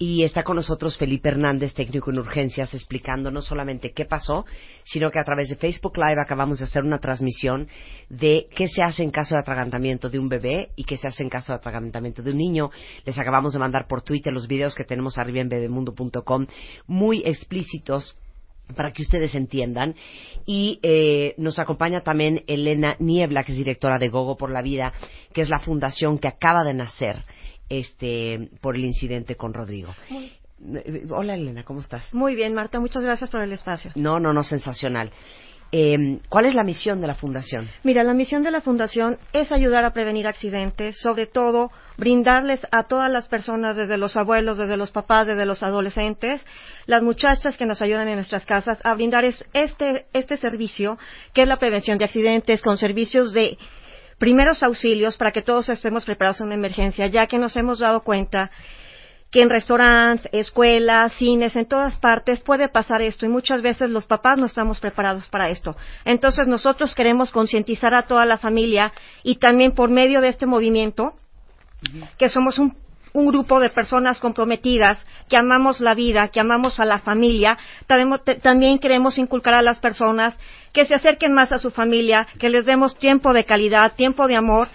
Y 0.00 0.22
está 0.22 0.44
con 0.44 0.54
nosotros 0.54 0.96
Felipe 0.96 1.28
Hernández, 1.28 1.74
técnico 1.74 2.12
en 2.12 2.20
urgencias, 2.20 2.72
explicando 2.72 3.32
no 3.32 3.42
solamente 3.42 3.90
qué 3.90 4.04
pasó, 4.04 4.46
sino 4.84 5.10
que 5.10 5.18
a 5.18 5.24
través 5.24 5.48
de 5.48 5.56
Facebook 5.56 5.96
Live 5.96 6.22
acabamos 6.22 6.60
de 6.60 6.66
hacer 6.66 6.84
una 6.84 7.00
transmisión 7.00 7.66
de 8.08 8.46
qué 8.54 8.68
se 8.68 8.80
hace 8.80 9.02
en 9.02 9.10
caso 9.10 9.34
de 9.34 9.40
atragantamiento 9.40 10.08
de 10.08 10.20
un 10.20 10.28
bebé 10.28 10.70
y 10.76 10.84
qué 10.84 10.96
se 10.96 11.08
hace 11.08 11.24
en 11.24 11.28
caso 11.28 11.52
de 11.52 11.56
atragantamiento 11.56 12.22
de 12.22 12.30
un 12.30 12.38
niño. 12.38 12.70
Les 13.04 13.18
acabamos 13.18 13.54
de 13.54 13.58
mandar 13.58 13.88
por 13.88 14.02
Twitter 14.02 14.32
los 14.32 14.46
videos 14.46 14.76
que 14.76 14.84
tenemos 14.84 15.18
arriba 15.18 15.40
en 15.40 15.48
bebemundo.com, 15.48 16.46
muy 16.86 17.22
explícitos 17.26 18.16
para 18.76 18.92
que 18.92 19.02
ustedes 19.02 19.34
entiendan. 19.34 19.96
Y 20.46 20.78
eh, 20.82 21.34
nos 21.38 21.58
acompaña 21.58 22.02
también 22.02 22.44
Elena 22.46 22.94
Niebla, 23.00 23.42
que 23.42 23.50
es 23.50 23.58
directora 23.58 23.98
de 23.98 24.10
Gogo 24.10 24.36
por 24.36 24.52
la 24.52 24.62
Vida, 24.62 24.92
que 25.32 25.40
es 25.40 25.48
la 25.48 25.58
fundación 25.58 26.20
que 26.20 26.28
acaba 26.28 26.62
de 26.62 26.74
nacer 26.74 27.16
este 27.68 28.48
por 28.60 28.76
el 28.76 28.84
incidente 28.84 29.36
con 29.36 29.52
Rodrigo. 29.54 29.94
Muy, 30.10 30.32
Hola 31.10 31.34
Elena, 31.34 31.62
¿cómo 31.64 31.80
estás? 31.80 32.12
muy 32.12 32.34
bien, 32.34 32.52
Marta, 32.52 32.80
muchas 32.80 33.04
gracias 33.04 33.30
por 33.30 33.40
el 33.42 33.52
espacio. 33.52 33.92
No, 33.94 34.18
no, 34.18 34.32
no, 34.32 34.42
sensacional. 34.42 35.10
Eh, 35.70 36.18
¿Cuál 36.30 36.46
es 36.46 36.54
la 36.54 36.64
misión 36.64 37.00
de 37.02 37.06
la 37.06 37.14
fundación? 37.14 37.68
Mira, 37.84 38.02
la 38.02 38.14
misión 38.14 38.42
de 38.42 38.50
la 38.50 38.62
Fundación 38.62 39.18
es 39.34 39.52
ayudar 39.52 39.84
a 39.84 39.92
prevenir 39.92 40.26
accidentes, 40.26 40.98
sobre 40.98 41.26
todo 41.26 41.70
brindarles 41.98 42.66
a 42.72 42.84
todas 42.84 43.12
las 43.12 43.28
personas, 43.28 43.76
desde 43.76 43.98
los 43.98 44.16
abuelos, 44.16 44.56
desde 44.56 44.78
los 44.78 44.90
papás, 44.92 45.26
desde 45.26 45.44
los 45.44 45.62
adolescentes, 45.62 46.44
las 46.86 47.02
muchachas 47.02 47.58
que 47.58 47.66
nos 47.66 47.82
ayudan 47.82 48.08
en 48.08 48.14
nuestras 48.14 48.46
casas, 48.46 48.80
a 48.82 48.94
brindar 48.94 49.26
es- 49.26 49.44
este, 49.52 50.06
este 50.14 50.38
servicio, 50.38 50.96
que 51.34 51.42
es 51.42 51.48
la 51.48 51.58
prevención 51.58 51.98
de 51.98 52.06
accidentes, 52.06 52.62
con 52.62 52.78
servicios 52.78 53.34
de 53.34 53.58
primeros 54.18 54.62
auxilios 54.62 55.16
para 55.16 55.32
que 55.32 55.42
todos 55.42 55.68
estemos 55.68 56.04
preparados 56.04 56.40
en 56.40 56.46
una 56.46 56.56
emergencia, 56.56 57.06
ya 57.06 57.26
que 57.26 57.38
nos 57.38 57.56
hemos 57.56 57.78
dado 57.78 58.02
cuenta 58.02 58.50
que 59.30 59.42
en 59.42 59.50
restaurantes, 59.50 60.28
escuelas, 60.32 61.12
cines, 61.14 61.54
en 61.54 61.66
todas 61.66 61.96
partes 61.98 62.40
puede 62.40 62.68
pasar 62.68 63.02
esto 63.02 63.26
y 63.26 63.28
muchas 63.28 63.60
veces 63.60 63.90
los 63.90 64.06
papás 64.06 64.38
no 64.38 64.46
estamos 64.46 64.80
preparados 64.80 65.28
para 65.28 65.50
esto. 65.50 65.76
Entonces 66.04 66.46
nosotros 66.46 66.94
queremos 66.94 67.30
concientizar 67.30 67.94
a 67.94 68.04
toda 68.04 68.24
la 68.24 68.38
familia 68.38 68.92
y 69.22 69.36
también 69.36 69.72
por 69.72 69.90
medio 69.90 70.20
de 70.20 70.28
este 70.28 70.46
movimiento, 70.46 71.12
que 72.16 72.28
somos 72.28 72.58
un, 72.58 72.74
un 73.12 73.26
grupo 73.26 73.60
de 73.60 73.70
personas 73.70 74.18
comprometidas, 74.18 74.98
que 75.28 75.36
amamos 75.36 75.80
la 75.80 75.94
vida, 75.94 76.28
que 76.28 76.40
amamos 76.40 76.80
a 76.80 76.84
la 76.84 76.98
familia, 76.98 77.58
también, 77.86 78.20
también 78.42 78.78
queremos 78.78 79.18
inculcar 79.18 79.54
a 79.54 79.62
las 79.62 79.78
personas 79.78 80.36
que 80.72 80.86
se 80.86 80.94
acerquen 80.94 81.32
más 81.32 81.52
a 81.52 81.58
su 81.58 81.70
familia, 81.70 82.26
que 82.38 82.48
les 82.48 82.64
demos 82.66 82.96
tiempo 82.98 83.32
de 83.32 83.44
calidad, 83.44 83.94
tiempo 83.94 84.26
de 84.26 84.36
amor 84.36 84.68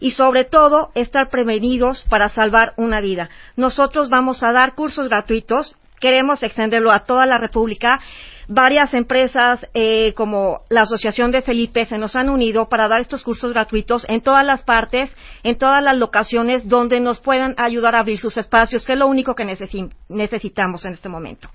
y 0.00 0.12
sobre 0.12 0.44
todo 0.44 0.90
estar 0.94 1.30
prevenidos 1.30 2.04
para 2.10 2.28
salvar 2.28 2.74
una 2.76 3.00
vida. 3.00 3.30
Nosotros 3.56 4.10
vamos 4.10 4.42
a 4.42 4.52
dar 4.52 4.74
cursos 4.74 5.08
gratuitos, 5.08 5.76
queremos 6.00 6.42
extenderlo 6.42 6.92
a 6.92 7.04
toda 7.04 7.26
la 7.26 7.38
República. 7.38 8.00
Varias 8.46 8.92
empresas 8.92 9.66
eh, 9.72 10.12
como 10.14 10.60
la 10.68 10.82
Asociación 10.82 11.30
de 11.30 11.40
Felipe 11.40 11.86
se 11.86 11.96
nos 11.96 12.14
han 12.14 12.28
unido 12.28 12.68
para 12.68 12.88
dar 12.88 13.00
estos 13.00 13.22
cursos 13.22 13.52
gratuitos 13.52 14.04
en 14.08 14.20
todas 14.20 14.44
las 14.44 14.62
partes, 14.62 15.10
en 15.42 15.56
todas 15.56 15.82
las 15.82 15.96
locaciones 15.96 16.68
donde 16.68 17.00
nos 17.00 17.20
puedan 17.20 17.54
ayudar 17.56 17.94
a 17.94 18.00
abrir 18.00 18.20
sus 18.20 18.36
espacios, 18.36 18.84
que 18.84 18.92
es 18.92 18.98
lo 18.98 19.06
único 19.06 19.34
que 19.34 19.44
necesi- 19.44 19.90
necesitamos 20.08 20.84
en 20.84 20.92
este 20.92 21.08
momento. 21.08 21.48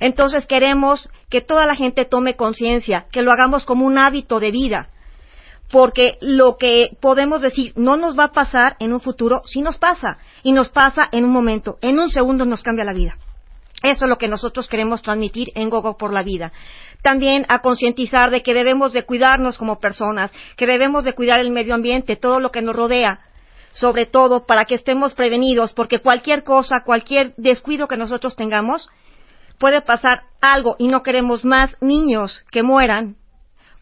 Entonces 0.00 0.46
queremos 0.46 1.10
que 1.28 1.42
toda 1.42 1.66
la 1.66 1.74
gente 1.74 2.06
tome 2.06 2.36
conciencia, 2.36 3.04
que 3.12 3.22
lo 3.22 3.32
hagamos 3.32 3.66
como 3.66 3.84
un 3.84 3.98
hábito 3.98 4.40
de 4.40 4.50
vida 4.50 4.88
porque 5.70 6.18
lo 6.20 6.56
que 6.56 6.96
podemos 7.00 7.42
decir 7.42 7.72
no 7.76 7.96
nos 7.96 8.18
va 8.18 8.24
a 8.24 8.32
pasar 8.32 8.74
en 8.80 8.92
un 8.92 9.00
futuro, 9.00 9.42
sí 9.46 9.62
nos 9.62 9.78
pasa, 9.78 10.18
y 10.42 10.52
nos 10.52 10.68
pasa 10.68 11.08
en 11.12 11.24
un 11.24 11.30
momento, 11.30 11.78
en 11.80 12.00
un 12.00 12.10
segundo 12.10 12.44
nos 12.44 12.62
cambia 12.62 12.84
la 12.84 12.92
vida. 12.92 13.16
Eso 13.82 14.04
es 14.04 14.08
lo 14.08 14.18
que 14.18 14.28
nosotros 14.28 14.68
queremos 14.68 15.02
transmitir 15.02 15.52
en 15.54 15.70
Gogo 15.70 15.96
por 15.96 16.12
la 16.12 16.22
Vida. 16.22 16.52
También 17.02 17.46
a 17.48 17.60
concientizar 17.60 18.30
de 18.30 18.42
que 18.42 18.52
debemos 18.52 18.92
de 18.92 19.04
cuidarnos 19.04 19.56
como 19.56 19.80
personas, 19.80 20.30
que 20.56 20.66
debemos 20.66 21.04
de 21.04 21.14
cuidar 21.14 21.38
el 21.40 21.50
medio 21.50 21.74
ambiente, 21.74 22.16
todo 22.16 22.40
lo 22.40 22.50
que 22.50 22.60
nos 22.60 22.76
rodea, 22.76 23.20
sobre 23.72 24.04
todo 24.04 24.44
para 24.44 24.66
que 24.66 24.74
estemos 24.74 25.14
prevenidos, 25.14 25.72
porque 25.72 26.00
cualquier 26.00 26.44
cosa, 26.44 26.82
cualquier 26.84 27.34
descuido 27.36 27.88
que 27.88 27.96
nosotros 27.96 28.36
tengamos, 28.36 28.88
puede 29.58 29.80
pasar 29.80 30.24
algo 30.40 30.76
y 30.78 30.88
no 30.88 31.02
queremos 31.02 31.44
más 31.44 31.74
niños 31.80 32.44
que 32.50 32.62
mueran 32.62 33.16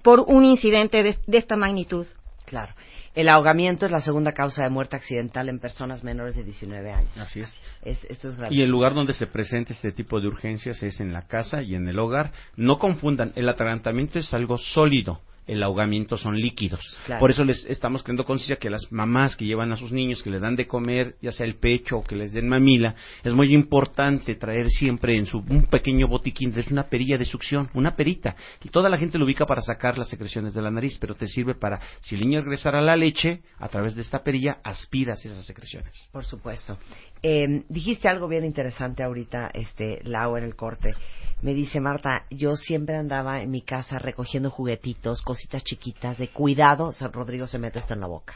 por 0.03 0.21
un 0.21 0.45
incidente 0.45 1.03
de, 1.03 1.19
de 1.27 1.39
esta 1.39 1.57
magnitud. 1.57 2.07
Claro. 2.47 2.73
El 3.19 3.29
ahogamiento 3.29 3.85
es 3.85 3.91
la 3.91 3.99
segunda 3.99 4.31
causa 4.31 4.63
de 4.63 4.71
muerte 4.71 4.95
accidental 4.95 5.49
en 5.49 5.59
personas 5.59 6.05
menores 6.05 6.37
de 6.37 6.45
19 6.45 6.93
años. 6.93 7.11
Así 7.19 7.41
es. 7.41 7.61
Es- 7.83 8.05
esto 8.05 8.29
es 8.29 8.37
grave. 8.37 8.55
Y 8.55 8.63
el 8.63 8.71
lugar 8.71 8.95
donde 8.95 9.13
se 9.13 9.27
presenta 9.27 9.73
este 9.73 9.91
tipo 9.91 10.21
de 10.21 10.29
urgencias 10.29 10.81
es 10.85 11.01
en 11.01 11.13
la 11.13 11.27
casa 11.27 11.61
y 11.65 11.75
en 11.75 11.89
el 11.89 11.99
hogar. 11.99 12.31
No 12.55 12.79
confundan, 12.79 13.33
el 13.35 13.49
atragantamiento 13.49 14.21
es 14.21 14.33
algo 14.35 14.57
sólido. 14.57 15.21
El 15.49 15.63
ahogamiento 15.63 16.17
son 16.17 16.37
líquidos. 16.37 16.97
Claro. 17.07 17.19
Por 17.19 17.33
eso 17.33 17.45
les 17.45 17.67
estamos 17.67 18.05
creando 18.05 18.25
conciencia 18.25 18.57
que 18.57 18.71
las 18.71 18.93
mamás 18.93 19.35
que 19.35 19.45
llevan 19.45 19.73
a 19.73 19.77
sus 19.77 19.91
niños, 19.91 20.23
que 20.23 20.31
les 20.31 20.41
dan 20.41 20.55
de 20.55 20.69
comer, 20.69 21.17
ya 21.21 21.33
sea 21.33 21.47
el 21.47 21.57
pecho 21.57 21.99
o 21.99 22.05
que 22.05 22.15
les 22.15 22.33
den 22.33 22.49
mamila, 22.49 22.95
es 23.25 23.35
muy 23.35 23.53
importante 23.53 24.37
traer 24.37 24.71
siempre 24.71 25.17
en 25.17 25.27
su 25.27 25.39
un 25.49 25.67
pequeño 25.67 26.09
botiquín, 26.09 26.57
es 26.57 26.69
una 26.69 26.85
perilla 26.85 27.17
de 27.17 27.25
succión, 27.25 27.71
una 27.75 27.97
perita. 27.97 28.37
Y 28.63 28.69
toda 28.69 28.89
la 28.89 28.99
gente 28.99 29.19
lo 29.19 29.25
ubica 29.25 29.47
para 29.47 29.63
sacar 29.63 29.99
las 29.99 30.09
secreciones 30.09 30.55
de 30.55 30.63
la 30.63 30.71
nariz, 30.71 30.99
pero 30.99 31.15
te 31.15 31.27
sirve 31.27 31.55
para, 31.55 31.81
si 32.01 32.15
el 32.15 32.23
niño 32.23 32.41
regresara 32.41 32.79
a 32.79 32.83
la 32.83 32.97
leche, 32.97 33.43
a 33.59 33.69
través 33.69 33.95
de 33.95 34.03
esta 34.03 34.23
perilla 34.23 34.59
aspiras 34.63 35.25
esas 35.25 35.45
secreciones. 35.45 36.09
Por 36.13 36.25
supuesto. 36.25 36.79
Eh, 37.23 37.65
dijiste 37.69 38.09
algo 38.09 38.29
bien 38.29 38.45
interesante 38.45 39.03
ahorita, 39.03 39.51
este, 39.55 40.01
Lau, 40.05 40.37
en 40.37 40.45
el 40.45 40.57
corte. 40.57 40.95
Me 41.43 41.55
dice 41.55 41.81
Marta, 41.81 42.25
yo 42.31 42.57
siempre 42.57 42.97
andaba 42.97 43.43
en 43.43 43.51
mi 43.51 43.63
casa 43.63 43.99
recogiendo 43.99 44.51
juguetitos, 44.51 45.23
cositas 45.23 45.63
chiquitas, 45.63 46.19
de 46.19 46.29
cuidado, 46.29 46.93
San 46.93 47.13
Rodrigo 47.13 47.47
se 47.47 47.59
mete 47.59 47.79
esto 47.79 47.95
en 47.95 48.01
la 48.01 48.09
boca. 48.09 48.35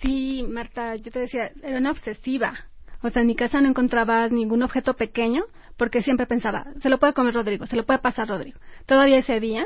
Sí, 0.00 0.44
Marta, 0.48 0.96
yo 0.96 1.10
te 1.12 1.20
decía, 1.20 1.50
era 1.62 1.78
una 1.78 1.92
obsesiva. 1.92 2.54
O 3.02 3.10
sea, 3.10 3.22
en 3.22 3.28
mi 3.28 3.36
casa 3.36 3.60
no 3.60 3.68
encontrabas 3.68 4.32
ningún 4.32 4.62
objeto 4.62 4.94
pequeño 4.94 5.44
porque 5.76 6.02
siempre 6.02 6.26
pensaba, 6.26 6.66
se 6.80 6.90
lo 6.90 6.98
puede 6.98 7.14
comer 7.14 7.34
Rodrigo, 7.34 7.66
se 7.66 7.76
lo 7.76 7.86
puede 7.86 8.00
pasar 8.00 8.28
Rodrigo. 8.28 8.58
Todavía 8.86 9.18
ese 9.18 9.40
día 9.40 9.64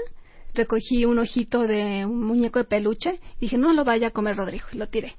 recogí 0.54 1.04
un 1.04 1.18
ojito 1.18 1.62
de 1.62 2.06
un 2.06 2.24
muñeco 2.24 2.60
de 2.60 2.66
peluche 2.66 3.18
y 3.38 3.40
dije, 3.40 3.58
no 3.58 3.72
lo 3.72 3.84
vaya 3.84 4.08
a 4.08 4.10
comer 4.10 4.36
Rodrigo, 4.36 4.66
lo 4.72 4.86
tiré. 4.88 5.16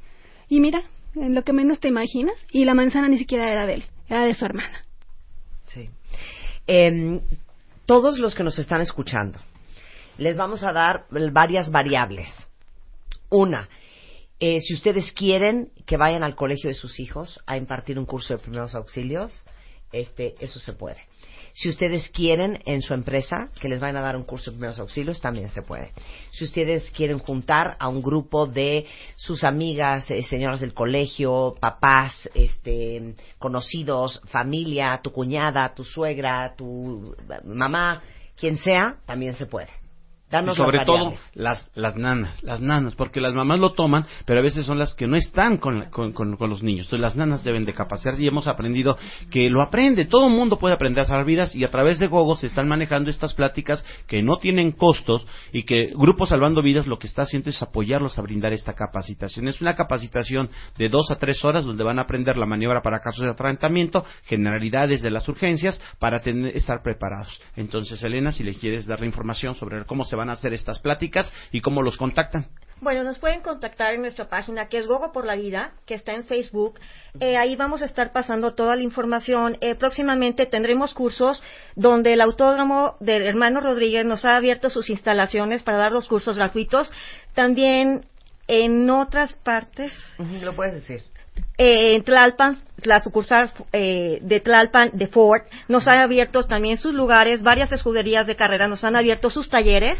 Y 0.47 0.61
mira, 0.61 0.83
en 1.15 1.35
lo 1.35 1.43
que 1.43 1.53
menos 1.53 1.79
te 1.79 1.87
imaginas, 1.87 2.35
y 2.51 2.65
la 2.65 2.73
manzana 2.73 3.07
ni 3.07 3.17
siquiera 3.17 3.49
era 3.49 3.65
de 3.65 3.75
él, 3.75 3.83
era 4.07 4.25
de 4.25 4.33
su 4.33 4.45
hermana. 4.45 4.83
Sí. 5.65 5.89
Eh, 6.67 7.21
todos 7.85 8.19
los 8.19 8.35
que 8.35 8.43
nos 8.43 8.57
están 8.59 8.81
escuchando, 8.81 9.39
les 10.17 10.37
vamos 10.37 10.63
a 10.63 10.71
dar 10.71 11.05
varias 11.31 11.71
variables. 11.71 12.27
Una, 13.29 13.69
eh, 14.39 14.59
si 14.59 14.73
ustedes 14.73 15.11
quieren 15.13 15.69
que 15.85 15.97
vayan 15.97 16.23
al 16.23 16.35
colegio 16.35 16.69
de 16.69 16.73
sus 16.73 16.99
hijos 16.99 17.39
a 17.45 17.57
impartir 17.57 17.97
un 17.99 18.05
curso 18.05 18.33
de 18.33 18.43
primeros 18.43 18.75
auxilios, 18.75 19.45
este, 19.91 20.35
eso 20.39 20.59
se 20.59 20.73
puede. 20.73 21.01
Si 21.55 21.69
ustedes 21.69 22.09
quieren 22.09 22.61
en 22.65 22.81
su 22.81 22.93
empresa 22.93 23.47
que 23.61 23.69
les 23.69 23.79
vayan 23.79 23.95
a 23.95 24.01
dar 24.01 24.17
un 24.17 24.23
curso 24.23 24.51
de 24.51 24.57
primeros 24.57 24.77
auxilios, 24.77 25.21
también 25.21 25.47
se 25.47 25.61
puede. 25.61 25.93
Si 26.31 26.43
ustedes 26.43 26.91
quieren 26.91 27.17
juntar 27.17 27.77
a 27.79 27.87
un 27.87 28.01
grupo 28.01 28.45
de 28.45 28.85
sus 29.15 29.45
amigas, 29.45 30.11
eh, 30.11 30.21
señoras 30.23 30.59
del 30.59 30.73
colegio, 30.73 31.55
papás, 31.61 32.29
este, 32.33 33.15
conocidos, 33.39 34.21
familia, 34.25 34.99
tu 35.01 35.13
cuñada, 35.13 35.73
tu 35.73 35.85
suegra, 35.85 36.53
tu 36.57 37.15
mamá, 37.45 38.03
quien 38.35 38.57
sea, 38.57 38.97
también 39.05 39.35
se 39.35 39.45
puede. 39.45 39.84
Danos 40.35 40.55
y 40.55 40.57
sobre 40.57 40.77
las 40.77 40.85
todo 40.85 41.13
las, 41.33 41.69
las 41.75 41.95
nanas, 41.95 42.43
las 42.43 42.61
nanas, 42.61 42.95
porque 42.95 43.21
las 43.21 43.33
mamás 43.33 43.59
lo 43.59 43.71
toman, 43.73 44.05
pero 44.25 44.39
a 44.39 44.43
veces 44.43 44.65
son 44.65 44.77
las 44.79 44.93
que 44.93 45.07
no 45.07 45.15
están 45.15 45.57
con, 45.57 45.79
la- 45.79 45.89
con, 45.89 46.11
con- 46.13 46.35
con 46.37 46.49
los 46.49 46.61
niños. 46.63 46.85
Entonces 46.87 47.01
las 47.01 47.15
nanas 47.15 47.43
deben 47.43 47.65
de 47.65 47.73
capacitarse 47.73 48.21
y 48.23 48.27
hemos 48.27 48.47
aprendido 48.47 48.97
que 49.31 49.49
lo 49.49 49.61
aprende, 49.61 50.05
todo 50.05 50.27
el 50.27 50.33
mundo 50.33 50.57
puede 50.59 50.75
aprender 50.75 51.03
a 51.03 51.05
salvar 51.07 51.25
vidas 51.25 51.55
y 51.55 51.63
a 51.63 51.71
través 51.71 51.99
de 51.99 52.07
Gogo 52.07 52.35
se 52.35 52.47
están 52.47 52.67
manejando 52.67 53.09
estas 53.09 53.33
pláticas 53.33 53.83
que 54.07 54.21
no 54.23 54.37
tienen 54.37 54.71
costos 54.71 55.25
y 55.51 55.63
que 55.63 55.91
Grupo 55.95 56.25
Salvando 56.25 56.61
Vidas 56.61 56.87
lo 56.87 56.99
que 56.99 57.07
está 57.07 57.23
haciendo 57.23 57.49
es 57.49 57.61
apoyarlos 57.61 58.17
a 58.19 58.21
brindar 58.21 58.53
esta 58.53 58.73
capacitación. 58.73 59.47
Es 59.47 59.61
una 59.61 59.75
capacitación 59.75 60.49
de 60.77 60.89
dos 60.89 61.11
a 61.11 61.15
tres 61.17 61.43
horas 61.45 61.65
donde 61.65 61.83
van 61.83 61.99
a 61.99 62.03
aprender 62.03 62.37
la 62.37 62.45
maniobra 62.45 62.81
para 62.81 62.99
casos 62.99 63.23
de 63.25 63.31
atragantamiento, 63.31 64.03
generalidades 64.25 65.01
de 65.01 65.11
las 65.11 65.27
urgencias 65.29 65.81
para 65.99 66.21
tener- 66.21 66.55
estar 66.57 66.81
preparados. 66.83 67.39
Entonces, 67.55 68.01
Elena, 68.03 68.31
si 68.31 68.43
le 68.43 68.55
quieres 68.55 68.85
dar 68.85 68.99
la 68.99 69.05
información 69.05 69.55
sobre 69.55 69.85
cómo 69.85 70.03
se 70.03 70.15
van 70.25 70.31
a 70.31 70.33
hacer 70.33 70.53
estas 70.53 70.79
pláticas 70.79 71.31
y 71.51 71.61
cómo 71.61 71.81
los 71.83 71.97
contactan. 71.97 72.47
Bueno, 72.81 73.03
nos 73.03 73.19
pueden 73.19 73.39
contactar 73.39 73.93
en 73.93 74.01
nuestra 74.01 74.27
página 74.27 74.67
que 74.67 74.77
es 74.77 74.87
Gogo 74.87 75.13
por 75.13 75.25
la 75.25 75.35
Vida, 75.35 75.71
que 75.85 75.93
está 75.93 76.13
en 76.13 76.25
Facebook. 76.25 76.79
Eh, 77.21 77.37
ahí 77.37 77.55
vamos 77.55 77.81
a 77.81 77.85
estar 77.85 78.11
pasando 78.11 78.53
toda 78.53 78.75
la 78.75 78.81
información. 78.81 79.57
Eh, 79.61 79.75
próximamente 79.75 80.45
tendremos 80.45 80.93
cursos 80.93 81.41
donde 81.75 82.11
el 82.11 82.21
autódromo 82.21 82.97
del 82.99 83.25
hermano 83.25 83.61
Rodríguez 83.61 84.05
nos 84.05 84.25
ha 84.25 84.35
abierto 84.35 84.69
sus 84.69 84.89
instalaciones 84.89 85.63
para 85.63 85.77
dar 85.77 85.93
los 85.93 86.07
cursos 86.07 86.35
gratuitos. 86.35 86.91
También 87.33 88.05
en 88.47 88.89
otras 88.89 89.33
partes. 89.33 89.93
Lo 90.43 90.53
puedes 90.55 90.73
decir. 90.73 91.14
Eh, 91.57 91.95
en 91.95 92.03
Tlalpan, 92.03 92.59
la 92.83 93.01
sucursal 93.01 93.49
eh, 93.71 94.19
de 94.21 94.39
Tlalpan 94.41 94.91
de 94.93 95.07
Ford, 95.07 95.43
nos 95.69 95.87
han 95.87 95.99
abierto 95.99 96.43
también 96.43 96.77
sus 96.77 96.93
lugares, 96.93 97.43
varias 97.43 97.71
escuderías 97.71 98.27
de 98.27 98.35
carrera 98.35 98.67
nos 98.67 98.83
han 98.83 98.95
abierto 98.95 99.29
sus 99.29 99.49
talleres 99.49 99.97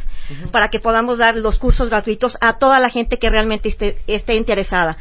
para 0.52 0.70
que 0.70 0.82
podamos 0.82 1.20
dar 1.20 1.38
los 1.38 1.57
cursos 1.57 1.90
gratuitos 1.90 2.38
a 2.41 2.57
toda 2.57 2.80
la 2.80 2.90
gente 2.90 3.18
que 3.18 3.30
realmente 3.30 3.70
esté, 3.70 3.98
esté 4.07 4.36
interesada. 4.36 4.98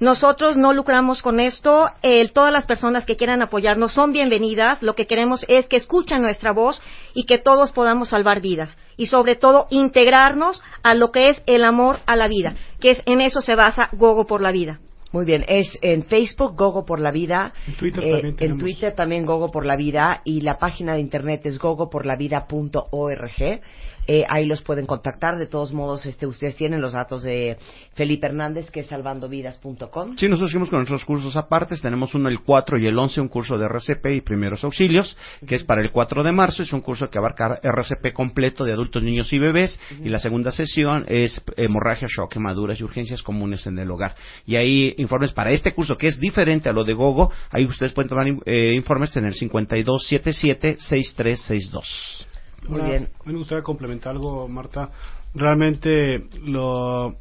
Nosotros 0.00 0.56
no 0.56 0.72
lucramos 0.72 1.22
con 1.22 1.40
esto, 1.40 1.90
eh, 2.02 2.26
todas 2.28 2.52
las 2.52 2.66
personas 2.66 3.04
que 3.04 3.16
quieran 3.16 3.42
apoyarnos 3.42 3.92
son 3.92 4.12
bienvenidas, 4.12 4.80
lo 4.80 4.94
que 4.94 5.08
queremos 5.08 5.44
es 5.48 5.66
que 5.66 5.76
escuchen 5.76 6.22
nuestra 6.22 6.52
voz 6.52 6.80
y 7.14 7.26
que 7.26 7.38
todos 7.38 7.72
podamos 7.72 8.10
salvar 8.10 8.40
vidas 8.40 8.76
y 8.96 9.08
sobre 9.08 9.34
todo 9.34 9.66
integrarnos 9.70 10.62
a 10.84 10.94
lo 10.94 11.10
que 11.10 11.30
es 11.30 11.42
el 11.46 11.64
amor 11.64 11.98
a 12.06 12.14
la 12.14 12.28
vida, 12.28 12.54
que 12.80 12.92
es 12.92 13.02
en 13.06 13.20
eso 13.20 13.40
se 13.40 13.56
basa 13.56 13.88
Gogo 13.92 14.24
por 14.26 14.40
la 14.40 14.52
vida. 14.52 14.78
Muy 15.10 15.24
bien, 15.24 15.44
es 15.48 15.78
en 15.80 16.04
Facebook 16.04 16.54
Gogo 16.56 16.84
por 16.84 17.00
la 17.00 17.10
Vida, 17.10 17.52
En 17.66 17.76
Twitter 17.76 18.04
eh, 18.04 18.12
también 18.12 18.36
en. 18.38 18.58
Twitter 18.58 18.94
también 18.94 19.24
Gogo 19.24 19.50
por 19.50 19.64
la 19.64 19.76
Vida 19.76 20.20
y 20.24 20.42
la 20.42 20.58
página 20.58 20.94
de 20.94 21.00
internet 21.00 21.46
es 21.46 21.58
gogoporlavida.org. 21.58 23.60
eh, 24.08 24.24
ahí 24.26 24.46
los 24.46 24.62
pueden 24.62 24.86
contactar. 24.86 25.38
De 25.38 25.46
todos 25.46 25.72
modos, 25.72 26.06
este, 26.06 26.26
ustedes 26.26 26.56
tienen 26.56 26.80
los 26.80 26.94
datos 26.94 27.22
de 27.22 27.58
Felipe 27.94 28.26
Hernández, 28.26 28.70
que 28.70 28.80
es 28.80 28.86
salvandovidas.com. 28.86 30.16
Sí, 30.16 30.28
nosotros 30.28 30.50
seguimos 30.50 30.70
con 30.70 30.78
nuestros 30.78 31.04
cursos 31.04 31.36
aparte. 31.36 31.76
Tenemos 31.76 32.14
uno 32.14 32.30
el 32.30 32.40
4 32.40 32.78
y 32.78 32.86
el 32.86 32.98
11, 32.98 33.20
un 33.20 33.28
curso 33.28 33.58
de 33.58 33.66
RCP 33.66 34.06
y 34.14 34.22
primeros 34.22 34.64
auxilios, 34.64 35.14
que 35.46 35.56
es 35.56 35.64
para 35.64 35.82
el 35.82 35.92
4 35.92 36.22
de 36.22 36.32
marzo. 36.32 36.62
Es 36.62 36.72
un 36.72 36.80
curso 36.80 37.10
que 37.10 37.18
abarca 37.18 37.60
RCP 37.62 38.14
completo 38.14 38.64
de 38.64 38.72
adultos, 38.72 39.02
niños 39.02 39.30
y 39.34 39.38
bebés. 39.38 39.78
Y 40.02 40.08
la 40.08 40.18
segunda 40.18 40.52
sesión 40.52 41.04
es 41.06 41.42
hemorragia, 41.58 42.08
shock, 42.08 42.32
quemaduras 42.32 42.80
y 42.80 42.84
urgencias 42.84 43.22
comunes 43.22 43.66
en 43.66 43.78
el 43.78 43.90
hogar. 43.90 44.14
Y 44.46 44.56
ahí 44.56 44.94
informes 44.96 45.32
para 45.32 45.50
este 45.50 45.74
curso, 45.74 45.98
que 45.98 46.06
es 46.06 46.18
diferente 46.18 46.70
a 46.70 46.72
lo 46.72 46.84
de 46.84 46.94
Gogo. 46.94 47.30
Ahí 47.50 47.66
ustedes 47.66 47.92
pueden 47.92 48.08
tomar 48.08 48.26
eh, 48.46 48.72
informes 48.74 49.14
en 49.18 49.26
el 49.26 49.34
5277-6362. 49.34 52.27
Muy 52.68 52.80
Ahora, 52.80 52.90
bien. 52.90 53.08
me 53.24 53.32
gustaría 53.34 53.62
complementar 53.62 54.12
algo, 54.12 54.46
Marta. 54.48 54.90
Realmente 55.34 56.26
lo, 56.42 57.16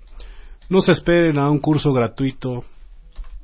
no 0.69 0.81
se 0.81 0.91
esperen 0.91 1.39
a 1.39 1.49
un 1.49 1.59
curso 1.59 1.93
gratuito. 1.93 2.65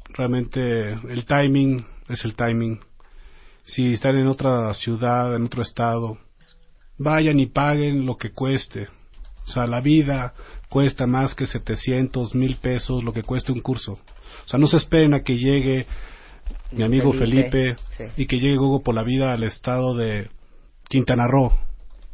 Realmente 0.10 0.92
el 0.92 1.26
timing 1.26 1.86
es 2.10 2.24
el 2.26 2.36
timing. 2.36 2.80
Si 3.64 3.94
están 3.94 4.18
en 4.18 4.28
otra 4.28 4.74
ciudad, 4.74 5.36
en 5.36 5.46
otro 5.46 5.62
estado, 5.62 6.18
vayan 6.98 7.40
y 7.40 7.48
paguen 7.48 8.06
lo 8.06 8.18
que 8.18 8.32
cueste. 8.32 8.88
O 9.46 9.52
sea, 9.52 9.68
la 9.68 9.82
vida 9.82 10.34
cuesta 10.70 11.06
más 11.06 11.36
que 11.36 11.46
700, 11.46 12.36
mil 12.36 12.58
pesos, 12.58 13.04
lo 13.04 13.14
que 13.14 13.24
cueste 13.24 13.52
un 13.52 13.62
curso. 13.62 13.94
O 13.94 14.48
sea, 14.48 14.60
no 14.60 14.68
se 14.68 14.78
esperen 14.78 15.14
a 15.14 15.22
que 15.22 15.38
llegue 15.38 15.86
mi 16.72 16.84
amigo 16.84 17.14
Felipe, 17.14 17.76
Felipe, 17.76 17.76
sí. 17.98 18.04
y 18.24 18.26
que 18.26 18.40
llegue 18.40 18.58
Gogo 18.58 18.82
por 18.82 18.96
la 18.96 19.04
vida 19.04 19.34
al 19.34 19.44
estado 19.44 19.96
de 19.96 20.30
Quintana 20.90 21.28
Roo. 21.28 21.52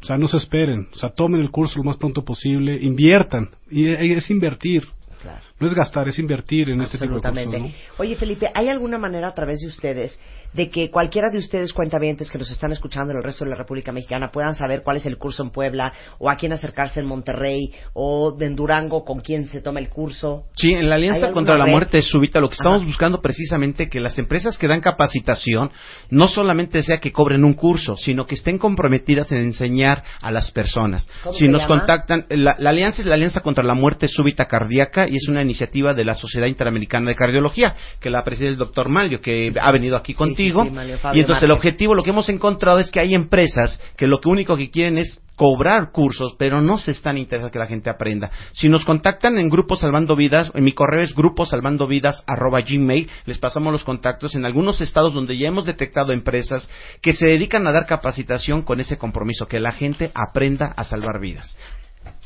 O 0.02 0.04
sea, 0.04 0.16
no 0.16 0.28
se 0.28 0.38
esperen. 0.38 0.88
O 0.92 0.98
sea, 0.98 1.10
tomen 1.10 1.40
el 1.40 1.50
curso 1.50 1.78
lo 1.78 1.84
más 1.84 1.96
pronto 1.96 2.24
posible, 2.24 2.78
inviertan. 2.80 3.50
Y 3.70 3.86
es 3.88 4.30
invertir. 4.30 4.88
Claro. 5.20 5.44
No 5.60 5.66
es 5.66 5.74
gastar, 5.74 6.08
es 6.08 6.18
invertir 6.18 6.70
en 6.70 6.80
este 6.80 6.96
tipo 6.98 7.12
de 7.12 7.16
Absolutamente. 7.18 7.58
cursos. 7.58 7.80
¿no? 7.90 7.94
Oye, 7.98 8.16
Felipe, 8.16 8.46
¿hay 8.54 8.68
alguna 8.68 8.98
manera 8.98 9.28
a 9.28 9.34
través 9.34 9.60
de 9.60 9.68
ustedes 9.68 10.18
de 10.52 10.68
que 10.68 10.90
cualquiera 10.90 11.30
de 11.30 11.38
ustedes 11.38 11.72
cuentavientes 11.72 12.28
que 12.30 12.38
nos 12.38 12.50
están 12.50 12.72
escuchando 12.72 13.12
en 13.12 13.18
el 13.18 13.22
resto 13.22 13.44
de 13.44 13.50
la 13.50 13.56
República 13.56 13.92
Mexicana 13.92 14.30
puedan 14.32 14.56
saber 14.56 14.82
cuál 14.82 14.96
es 14.96 15.06
el 15.06 15.16
curso 15.16 15.44
en 15.44 15.50
Puebla 15.50 15.92
o 16.18 16.28
a 16.28 16.34
quién 16.36 16.52
acercarse 16.52 16.98
en 16.98 17.06
Monterrey 17.06 17.70
o 17.92 18.36
en 18.40 18.56
Durango 18.56 19.04
con 19.04 19.20
quién 19.20 19.46
se 19.46 19.60
toma 19.60 19.78
el 19.80 19.88
curso? 19.88 20.46
Sí, 20.56 20.72
en 20.72 20.88
la 20.88 20.96
¿Hay 20.96 21.02
Alianza 21.02 21.30
contra 21.30 21.56
la 21.56 21.66
red? 21.66 21.70
Muerte 21.72 22.02
Súbita 22.02 22.40
lo 22.40 22.48
que 22.48 22.54
estamos 22.56 22.78
Ajá. 22.78 22.86
buscando 22.86 23.20
precisamente 23.20 23.88
que 23.88 24.00
las 24.00 24.18
empresas 24.18 24.58
que 24.58 24.66
dan 24.66 24.80
capacitación 24.80 25.70
no 26.08 26.26
solamente 26.26 26.82
sea 26.82 26.98
que 26.98 27.12
cobren 27.12 27.44
un 27.44 27.54
curso, 27.54 27.96
sino 27.96 28.26
que 28.26 28.34
estén 28.34 28.58
comprometidas 28.58 29.30
en 29.30 29.38
enseñar 29.38 30.02
a 30.20 30.30
las 30.32 30.50
personas. 30.50 31.08
¿Cómo 31.22 31.34
si 31.34 31.44
se 31.44 31.50
nos 31.50 31.62
llama? 31.62 31.78
contactan, 31.78 32.26
la, 32.30 32.56
la 32.58 32.70
alianza 32.70 33.02
es 33.02 33.06
la 33.06 33.14
Alianza 33.14 33.40
contra 33.40 33.62
la 33.62 33.74
Muerte 33.74 34.08
Súbita 34.08 34.46
Cardíaca 34.46 35.06
y 35.08 35.14
es 35.16 35.28
una 35.28 35.42
iniciativa 35.50 35.94
de 35.94 36.04
la 36.04 36.14
Sociedad 36.14 36.46
Interamericana 36.46 37.10
de 37.10 37.16
Cardiología 37.16 37.74
que 38.00 38.10
la 38.10 38.22
preside 38.24 38.48
el 38.48 38.56
doctor 38.56 38.88
Malio, 38.88 39.20
que 39.20 39.52
ha 39.60 39.72
venido 39.72 39.96
aquí 39.96 40.14
contigo. 40.14 40.64
sí, 40.64 40.70
Malio 40.70 40.98
Fabio 40.98 41.18
y 41.18 41.20
entonces 41.20 41.44
el 41.44 41.50
objetivo, 41.50 41.94
lo 41.94 42.02
que 42.02 42.10
hemos 42.10 42.28
encontrado 42.28 42.78
es 42.78 42.90
que 42.90 43.00
hay 43.00 43.14
empresas 43.14 43.80
que 43.96 44.06
lo 44.06 44.20
que 44.20 44.28
único 44.28 44.56
que 44.56 44.70
quieren 44.70 44.98
es 44.98 45.20
cobrar 45.40 45.90
cursos, 45.90 46.34
pero 46.38 46.60
no 46.60 46.76
se 46.76 46.90
están 46.90 47.16
interesados 47.16 47.50
que 47.50 47.58
la 47.58 47.66
gente 47.66 47.88
aprenda. 47.88 48.30
Si 48.52 48.68
nos 48.68 48.84
contactan 48.84 49.38
en 49.38 49.48
Grupo 49.48 49.74
Salvando 49.74 50.14
Vidas, 50.14 50.52
en 50.54 50.62
mi 50.62 50.74
correo 50.74 51.02
es 51.02 51.14
gruposalvandovidas@gmail, 51.14 53.08
les 53.24 53.38
pasamos 53.38 53.72
los 53.72 53.82
contactos 53.82 54.34
en 54.34 54.44
algunos 54.44 54.82
estados 54.82 55.14
donde 55.14 55.38
ya 55.38 55.48
hemos 55.48 55.64
detectado 55.64 56.12
empresas 56.12 56.68
que 57.00 57.14
se 57.14 57.26
dedican 57.26 57.66
a 57.66 57.72
dar 57.72 57.86
capacitación 57.86 58.60
con 58.60 58.80
ese 58.80 58.98
compromiso, 58.98 59.46
que 59.46 59.60
la 59.60 59.72
gente 59.72 60.10
aprenda 60.14 60.66
a 60.76 60.84
salvar 60.84 61.18
vidas. 61.20 61.56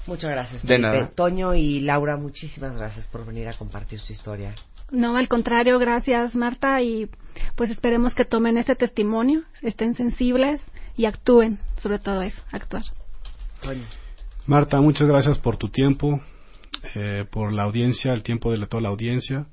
Muchas 0.06 0.30
gracias, 0.30 0.66
De 0.66 0.78
nada. 0.78 1.10
Toño 1.14 1.54
y 1.54 1.80
Laura, 1.80 2.16
muchísimas 2.16 2.76
gracias 2.76 3.06
por 3.08 3.24
venir 3.26 3.48
a 3.48 3.54
compartir 3.54 3.98
su 4.00 4.12
historia. 4.12 4.54
No, 4.90 5.16
al 5.16 5.28
contrario, 5.28 5.78
gracias 5.78 6.34
Marta 6.34 6.82
y 6.82 7.08
pues 7.56 7.70
esperemos 7.70 8.14
que 8.14 8.24
tomen 8.24 8.58
ese 8.58 8.74
testimonio, 8.76 9.42
estén 9.62 9.94
sensibles 9.94 10.60
y 10.96 11.06
actúen, 11.06 11.58
sobre 11.78 11.98
todo 11.98 12.22
eso, 12.22 12.42
actuar. 12.52 12.82
Toño. 13.62 13.86
Marta, 14.46 14.80
muchas 14.80 15.08
gracias 15.08 15.38
por 15.38 15.56
tu 15.56 15.70
tiempo, 15.70 16.20
eh, 16.94 17.24
por 17.30 17.52
la 17.52 17.62
audiencia, 17.62 18.12
el 18.12 18.22
tiempo 18.22 18.52
de 18.52 18.66
toda 18.66 18.82
la 18.82 18.90
audiencia. 18.90 19.46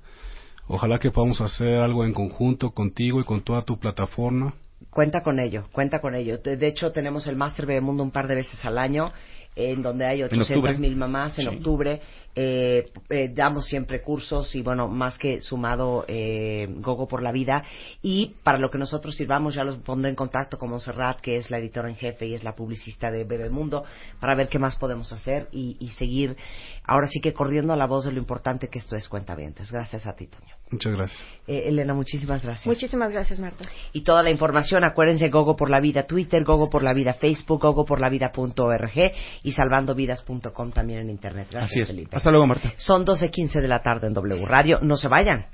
Ojalá 0.68 1.00
que 1.00 1.12
podamos 1.12 1.40
hacer 1.40 1.80
algo 1.80 2.06
en 2.06 2.14
conjunto 2.14 2.72
contigo 2.72 3.22
y 3.22 3.24
con 3.24 3.42
toda 3.42 3.64
tu 3.64 3.80
plataforma. 3.80 4.54
Cuenta 4.90 5.22
con 5.22 5.40
ello, 5.40 5.66
cuenta 5.72 6.02
con 6.02 6.16
ello. 6.16 6.40
De 6.40 6.68
hecho, 6.68 6.92
tenemos 6.92 7.28
el 7.28 7.36
Máster 7.36 7.66
Bebemundo 7.66 8.04
un 8.04 8.12
par 8.12 8.28
de 8.28 8.36
veces 8.36 8.64
al 8.66 8.78
año, 8.78 9.14
en 9.56 9.82
donde 9.82 10.06
hay 10.06 10.24
octubre. 10.24 10.44
800 10.44 10.80
mil 10.80 10.96
mamás 10.96 11.38
en 11.40 11.46
Sí. 11.50 11.56
octubre. 11.56 12.02
Eh, 12.36 12.92
eh, 13.10 13.32
damos 13.34 13.66
siempre 13.66 14.02
cursos 14.02 14.56
y, 14.56 14.62
bueno, 14.62 14.88
más 14.88 15.18
que 15.18 15.42
sumado 15.42 16.06
eh, 16.08 16.68
Gogo 16.78 17.08
por 17.08 17.22
la 17.22 17.32
Vida. 17.32 17.64
Y 18.02 18.36
para 18.44 18.58
lo 18.58 18.70
que 18.70 18.78
nosotros 18.78 19.16
sirvamos, 19.16 19.56
ya 19.56 19.64
los 19.64 19.78
pondré 19.78 20.10
en 20.10 20.16
contacto 20.16 20.58
con 20.58 20.70
Monserrat, 20.70 21.20
que 21.20 21.38
es 21.38 21.52
la 21.52 21.58
editora 21.58 21.90
en 21.90 21.96
jefe 21.96 22.28
y 22.28 22.34
es 22.34 22.44
la 22.44 22.56
publicista 22.56 23.12
de 23.12 23.24
Bebemundo, 23.24 23.84
para 24.20 24.36
ver 24.36 24.48
qué 24.48 24.60
más 24.60 24.78
podemos 24.78 25.12
hacer 25.12 25.48
y, 25.52 25.78
y 25.80 25.90
seguir, 25.90 26.38
ahora 26.86 27.08
sí 27.08 27.20
que 27.20 27.34
corriendo 27.34 27.74
a 27.74 27.76
la 27.76 27.88
voz 27.88 28.06
de 28.06 28.12
lo 28.12 28.20
importante 28.20 28.70
que 28.70 28.80
esto 28.80 28.96
es 28.96 29.10
Cuentavientes. 29.10 29.72
Gracias 29.72 30.08
a 30.08 30.14
ti, 30.14 30.28
Toño. 30.28 30.56
Muchas 30.72 30.94
gracias. 30.94 31.28
Eh, 31.48 31.64
Elena, 31.66 31.94
muchísimas 31.94 32.42
gracias. 32.44 32.66
Muchísimas 32.66 33.12
gracias, 33.12 33.40
Marta. 33.40 33.66
Y 33.92 34.02
toda 34.02 34.24
la 34.24 34.30
información, 34.30 34.86
acuérdense, 34.86 35.28
Gogo 35.30 35.56
por 35.58 35.70
la 35.70 35.82
Vida 35.82 36.04
Twitter, 36.04 36.44
Gogo 36.46 36.70
por 36.70 36.82
la 36.82 36.94
Vida 36.94 37.14
Facebook, 37.14 37.62
Gogo 37.62 37.84
por 37.84 38.00
la 38.00 38.10
Vida.org 38.10 39.12
y 39.44 39.52
salvandovidas.com 39.52 40.72
también 40.72 41.00
en 41.02 41.10
Internet. 41.10 41.48
Gracias, 41.52 41.72
Así 41.72 41.82
es. 41.82 41.88
Felipe. 41.90 42.21
Hasta 42.22 42.30
luego, 42.30 42.46
Marta. 42.46 42.72
Son 42.78 43.04
12.15 43.04 43.62
de 43.64 43.68
la 43.68 43.82
tarde 43.82 44.06
en 44.06 44.14
W 44.14 44.46
Radio. 44.46 44.78
No 44.84 44.96
se 44.96 45.08
vayan. 45.08 45.48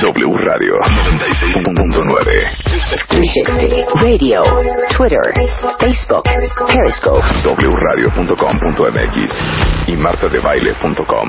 W 0.00 0.38
Radio 0.38 0.78
96.9. 0.80 2.24
360 2.64 4.00
Radio, 4.00 4.40
Twitter, 4.96 5.20
Facebook, 5.78 6.22
Periscope. 6.24 7.20
wradio.com.mx 7.68 9.28
y 9.88 9.92
martadebaile.com. 9.96 11.28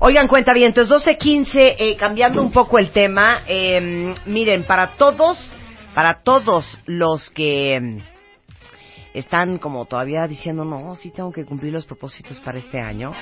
Oigan, 0.00 0.26
cuenta 0.26 0.52
bien, 0.52 0.72
entonces 0.74 1.06
12.15, 1.06 1.76
eh, 1.78 1.96
cambiando 1.96 2.42
un 2.42 2.50
poco 2.50 2.80
el 2.80 2.90
tema, 2.90 3.42
eh, 3.46 4.16
miren, 4.26 4.64
para 4.64 4.96
todos, 4.96 5.38
para 5.94 6.24
todos 6.24 6.80
los 6.86 7.30
que 7.30 7.78
mm, 7.80 8.17
están 9.18 9.58
como 9.58 9.84
todavía 9.86 10.26
diciendo, 10.26 10.64
no, 10.64 10.94
sí 10.96 11.10
tengo 11.10 11.32
que 11.32 11.44
cumplir 11.44 11.72
los 11.72 11.84
propósitos 11.84 12.38
para 12.40 12.58
este 12.58 12.80
año, 12.80 13.12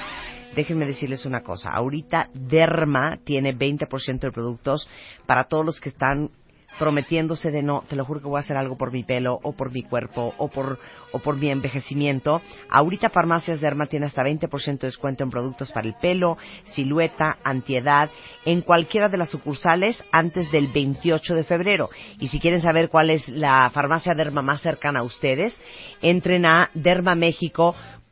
déjenme 0.54 0.86
decirles 0.86 1.26
una 1.26 1.42
cosa, 1.42 1.70
ahorita 1.70 2.30
Derma 2.32 3.18
tiene 3.24 3.54
20% 3.56 4.20
de 4.20 4.30
productos 4.30 4.88
para 5.26 5.44
todos 5.44 5.64
los 5.64 5.80
que 5.80 5.88
están 5.88 6.30
prometiéndose 6.78 7.50
de 7.50 7.62
no, 7.62 7.84
te 7.88 7.96
lo 7.96 8.04
juro 8.04 8.20
que 8.20 8.28
voy 8.28 8.38
a 8.38 8.40
hacer 8.40 8.56
algo 8.56 8.76
por 8.76 8.92
mi 8.92 9.02
pelo 9.02 9.38
o 9.42 9.52
por 9.52 9.72
mi 9.72 9.82
cuerpo 9.82 10.34
o 10.38 10.48
por 10.48 10.78
o 11.12 11.18
por 11.18 11.36
mi 11.36 11.48
envejecimiento. 11.50 12.42
Ahorita 12.68 13.10
Farmacias 13.10 13.60
Derma 13.60 13.86
tiene 13.86 14.06
hasta 14.06 14.24
20% 14.24 14.80
de 14.80 14.86
descuento 14.86 15.24
en 15.24 15.30
productos 15.30 15.72
para 15.72 15.86
el 15.86 15.94
pelo, 15.94 16.36
silueta, 16.66 17.38
antiedad, 17.42 18.10
en 18.44 18.60
cualquiera 18.60 19.08
de 19.08 19.16
las 19.16 19.30
sucursales 19.30 20.02
antes 20.12 20.50
del 20.52 20.68
28 20.68 21.34
de 21.34 21.44
febrero. 21.44 21.90
Y 22.18 22.28
si 22.28 22.38
quieren 22.38 22.60
saber 22.60 22.90
cuál 22.90 23.10
es 23.10 23.28
la 23.28 23.70
farmacia 23.72 24.14
Derma 24.14 24.42
más 24.42 24.60
cercana 24.60 25.00
a 25.00 25.04
ustedes, 25.04 25.58
entren 26.02 26.44
a 26.44 26.70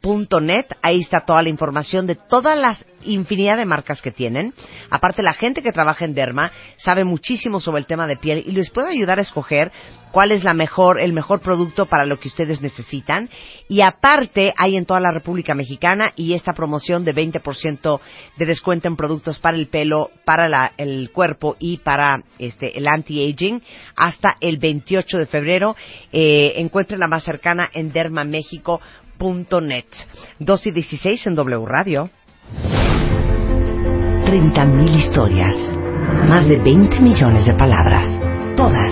dermamexico.net, 0.05 0.67
ahí 0.83 1.01
está 1.01 1.21
toda 1.21 1.43
la 1.43 1.49
información 1.49 2.07
de 2.07 2.15
todas 2.17 2.59
las 2.59 2.85
infinidad 3.07 3.59
de 3.59 3.67
marcas 3.67 4.01
que 4.01 4.11
tienen. 4.11 4.55
Aparte, 4.89 5.23
la 5.23 5.35
gente 5.35 5.63
que 5.63 5.73
trabaja 5.73 6.07
en 6.07 6.15
Derma 6.15 6.51
sabe 6.79 7.05
muchísimo 7.05 7.61
sobre 7.61 7.81
el 7.81 7.87
tema 7.87 8.07
de 8.07 8.17
piel 8.17 8.43
y 8.47 8.53
les 8.53 8.71
puede 8.71 8.89
ayudar 8.91 9.19
a 9.19 9.23
escoger 9.23 9.71
cuál 10.11 10.33
es 10.33 10.43
la 10.43 10.55
mejor, 10.55 10.99
el 11.03 11.13
mejor 11.13 11.41
producto 11.41 11.85
para 11.85 12.07
lo 12.07 12.19
que 12.19 12.29
ustedes 12.29 12.63
necesitan. 12.63 13.29
Y 13.69 13.83
aparte, 13.83 14.55
hay 14.57 14.77
en 14.77 14.87
toda 14.87 15.01
la 15.01 15.11
República 15.13 15.55
Mexicana 15.55 16.13
y 16.17 16.33
esta 16.33 16.55
promoción 16.55 17.05
de 17.05 17.15
20% 17.15 18.01
de 18.39 18.47
descuento 18.47 18.89
en 18.89 18.97
productos 18.97 19.39
para 19.39 19.59
el 19.59 19.67
pelo, 19.69 20.11
para 20.25 20.49
la- 20.49 20.73
el 20.79 21.11
cuerpo 21.13 21.57
y 21.59 21.77
para 21.79 22.23
este, 22.39 22.79
el 22.79 22.87
anti-aging 22.89 23.63
hasta 23.97 24.31
el 24.41 24.57
28 24.57 25.19
de 25.19 25.27
febrero. 25.27 25.77
Eh, 26.11 26.55
encuentren 26.57 27.01
la 27.01 27.09
más 27.09 27.23
cercana 27.25 27.69
en 27.75 27.93
dermamexico.net. 29.19 29.85
2 30.39 30.67
y 30.67 30.71
16 30.71 31.27
en 31.27 31.35
W 31.35 31.67
Radio. 31.67 32.11
30.000 34.25 34.97
historias, 34.97 35.55
más 36.29 36.49
de 36.49 36.57
20 36.57 37.01
millones 37.01 37.45
de 37.47 37.55
palabras, 37.55 38.21
todas 38.57 38.91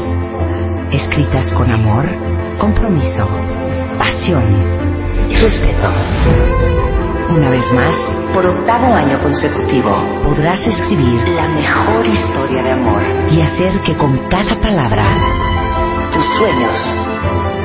escritas 0.93 1.53
con 1.55 1.71
amor, 1.71 2.05
compromiso, 2.59 3.27
pasión 3.99 4.45
y 5.29 5.37
respeto. 5.37 5.89
Una 7.31 7.51
vez 7.51 7.73
más, 7.73 7.95
por 8.35 8.45
octavo 8.45 8.95
año 8.95 9.19
consecutivo, 9.23 9.91
podrás 10.23 10.67
escribir 10.67 11.29
la 11.29 11.49
mejor 11.49 12.07
historia 12.07 12.63
de 12.63 12.71
amor 12.73 13.03
y 13.31 13.41
hacer 13.41 13.81
que 13.87 13.97
con 13.97 14.29
cada 14.29 14.59
palabra 14.61 15.05
tus 16.13 16.25
sueños 16.39 16.77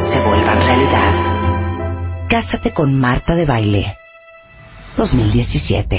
se 0.09 0.19
vuelvan 0.21 0.57
realidad. 0.57 1.36
Cásate 2.29 2.73
con 2.73 2.93
Marta 2.99 3.35
de 3.35 3.45
Baile 3.45 3.97
2017. 4.97 5.97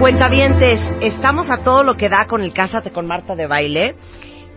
Cuentavientes, 0.00 0.80
estamos 1.02 1.50
a 1.50 1.58
todo 1.58 1.84
lo 1.84 1.96
que 1.96 2.08
da 2.08 2.26
con 2.26 2.42
el 2.42 2.52
Cásate 2.52 2.90
con 2.90 3.06
Marta 3.06 3.36
de 3.36 3.46
Baile. 3.46 3.94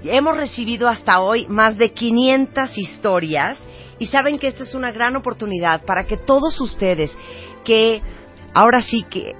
Hemos 0.03 0.35
recibido 0.35 0.87
hasta 0.87 1.19
hoy 1.19 1.45
más 1.47 1.77
de 1.77 1.93
500 1.93 2.75
historias 2.75 3.59
y 3.99 4.07
saben 4.07 4.39
que 4.39 4.47
esta 4.47 4.63
es 4.63 4.73
una 4.73 4.91
gran 4.91 5.15
oportunidad 5.15 5.83
para 5.85 6.05
que 6.05 6.17
todos 6.17 6.59
ustedes 6.59 7.15
que 7.63 8.01
ahora 8.55 8.81
sí 8.81 9.05
que 9.11 9.35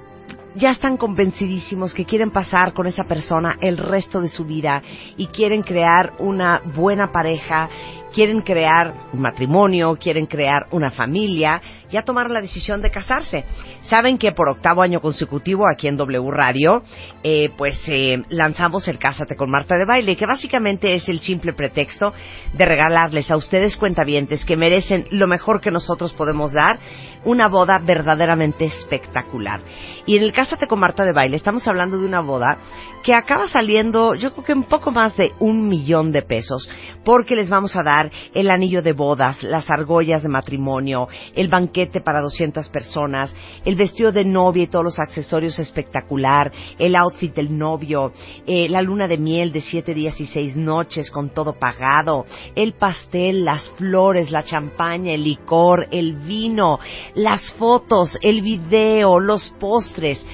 ya 0.54 0.70
están 0.70 0.96
convencidísimos 0.96 1.94
que 1.94 2.04
quieren 2.04 2.30
pasar 2.30 2.72
con 2.72 2.86
esa 2.86 3.04
persona 3.04 3.56
el 3.60 3.76
resto 3.76 4.20
de 4.20 4.28
su 4.28 4.44
vida 4.44 4.82
y 5.16 5.28
quieren 5.28 5.62
crear 5.62 6.14
una 6.18 6.60
buena 6.74 7.12
pareja, 7.12 7.68
quieren 8.12 8.42
crear 8.42 8.94
un 9.12 9.20
matrimonio, 9.20 9.96
quieren 9.96 10.26
crear 10.26 10.66
una 10.72 10.90
familia, 10.90 11.60
ya 11.90 12.02
tomaron 12.02 12.32
la 12.32 12.40
decisión 12.40 12.82
de 12.82 12.90
casarse. 12.90 13.44
Saben 13.82 14.18
que 14.18 14.32
por 14.32 14.48
octavo 14.48 14.82
año 14.82 15.00
consecutivo 15.00 15.64
aquí 15.70 15.88
en 15.88 15.96
W 15.96 16.30
Radio, 16.30 16.82
eh, 17.22 17.50
pues 17.56 17.80
eh, 17.88 18.22
lanzamos 18.28 18.88
el 18.88 18.98
Cásate 18.98 19.36
con 19.36 19.50
Marta 19.50 19.76
de 19.76 19.84
Baile, 19.84 20.16
que 20.16 20.26
básicamente 20.26 20.94
es 20.94 21.08
el 21.08 21.20
simple 21.20 21.52
pretexto 21.52 22.12
de 22.54 22.64
regalarles 22.64 23.30
a 23.30 23.36
ustedes 23.36 23.76
cuentavientes 23.76 24.44
que 24.44 24.56
merecen 24.56 25.06
lo 25.10 25.26
mejor 25.26 25.60
que 25.60 25.70
nosotros 25.70 26.12
podemos 26.14 26.52
dar, 26.52 26.78
una 27.24 27.48
boda 27.48 27.78
verdaderamente 27.78 28.64
espectacular. 28.64 29.60
Y 30.06 30.16
en 30.16 30.22
el 30.22 30.32
Cásate 30.32 30.66
con 30.66 30.80
Marta 30.80 31.04
de 31.04 31.12
Baile 31.12 31.36
estamos 31.36 31.66
hablando 31.66 31.98
de 31.98 32.06
una 32.06 32.20
boda 32.20 32.58
que 33.02 33.14
acaba 33.14 33.48
saliendo, 33.48 34.14
yo 34.14 34.32
creo 34.32 34.44
que 34.44 34.52
un 34.52 34.64
poco 34.64 34.90
más 34.90 35.16
de 35.16 35.32
un 35.40 35.68
millón 35.68 36.12
de 36.12 36.22
pesos, 36.22 36.68
porque 37.04 37.34
les 37.34 37.48
vamos 37.48 37.74
a 37.76 37.82
dar 37.82 38.10
el 38.34 38.50
anillo 38.50 38.82
de 38.82 38.92
bodas, 38.92 39.42
las 39.42 39.70
argollas 39.70 40.22
de 40.22 40.28
matrimonio, 40.28 41.08
el 41.34 41.48
banquete 41.48 41.79
para 41.86 42.20
200 42.20 42.68
personas, 42.68 43.34
el 43.64 43.76
vestido 43.76 44.12
de 44.12 44.24
novia 44.24 44.64
y 44.64 44.66
todos 44.66 44.84
los 44.84 44.98
accesorios 44.98 45.58
espectacular, 45.58 46.52
el 46.78 46.94
outfit 46.94 47.34
del 47.34 47.56
novio, 47.56 48.12
eh, 48.46 48.68
la 48.68 48.82
luna 48.82 49.08
de 49.08 49.18
miel 49.18 49.52
de 49.52 49.60
siete 49.60 49.94
días 49.94 50.20
y 50.20 50.26
seis 50.26 50.56
noches 50.56 51.10
con 51.10 51.30
todo 51.30 51.58
pagado, 51.58 52.26
el 52.54 52.74
pastel, 52.74 53.44
las 53.44 53.70
flores, 53.70 54.30
la 54.30 54.42
champaña, 54.42 55.14
el 55.14 55.24
licor, 55.24 55.88
el 55.90 56.16
vino, 56.16 56.78
las 57.14 57.52
fotos, 57.54 58.18
el 58.22 58.42
video, 58.42 59.18
los 59.20 59.50
postres. 59.58 60.24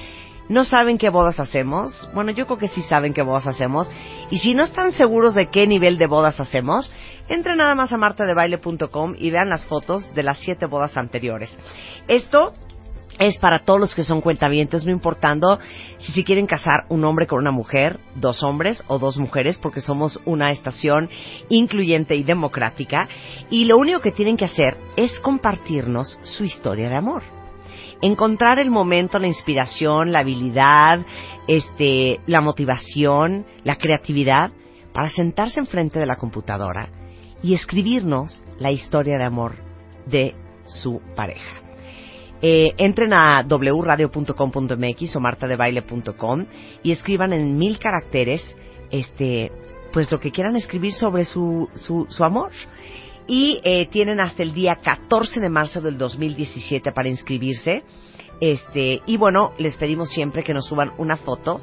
¿No 0.49 0.63
saben 0.63 0.97
qué 0.97 1.09
bodas 1.09 1.41
hacemos? 1.41 1.93
Bueno, 2.13 2.31
yo 2.31 2.45
creo 2.45 2.57
que 2.57 2.69
sí 2.69 2.81
saben 2.83 3.13
qué 3.13 3.21
bodas 3.21 3.47
hacemos. 3.47 3.91
Y 4.29 4.39
si 4.39 4.53
no 4.53 4.63
están 4.63 4.93
seguros 4.93 5.35
de 5.35 5.49
qué 5.49 5.67
nivel 5.67 5.97
de 5.97 6.07
bodas 6.07 6.39
hacemos, 6.39 6.89
entren 7.29 7.57
nada 7.57 7.75
más 7.75 7.91
a 7.93 7.97
martadebaile.com 7.97 9.15
y 9.17 9.31
vean 9.31 9.49
las 9.49 9.65
fotos 9.65 10.13
de 10.13 10.23
las 10.23 10.39
siete 10.39 10.65
bodas 10.65 10.97
anteriores. 10.97 11.57
Esto 12.07 12.53
es 13.19 13.37
para 13.39 13.59
todos 13.59 13.79
los 13.79 13.95
que 13.95 14.03
son 14.03 14.21
cuentavientes, 14.21 14.85
no 14.85 14.91
importando 14.91 15.59
si 15.97 16.11
se 16.11 16.23
quieren 16.23 16.45
casar 16.45 16.85
un 16.89 17.03
hombre 17.03 17.27
con 17.27 17.39
una 17.39 17.51
mujer, 17.51 17.99
dos 18.15 18.43
hombres 18.43 18.83
o 18.87 18.99
dos 18.99 19.17
mujeres, 19.17 19.57
porque 19.57 19.81
somos 19.81 20.21
una 20.25 20.51
estación 20.51 21.09
incluyente 21.49 22.15
y 22.15 22.23
democrática. 22.23 23.07
Y 23.49 23.65
lo 23.65 23.77
único 23.77 24.01
que 24.01 24.11
tienen 24.11 24.37
que 24.37 24.45
hacer 24.45 24.77
es 24.95 25.19
compartirnos 25.19 26.19
su 26.23 26.43
historia 26.43 26.89
de 26.89 26.95
amor 26.95 27.23
encontrar 27.99 28.59
el 28.59 28.69
momento, 28.69 29.17
la 29.17 29.25
inspiración, 29.25 30.11
la 30.11 30.19
habilidad, 30.19 31.03
este, 31.47 32.19
la 32.27 32.41
motivación, 32.41 33.47
la 33.63 33.75
creatividad 33.75 34.51
para 34.93 35.09
sentarse 35.09 35.59
enfrente 35.59 35.97
de 35.97 36.05
la 36.05 36.15
computadora 36.15 36.89
y 37.47 37.53
escribirnos 37.53 38.43
la 38.59 38.73
historia 38.73 39.17
de 39.17 39.23
amor 39.23 39.55
de 40.05 40.35
su 40.65 40.99
pareja. 41.15 41.61
Eh, 42.41 42.73
entren 42.77 43.13
a 43.13 43.41
wradio.com.mx 43.41 45.15
o 45.15 45.19
martadebaile.com 45.21 46.45
y 46.83 46.91
escriban 46.91 47.31
en 47.31 47.55
mil 47.55 47.79
caracteres 47.79 48.43
este 48.91 49.49
pues 49.93 50.11
lo 50.11 50.19
que 50.19 50.31
quieran 50.31 50.57
escribir 50.57 50.91
sobre 50.91 51.23
su, 51.23 51.69
su, 51.75 52.05
su 52.09 52.23
amor 52.25 52.51
y 53.27 53.61
eh, 53.63 53.87
tienen 53.89 54.19
hasta 54.19 54.43
el 54.43 54.53
día 54.53 54.75
14 54.75 55.39
de 55.39 55.49
marzo 55.49 55.79
del 55.79 55.97
2017 55.97 56.91
para 56.91 57.07
inscribirse. 57.07 57.83
Este, 58.41 59.01
y 59.05 59.15
bueno, 59.15 59.53
les 59.57 59.77
pedimos 59.77 60.09
siempre 60.09 60.43
que 60.43 60.53
nos 60.53 60.65
suban 60.65 60.91
una 60.97 61.15
foto 61.15 61.61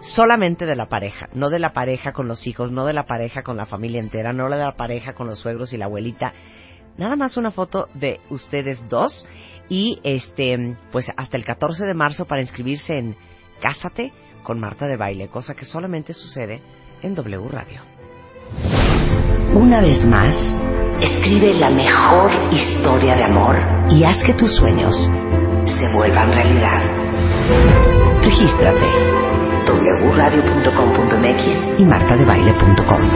solamente 0.00 0.66
de 0.66 0.76
la 0.76 0.86
pareja, 0.86 1.28
no 1.34 1.50
de 1.50 1.58
la 1.58 1.72
pareja 1.72 2.12
con 2.12 2.28
los 2.28 2.46
hijos, 2.46 2.70
no 2.70 2.84
de 2.84 2.92
la 2.92 3.06
pareja 3.06 3.42
con 3.42 3.56
la 3.56 3.66
familia 3.66 4.00
entera, 4.00 4.32
no 4.32 4.48
de 4.48 4.56
la 4.56 4.76
pareja 4.76 5.14
con 5.14 5.26
los 5.26 5.38
suegros 5.38 5.72
y 5.72 5.76
la 5.76 5.86
abuelita. 5.86 6.32
Nada 6.96 7.16
más 7.16 7.36
una 7.36 7.50
foto 7.50 7.88
de 7.94 8.20
ustedes 8.30 8.88
dos 8.88 9.26
y 9.68 10.00
este, 10.02 10.76
pues 10.90 11.10
hasta 11.16 11.36
el 11.36 11.44
14 11.44 11.84
de 11.84 11.94
marzo 11.94 12.26
para 12.26 12.40
inscribirse 12.40 12.98
en 12.98 13.16
Cásate 13.60 14.12
con 14.42 14.58
Marta 14.58 14.86
de 14.86 14.96
Baile, 14.96 15.28
cosa 15.28 15.54
que 15.54 15.64
solamente 15.64 16.12
sucede 16.12 16.60
en 17.02 17.14
W 17.14 17.48
Radio. 17.48 17.82
Una 19.52 19.82
vez 19.82 20.06
más, 20.06 20.34
escribe 21.00 21.54
la 21.54 21.70
mejor 21.70 22.30
historia 22.52 23.16
de 23.16 23.24
amor 23.24 23.56
y 23.90 24.04
haz 24.04 24.22
que 24.24 24.34
tus 24.34 24.54
sueños 24.54 24.94
se 25.66 25.92
vuelvan 25.92 26.30
realidad. 26.30 26.82
Regístrate 28.22 29.37
wradio.com.mx 29.74 31.44
y 31.78 31.84
martadebaile.com. 31.84 33.10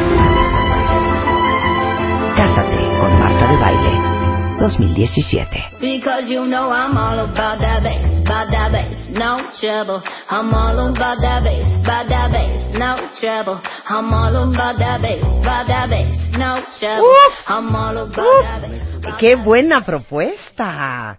Cásate 2.36 2.76
con 3.00 3.18
Marta 3.18 3.46
de 3.48 3.56
Baile 3.56 4.01
2017. 4.62 5.80
Because 5.80 6.30
you 6.30 6.46
know 6.46 6.70
I'm 6.70 6.96
all 6.96 7.18
about 7.18 7.58
that 7.58 7.82
bass, 7.82 8.06
about 8.22 8.46
that 8.54 8.70
bass, 8.70 9.10
no 9.10 9.50
trouble. 9.58 10.00
I'm 10.30 10.54
all 10.54 10.78
about 10.86 11.18
that 11.18 11.42
bass, 11.42 11.66
about 11.82 12.06
that 12.06 12.30
bass, 12.30 12.70
no 12.78 13.10
trouble. 13.18 13.58
I'm 13.58 14.14
all 14.14 14.30
about 14.30 14.78
that 14.78 15.02
bass, 15.02 15.26
about 15.42 15.66
that 15.66 15.90
bass, 15.90 16.14
no 16.38 16.62
trouble. 16.78 17.10
I'm 17.48 17.74
all 17.74 18.06
about 18.06 18.42
that 18.46 18.62
bass. 18.62 19.18
¡Qué 19.18 19.34
buena 19.34 19.84
propuesta! 19.84 21.18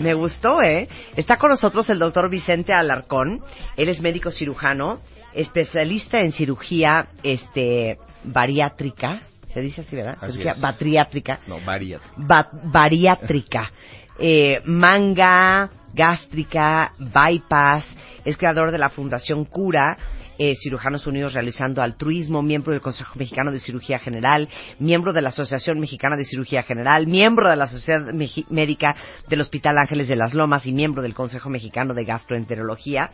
Me 0.00 0.14
gustó, 0.14 0.60
¿eh? 0.60 0.88
Está 1.14 1.36
con 1.36 1.50
nosotros 1.50 1.88
el 1.90 2.00
doctor 2.00 2.28
Vicente 2.28 2.72
Alarcón. 2.72 3.40
Él 3.76 3.88
es 3.88 4.00
médico 4.00 4.32
cirujano, 4.32 4.98
especialista 5.32 6.22
en 6.22 6.32
cirugía 6.32 7.06
este, 7.22 7.98
bariátrica. 8.24 9.20
Se 9.52 9.60
dice 9.60 9.80
así, 9.80 9.96
¿verdad? 9.96 10.16
Así 10.20 10.32
cirugía 10.32 10.52
es. 10.52 10.60
batriátrica. 10.60 11.40
No, 11.46 11.58
varias. 11.60 12.00
Ba- 12.16 12.48
bariátrica. 12.52 13.70
Eh, 14.18 14.60
manga, 14.64 15.70
gástrica, 15.92 16.92
bypass. 16.98 17.96
Es 18.24 18.36
creador 18.36 18.70
de 18.70 18.78
la 18.78 18.90
Fundación 18.90 19.44
Cura. 19.44 19.96
Eh, 20.42 20.54
Cirujanos 20.56 21.06
Unidos 21.06 21.34
realizando 21.34 21.82
altruismo, 21.82 22.40
miembro 22.40 22.72
del 22.72 22.80
Consejo 22.80 23.12
Mexicano 23.18 23.52
de 23.52 23.60
Cirugía 23.60 23.98
General, 23.98 24.48
miembro 24.78 25.12
de 25.12 25.20
la 25.20 25.28
Asociación 25.28 25.78
Mexicana 25.78 26.16
de 26.16 26.24
Cirugía 26.24 26.62
General, 26.62 27.06
miembro 27.06 27.50
de 27.50 27.56
la 27.56 27.66
Sociedad 27.66 28.06
Meji- 28.14 28.46
Médica 28.48 28.96
del 29.28 29.42
Hospital 29.42 29.76
Ángeles 29.76 30.08
de 30.08 30.16
las 30.16 30.32
Lomas 30.32 30.64
y 30.64 30.72
miembro 30.72 31.02
del 31.02 31.12
Consejo 31.12 31.50
Mexicano 31.50 31.92
de 31.92 32.06
Gastroenterología, 32.06 33.10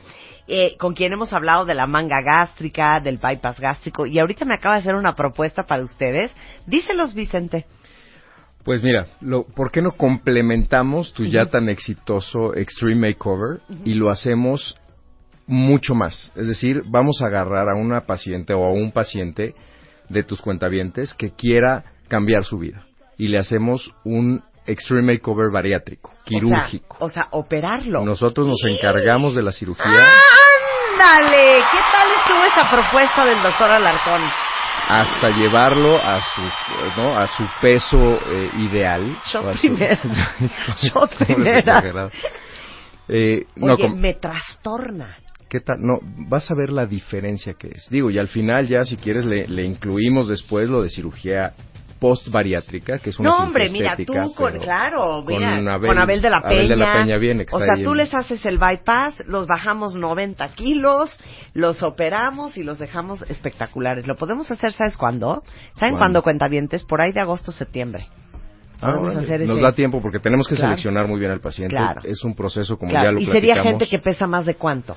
eh, 0.47 0.77
con 0.78 0.94
quien 0.94 1.12
hemos 1.12 1.32
hablado 1.32 1.65
de 1.65 1.74
la 1.74 1.89
manga 1.89 2.23
gástrica, 2.23 3.01
del 3.01 3.19
bypass 3.19 3.59
gástrico, 3.59 4.07
y 4.07 4.20
ahorita 4.20 4.44
me 4.44 4.55
acaba 4.55 4.77
de 4.77 4.82
hacer 4.82 4.94
una 4.94 5.16
propuesta 5.16 5.65
para 5.65 5.82
ustedes. 5.82 6.32
Díselos, 6.69 7.12
Vicente. 7.12 7.66
Pues 8.65 8.85
mira, 8.85 9.09
lo, 9.20 9.43
¿por 9.44 9.73
qué 9.73 9.82
no 9.82 9.90
complementamos 9.93 11.12
tu 11.12 11.24
ya 11.24 11.47
tan 11.47 11.69
exitoso 11.69 12.55
Extreme 12.55 13.09
Makeover 13.09 13.61
y 13.85 13.94
lo 13.94 14.11
hacemos 14.11 14.77
mucho 15.47 15.94
más? 15.94 16.32
Es 16.36 16.47
decir, 16.48 16.82
vamos 16.86 17.20
a 17.23 17.27
agarrar 17.27 17.68
a 17.68 17.77
una 17.77 18.02
paciente 18.06 18.52
o 18.55 18.64
a 18.64 18.73
un 18.73 18.93
paciente 18.93 19.55
de 20.09 20.23
tus 20.23 20.40
cuentavientes 20.40 21.14
que 21.14 21.31
quiera 21.32 21.85
cambiar 22.09 22.44
su 22.44 22.59
vida 22.59 22.85
y 23.18 23.28
le 23.28 23.39
hacemos 23.39 23.93
un 24.05 24.43
Extreme 24.68 25.14
Makeover 25.14 25.51
bariátrico, 25.52 26.12
quirúrgico. 26.24 26.97
O 26.98 27.09
sea, 27.09 27.23
o 27.23 27.28
sea, 27.28 27.28
operarlo. 27.31 28.05
Nosotros 28.05 28.48
nos 28.48 28.64
encargamos 28.64 29.36
de 29.36 29.43
la 29.43 29.52
cirugía. 29.52 29.85
¡Ándale! 29.86 31.55
¿Qué 31.70 31.78
tal 31.93 32.09
estuvo 32.18 32.44
esa 32.44 32.70
propuesta 32.70 33.24
del 33.24 33.43
doctor 33.43 33.70
Alarcón? 33.70 34.23
hasta 34.89 35.31
llevarlo 35.31 35.97
a 36.01 36.20
su 36.20 36.43
no 37.01 37.18
a 37.18 37.27
su 37.27 37.44
peso 37.60 37.98
eh, 38.31 38.51
ideal 38.59 39.18
Shot 39.27 39.44
O 39.44 39.48
a 39.48 39.55
su- 39.56 39.60
primera. 39.68 40.01
Shot 40.82 41.16
primera. 41.16 42.10
Eh, 43.09 43.47
Oye, 43.60 43.89
me 43.97 44.14
trastorna. 44.14 45.16
¿Qué 45.48 45.60
tal? 45.60 45.77
No, 45.81 45.98
vas 46.28 46.51
a 46.51 46.55
ver 46.55 46.70
la 46.73 46.86
diferencia 46.86 47.55
que 47.55 47.68
es. 47.68 47.89
Digo, 47.89 48.10
y 48.10 48.18
al 48.18 48.28
final 48.28 48.66
ya 48.66 48.85
si 48.85 48.97
quieres 48.97 49.24
le, 49.24 49.47
le 49.47 49.64
incluimos 49.64 50.28
después 50.28 50.68
lo 50.68 50.82
de 50.82 50.90
cirugía 50.90 51.52
post-bariátrica, 52.01 52.98
que 52.98 53.10
es 53.10 53.18
una 53.18 53.31
No, 53.31 53.39
hombre, 53.44 53.70
mira, 53.70 53.97
tú, 53.97 54.12
con, 54.35 54.59
claro, 54.59 55.24
mira, 55.27 55.56
con 55.78 55.86
con 55.89 55.98
Abel- 55.98 56.20
de 56.20 56.28
la 56.31 56.43
Peña. 56.43 56.55
Abel 56.56 56.68
de 56.68 56.77
la 56.77 56.93
Peña 56.93 57.44
O 57.52 57.59
sea, 57.60 57.74
tú 57.82 57.93
en- 57.93 57.97
les 57.97 58.12
haces 58.14 58.44
el 58.44 58.59
bypass, 58.59 59.24
los 59.27 59.47
bajamos 59.47 59.94
90 59.94 60.47
kilos, 60.48 61.18
los 61.55 61.82
operamos 61.82 62.59
y 62.59 62.62
los 62.64 62.78
dejamos 62.78 63.23
espectaculares. 63.31 64.06
Lo 64.06 64.14
podemos 64.16 64.51
hacer, 64.51 64.73
¿sabes 64.73 64.97
cuándo? 64.97 65.43
¿Saben 65.74 65.94
¿Cuándo? 65.94 65.98
cuándo, 65.98 66.23
cuentavientes? 66.23 66.85
Por 66.85 67.01
ahí 67.01 67.12
de 67.12 67.20
agosto, 67.20 67.51
septiembre. 67.51 68.06
Ah, 68.82 68.90
Vamos 68.94 69.16
a 69.16 69.20
hacer 69.20 69.40
Nos 69.40 69.56
ese- 69.56 69.62
da 69.62 69.73
tiempo 69.73 70.02
porque 70.02 70.18
tenemos 70.18 70.47
que 70.47 70.55
Claro. 70.55 70.68
seleccionar 70.73 71.09
muy 71.09 71.18
bien 71.18 71.31
al 71.32 71.40
paciente. 71.40 71.74
Claro. 71.74 72.02
Es 72.05 72.23
un 72.24 72.35
proceso 72.35 72.77
como 72.77 72.90
Claro, 72.90 73.06
ya 73.06 73.12
lo 73.12 73.20
y 73.20 73.27
sería 73.27 73.62
gente 73.62 73.86
que 73.86 73.98
pesa 73.98 74.27
más 74.27 74.44
de 74.44 74.55
cuánto. 74.56 74.97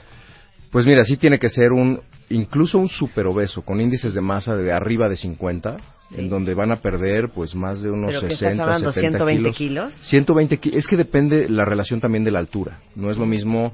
Pues 0.71 0.85
mira, 0.85 1.03
sí 1.03 1.17
tiene 1.17 1.39
que 1.39 1.49
ser 1.49 1.71
un, 1.71 1.99
incluso 2.29 2.77
un 2.77 2.89
superobeso 2.89 3.63
con 3.63 3.81
índices 3.81 4.13
de 4.13 4.21
masa 4.21 4.55
de 4.55 4.71
arriba 4.71 5.09
de 5.09 5.15
50, 5.15 5.77
en 6.15 6.29
donde 6.29 6.53
van 6.53 6.71
a 6.71 6.77
perder 6.77 7.29
pues 7.33 7.55
más 7.55 7.81
de 7.81 7.89
unos 7.89 8.09
¿Pero 8.09 8.21
qué 8.21 8.29
60, 8.31 8.51
estás 8.51 8.67
hablando, 8.67 8.91
70 8.91 9.17
120 9.17 9.51
kilos. 9.51 9.93
kilos? 9.93 10.09
120 10.09 10.57
kilos. 10.57 10.77
Es 10.77 10.87
que 10.87 10.97
depende 10.97 11.49
la 11.49 11.65
relación 11.65 11.99
también 11.99 12.23
de 12.23 12.31
la 12.31 12.39
altura. 12.39 12.79
No 12.95 13.09
es 13.09 13.17
lo 13.17 13.25
mismo 13.25 13.73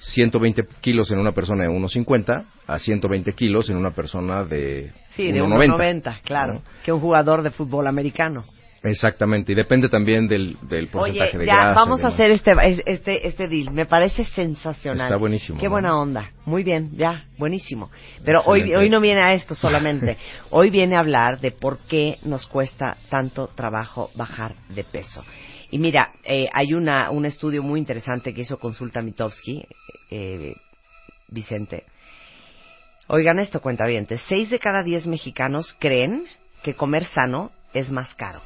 120 0.00 0.64
kilos 0.80 1.10
en 1.10 1.18
una 1.18 1.32
persona 1.32 1.64
de 1.64 1.70
1,50 1.70 2.44
a 2.66 2.78
120 2.78 3.32
kilos 3.32 3.70
en 3.70 3.76
una 3.76 3.92
persona 3.92 4.44
de 4.44 4.92
Sí, 5.16 5.30
de 5.30 5.40
1,90. 5.40 6.02
1,90, 6.02 6.20
claro. 6.22 6.62
Que 6.84 6.92
un 6.92 7.00
jugador 7.00 7.42
de 7.42 7.50
fútbol 7.50 7.86
americano. 7.86 8.44
Exactamente, 8.86 9.52
y 9.52 9.54
depende 9.54 9.88
también 9.88 10.28
del, 10.28 10.58
del 10.68 10.84
Oye, 10.84 10.90
porcentaje 10.92 11.38
de 11.38 11.46
ya, 11.46 11.56
grasa. 11.56 11.74
vamos 11.80 12.00
a 12.04 12.08
demás. 12.10 12.14
hacer 12.14 12.30
este, 12.32 12.52
este, 12.92 13.26
este 13.26 13.48
deal. 13.48 13.70
Me 13.72 13.86
parece 13.86 14.24
sensacional. 14.26 15.06
Está 15.06 15.16
buenísimo, 15.16 15.58
Qué 15.58 15.64
¿no? 15.66 15.70
buena 15.72 15.98
onda. 15.98 16.30
Muy 16.44 16.62
bien, 16.62 16.90
ya, 16.94 17.24
buenísimo. 17.38 17.90
Pero 18.26 18.42
hoy, 18.44 18.60
Excelente. 18.60 18.84
hoy 18.84 18.90
no 18.90 19.00
viene 19.00 19.22
a 19.22 19.32
esto 19.32 19.54
solamente. 19.54 20.18
hoy 20.50 20.68
viene 20.68 20.96
a 20.96 21.00
hablar 21.00 21.40
de 21.40 21.50
por 21.50 21.78
qué 21.88 22.18
nos 22.24 22.46
cuesta 22.46 22.98
tanto 23.08 23.46
trabajo 23.48 24.10
bajar 24.16 24.54
de 24.68 24.84
peso. 24.84 25.24
Y 25.70 25.78
mira, 25.78 26.10
eh, 26.22 26.46
hay 26.52 26.74
una, 26.74 27.10
un 27.10 27.24
estudio 27.24 27.62
muy 27.62 27.80
interesante 27.80 28.34
que 28.34 28.42
hizo 28.42 28.58
Consulta 28.58 29.00
Mitofsky, 29.00 29.64
eh, 30.10 30.52
Vicente. 31.28 31.84
Oigan 33.08 33.38
esto, 33.38 33.60
cuentavientes. 33.62 34.20
Seis 34.28 34.50
de 34.50 34.58
cada 34.58 34.82
diez 34.82 35.06
mexicanos 35.06 35.74
creen 35.80 36.24
que 36.62 36.74
comer 36.74 37.04
sano 37.04 37.50
es 37.72 37.90
más 37.90 38.14
caro. 38.14 38.40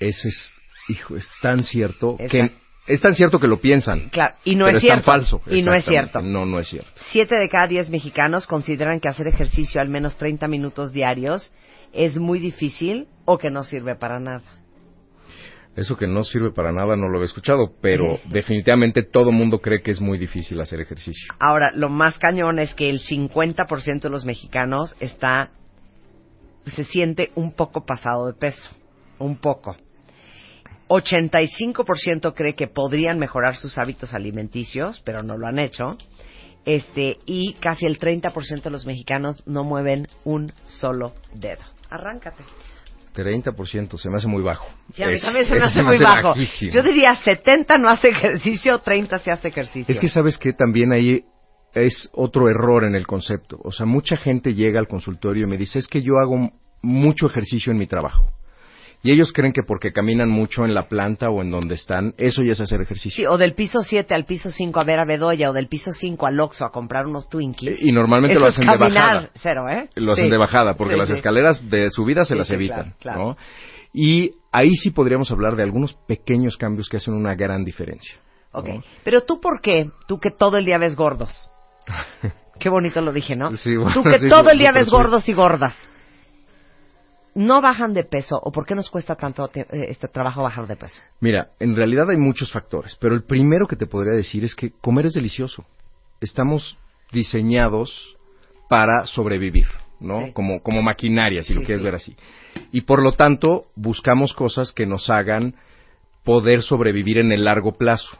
Ese 0.00 0.28
es, 0.28 0.52
hijo, 0.88 1.16
es 1.16 1.28
tan 1.40 1.64
cierto 1.64 2.16
que 2.30 2.50
es 2.88 3.02
tan 3.02 3.14
cierto 3.14 3.38
que 3.38 3.46
lo 3.46 3.60
piensan. 3.60 4.08
Claro, 4.08 4.34
y 4.44 4.56
no 4.56 4.64
pero 4.64 4.78
es 4.78 4.82
tan 4.82 5.02
cierto. 5.02 5.04
falso. 5.04 5.42
Y 5.46 5.62
no 5.62 5.74
es 5.74 5.84
cierto. 5.84 6.22
No, 6.22 6.46
no 6.46 6.58
es 6.58 6.68
cierto. 6.68 6.90
Siete 7.10 7.36
de 7.36 7.48
cada 7.50 7.66
diez 7.66 7.90
mexicanos 7.90 8.46
consideran 8.46 8.98
que 8.98 9.08
hacer 9.08 9.28
ejercicio 9.28 9.80
al 9.80 9.90
menos 9.90 10.16
30 10.16 10.48
minutos 10.48 10.92
diarios 10.92 11.52
es 11.92 12.18
muy 12.18 12.38
difícil 12.38 13.06
o 13.26 13.36
que 13.36 13.50
no 13.50 13.62
sirve 13.62 13.94
para 13.94 14.18
nada. 14.18 14.42
Eso 15.76 15.96
que 15.96 16.08
no 16.08 16.24
sirve 16.24 16.50
para 16.50 16.72
nada 16.72 16.96
no 16.96 17.08
lo 17.08 17.18
había 17.18 17.26
escuchado, 17.26 17.74
pero 17.80 18.18
definitivamente 18.30 19.04
todo 19.04 19.30
mundo 19.30 19.60
cree 19.60 19.80
que 19.80 19.92
es 19.92 20.00
muy 20.00 20.18
difícil 20.18 20.60
hacer 20.60 20.80
ejercicio. 20.80 21.32
Ahora, 21.38 21.70
lo 21.72 21.88
más 21.88 22.18
cañón 22.18 22.58
es 22.58 22.74
que 22.74 22.90
el 22.90 23.00
50% 23.00 24.00
de 24.00 24.10
los 24.10 24.24
mexicanos 24.24 24.96
está 24.98 25.50
se 26.66 26.84
siente 26.84 27.30
un 27.34 27.52
poco 27.52 27.84
pasado 27.86 28.26
de 28.26 28.34
peso, 28.34 28.70
un 29.18 29.36
poco. 29.36 29.76
85% 30.88 32.34
cree 32.34 32.54
que 32.54 32.66
podrían 32.66 33.18
mejorar 33.18 33.56
sus 33.56 33.78
hábitos 33.78 34.14
alimenticios, 34.14 35.00
pero 35.04 35.22
no 35.22 35.36
lo 35.36 35.46
han 35.46 35.58
hecho. 35.58 35.96
Este, 36.64 37.16
y 37.24 37.54
casi 37.54 37.86
el 37.86 37.98
30% 37.98 38.62
de 38.62 38.70
los 38.70 38.84
mexicanos 38.86 39.42
no 39.46 39.64
mueven 39.64 40.06
un 40.24 40.52
solo 40.66 41.14
dedo. 41.34 41.62
Arráncate. 41.88 42.42
30% 43.14 43.96
se 43.98 44.10
me 44.10 44.16
hace 44.18 44.28
muy 44.28 44.42
bajo. 44.42 44.68
Sí, 44.92 45.02
a 45.02 45.08
mí 45.08 45.14
Es- 45.14 45.22
también 45.22 45.44
se 45.46 45.54
me 45.54 45.62
hace 45.62 45.82
muy 45.82 45.98
bajo. 45.98 46.28
bajísimo. 46.28 46.72
Yo 46.72 46.82
diría 46.82 47.16
70 47.16 47.78
no 47.78 47.88
hace 47.88 48.10
ejercicio, 48.10 48.78
30 48.80 49.18
sí 49.18 49.30
hace 49.30 49.48
ejercicio. 49.48 49.92
Es 49.94 50.00
que 50.00 50.08
sabes 50.08 50.38
que 50.38 50.52
también 50.52 50.92
ahí 50.92 51.24
es 51.74 52.08
otro 52.12 52.48
error 52.48 52.84
en 52.84 52.94
el 52.94 53.06
concepto. 53.06 53.58
O 53.64 53.72
sea, 53.72 53.86
mucha 53.86 54.16
gente 54.16 54.54
llega 54.54 54.78
al 54.78 54.88
consultorio 54.88 55.46
y 55.46 55.50
me 55.50 55.56
dice, 55.56 55.78
es 55.78 55.88
que 55.88 56.02
yo 56.02 56.18
hago 56.18 56.50
mucho 56.82 57.26
ejercicio 57.26 57.72
en 57.72 57.78
mi 57.78 57.86
trabajo. 57.86 58.30
Y 59.02 59.12
ellos 59.12 59.32
creen 59.32 59.52
que 59.52 59.62
porque 59.62 59.92
caminan 59.92 60.28
mucho 60.28 60.64
en 60.64 60.74
la 60.74 60.88
planta 60.88 61.30
o 61.30 61.40
en 61.42 61.50
donde 61.52 61.76
están, 61.76 62.14
eso 62.18 62.42
ya 62.42 62.52
es 62.52 62.60
hacer 62.60 62.80
ejercicio. 62.80 63.16
Sí, 63.16 63.26
o 63.26 63.38
del 63.38 63.54
piso 63.54 63.80
7 63.82 64.12
al 64.12 64.24
piso 64.24 64.50
5 64.50 64.80
a 64.80 64.84
ver 64.84 64.98
a 64.98 65.04
Bedoya, 65.04 65.50
o 65.50 65.52
del 65.52 65.68
piso 65.68 65.92
5 65.92 66.26
al 66.26 66.40
Oxxo 66.40 66.64
a 66.64 66.72
comprar 66.72 67.06
unos 67.06 67.28
Twinkies. 67.28 67.80
Y 67.80 67.92
normalmente 67.92 68.34
Eso 68.34 68.42
lo 68.42 68.48
es 68.48 68.54
hacen 68.56 68.66
de 68.66 68.78
caminar, 68.78 69.14
bajada. 69.14 69.30
Cero, 69.36 69.68
¿eh? 69.68 69.88
Lo 69.94 70.12
hacen 70.12 70.24
Sí. 70.24 70.30
de 70.30 70.36
bajada, 70.36 70.74
porque 70.74 70.94
Sí, 70.94 70.98
las 70.98 71.10
escaleras 71.10 71.70
de 71.70 71.90
subida 71.90 72.24
se 72.24 72.34
las 72.34 72.50
evitan. 72.50 72.94
claro, 72.98 73.18
claro. 73.18 73.24
¿no? 73.30 73.36
Y 73.92 74.32
ahí 74.50 74.74
sí 74.74 74.90
podríamos 74.90 75.30
hablar 75.30 75.54
de 75.54 75.62
algunos 75.62 75.94
pequeños 76.06 76.56
cambios 76.56 76.88
que 76.88 76.96
hacen 76.96 77.14
una 77.14 77.34
gran 77.36 77.64
diferencia. 77.64 78.16
Ok. 78.52 78.68
Pero 79.04 79.22
tú, 79.22 79.40
¿por 79.40 79.60
qué? 79.60 79.90
Tú 80.08 80.18
que 80.18 80.30
todo 80.36 80.56
el 80.58 80.64
día 80.64 80.78
ves 80.78 80.96
gordos. 80.96 81.48
Qué 82.58 82.68
bonito 82.68 83.00
lo 83.00 83.12
dije, 83.12 83.36
¿no? 83.36 83.54
Sí, 83.56 83.76
bueno, 83.76 83.92
tú 83.94 84.02
que 84.02 84.18
sí, 84.18 84.28
todo 84.28 84.50
el 84.50 84.58
día 84.58 84.72
ves 84.72 84.90
gordos 84.90 85.28
y 85.28 85.32
gordas. 85.32 85.74
¿No 87.38 87.60
bajan 87.60 87.94
de 87.94 88.02
peso 88.02 88.36
o 88.42 88.50
por 88.50 88.66
qué 88.66 88.74
nos 88.74 88.90
cuesta 88.90 89.14
tanto 89.14 89.48
eh, 89.54 89.64
este 89.86 90.08
trabajo 90.08 90.42
bajar 90.42 90.66
de 90.66 90.74
peso? 90.74 91.00
Mira, 91.20 91.50
en 91.60 91.76
realidad 91.76 92.10
hay 92.10 92.16
muchos 92.16 92.50
factores, 92.50 92.98
pero 93.00 93.14
el 93.14 93.22
primero 93.22 93.68
que 93.68 93.76
te 93.76 93.86
podría 93.86 94.16
decir 94.16 94.44
es 94.44 94.56
que 94.56 94.72
comer 94.72 95.06
es 95.06 95.12
delicioso. 95.12 95.64
Estamos 96.20 96.76
diseñados 97.12 98.16
para 98.68 99.06
sobrevivir, 99.06 99.68
¿no? 100.00 100.26
Sí. 100.26 100.32
Como, 100.32 100.60
como 100.64 100.82
maquinaria, 100.82 101.44
si 101.44 101.54
lo 101.54 101.60
quieres 101.60 101.78
sí. 101.78 101.84
ver 101.84 101.94
así. 101.94 102.16
Y 102.72 102.80
por 102.80 103.04
lo 103.04 103.12
tanto, 103.12 103.66
buscamos 103.76 104.34
cosas 104.34 104.72
que 104.72 104.84
nos 104.84 105.08
hagan 105.08 105.54
poder 106.24 106.62
sobrevivir 106.62 107.18
en 107.18 107.30
el 107.30 107.44
largo 107.44 107.78
plazo. 107.78 108.18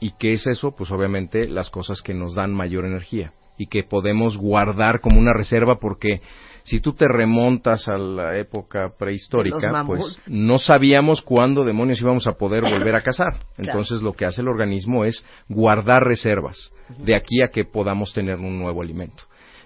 ¿Y 0.00 0.12
qué 0.18 0.32
es 0.32 0.46
eso? 0.46 0.74
Pues 0.74 0.90
obviamente 0.90 1.46
las 1.46 1.68
cosas 1.68 2.00
que 2.00 2.14
nos 2.14 2.34
dan 2.34 2.54
mayor 2.54 2.86
energía 2.86 3.32
y 3.58 3.66
que 3.66 3.82
podemos 3.82 4.38
guardar 4.38 5.02
como 5.02 5.20
una 5.20 5.34
reserva 5.34 5.78
porque 5.78 6.22
si 6.64 6.80
tú 6.80 6.92
te 6.92 7.06
remontas 7.08 7.88
a 7.88 7.98
la 7.98 8.38
época 8.38 8.92
prehistórica, 8.98 9.84
pues 9.86 10.20
no 10.26 10.58
sabíamos 10.58 11.22
cuándo 11.22 11.64
demonios 11.64 12.00
íbamos 12.00 12.26
a 12.26 12.32
poder 12.32 12.62
volver 12.62 12.94
a 12.94 13.00
cazar. 13.02 13.32
Claro. 13.34 13.46
Entonces 13.58 14.02
lo 14.02 14.12
que 14.12 14.24
hace 14.24 14.42
el 14.42 14.48
organismo 14.48 15.04
es 15.04 15.24
guardar 15.48 16.04
reservas 16.04 16.72
de 16.98 17.16
aquí 17.16 17.42
a 17.42 17.48
que 17.48 17.64
podamos 17.64 18.12
tener 18.12 18.36
un 18.36 18.58
nuevo 18.58 18.82
alimento. 18.82 19.24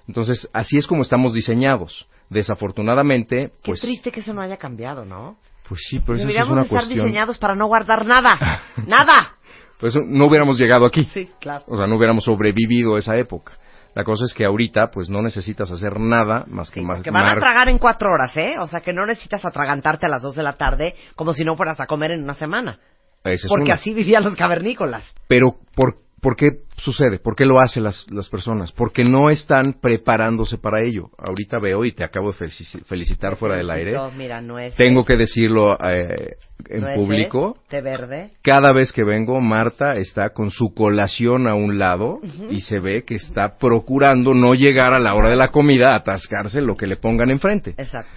Entonces 0.08 0.48
así 0.52 0.76
es 0.78 0.86
como 0.86 1.02
estamos 1.02 1.34
diseñados. 1.34 2.06
Desafortunadamente, 2.28 3.50
Qué 3.62 3.70
pues, 3.70 3.80
triste 3.80 4.10
que 4.10 4.20
eso 4.20 4.34
no 4.34 4.40
haya 4.40 4.56
cambiado, 4.56 5.04
¿no? 5.04 5.36
pues 5.68 5.80
sí, 5.88 6.00
pero 6.00 6.18
eso 6.18 6.28
es 6.28 6.34
una 6.48 6.62
estar 6.62 6.68
cuestión. 6.68 7.06
diseñados 7.06 7.38
para 7.38 7.54
no 7.54 7.66
guardar 7.66 8.06
nada. 8.06 8.62
¡Nada! 8.86 9.36
Pues 9.78 9.94
no 9.96 10.26
hubiéramos 10.26 10.58
llegado 10.58 10.86
aquí. 10.86 11.04
Sí, 11.12 11.28
claro. 11.40 11.64
O 11.68 11.76
sea, 11.76 11.86
no 11.86 11.96
hubiéramos 11.96 12.24
sobrevivido 12.24 12.96
esa 12.96 13.16
época. 13.16 13.52
La 13.96 14.04
cosa 14.04 14.26
es 14.26 14.34
que 14.34 14.44
ahorita, 14.44 14.90
pues 14.90 15.08
no 15.08 15.22
necesitas 15.22 15.70
hacer 15.70 15.98
nada 15.98 16.44
más 16.48 16.70
que 16.70 16.82
más 16.82 17.00
Que 17.00 17.10
van 17.10 17.34
a 17.34 17.40
tragar 17.40 17.70
en 17.70 17.78
cuatro 17.78 18.10
horas, 18.12 18.36
¿eh? 18.36 18.56
O 18.58 18.66
sea, 18.66 18.82
que 18.82 18.92
no 18.92 19.06
necesitas 19.06 19.42
atragantarte 19.42 20.04
a 20.04 20.10
las 20.10 20.20
dos 20.20 20.36
de 20.36 20.42
la 20.42 20.52
tarde 20.58 20.94
como 21.14 21.32
si 21.32 21.44
no 21.44 21.56
fueras 21.56 21.80
a 21.80 21.86
comer 21.86 22.10
en 22.10 22.22
una 22.22 22.34
semana. 22.34 22.78
Es 23.24 23.46
Porque 23.48 23.72
así 23.72 23.94
vivían 23.94 24.22
los 24.22 24.36
cavernícolas. 24.36 25.10
Pero, 25.28 25.56
¿por, 25.74 25.96
¿por 26.20 26.36
qué 26.36 26.60
sucede? 26.76 27.18
¿Por 27.18 27.34
qué 27.36 27.44
lo 27.46 27.60
hacen 27.60 27.84
las, 27.84 28.06
las 28.10 28.28
personas? 28.28 28.72
Porque 28.72 29.04
no 29.04 29.30
están 29.30 29.74
preparándose 29.80 30.58
para 30.58 30.82
ello. 30.84 31.10
Ahorita 31.18 31.58
veo 31.58 31.84
y 31.84 31.92
te 31.92 32.04
acabo 32.04 32.32
de 32.32 32.38
felici- 32.38 32.82
felicitar 32.84 33.36
fuera 33.36 33.56
del 33.56 33.70
aire. 33.70 33.92
Mira, 34.16 34.40
Tengo 34.76 35.04
que 35.04 35.16
decirlo 35.16 35.78
eh, 35.82 36.36
en 36.68 36.84
público. 36.94 37.58
té 37.68 37.80
verde. 37.80 38.30
Cada 38.42 38.72
vez 38.72 38.92
que 38.92 39.04
vengo, 39.04 39.40
Marta 39.40 39.96
está 39.96 40.30
con 40.30 40.50
su 40.50 40.74
colación 40.74 41.46
a 41.46 41.54
un 41.54 41.78
lado 41.78 42.20
y 42.50 42.60
se 42.60 42.80
ve 42.80 43.04
que 43.04 43.14
está 43.16 43.56
procurando 43.58 44.34
no 44.34 44.54
llegar 44.54 44.92
a 44.94 44.98
la 45.00 45.14
hora 45.14 45.30
de 45.30 45.36
la 45.36 45.48
comida 45.48 45.92
a 45.92 45.96
atascarse 45.96 46.60
lo 46.60 46.76
que 46.76 46.86
le 46.86 46.96
pongan 46.96 47.30
enfrente. 47.30 47.74
Exacto. 47.78 48.10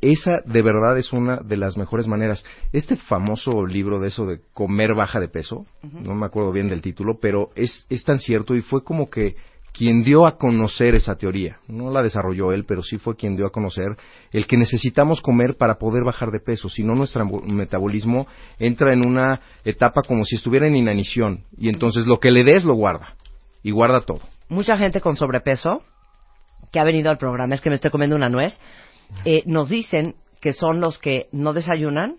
Esa 0.00 0.38
de 0.46 0.62
verdad 0.62 0.96
es 0.98 1.12
una 1.12 1.36
de 1.38 1.56
las 1.56 1.76
mejores 1.76 2.06
maneras. 2.06 2.44
Este 2.72 2.96
famoso 2.96 3.66
libro 3.66 4.00
de 4.00 4.08
eso 4.08 4.24
de 4.26 4.40
comer 4.54 4.94
baja 4.94 5.20
de 5.20 5.28
peso, 5.28 5.66
no 5.82 6.14
me 6.14 6.26
acuerdo 6.26 6.52
bien 6.52 6.68
del 6.68 6.80
título, 6.82 7.18
pero 7.20 7.50
es, 7.54 7.86
es 7.90 8.04
tan 8.04 8.18
cierto 8.18 8.54
y 8.54 8.62
fue 8.62 8.82
como 8.82 9.10
que 9.10 9.36
quien 9.72 10.02
dio 10.02 10.26
a 10.26 10.36
conocer 10.36 10.94
esa 10.94 11.14
teoría. 11.16 11.58
No 11.68 11.90
la 11.90 12.02
desarrolló 12.02 12.52
él, 12.52 12.64
pero 12.64 12.82
sí 12.82 12.98
fue 12.98 13.14
quien 13.14 13.36
dio 13.36 13.46
a 13.46 13.50
conocer 13.52 13.96
el 14.32 14.46
que 14.46 14.56
necesitamos 14.56 15.20
comer 15.20 15.56
para 15.56 15.76
poder 15.76 16.02
bajar 16.02 16.30
de 16.30 16.40
peso. 16.40 16.68
Si 16.68 16.82
no, 16.82 16.94
nuestro 16.94 17.24
mo- 17.24 17.40
metabolismo 17.42 18.26
entra 18.58 18.92
en 18.92 19.06
una 19.06 19.40
etapa 19.64 20.02
como 20.02 20.24
si 20.24 20.36
estuviera 20.36 20.66
en 20.66 20.74
inanición. 20.76 21.44
Y 21.56 21.68
entonces 21.68 22.06
lo 22.06 22.18
que 22.18 22.30
le 22.32 22.42
des 22.42 22.64
lo 22.64 22.74
guarda. 22.74 23.14
Y 23.62 23.70
guarda 23.70 24.00
todo. 24.00 24.20
Mucha 24.48 24.76
gente 24.76 25.00
con 25.00 25.16
sobrepeso 25.16 25.82
que 26.72 26.80
ha 26.80 26.84
venido 26.84 27.10
al 27.10 27.18
programa, 27.18 27.54
es 27.54 27.60
que 27.60 27.68
me 27.68 27.76
estoy 27.76 27.90
comiendo 27.90 28.16
una 28.16 28.28
nuez, 28.28 28.58
eh, 29.24 29.42
nos 29.46 29.68
dicen 29.68 30.14
que 30.40 30.52
son 30.52 30.80
los 30.80 30.98
que 30.98 31.28
no 31.32 31.52
desayunan, 31.52 32.16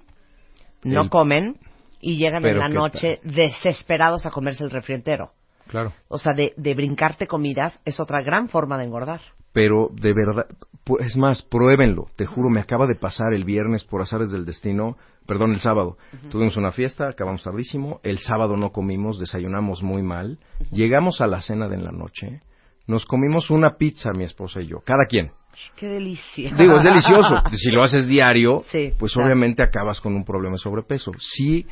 no 0.83 1.03
El- 1.03 1.09
comen 1.09 1.57
y 1.99 2.17
llegan 2.17 2.45
en 2.45 2.57
la 2.59 2.67
¿qué 2.67 2.73
noche 2.73 3.19
desesperados 3.23 4.25
a 4.25 4.31
comerse 4.31 4.63
el 4.63 4.71
refri 4.71 4.95
entero. 4.95 5.31
Claro. 5.67 5.93
O 6.07 6.17
sea, 6.17 6.33
de, 6.33 6.53
de 6.57 6.73
brincarte 6.73 7.27
comidas 7.27 7.81
es 7.85 7.99
otra 7.99 8.21
gran 8.21 8.49
forma 8.49 8.77
de 8.77 8.85
engordar. 8.85 9.21
pero 9.53 9.89
de 9.93 10.13
verdad, 10.13 10.45
pu- 10.85 10.99
es 11.01 11.15
más, 11.17 11.41
pruébenlo, 11.43 12.07
te 12.15 12.25
juro, 12.25 12.49
me 12.49 12.59
acaba 12.61 12.87
de 12.87 12.95
pasar 12.95 13.33
el 13.33 13.43
viernes 13.45 13.83
por 13.83 14.01
azares 14.01 14.31
del 14.31 14.45
destino, 14.45 14.97
perdón, 15.27 15.53
el 15.53 15.59
sábado. 15.59 15.97
Tuvimos 16.29 16.55
una 16.57 16.71
fiesta, 16.71 17.07
acabamos 17.09 17.43
tardísimo, 17.43 17.99
el 18.03 18.19
sábado 18.19 18.55
no 18.57 18.71
comimos, 18.71 19.19
desayunamos 19.19 19.83
muy 19.83 20.01
mal, 20.03 20.39
llegamos 20.71 21.21
a 21.21 21.27
la 21.27 21.41
cena 21.41 21.67
de 21.67 21.75
en 21.75 21.83
la 21.85 21.91
noche, 21.91 22.39
nos 22.87 23.05
comimos 23.05 23.49
una 23.49 23.75
pizza 23.77 24.11
mi 24.13 24.23
esposa 24.23 24.61
y 24.61 24.67
yo, 24.67 24.79
cada 24.85 25.05
quien. 25.07 25.31
Qué 25.75 25.87
delicia. 25.87 26.53
Digo, 26.57 26.77
es 26.77 26.83
delicioso. 26.83 27.35
Si 27.55 27.71
lo 27.71 27.83
haces 27.83 28.07
diario, 28.07 28.63
Sí, 28.67 28.91
pues 28.99 29.13
claro. 29.13 29.27
obviamente 29.27 29.61
acabas 29.63 29.99
con 30.01 30.15
un 30.15 30.23
problema 30.25 30.53
de 30.53 30.59
sobrepeso. 30.59 31.11
Sí, 31.19 31.65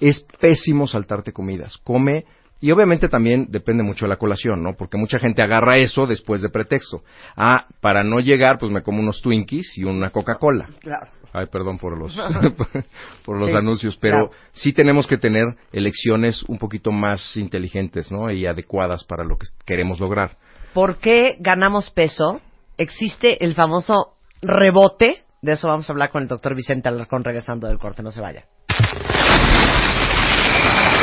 es 0.00 0.26
pésimo 0.40 0.86
saltarte 0.86 1.32
comidas. 1.32 1.76
Come, 1.78 2.24
y 2.62 2.70
obviamente 2.72 3.08
también 3.08 3.46
depende 3.48 3.82
mucho 3.82 4.04
de 4.04 4.10
la 4.10 4.16
colación, 4.16 4.62
¿no? 4.62 4.74
Porque 4.76 4.98
mucha 4.98 5.18
gente 5.18 5.42
agarra 5.42 5.78
eso 5.78 6.06
después 6.06 6.42
de 6.42 6.50
pretexto. 6.50 7.02
Ah, 7.36 7.66
para 7.80 8.04
no 8.04 8.20
llegar, 8.20 8.58
pues 8.58 8.70
me 8.70 8.82
como 8.82 9.00
unos 9.00 9.22
Twinkies 9.22 9.78
y 9.78 9.84
una 9.84 10.10
Coca-Cola. 10.10 10.68
Claro. 10.80 11.06
Ay, 11.32 11.46
perdón 11.50 11.78
por 11.78 11.96
los, 11.96 12.14
por 13.24 13.38
los 13.40 13.50
Sí, 13.50 13.56
anuncios, 13.56 13.96
pero 13.96 14.28
claro. 14.28 14.30
sí 14.52 14.72
tenemos 14.72 15.06
que 15.06 15.16
tener 15.16 15.44
elecciones 15.72 16.42
un 16.48 16.58
poquito 16.58 16.90
más 16.92 17.36
inteligentes, 17.36 18.10
¿no? 18.10 18.30
Y 18.30 18.46
adecuadas 18.46 19.04
para 19.04 19.24
lo 19.24 19.36
que 19.38 19.46
queremos 19.64 20.00
lograr. 20.00 20.36
¿Por 20.74 20.96
qué 20.98 21.36
ganamos 21.40 21.90
peso? 21.90 22.40
Existe 22.76 23.44
el 23.44 23.54
famoso 23.54 24.14
rebote. 24.42 25.24
De 25.42 25.52
eso 25.52 25.68
vamos 25.68 25.88
a 25.88 25.92
hablar 25.92 26.10
con 26.10 26.22
el 26.22 26.28
doctor 26.28 26.54
Vicente 26.54 26.88
Alarcón 26.88 27.24
regresando 27.24 27.68
del 27.68 27.78
corte. 27.78 28.02
No 28.02 28.10
se 28.10 28.20
vaya. 28.20 28.44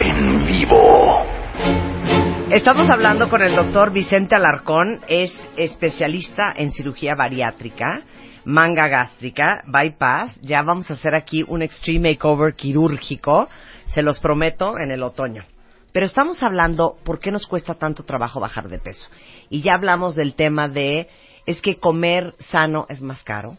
En 0.00 0.46
vivo. 0.46 1.26
Estamos 2.50 2.88
hablando 2.90 3.30
con 3.30 3.42
el 3.42 3.54
doctor 3.54 3.92
Vicente 3.92 4.34
Alarcón, 4.34 5.00
es 5.08 5.30
especialista 5.56 6.52
en 6.54 6.70
cirugía 6.70 7.14
bariátrica, 7.14 8.02
manga 8.44 8.88
gástrica, 8.88 9.62
bypass. 9.66 10.40
Ya 10.42 10.62
vamos 10.62 10.90
a 10.90 10.94
hacer 10.94 11.14
aquí 11.14 11.44
un 11.46 11.62
extreme 11.62 12.10
makeover 12.10 12.54
quirúrgico, 12.54 13.48
se 13.88 14.02
los 14.02 14.20
prometo, 14.20 14.78
en 14.78 14.90
el 14.90 15.02
otoño. 15.02 15.44
Pero 15.92 16.06
estamos 16.06 16.42
hablando 16.42 16.96
por 17.04 17.20
qué 17.20 17.30
nos 17.30 17.46
cuesta 17.46 17.74
tanto 17.74 18.04
trabajo 18.04 18.40
bajar 18.40 18.68
de 18.68 18.78
peso. 18.78 19.08
Y 19.50 19.60
ya 19.60 19.74
hablamos 19.74 20.14
del 20.14 20.34
tema 20.34 20.68
de, 20.68 21.08
es 21.46 21.60
que 21.60 21.76
comer 21.76 22.34
sano 22.50 22.86
es 22.88 23.02
más 23.02 23.22
caro, 23.22 23.56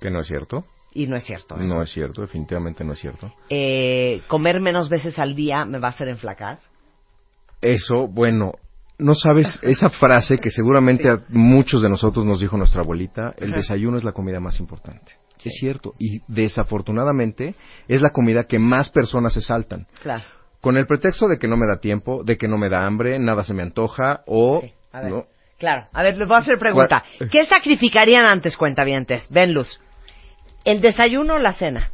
Que 0.00 0.10
no 0.10 0.20
es 0.20 0.26
cierto. 0.26 0.64
y 0.92 1.06
no 1.06 1.16
es 1.16 1.24
cierto. 1.24 1.54
¿eh? 1.60 1.64
No 1.64 1.80
es 1.82 1.90
cierto, 1.92 2.22
definitivamente 2.22 2.82
no 2.82 2.94
es 2.94 2.98
cierto. 2.98 3.32
Eh, 3.50 4.22
comer 4.26 4.60
menos 4.60 4.88
veces 4.88 5.18
al 5.18 5.36
día 5.36 5.64
me 5.64 5.78
va 5.78 5.88
a 5.88 5.90
hacer 5.90 6.08
enflacar. 6.08 6.58
Eso, 7.60 8.08
bueno, 8.08 8.52
no 8.98 9.14
sabes 9.14 9.58
esa 9.62 9.90
frase 9.90 10.38
que 10.38 10.50
seguramente 10.50 11.08
a 11.08 11.20
muchos 11.28 11.82
de 11.82 11.88
nosotros 11.88 12.24
nos 12.24 12.40
dijo 12.40 12.56
nuestra 12.56 12.82
abuelita, 12.82 13.32
el 13.36 13.50
Ajá. 13.50 13.56
desayuno 13.56 13.98
es 13.98 14.04
la 14.04 14.12
comida 14.12 14.40
más 14.40 14.58
importante. 14.60 15.12
Es 15.44 15.54
cierto, 15.60 15.94
y 15.98 16.22
desafortunadamente 16.26 17.54
es 17.86 18.02
la 18.02 18.10
comida 18.10 18.44
que 18.44 18.58
más 18.58 18.90
personas 18.90 19.32
se 19.32 19.42
saltan. 19.42 19.86
Claro. 20.02 20.24
Con 20.60 20.76
el 20.76 20.86
pretexto 20.86 21.28
de 21.28 21.38
que 21.38 21.46
no 21.46 21.56
me 21.56 21.68
da 21.68 21.78
tiempo, 21.78 22.24
de 22.24 22.36
que 22.36 22.48
no 22.48 22.58
me 22.58 22.68
da 22.68 22.84
hambre, 22.84 23.18
nada 23.20 23.44
se 23.44 23.54
me 23.54 23.62
antoja 23.62 24.22
o... 24.26 24.64
A 24.92 25.00
ver. 25.02 25.10
¿no? 25.10 25.26
Claro. 25.58 25.86
A 25.92 26.02
ver, 26.02 26.16
les 26.16 26.26
voy 26.26 26.36
a 26.36 26.40
hacer 26.40 26.58
pregunta. 26.58 27.04
Bueno. 27.18 27.30
¿Qué 27.30 27.46
sacrificarían 27.46 28.24
antes, 28.24 28.56
cuentavientes? 28.56 29.28
Ven, 29.30 29.52
Luz. 29.52 29.80
¿El 30.64 30.80
desayuno 30.80 31.34
o 31.34 31.38
la 31.38 31.52
cena? 31.52 31.92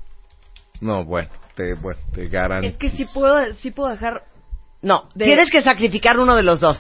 No, 0.81 1.05
bueno, 1.05 1.29
te, 1.55 1.74
bueno, 1.74 2.01
te 2.15 2.29
garan... 2.29 2.65
Es 2.65 2.77
que 2.77 2.91
sí 2.91 3.05
puedo, 3.12 3.53
sí 3.55 3.70
puedo 3.70 3.91
dejar... 3.91 4.23
No, 4.83 5.05
De- 5.15 5.25
tienes 5.25 5.51
que 5.51 5.63
sacrificar 5.63 6.19
uno 6.19 6.35
de 6.35 6.43
los 6.43 6.61
dos. 6.61 6.79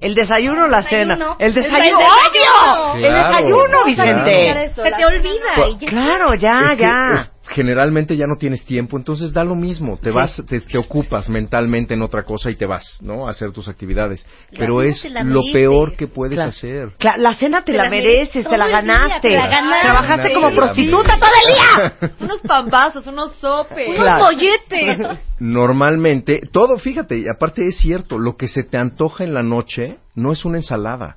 El 0.00 0.14
desayuno 0.14 0.64
o 0.64 0.66
la 0.68 0.80
Desayuno. 0.80 1.14
cena. 1.14 1.36
El 1.38 1.48
El 1.48 1.54
desayuno, 1.54 1.98
desayuno. 1.98 2.08
obvio. 2.30 2.94
el 2.94 3.02
Claro, 3.02 3.28
desayuno, 3.28 3.64
claro. 3.66 3.84
Vicente. 3.86 4.72
Se 4.74 4.90
te 4.92 5.04
olvida 5.04 5.68
y 5.68 5.78
ya. 5.78 5.88
Claro, 5.90 6.34
ya, 6.36 6.60
Es 6.62 6.70
que 6.70 6.76
ya. 6.82 7.30
Generalmente 7.52 8.16
ya 8.16 8.26
no 8.26 8.36
tienes 8.36 8.64
tiempo, 8.64 8.96
entonces 8.96 9.32
da 9.32 9.42
lo 9.44 9.54
mismo, 9.54 9.96
te 9.96 10.10
Sí. 10.10 10.14
vas, 10.16 10.42
te, 10.48 10.60
te 10.60 10.78
ocupas 10.78 11.28
mentalmente 11.28 11.94
en 11.94 12.02
otra 12.02 12.22
cosa 12.22 12.50
y 12.50 12.54
te 12.54 12.64
vas, 12.66 12.98
¿no? 13.02 13.26
A 13.26 13.30
hacer 13.30 13.50
tus 13.52 13.68
actividades. 13.68 14.24
La 14.52 14.58
Pero 14.60 14.82
es 14.82 15.04
lo 15.24 15.40
peor 15.52 15.96
que 15.96 16.06
puedes 16.06 16.36
Claro. 16.36 16.50
hacer. 16.50 16.92
La 17.18 17.34
cena 17.34 17.62
te, 17.62 17.72
Te 17.72 17.78
la, 17.78 17.84
la 17.84 17.90
mereces, 17.90 18.34
mereces 18.36 18.48
te 18.50 18.56
la 18.56 18.66
día, 18.66 18.76
ganaste. 18.80 19.28
te 19.28 19.36
la 19.36 19.46
ganaste. 19.48 19.88
Trabajaste 19.88 20.28
Te 20.28 20.34
como 20.34 20.54
prostituta 20.54 21.18
todo 21.18 21.30
el 21.44 21.54
día. 22.00 22.10
Unos 22.20 22.40
pambazos, 22.42 23.06
unos 23.06 23.32
sopes. 23.36 23.88
Unos 23.88 24.00
Claro. 24.00 24.24
molletes. 24.24 25.18
Normalmente, 25.40 26.40
todo, 26.52 26.76
fíjate, 26.76 27.18
y 27.18 27.24
aparte 27.28 27.64
es 27.66 27.76
cierto, 27.78 28.18
lo 28.18 28.36
que 28.36 28.46
se 28.48 28.62
te 28.62 28.76
antoja 28.78 29.24
en 29.24 29.34
la 29.34 29.42
noche 29.42 29.98
no 30.14 30.32
es 30.32 30.44
una 30.44 30.58
ensalada. 30.58 31.16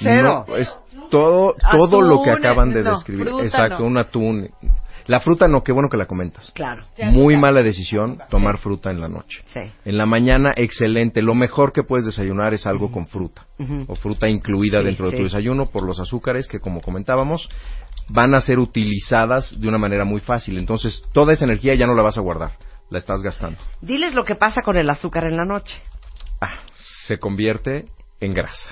Cero. 0.00 0.44
No, 0.48 0.56
es 0.56 0.74
todo, 1.10 1.54
todo 1.72 2.00
lo 2.02 2.22
que 2.22 2.30
acaban 2.30 2.72
de 2.72 2.82
no, 2.82 2.90
describir. 2.90 3.26
fruta 3.28 3.44
Exacto, 3.44 3.80
no. 3.80 3.86
un 3.86 3.98
atún. 3.98 4.48
La 5.08 5.20
fruta 5.20 5.48
no, 5.48 5.64
qué 5.64 5.72
bueno 5.72 5.88
que 5.88 5.96
la 5.96 6.04
comentas. 6.06 6.52
Claro. 6.52 6.84
Muy 7.10 7.36
mala 7.36 7.62
decisión 7.62 8.18
tomar 8.28 8.58
fruta 8.58 8.90
en 8.90 9.00
la 9.00 9.08
noche. 9.08 9.42
Sí. 9.46 9.60
En 9.86 9.96
la 9.96 10.04
mañana, 10.04 10.52
excelente. 10.54 11.22
Lo 11.22 11.34
mejor 11.34 11.72
que 11.72 11.82
puedes 11.82 12.04
desayunar 12.04 12.52
es 12.52 12.66
algo 12.66 12.92
con 12.92 13.06
fruta. 13.06 13.46
O 13.86 13.94
fruta 13.96 14.28
incluida 14.28 14.78
Sí, 14.80 14.84
dentro 14.84 15.10
de 15.10 15.16
tu 15.16 15.22
desayuno 15.24 15.64
por 15.66 15.82
los 15.82 15.98
azúcares 15.98 16.46
que, 16.46 16.60
como 16.60 16.82
comentábamos, 16.82 17.48
van 18.10 18.34
a 18.34 18.40
ser 18.42 18.58
utilizadas 18.58 19.58
de 19.58 19.66
una 19.66 19.78
manera 19.78 20.04
muy 20.04 20.20
fácil. 20.20 20.58
Entonces, 20.58 21.02
toda 21.12 21.32
esa 21.32 21.46
energía 21.46 21.74
ya 21.74 21.86
no 21.86 21.94
la 21.94 22.02
vas 22.02 22.18
a 22.18 22.20
guardar. 22.20 22.52
La 22.90 22.98
estás 22.98 23.22
gastando. 23.22 23.58
Diles 23.80 24.14
lo 24.14 24.24
que 24.24 24.34
pasa 24.34 24.60
con 24.62 24.76
el 24.76 24.88
azúcar 24.90 25.24
en 25.24 25.36
la 25.38 25.44
noche. 25.46 25.80
Ah, 26.40 26.60
se 27.06 27.18
convierte 27.18 27.86
en 28.20 28.34
grasa. 28.34 28.70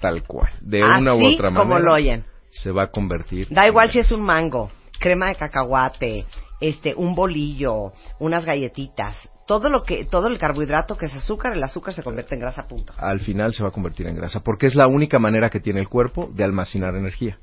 Tal 0.00 0.22
cual. 0.22 0.52
De 0.60 0.84
una 0.84 1.14
u 1.14 1.24
otra 1.26 1.50
manera. 1.50 1.60
como 1.62 1.78
lo 1.80 1.94
oyen. 1.94 2.24
Se 2.50 2.70
va 2.70 2.84
a 2.84 2.86
convertir. 2.92 3.48
Da 3.50 3.66
igual 3.66 3.90
si 3.90 3.98
es 3.98 4.12
un 4.12 4.22
mango, 4.22 4.70
crema 4.98 5.28
de 5.28 5.36
cacahuate, 5.36 6.26
este, 6.60 6.94
un 6.94 7.14
bolillo, 7.14 7.92
unas 8.18 8.44
galletitas, 8.44 9.16
todo 9.46 9.70
lo 9.70 9.82
que, 9.82 10.04
todo 10.04 10.26
el 10.26 10.38
carbohidrato 10.38 10.96
que 10.96 11.06
es 11.06 11.14
azúcar, 11.14 11.54
el 11.54 11.62
azúcar 11.64 11.94
se 11.94 12.02
convierte 12.02 12.34
en 12.34 12.40
grasa, 12.40 12.66
punto. 12.68 12.92
al 12.98 13.20
final 13.20 13.54
se 13.54 13.62
va 13.62 13.70
a 13.70 13.72
convertir 13.72 14.06
en 14.06 14.16
grasa, 14.16 14.40
porque 14.40 14.66
es 14.66 14.74
la 14.74 14.86
única 14.86 15.18
manera 15.18 15.50
que 15.50 15.60
tiene 15.60 15.80
el 15.80 15.88
cuerpo 15.88 16.30
de 16.34 16.44
almacenar 16.44 16.94
energía. 16.96 17.38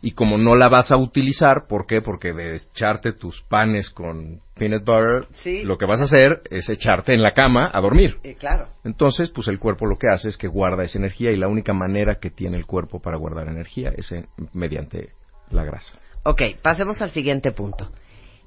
Y 0.00 0.12
como 0.12 0.38
no 0.38 0.54
la 0.54 0.68
vas 0.68 0.92
a 0.92 0.96
utilizar, 0.96 1.66
¿por 1.68 1.84
qué? 1.86 2.00
Porque 2.02 2.32
de 2.32 2.54
echarte 2.54 3.12
tus 3.12 3.42
panes 3.42 3.90
con 3.90 4.40
peanut 4.54 4.84
butter, 4.84 5.26
Sí. 5.42 5.64
lo 5.64 5.76
que 5.76 5.86
vas 5.86 6.00
a 6.00 6.04
hacer 6.04 6.40
es 6.50 6.68
echarte 6.68 7.14
en 7.14 7.20
la 7.22 7.32
cama 7.32 7.68
a 7.72 7.80
dormir. 7.80 8.16
Eh, 8.22 8.36
claro. 8.38 8.68
Entonces, 8.84 9.28
pues 9.30 9.48
el 9.48 9.58
cuerpo 9.58 9.86
lo 9.86 9.98
que 9.98 10.06
hace 10.08 10.28
es 10.28 10.36
que 10.36 10.46
guarda 10.46 10.84
esa 10.84 10.98
energía 10.98 11.32
y 11.32 11.36
la 11.36 11.48
única 11.48 11.72
manera 11.72 12.20
que 12.20 12.30
tiene 12.30 12.56
el 12.56 12.64
cuerpo 12.64 13.00
para 13.00 13.16
guardar 13.16 13.48
energía 13.48 13.92
es 13.96 14.12
en- 14.12 14.28
mediante 14.52 15.08
la 15.50 15.64
grasa. 15.64 15.94
Ok, 16.24 16.42
pasemos 16.62 17.00
al 17.00 17.10
siguiente 17.10 17.52
punto. 17.52 17.90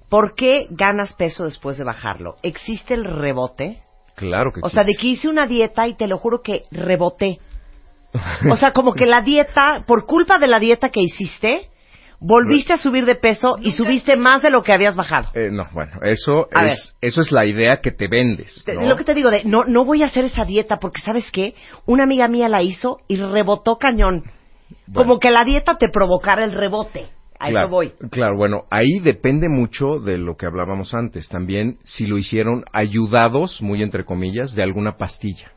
¿Por 0.10 0.35
qué 0.35 0.68
ganas 0.69 1.14
peso 1.14 1.45
después 1.45 1.77
de 1.77 1.84
bajarlo? 1.85 2.35
¿Existe 2.43 2.93
el 2.93 3.06
rebote? 3.06 3.81
Claro 4.15 4.52
que 4.52 4.60
O 4.61 4.69
sea, 4.69 4.84
de 4.84 4.93
que 4.95 5.07
hice 5.07 5.30
una 5.30 5.48
dieta 5.48 5.88
y 5.88 5.95
te 5.95 6.07
lo 6.07 6.18
juro 6.18 6.41
que 6.41 6.64
reboté. 6.72 7.39
O 8.52 8.56
sea, 8.57 8.73
como 8.73 8.93
que 8.93 9.06
la 9.06 9.22
dieta, 9.22 9.84
por 9.88 10.06
culpa 10.06 10.38
de 10.38 10.48
la 10.48 10.60
dieta 10.60 10.89
que 10.89 10.99
hiciste, 10.99 11.69
volviste 12.19 12.73
a 12.73 12.77
subir 12.77 13.06
de 13.06 13.15
peso 13.15 13.56
y 13.61 13.72
subiste 13.72 14.18
más 14.18 14.41
de 14.41 14.49
lo 14.49 14.64
que 14.64 14.73
habías 14.73 14.95
bajado. 14.98 15.30
Eh, 15.34 15.49
no, 15.49 15.64
bueno, 15.72 15.93
eso 16.03 16.48
A 16.53 16.68
es, 16.68 16.93
eso 16.99 17.22
es 17.22 17.31
la 17.31 17.45
idea 17.45 17.80
que 17.80 17.91
te 17.91 18.07
vendes. 18.10 18.64
Te- 18.65 18.76
¿no? 18.76 18.81
Lo 18.81 18.98
que 18.98 19.06
te 19.06 19.14
digo 19.14 19.31
de, 19.31 19.43
no, 19.45 19.64
no 19.64 19.85
voy 19.85 20.03
a 20.03 20.07
hacer 20.07 20.26
esa 20.26 20.43
dieta 20.43 20.76
porque, 20.76 21.02
¿sabes 21.02 21.31
qué? 21.31 21.56
Una 21.85 22.03
amiga 22.03 22.27
mía 22.27 22.49
la 22.49 22.61
hizo 22.61 22.98
y 23.07 23.15
rebotó 23.15 23.77
cañón. 23.77 24.23
Como 24.93 25.19
que 25.19 25.31
la 25.31 25.45
dieta 25.45 25.77
te 25.77 25.88
provocara 25.89 26.43
el 26.43 26.52
rebote. 26.52 27.07
A 27.41 27.49
claro, 27.49 27.65
eso 27.68 27.72
voy. 27.72 27.93
Claro, 28.11 28.38
bueno, 28.38 28.65
ahí 28.69 28.99
depende 28.99 29.49
mucho 29.49 29.99
de 29.99 30.18
lo 30.18 30.38
que 30.38 30.45
hablábamos 30.45 30.93
antes. 30.93 31.27
También 31.27 31.77
si 31.84 32.05
lo 32.05 32.18
hicieron 32.18 32.63
ayudados, 32.72 33.61
muy 33.61 33.81
entre 33.81 34.05
comillas, 34.05 34.53
de 34.55 34.63
alguna 34.63 34.97
pastilla 34.97 35.51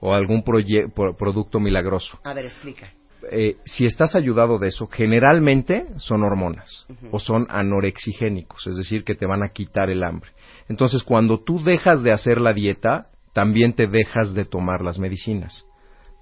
o 0.00 0.14
algún 0.14 0.42
pro- 0.42 1.14
producto 1.16 1.60
milagroso. 1.60 2.18
A 2.24 2.32
ver, 2.34 2.46
explica. 2.46 2.88
Eh, 3.30 3.56
si 3.66 3.84
estás 3.84 4.14
ayudado 4.16 4.58
de 4.58 4.68
eso, 4.68 4.86
generalmente 4.86 5.86
son 5.98 6.22
hormonas 6.22 6.86
o 7.10 7.18
son 7.18 7.46
anorexigénicos, 7.50 8.66
es 8.66 8.76
decir, 8.76 9.04
que 9.04 9.14
te 9.14 9.26
van 9.26 9.42
a 9.42 9.50
quitar 9.50 9.90
el 9.90 10.02
hambre. 10.02 10.30
Entonces, 10.68 11.02
cuando 11.02 11.38
tú 11.40 11.62
dejas 11.62 12.02
de 12.02 12.12
hacer 12.12 12.40
la 12.40 12.54
dieta, 12.54 13.08
también 13.34 13.74
te 13.74 13.86
dejas 13.86 14.32
de 14.34 14.44
tomar 14.46 14.80
las 14.82 14.98
medicinas. 14.98 15.66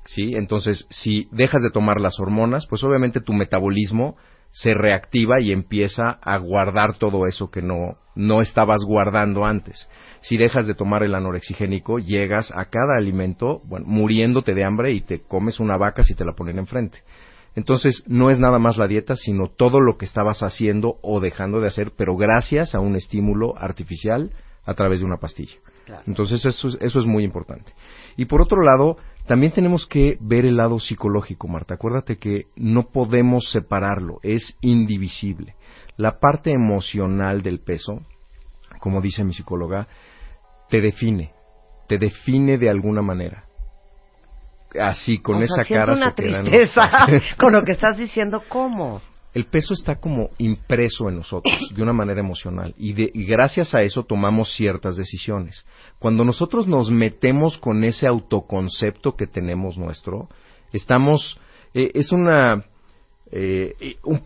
¿Sí? 0.05 0.33
Entonces, 0.35 0.87
si 0.91 1.29
dejas 1.33 1.63
de 1.63 1.71
tomar 1.71 2.01
las 2.01 2.19
hormonas, 2.19 2.67
pues 2.67 2.83
obviamente 2.83 3.21
tu 3.21 3.33
metabolismo 3.35 4.17
se 4.51 4.75
reactiva 4.75 5.41
y 5.41 5.53
empieza 5.53 6.19
a 6.23 6.39
guardar 6.39 6.99
todo 6.99 7.27
eso 7.27 7.51
que 7.51 7.63
no, 7.63 7.97
no 8.15 8.41
estabas 8.41 8.83
guardando 8.85 9.45
antes. 9.45 9.89
Si 10.21 10.37
dejas 10.37 10.67
de 10.67 10.75
tomar 10.75 11.03
el 11.03 11.15
anorexigénico, 11.15 11.99
llegas 11.99 12.51
a 12.55 12.65
cada 12.65 12.97
alimento, 12.97 13.61
bueno, 13.65 13.87
muriéndote 13.87 14.55
de 14.55 14.65
hambre 14.65 14.93
y 14.93 15.01
te 15.01 15.21
comes 15.21 15.61
una 15.61 15.77
vaca 15.77 16.03
si 16.03 16.15
te 16.15 16.25
la 16.25 16.33
ponen 16.33 16.59
enfrente. 16.59 16.99
Entonces, 17.55 18.03
no 18.07 18.31
es 18.31 18.39
nada 18.39 18.59
más 18.59 18.77
la 18.77 18.87
dieta, 18.87 19.17
sino 19.17 19.49
todo 19.49 19.81
lo 19.81 19.97
que 19.97 20.05
estabas 20.05 20.43
haciendo 20.43 20.99
o 21.03 21.21
dejando 21.21 21.61
de 21.61 21.69
hacer, 21.69 21.93
pero 21.97 22.17
gracias 22.17 22.75
a 22.75 22.81
un 22.81 22.95
estímulo 22.95 23.57
artificial 23.59 24.31
a 24.65 24.75
través 24.75 25.01
de 25.01 25.07
una 25.07 25.17
pastilla. 25.17 25.57
Entonces, 26.07 26.45
eso 26.45 26.69
es, 26.69 26.79
eso 26.81 27.01
es 27.01 27.07
muy 27.07 27.25
importante. 27.25 27.73
Y 28.19 28.27
por 28.27 28.43
otro 28.43 28.61
lado, 28.63 28.99
también 29.27 29.53
tenemos 29.53 29.87
que 29.87 30.19
ver 30.21 30.45
el 30.45 30.57
lado 30.57 30.79
psicológico, 30.81 31.49
Marta. 31.49 31.75
Acuérdate 31.75 32.19
que 32.19 32.47
no 32.57 32.89
podemos 32.89 33.51
separarlo, 33.51 34.19
es 34.23 34.59
indivisible. 34.61 35.55
La 35.97 36.19
parte 36.19 36.51
emocional 36.53 37.43
del 37.43 37.61
peso, 37.61 38.03
como 38.81 39.01
dice 39.01 39.25
mi 39.25 39.33
psicóloga, 39.33 39.87
te 40.69 40.81
define, 40.81 41.31
te 41.89 41.97
define 41.97 42.59
de 42.59 42.69
alguna 42.69 43.03
manera. 43.03 43.45
Así, 44.79 45.19
con 45.19 45.37
O 45.37 45.47
sea, 45.47 45.63
esa 45.63 45.75
cara 45.75 45.93
una 45.95 46.11
se 46.11 46.15
quedan- 46.23 46.45
tristeza 46.45 46.89
con 47.39 47.53
lo 47.53 47.63
que 47.65 47.73
estás 47.73 47.97
diciendo. 47.97 48.43
¿Cómo? 48.49 49.01
El 49.39 49.45
peso 49.47 49.73
está 49.73 50.01
como 50.01 50.31
impreso 50.39 51.09
en 51.09 51.15
nosotros 51.15 51.55
de 51.73 51.81
una 51.81 51.93
manera 51.93 52.19
emocional 52.19 52.75
y, 52.77 52.93
de- 52.93 53.09
y 53.15 53.25
gracias 53.25 53.73
a 53.73 53.83
eso 53.83 54.03
tomamos 54.03 54.53
ciertas 54.57 54.97
decisiones. 54.97 55.65
Cuando 56.01 56.25
nosotros 56.25 56.67
nos 56.67 56.91
metemos 56.91 57.57
con 57.57 57.85
ese 57.85 58.09
autoconcepto 58.09 59.15
que 59.15 59.29
tenemos 59.29 59.79
nuestro, 59.79 60.29
estamos, 60.73 61.39
eh, 61.73 61.93
es 61.95 62.11
una, 62.11 62.65
eh, 63.31 63.75
eh, 63.81 63.95
un- 64.03 64.23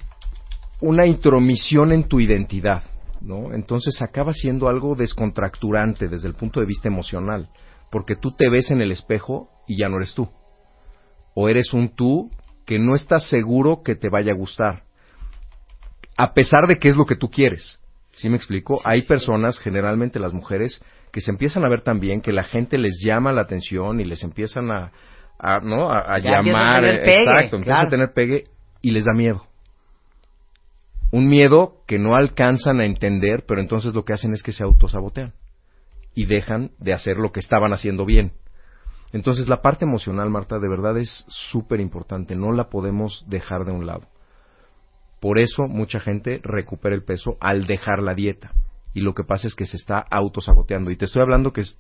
una 0.81 1.05
intromisión 1.05 1.93
en 1.93 2.05
tu 2.09 2.19
identidad, 2.19 2.83
¿no? 3.21 3.53
Entonces 3.53 4.01
acaba 4.01 4.33
siendo 4.33 4.67
algo 4.67 4.95
descontracturante 4.95 6.09
desde 6.09 6.29
el 6.29 6.35
punto 6.35 6.59
de 6.61 6.65
vista 6.67 6.89
emocional, 6.89 7.51
porque 7.91 8.17
tú 8.17 8.31
te 8.31 8.49
ves 8.49 8.71
en 8.71 8.81
el 8.81 8.91
espejo 8.91 9.51
y 9.69 9.77
ya 9.79 9.91
no 9.91 9.97
eres 9.99 10.15
tú. 10.15 10.27
O 11.35 11.51
eres 11.51 11.75
un 11.75 11.91
tú 11.95 12.31
que 12.65 12.79
no 12.79 12.95
estás 12.95 13.29
seguro 13.29 13.83
que 13.85 13.95
te 13.95 14.09
vaya 14.09 14.33
a 14.33 14.37
gustar 14.37 14.85
a 16.23 16.35
pesar 16.35 16.69
de 16.69 16.79
que 16.79 16.89
es 16.89 16.95
lo 16.95 17.05
que 17.05 17.17
tú 17.17 17.31
quieres. 17.31 17.81
¿Sí 18.13 18.29
me 18.29 18.37
explico? 18.37 18.81
Hay 18.85 19.03
personas, 19.03 19.59
generalmente 19.59 20.21
las 20.21 20.33
mujeres, 20.33 20.81
que 21.11 21.21
se 21.21 21.33
empiezan 21.33 21.65
a 21.65 21.69
ver 21.69 21.81
también 21.81 22.21
que 22.21 22.31
la 22.33 22.45
gente 22.45 22.79
les 22.79 23.03
llama 23.05 23.33
la 23.33 23.41
atención 23.43 24.01
y 24.01 24.05
les 24.05 24.23
empiezan 24.23 24.71
a, 24.71 24.93
a, 25.37 25.59
¿no? 25.59 25.91
a, 25.91 25.99
a 25.99 26.15
a 26.15 26.19
llamar. 26.21 26.83
tener 26.83 26.95
eh, 26.95 27.05
pegue, 27.05 27.23
exacto, 27.23 27.57
empiezan 27.57 27.63
claro. 27.65 27.87
a 27.87 27.91
tener 27.91 28.13
pegue 28.13 28.45
y 28.83 28.93
les 28.93 29.05
da 29.05 29.13
miedo. 29.17 29.47
Un 31.11 31.29
miedo 31.29 31.79
que 31.89 31.99
no 31.99 32.15
alcanzan 32.15 32.79
a 32.79 32.85
entender, 32.85 33.43
pero 33.45 33.61
entonces 33.61 33.93
lo 33.93 34.05
que 34.05 34.13
hacen 34.13 34.33
es 34.33 34.45
que 34.45 34.53
se 34.53 34.63
autosabotean 34.63 35.33
y 36.15 36.27
dejan 36.27 36.71
de 36.79 36.93
hacer 36.93 37.17
lo 37.17 37.33
que 37.33 37.41
estaban 37.41 37.73
haciendo 37.73 38.07
bien. 38.07 38.31
Entonces 39.13 39.49
la 39.49 39.61
parte 39.61 39.87
emocional, 39.87 40.31
Marta, 40.31 40.61
de 40.61 40.69
verdad 40.69 40.97
es 40.99 41.25
súper 41.27 41.81
importante, 41.81 42.37
no 42.37 42.53
la 42.53 42.69
podemos 42.71 43.25
dejar 43.27 43.65
de 43.65 43.73
un 43.73 43.87
lado. 43.87 44.12
Por 45.23 45.39
eso 45.39 45.69
mucha 45.69 46.01
gente 46.01 46.41
recupera 46.43 46.97
el 46.97 47.05
peso 47.05 47.37
al 47.39 47.65
dejar 47.65 48.03
la 48.03 48.13
dieta. 48.13 48.51
Y 48.93 49.03
lo 49.03 49.15
que 49.15 49.23
pasa 49.23 49.47
es 49.47 49.55
que 49.55 49.67
se 49.67 49.77
está 49.77 50.05
autosaboteando. 50.11 50.91
Y 50.91 50.97
te 50.97 51.05
estoy 51.05 51.23
hablando 51.23 51.53
que 51.53 51.61
es 51.61 51.79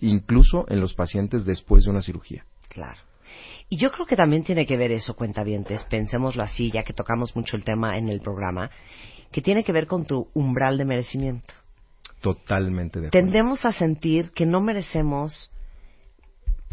incluso 0.00 0.66
en 0.68 0.80
los 0.80 0.94
pacientes 0.94 1.44
después 1.44 1.82
de 1.82 1.90
una 1.90 2.00
cirugía. 2.00 2.44
Claro. 2.68 3.00
Y 3.68 3.76
yo 3.76 3.90
creo 3.90 4.06
que 4.06 4.14
también 4.14 4.44
tiene 4.44 4.66
que 4.66 4.76
ver 4.76 4.92
eso, 4.92 5.16
cuentavientes, 5.16 5.82
pensémoslo 5.90 6.44
así, 6.44 6.70
ya 6.70 6.84
que 6.84 6.92
tocamos 6.92 7.34
mucho 7.34 7.56
el 7.56 7.64
tema 7.64 7.98
en 7.98 8.08
el 8.08 8.20
programa, 8.20 8.70
que 9.32 9.42
tiene 9.42 9.64
que 9.64 9.72
ver 9.72 9.88
con 9.88 10.06
tu 10.06 10.28
umbral 10.32 10.78
de 10.78 10.84
merecimiento. 10.84 11.52
Totalmente 12.20 13.00
de 13.00 13.08
acuerdo. 13.08 13.26
Tendemos 13.26 13.64
a 13.64 13.72
sentir 13.72 14.30
que 14.30 14.46
no 14.46 14.60
merecemos 14.60 15.50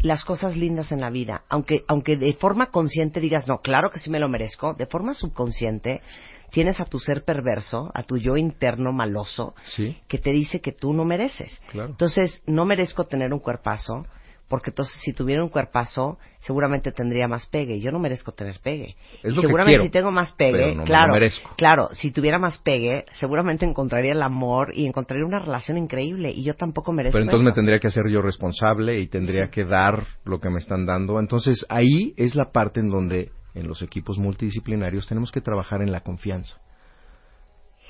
las 0.00 0.24
cosas 0.24 0.56
lindas 0.56 0.92
en 0.92 1.00
la 1.00 1.10
vida, 1.10 1.42
aunque 1.48 1.82
aunque 1.88 2.16
de 2.16 2.32
forma 2.34 2.66
consciente 2.66 3.20
digas, 3.20 3.48
no, 3.48 3.58
claro 3.60 3.90
que 3.90 3.98
sí 3.98 4.10
me 4.10 4.20
lo 4.20 4.28
merezco, 4.28 4.74
de 4.74 4.86
forma 4.86 5.14
subconsciente 5.14 6.02
tienes 6.50 6.80
a 6.80 6.84
tu 6.84 6.98
ser 6.98 7.24
perverso, 7.24 7.90
a 7.94 8.04
tu 8.04 8.16
yo 8.16 8.36
interno 8.36 8.92
maloso, 8.92 9.54
Sí, 9.74 9.98
que 10.08 10.18
te 10.18 10.30
dice 10.30 10.60
que 10.60 10.72
tú 10.72 10.92
no 10.94 11.04
mereces. 11.04 11.60
claro. 11.70 11.90
Entonces, 11.90 12.42
no 12.46 12.64
merezco 12.64 13.04
tener 13.04 13.32
un 13.34 13.40
cuerpazo, 13.40 14.06
porque 14.48 14.70
entonces 14.70 14.98
si 15.02 15.12
tuviera 15.12 15.42
un 15.42 15.50
cuerpazo, 15.50 16.18
seguramente 16.38 16.90
tendría 16.92 17.28
más 17.28 17.46
pegue. 17.46 17.80
Yo 17.80 17.92
no 17.92 17.98
merezco 17.98 18.32
tener 18.32 18.60
pegue. 18.60 18.96
Es 19.22 19.32
Y 19.32 19.36
lo 19.36 19.42
que 19.42 19.48
seguramente 19.48 19.72
quiero, 19.72 19.84
si 19.84 19.90
tengo 19.90 20.10
más 20.10 20.32
pegue, 20.32 20.68
no 20.68 20.68
me 20.68 20.74
lo 20.76 20.84
claro, 20.84 21.14
claro, 21.56 21.88
si 21.92 22.10
tuviera 22.10 22.38
más 22.38 22.58
pegue, 22.58 23.04
seguramente 23.12 23.66
encontraría 23.66 24.12
el 24.12 24.22
amor 24.22 24.72
y 24.74 24.86
encontraría 24.86 25.26
una 25.26 25.38
relación 25.38 25.76
increíble. 25.76 26.30
Y 26.30 26.42
yo 26.42 26.54
tampoco 26.54 26.92
merezco 26.92 27.12
Pero 27.16 27.24
entonces 27.24 27.44
eso. 27.44 27.50
me 27.50 27.54
tendría 27.54 27.78
que 27.78 27.88
hacer 27.88 28.08
yo 28.08 28.22
responsable 28.22 28.98
y 28.98 29.06
tendría 29.08 29.50
que 29.50 29.64
dar 29.64 30.04
lo 30.24 30.40
que 30.40 30.48
me 30.50 30.58
están 30.58 30.86
dando. 30.86 31.20
Entonces 31.20 31.66
ahí 31.68 32.14
es 32.16 32.34
la 32.34 32.50
parte 32.50 32.80
en 32.80 32.88
donde 32.88 33.30
en 33.54 33.68
los 33.68 33.82
equipos 33.82 34.18
multidisciplinarios 34.18 35.06
tenemos 35.08 35.30
que 35.32 35.40
trabajar 35.40 35.82
en 35.82 35.92
la 35.92 36.00
confianza, 36.00 36.58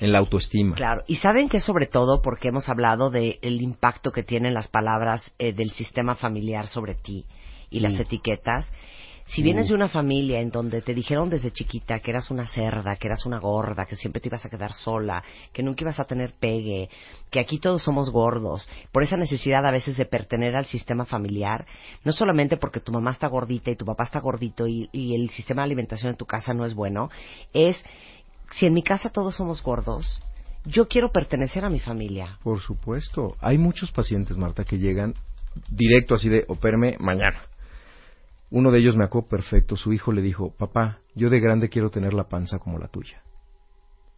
en 0.01 0.13
la 0.13 0.19
autoestima. 0.19 0.77
Claro, 0.77 1.03
y 1.07 1.17
saben 1.17 1.49
que 1.49 1.61
sobre 1.61 1.87
todo 1.87 2.23
porque 2.23 2.49
hemos 2.49 2.69
hablado 2.69 3.11
del 3.11 3.63
impacto 3.63 4.11
que 4.13 4.23
tienen 4.23 4.55
las 4.55 4.69
palabras 4.69 5.35
eh, 5.39 5.53
del 5.53 5.71
sistema 5.71 6.15
familiar 6.15 6.67
sobre 6.67 6.95
ti 6.95 7.25
y 7.71 7.81
las 7.81 7.99
etiquetas. 7.99 8.73
Si 9.27 9.43
vienes 9.43 9.69
de 9.69 9.75
una 9.75 9.89
familia 9.89 10.41
en 10.41 10.51
donde 10.51 10.81
te 10.81 10.95
dijeron 10.95 11.29
desde 11.29 11.51
chiquita 11.51 12.01
que 12.01 12.13
eras 12.13 12.31
una 12.31 12.47
cerda, 12.47 12.97
que 12.97 13.09
eras 13.09 13.27
una 13.27 13.39
gorda, 13.39 13.85
que 13.85 13.95
siempre 13.95 14.23
te 14.23 14.29
ibas 14.29 14.47
a 14.47 14.49
quedar 14.49 14.73
sola, 14.73 15.23
que 15.53 15.63
nunca 15.63 15.83
ibas 15.83 16.01
a 16.01 16.05
tener 16.05 16.33
pegue, 16.41 16.89
que 17.31 17.39
aquí 17.39 17.59
todos 17.59 17.83
somos 17.83 18.11
gordos, 18.11 18.67
por 18.91 19.03
esa 19.03 19.19
necesidad 19.19 19.67
a 19.67 19.71
veces 19.71 19.99
de 19.99 20.07
pertenecer 20.07 20.57
al 20.57 20.65
sistema 20.65 21.05
familiar, 21.05 21.67
no 22.05 22.13
solamente 22.13 22.57
porque 22.57 22.81
tu 22.81 22.91
mamá 22.91 23.11
está 23.11 23.27
gordita 23.27 23.71
y 23.71 23.77
tu 23.77 23.85
papá 23.85 24.05
está 24.05 24.19
gordito 24.21 24.67
y, 24.67 24.89
y 24.93 25.15
el 25.15 25.29
sistema 25.29 25.61
de 25.61 25.67
alimentación 25.67 26.11
en 26.13 26.17
tu 26.17 26.25
casa 26.25 26.55
no 26.55 26.65
es 26.65 26.73
bueno, 26.73 27.11
es 27.53 27.85
si 28.53 28.67
en 28.67 28.73
mi 28.73 28.83
casa 28.83 29.11
todos 29.11 29.37
somos 29.37 29.63
gordos, 29.63 30.21
yo 30.65 30.89
quiero 30.89 31.11
pertenecer 31.13 31.65
a 31.65 31.71
mi 31.71 31.81
familia. 31.81 32.39
Por 32.43 32.61
supuesto. 32.61 33.37
Hay 33.41 33.59
muchos 33.59 33.91
pacientes, 33.93 34.37
Marta, 34.37 34.65
que 34.65 34.79
llegan 34.79 35.15
directo 35.71 36.15
así 36.15 36.29
de, 36.29 36.45
opérame 36.49 36.97
mañana. 36.99 37.43
Uno 38.51 38.71
de 38.71 38.79
ellos 38.79 38.97
me 38.97 39.05
acuerdo 39.05 39.29
perfecto, 39.29 39.77
su 39.77 39.93
hijo 39.93 40.13
le 40.13 40.23
dijo, 40.23 40.55
papá, 40.57 41.01
yo 41.15 41.29
de 41.29 41.41
grande 41.41 41.69
quiero 41.69 41.91
tener 41.91 42.15
la 42.15 42.29
panza 42.29 42.59
como 42.59 42.79
la 42.79 42.89
tuya. 42.89 43.23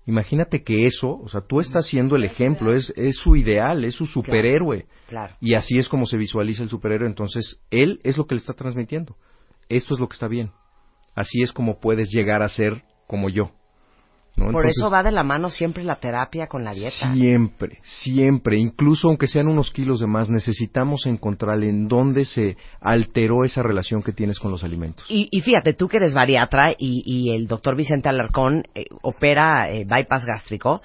Imagínate 0.07 0.63
que 0.63 0.87
eso, 0.87 1.21
o 1.21 1.29
sea, 1.29 1.43
tú 1.43 1.61
estás 1.61 1.87
siendo 1.87 2.17
el 2.17 2.25
ejemplo, 2.25 2.73
es, 2.73 2.93
es 2.97 3.17
su 3.17 3.37
ideal, 3.37 3.85
es 3.85 3.95
su 3.95 4.07
superhéroe. 4.07 4.87
Claro. 5.09 5.35
Y 5.41 5.55
así 5.55 5.79
es 5.79 5.89
como 5.89 6.07
se 6.07 6.17
visualiza 6.17 6.63
el 6.63 6.69
superhéroe, 6.69 7.09
entonces 7.09 7.61
él 7.71 8.01
es 8.03 8.17
lo 8.17 8.27
que 8.27 8.35
le 8.35 8.41
está 8.41 8.55
transmitiendo. 8.55 9.17
Esto 9.69 9.95
es 9.95 10.01
lo 10.01 10.09
que 10.09 10.15
está 10.15 10.27
bien. 10.27 10.51
Así 11.15 11.43
es 11.43 11.53
como 11.53 11.81
puedes 11.81 12.09
llegar 12.11 12.43
a 12.43 12.49
ser 12.49 12.83
como 13.07 13.29
yo. 13.29 13.53
¿No? 14.41 14.53
Por 14.53 14.65
Entonces, 14.65 14.81
eso 14.81 14.91
va 14.91 15.03
de 15.03 15.13
la 15.13 15.23
mano 15.23 15.51
siempre 15.51 15.85
la 15.85 15.97
terapia 15.97 16.47
con 16.47 16.65
la 16.65 16.73
dieta. 16.73 17.15
Siempre, 17.15 17.79
siempre, 17.83 18.59
incluso 18.59 19.09
aunque 19.09 19.27
sean 19.27 19.49
unos 19.49 19.71
kilos 19.71 20.01
de 20.01 20.07
más, 20.07 20.31
necesitamos 20.31 21.07
encontrar 21.07 21.63
en 21.63 21.87
dónde 21.87 22.25
se 22.25 22.57
alteró 22.81 23.45
esa 23.45 23.63
relación 23.63 24.03
que 24.03 24.13
tienes 24.13 24.39
con 24.39 24.51
los 24.51 24.65
alimentos. 24.65 25.07
Y, 25.09 25.29
y 25.31 25.41
fíjate, 25.41 25.75
tú 25.75 25.89
que 25.89 25.99
eres 25.99 26.15
bariatra 26.15 26.73
y, 26.77 27.03
y 27.05 27.35
el 27.35 27.47
doctor 27.47 27.77
Vicente 27.77 28.09
Alarcón 28.09 28.65
eh, 28.75 28.87
opera 29.03 29.71
eh, 29.71 29.85
bypass 29.85 30.25
gástrico, 30.25 30.81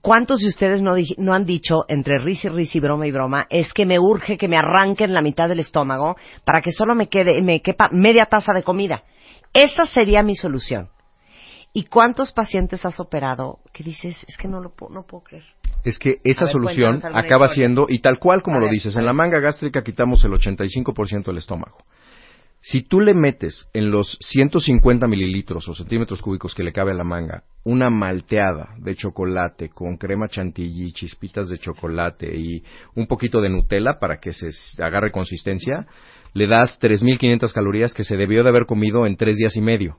¿cuántos 0.00 0.40
de 0.40 0.48
ustedes 0.48 0.82
no, 0.82 1.32
han 1.32 1.44
dicho 1.44 1.84
entre 1.88 2.18
risa 2.18 2.48
y 2.48 2.50
risa 2.50 2.78
y 2.78 2.80
broma 2.80 3.06
y 3.06 3.12
broma, 3.12 3.46
es 3.50 3.72
que 3.72 3.86
me 3.86 3.98
urge 3.98 4.38
que 4.38 4.48
me 4.48 4.56
arranquen 4.56 5.12
la 5.12 5.22
mitad 5.22 5.48
del 5.48 5.60
estómago 5.60 6.16
para 6.44 6.62
que 6.62 6.72
solo 6.72 6.94
me 6.94 7.08
quede, 7.08 7.42
me 7.42 7.60
quepa 7.60 7.88
media 7.92 8.26
taza 8.26 8.52
de 8.52 8.62
comida? 8.62 9.02
Esa 9.52 9.86
sería 9.86 10.22
mi 10.22 10.36
solución. 10.36 10.88
¿Y 11.72 11.84
cuántos 11.84 12.32
pacientes 12.32 12.84
has 12.84 12.98
operado 12.98 13.60
que 13.72 13.84
dices, 13.84 14.24
es 14.26 14.36
que 14.36 14.48
no 14.48 14.60
lo 14.60 14.74
puedo, 14.74 14.92
no 14.92 15.06
puedo 15.06 15.22
creer? 15.22 15.44
Es 15.84 15.98
que 15.98 16.18
esa 16.24 16.46
ver, 16.46 16.52
solución 16.52 16.96
acaba 16.96 17.46
historia. 17.46 17.48
siendo, 17.48 17.86
y 17.88 18.00
tal 18.00 18.18
cual 18.18 18.42
como 18.42 18.56
A 18.56 18.60
lo 18.60 18.66
ver, 18.66 18.74
dices, 18.74 18.96
en 18.96 19.06
la 19.06 19.12
manga 19.12 19.38
gástrica 19.38 19.82
quitamos 19.82 20.24
el 20.24 20.32
85% 20.32 21.26
del 21.26 21.38
estómago. 21.38 21.78
Si 22.62 22.82
tú 22.82 23.00
le 23.00 23.14
metes 23.14 23.66
en 23.72 23.90
los 23.90 24.18
150 24.20 25.06
mililitros 25.06 25.66
o 25.68 25.74
centímetros 25.74 26.20
cúbicos 26.20 26.54
que 26.54 26.62
le 26.62 26.72
cabe 26.72 26.90
a 26.90 26.94
la 26.94 27.04
manga 27.04 27.44
una 27.64 27.88
malteada 27.88 28.74
de 28.78 28.96
chocolate 28.96 29.70
con 29.70 29.96
crema 29.96 30.28
chantilly, 30.28 30.92
chispitas 30.92 31.48
de 31.48 31.58
chocolate 31.58 32.36
y 32.36 32.62
un 32.96 33.06
poquito 33.06 33.40
de 33.40 33.48
Nutella 33.48 33.98
para 33.98 34.18
que 34.18 34.32
se 34.34 34.48
agarre 34.82 35.10
consistencia, 35.10 35.86
le 36.34 36.46
das 36.46 36.78
3.500 36.80 37.50
calorías 37.52 37.94
que 37.94 38.04
se 38.04 38.16
debió 38.16 38.42
de 38.42 38.50
haber 38.50 38.66
comido 38.66 39.06
en 39.06 39.16
tres 39.16 39.38
días 39.38 39.56
y 39.56 39.62
medio. 39.62 39.98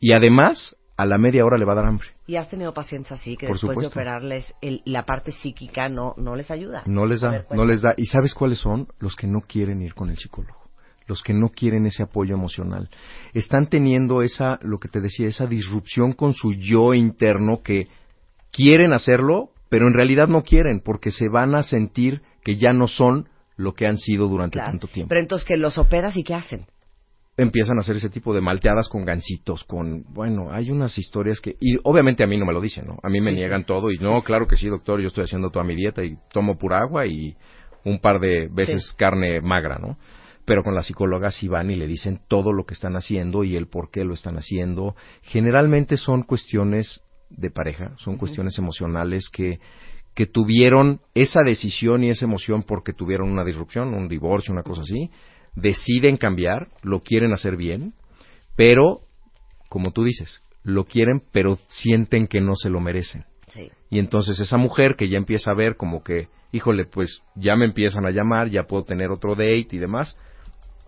Y 0.00 0.12
además, 0.12 0.76
a 0.96 1.06
la 1.06 1.18
media 1.18 1.44
hora 1.44 1.58
le 1.58 1.64
va 1.64 1.72
a 1.72 1.76
dar 1.76 1.86
hambre. 1.86 2.08
¿Y 2.26 2.36
has 2.36 2.48
tenido 2.48 2.72
pacientes 2.74 3.12
así 3.12 3.36
que 3.36 3.46
Por 3.46 3.56
después 3.56 3.78
de 3.78 3.86
operarles 3.86 4.52
el- 4.60 4.82
la 4.84 5.04
parte 5.04 5.30
psíquica 5.32 5.88
no, 5.88 6.14
no 6.16 6.34
les 6.36 6.50
ayuda? 6.50 6.82
No 6.86 7.06
les 7.06 7.20
da, 7.20 7.30
ver, 7.30 7.46
no 7.52 7.64
les 7.64 7.82
da. 7.82 7.94
¿Y 7.96 8.06
sabes 8.06 8.34
cuáles 8.34 8.58
son? 8.58 8.88
Los 8.98 9.14
que 9.14 9.26
no 9.26 9.40
quieren 9.42 9.80
ir 9.82 9.94
con 9.94 10.10
el 10.10 10.18
psicólogo. 10.18 10.58
Los 11.06 11.22
que 11.22 11.32
no 11.32 11.50
quieren 11.50 11.86
ese 11.86 12.02
apoyo 12.02 12.34
emocional. 12.34 12.88
Están 13.32 13.68
teniendo 13.68 14.22
esa, 14.22 14.58
lo 14.62 14.78
que 14.78 14.88
te 14.88 15.00
decía, 15.00 15.28
esa 15.28 15.46
disrupción 15.46 16.12
con 16.14 16.32
su 16.32 16.52
yo 16.54 16.94
interno 16.94 17.62
que 17.62 17.86
quieren 18.50 18.92
hacerlo, 18.92 19.50
pero 19.68 19.86
en 19.86 19.94
realidad 19.94 20.26
no 20.26 20.42
quieren 20.42 20.80
porque 20.84 21.10
se 21.12 21.28
van 21.28 21.54
a 21.54 21.62
sentir 21.62 22.22
que 22.42 22.56
ya 22.56 22.72
no 22.72 22.88
son 22.88 23.28
lo 23.56 23.74
que 23.74 23.86
han 23.86 23.98
sido 23.98 24.26
durante 24.28 24.54
Claro. 24.54 24.72
tanto 24.72 24.88
tiempo. 24.88 25.08
Pero 25.10 25.20
entonces 25.20 25.46
que 25.46 25.56
los 25.56 25.78
operas 25.78 26.16
y 26.16 26.24
qué 26.24 26.34
hacen? 26.34 26.66
Empiezan 27.36 27.76
a 27.76 27.80
hacer 27.80 27.96
ese 27.96 28.08
tipo 28.08 28.34
de 28.34 28.40
malteadas 28.40 28.88
con 28.88 29.04
gancitos, 29.04 29.64
con, 29.64 30.04
bueno, 30.14 30.52
hay 30.52 30.70
unas 30.70 30.96
historias 30.98 31.40
que, 31.40 31.56
y 31.60 31.76
obviamente 31.82 32.24
a 32.24 32.26
mí 32.26 32.38
no 32.38 32.46
me 32.46 32.52
lo 32.52 32.60
dicen, 32.60 32.86
¿no? 32.86 32.98
A 33.02 33.08
mí 33.10 33.20
me 33.20 33.30
Sí, 33.30 33.36
niegan 33.36 33.60
sí. 33.60 33.66
todo 33.66 33.90
y 33.90 33.98
no, 33.98 34.22
claro 34.22 34.46
que 34.46 34.56
sí, 34.56 34.68
doctor, 34.68 35.00
yo 35.00 35.08
estoy 35.08 35.24
haciendo 35.24 35.50
toda 35.50 35.64
mi 35.64 35.74
dieta 35.74 36.02
y 36.02 36.16
tomo 36.32 36.56
pura 36.56 36.80
agua 36.80 37.06
y 37.06 37.36
un 37.84 37.98
par 38.00 38.20
de 38.20 38.48
veces 38.50 38.88
Sí. 38.88 38.96
carne 38.96 39.40
magra, 39.42 39.78
¿no? 39.78 39.98
Pero 40.46 40.62
con 40.62 40.74
la 40.74 40.82
psicóloga 40.82 41.30
sí 41.30 41.48
van 41.48 41.70
y 41.70 41.76
le 41.76 41.86
dicen 41.86 42.20
todo 42.28 42.52
lo 42.52 42.64
que 42.64 42.74
están 42.74 42.96
haciendo 42.96 43.44
y 43.44 43.56
el 43.56 43.66
por 43.68 43.90
qué 43.90 44.04
lo 44.04 44.14
están 44.14 44.36
haciendo. 44.36 44.94
Generalmente 45.22 45.96
son 45.96 46.22
cuestiones 46.22 47.00
de 47.30 47.50
pareja, 47.50 47.92
son 47.98 48.16
cuestiones 48.16 48.56
emocionales 48.58 49.28
que, 49.28 49.58
que 50.14 50.26
tuvieron 50.26 51.00
esa 51.14 51.42
decisión 51.42 52.04
y 52.04 52.10
esa 52.10 52.24
emoción 52.24 52.62
porque 52.62 52.92
tuvieron 52.92 53.28
una 53.30 53.44
disrupción, 53.44 53.92
un 53.92 54.08
divorcio, 54.08 54.52
una 54.52 54.62
cosa 54.62 54.82
así, 54.82 55.10
deciden 55.56 56.16
cambiar, 56.16 56.68
lo 56.82 57.00
quieren 57.00 57.32
hacer 57.32 57.56
bien, 57.56 57.94
pero, 58.56 59.00
como 59.68 59.90
tú 59.90 60.04
dices, 60.04 60.40
lo 60.62 60.84
quieren, 60.84 61.22
pero 61.32 61.58
sienten 61.68 62.26
que 62.28 62.40
no 62.40 62.54
se 62.54 62.70
lo 62.70 62.80
merecen. 62.80 63.24
Sí. 63.48 63.70
Y 63.90 63.98
entonces 63.98 64.38
esa 64.40 64.56
mujer 64.56 64.96
que 64.96 65.08
ya 65.08 65.16
empieza 65.18 65.50
a 65.50 65.54
ver 65.54 65.76
como 65.76 66.02
que, 66.02 66.28
híjole, 66.52 66.84
pues 66.84 67.22
ya 67.34 67.56
me 67.56 67.64
empiezan 67.64 68.06
a 68.06 68.10
llamar, 68.10 68.48
ya 68.48 68.64
puedo 68.64 68.84
tener 68.84 69.10
otro 69.10 69.34
date 69.34 69.68
y 69.70 69.78
demás, 69.78 70.16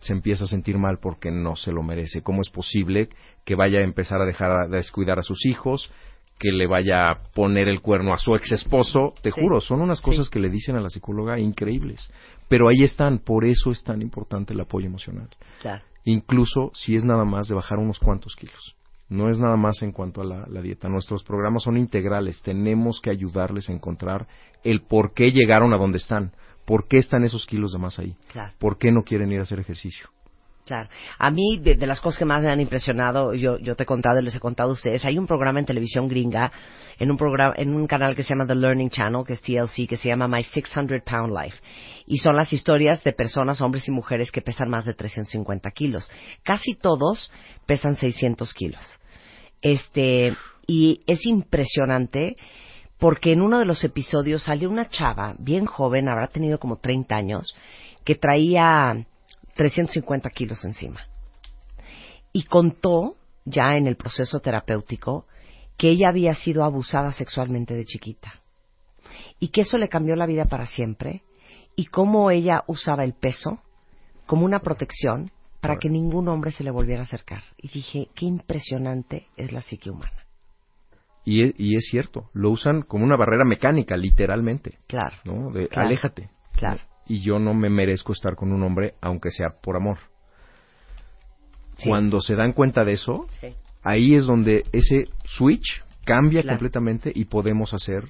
se 0.00 0.12
empieza 0.12 0.44
a 0.44 0.48
sentir 0.48 0.78
mal 0.78 0.98
porque 1.00 1.30
no 1.30 1.56
se 1.56 1.72
lo 1.72 1.82
merece. 1.82 2.22
¿Cómo 2.22 2.40
es 2.42 2.50
posible 2.50 3.08
que 3.44 3.54
vaya 3.54 3.80
a 3.80 3.84
empezar 3.84 4.20
a 4.20 4.26
dejar 4.26 4.50
a 4.52 4.68
descuidar 4.68 5.18
a 5.18 5.22
sus 5.22 5.44
hijos, 5.46 5.92
que 6.38 6.52
le 6.52 6.68
vaya 6.68 7.10
a 7.10 7.22
poner 7.34 7.68
el 7.68 7.80
cuerno 7.80 8.12
a 8.14 8.18
su 8.18 8.34
ex 8.36 8.52
esposo? 8.52 9.14
Te 9.22 9.30
Sí. 9.32 9.40
juro, 9.40 9.60
son 9.60 9.80
unas 9.80 10.00
cosas 10.00 10.28
que 10.30 10.38
le 10.38 10.50
dicen 10.50 10.76
a 10.76 10.80
la 10.80 10.90
psicóloga 10.90 11.38
increíbles. 11.40 12.10
Pero 12.48 12.68
ahí 12.68 12.82
están, 12.82 13.18
por 13.18 13.44
eso 13.44 13.70
es 13.70 13.82
tan 13.84 14.02
importante 14.02 14.54
el 14.54 14.60
apoyo 14.60 14.86
emocional. 14.86 15.28
Claro. 15.60 15.84
Incluso 16.04 16.70
si 16.74 16.96
es 16.96 17.04
nada 17.04 17.24
más 17.24 17.48
de 17.48 17.54
bajar 17.54 17.78
unos 17.78 17.98
cuantos 17.98 18.34
kilos. 18.34 18.76
No 19.10 19.28
es 19.30 19.38
nada 19.38 19.56
más 19.56 19.82
en 19.82 19.92
cuanto 19.92 20.20
a 20.20 20.24
la, 20.24 20.46
la 20.48 20.60
dieta. 20.60 20.88
Nuestros 20.88 21.24
programas 21.24 21.62
son 21.62 21.76
integrales. 21.76 22.42
Tenemos 22.42 23.00
que 23.00 23.10
ayudarles 23.10 23.68
a 23.68 23.72
encontrar 23.72 24.26
el 24.64 24.82
por 24.82 25.14
qué 25.14 25.32
llegaron 25.32 25.72
a 25.72 25.78
donde 25.78 25.98
están. 25.98 26.32
¿Por 26.66 26.86
qué 26.86 26.98
están 26.98 27.24
esos 27.24 27.46
kilos 27.46 27.72
de 27.72 27.78
más 27.78 27.98
ahí? 27.98 28.14
Claro. 28.30 28.52
¿Por 28.58 28.76
qué 28.76 28.92
no 28.92 29.02
quieren 29.02 29.32
ir 29.32 29.38
a 29.38 29.42
hacer 29.42 29.60
ejercicio? 29.60 30.08
Claro. 30.68 30.90
A 31.18 31.30
mí, 31.30 31.58
de, 31.62 31.86
las 31.86 31.98
cosas 31.98 32.18
que 32.18 32.26
más 32.26 32.42
me 32.42 32.50
han 32.50 32.60
impresionado, 32.60 33.32
yo, 33.32 33.56
yo 33.56 33.74
te 33.74 33.84
he 33.84 33.86
contado 33.86 34.20
y 34.20 34.22
les 34.22 34.36
he 34.36 34.38
contado 34.38 34.68
a 34.68 34.72
ustedes, 34.74 35.02
hay 35.06 35.16
un 35.16 35.26
programa 35.26 35.58
en 35.58 35.64
televisión 35.64 36.08
gringa, 36.08 36.52
en 36.98 37.10
un 37.10 37.16
programa, 37.16 37.54
en 37.56 37.72
un 37.72 37.86
canal 37.86 38.14
que 38.14 38.22
se 38.22 38.34
llama 38.34 38.46
The 38.46 38.54
Learning 38.54 38.90
Channel, 38.90 39.24
que 39.26 39.32
es 39.32 39.40
TLC, 39.40 39.88
que 39.88 39.96
se 39.96 40.08
llama 40.08 40.28
My 40.28 40.44
600 40.44 41.00
Pound 41.06 41.32
Life. 41.34 41.56
Y 42.04 42.18
son 42.18 42.36
las 42.36 42.52
historias 42.52 43.02
de 43.02 43.14
personas, 43.14 43.62
hombres 43.62 43.88
y 43.88 43.92
mujeres, 43.92 44.30
que 44.30 44.42
pesan 44.42 44.68
más 44.68 44.84
de 44.84 44.92
350 44.92 45.70
kilos. 45.70 46.10
Casi 46.42 46.74
todos 46.74 47.32
pesan 47.64 47.94
600 47.94 48.52
kilos. 48.52 49.00
Este, 49.62 50.34
y 50.66 51.00
es 51.06 51.24
impresionante 51.24 52.36
porque 52.98 53.32
en 53.32 53.40
uno 53.40 53.58
de 53.58 53.64
los 53.64 53.82
episodios 53.84 54.42
salió 54.42 54.68
una 54.68 54.90
chava 54.90 55.34
bien 55.38 55.64
joven, 55.64 56.10
habrá 56.10 56.26
tenido 56.26 56.58
como 56.58 56.76
30 56.76 57.16
años, 57.16 57.56
que 58.04 58.16
traía 58.16 59.06
350 59.58 60.30
kilos 60.30 60.64
encima. 60.64 61.00
Y 62.32 62.44
contó, 62.44 63.16
ya 63.44 63.76
en 63.76 63.88
el 63.88 63.96
proceso 63.96 64.38
terapéutico, 64.38 65.26
que 65.76 65.88
ella 65.88 66.10
había 66.10 66.34
sido 66.34 66.62
abusada 66.62 67.10
sexualmente 67.10 67.74
de 67.74 67.84
chiquita. 67.84 68.32
Y 69.40 69.48
que 69.48 69.62
eso 69.62 69.76
le 69.76 69.88
cambió 69.88 70.14
la 70.14 70.26
vida 70.26 70.44
para 70.44 70.66
siempre. 70.66 71.22
Y 71.74 71.86
cómo 71.86 72.30
ella 72.30 72.62
usaba 72.68 73.02
el 73.02 73.14
peso 73.14 73.58
como 74.26 74.44
una 74.44 74.60
protección 74.60 75.28
para 75.60 75.78
que 75.78 75.88
ningún 75.88 76.28
hombre 76.28 76.52
se 76.52 76.62
le 76.62 76.70
volviera 76.70 77.00
a 77.00 77.04
acercar. 77.04 77.42
Y 77.56 77.66
dije, 77.68 78.10
qué 78.14 78.26
impresionante 78.26 79.26
es 79.36 79.50
la 79.50 79.60
psique 79.60 79.90
humana. 79.90 80.24
Y 81.24 81.42
es, 81.42 81.54
y 81.58 81.74
es 81.74 81.88
cierto, 81.90 82.30
lo 82.32 82.50
usan 82.50 82.82
como 82.82 83.04
una 83.04 83.16
barrera 83.16 83.44
mecánica, 83.44 83.96
literalmente. 83.96 84.78
Claro. 84.86 85.16
¿no? 85.24 85.50
De 85.50 85.66
Claro. 85.66 85.88
aléjate. 85.88 86.30
Claro. 86.56 86.80
Y 87.08 87.20
yo 87.20 87.38
no 87.38 87.54
me 87.54 87.68
merezco 87.70 88.12
estar 88.12 88.34
con 88.36 88.52
un 88.52 88.62
hombre, 88.62 88.94
aunque 89.00 89.30
sea 89.30 89.48
por 89.62 89.76
amor. 89.76 89.98
Sí. 91.78 91.88
Cuando 91.88 92.20
se 92.20 92.34
dan 92.34 92.52
cuenta 92.52 92.84
de 92.84 92.92
eso, 92.92 93.26
Sí. 93.40 93.48
ahí 93.82 94.14
es 94.14 94.26
donde 94.26 94.64
ese 94.72 95.04
switch 95.24 95.82
cambia 96.04 96.42
Claro. 96.42 96.56
completamente 96.58 97.12
y 97.14 97.24
podemos 97.26 97.72
hacer 97.74 98.04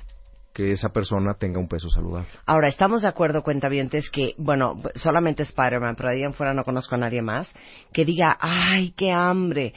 que 0.54 0.72
esa 0.72 0.88
persona 0.88 1.34
tenga 1.38 1.60
un 1.60 1.68
peso 1.68 1.88
saludable. 1.88 2.28
Ahora, 2.46 2.68
estamos 2.68 3.02
de 3.02 3.08
acuerdo, 3.08 3.42
cuentavientes, 3.42 4.10
que, 4.10 4.34
bueno, 4.38 4.74
solamente 4.96 5.42
Spider-Man, 5.44 5.94
pero 5.96 6.08
ahí 6.08 6.22
en 6.22 6.32
fuera 6.32 6.52
no 6.54 6.64
conozco 6.64 6.96
a 6.96 6.98
nadie 6.98 7.22
más, 7.22 7.54
que 7.92 8.04
diga, 8.04 8.36
ay, 8.40 8.92
qué 8.96 9.12
hambre, 9.12 9.72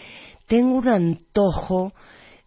tengo 0.47 0.75
un 0.77 0.87
antojo 0.87 1.93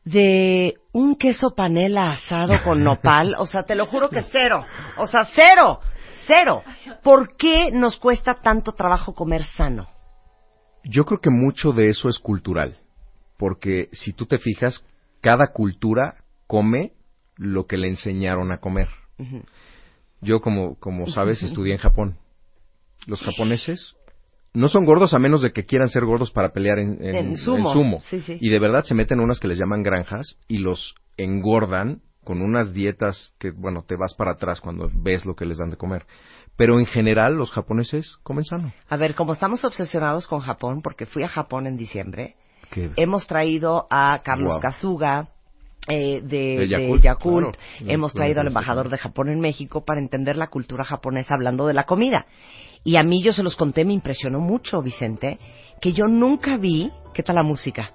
de 0.04 0.74
un 0.92 1.14
queso 1.16 1.54
panela 1.54 2.10
asado 2.10 2.54
con 2.64 2.82
nopal, 2.82 3.34
o 3.38 3.46
sea, 3.46 3.62
te 3.62 3.74
lo 3.76 3.86
juro 3.86 4.08
que 4.08 4.22
cero, 4.22 4.64
o 4.98 5.06
sea, 5.06 5.26
cero, 5.34 5.80
cero. 6.26 6.62
¿Por 7.02 7.36
qué 7.36 7.70
nos 7.72 7.98
cuesta 7.98 8.34
tanto 8.42 8.72
trabajo 8.72 9.14
comer 9.14 9.42
sano? 9.44 9.88
Yo 10.84 11.04
creo 11.04 11.20
que 11.20 11.30
mucho 11.30 11.72
de 11.72 11.88
eso 11.88 12.08
es 12.08 12.18
cultural, 12.18 12.76
porque 13.38 13.88
si 13.92 14.12
tú 14.12 14.26
te 14.26 14.38
fijas, 14.38 14.84
cada 15.20 15.48
cultura 15.52 16.16
come 16.46 16.92
lo 17.36 17.66
que 17.66 17.76
le 17.78 17.88
enseñaron 17.88 18.52
a 18.52 18.58
comer. 18.58 18.88
Yo, 20.20 20.40
como, 20.40 20.76
como 20.78 21.06
sabes, 21.06 21.42
estudié 21.42 21.72
en 21.72 21.78
Japón. 21.78 22.18
Los 23.06 23.22
japoneses 23.22 23.96
no 24.54 24.68
son 24.68 24.84
gordos 24.84 25.14
a 25.14 25.18
menos 25.18 25.42
de 25.42 25.52
que 25.52 25.64
quieran 25.64 25.88
ser 25.88 26.04
gordos 26.04 26.30
para 26.30 26.52
pelear 26.52 26.78
en, 26.78 27.02
en- 27.04 27.14
En 27.16 27.36
sumo. 27.36 27.68
en 27.70 27.72
sumo. 27.74 28.00
Sí, 28.00 28.20
sí. 28.22 28.38
Y 28.40 28.50
de 28.50 28.58
verdad 28.58 28.84
se 28.84 28.94
meten 28.94 29.20
unas 29.20 29.40
que 29.40 29.48
les 29.48 29.58
llaman 29.58 29.82
granjas 29.82 30.38
y 30.48 30.58
los 30.58 30.94
engordan 31.16 32.02
con 32.24 32.42
unas 32.42 32.72
dietas 32.72 33.32
que, 33.38 33.50
bueno, 33.50 33.84
te 33.86 33.96
vas 33.96 34.14
para 34.14 34.32
atrás 34.32 34.60
cuando 34.60 34.90
ves 34.92 35.24
lo 35.24 35.34
que 35.36 35.44
les 35.46 35.58
dan 35.58 35.70
de 35.70 35.76
comer. 35.76 36.06
Pero 36.56 36.78
en 36.78 36.86
general 36.86 37.34
los 37.36 37.50
japoneses 37.50 38.16
comen 38.22 38.44
sano. 38.44 38.72
A 38.88 38.96
ver, 38.96 39.14
como 39.14 39.32
estamos 39.32 39.64
obsesionados 39.64 40.26
con 40.28 40.40
Japón, 40.40 40.80
porque 40.82 41.06
fui 41.06 41.22
a 41.24 41.28
Japón 41.28 41.66
en 41.66 41.76
diciembre, 41.76 42.36
hemos 42.96 43.26
traído 43.26 43.86
a 43.90 44.20
Carlos 44.24 44.52
Wow. 44.54 44.60
Kazuga 44.60 45.28
eh, 45.88 46.20
de, 46.22 46.66
De 46.66 46.66
de 46.66 46.98
Yakult, 47.00 47.56
claro. 47.56 47.92
hemos 47.92 48.12
Claro, 48.12 48.24
traído 48.24 48.40
al 48.40 48.46
embajador 48.48 48.88
de 48.88 48.98
Japón 48.98 49.28
en 49.28 49.40
México 49.40 49.84
para 49.84 50.00
entender 50.00 50.36
la 50.36 50.46
cultura 50.46 50.82
japonesa 50.84 51.34
hablando 51.34 51.66
de 51.66 51.74
la 51.74 51.84
comida. 51.84 52.26
Y 52.84 52.96
a 52.96 53.02
mí 53.02 53.22
yo 53.22 53.32
se 53.32 53.42
los 53.42 53.56
conté, 53.56 53.84
me 53.84 53.92
impresionó 53.92 54.40
mucho, 54.40 54.80
Vicente, 54.82 55.38
que 55.80 55.92
yo 55.92 56.06
nunca 56.06 56.56
vi, 56.56 56.90
¿qué 57.14 57.22
tal 57.22 57.36
la 57.36 57.42
música? 57.42 57.92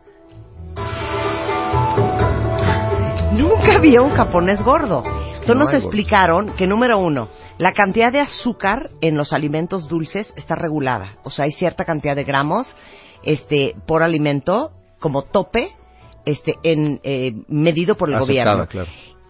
Nunca 3.39 3.79
vi 3.79 3.95
a 3.95 4.01
un 4.01 4.11
japonés 4.11 4.61
gordo. 4.63 5.01
Entonces 5.05 5.47
no 5.47 5.55
nos 5.55 5.73
explicaron 5.73 6.55
que, 6.57 6.67
número 6.67 6.99
uno, 6.99 7.29
la 7.57 7.71
cantidad 7.71 8.11
de 8.11 8.19
azúcar 8.19 8.89
en 8.99 9.15
los 9.15 9.31
alimentos 9.31 9.87
dulces 9.87 10.33
está 10.35 10.55
regulada. 10.55 11.15
O 11.23 11.29
sea, 11.29 11.45
hay 11.45 11.51
cierta 11.51 11.85
cantidad 11.85 12.17
de 12.17 12.25
gramos 12.25 12.75
este, 13.23 13.75
por 13.87 14.03
alimento 14.03 14.71
como 14.99 15.21
tope 15.21 15.71
este, 16.25 16.55
en, 16.63 16.99
eh, 17.03 17.31
medido 17.47 17.95
por 17.95 18.09
el 18.09 18.15
Aceptada, 18.15 18.51
gobierno. 18.55 18.67
claro. 18.67 18.89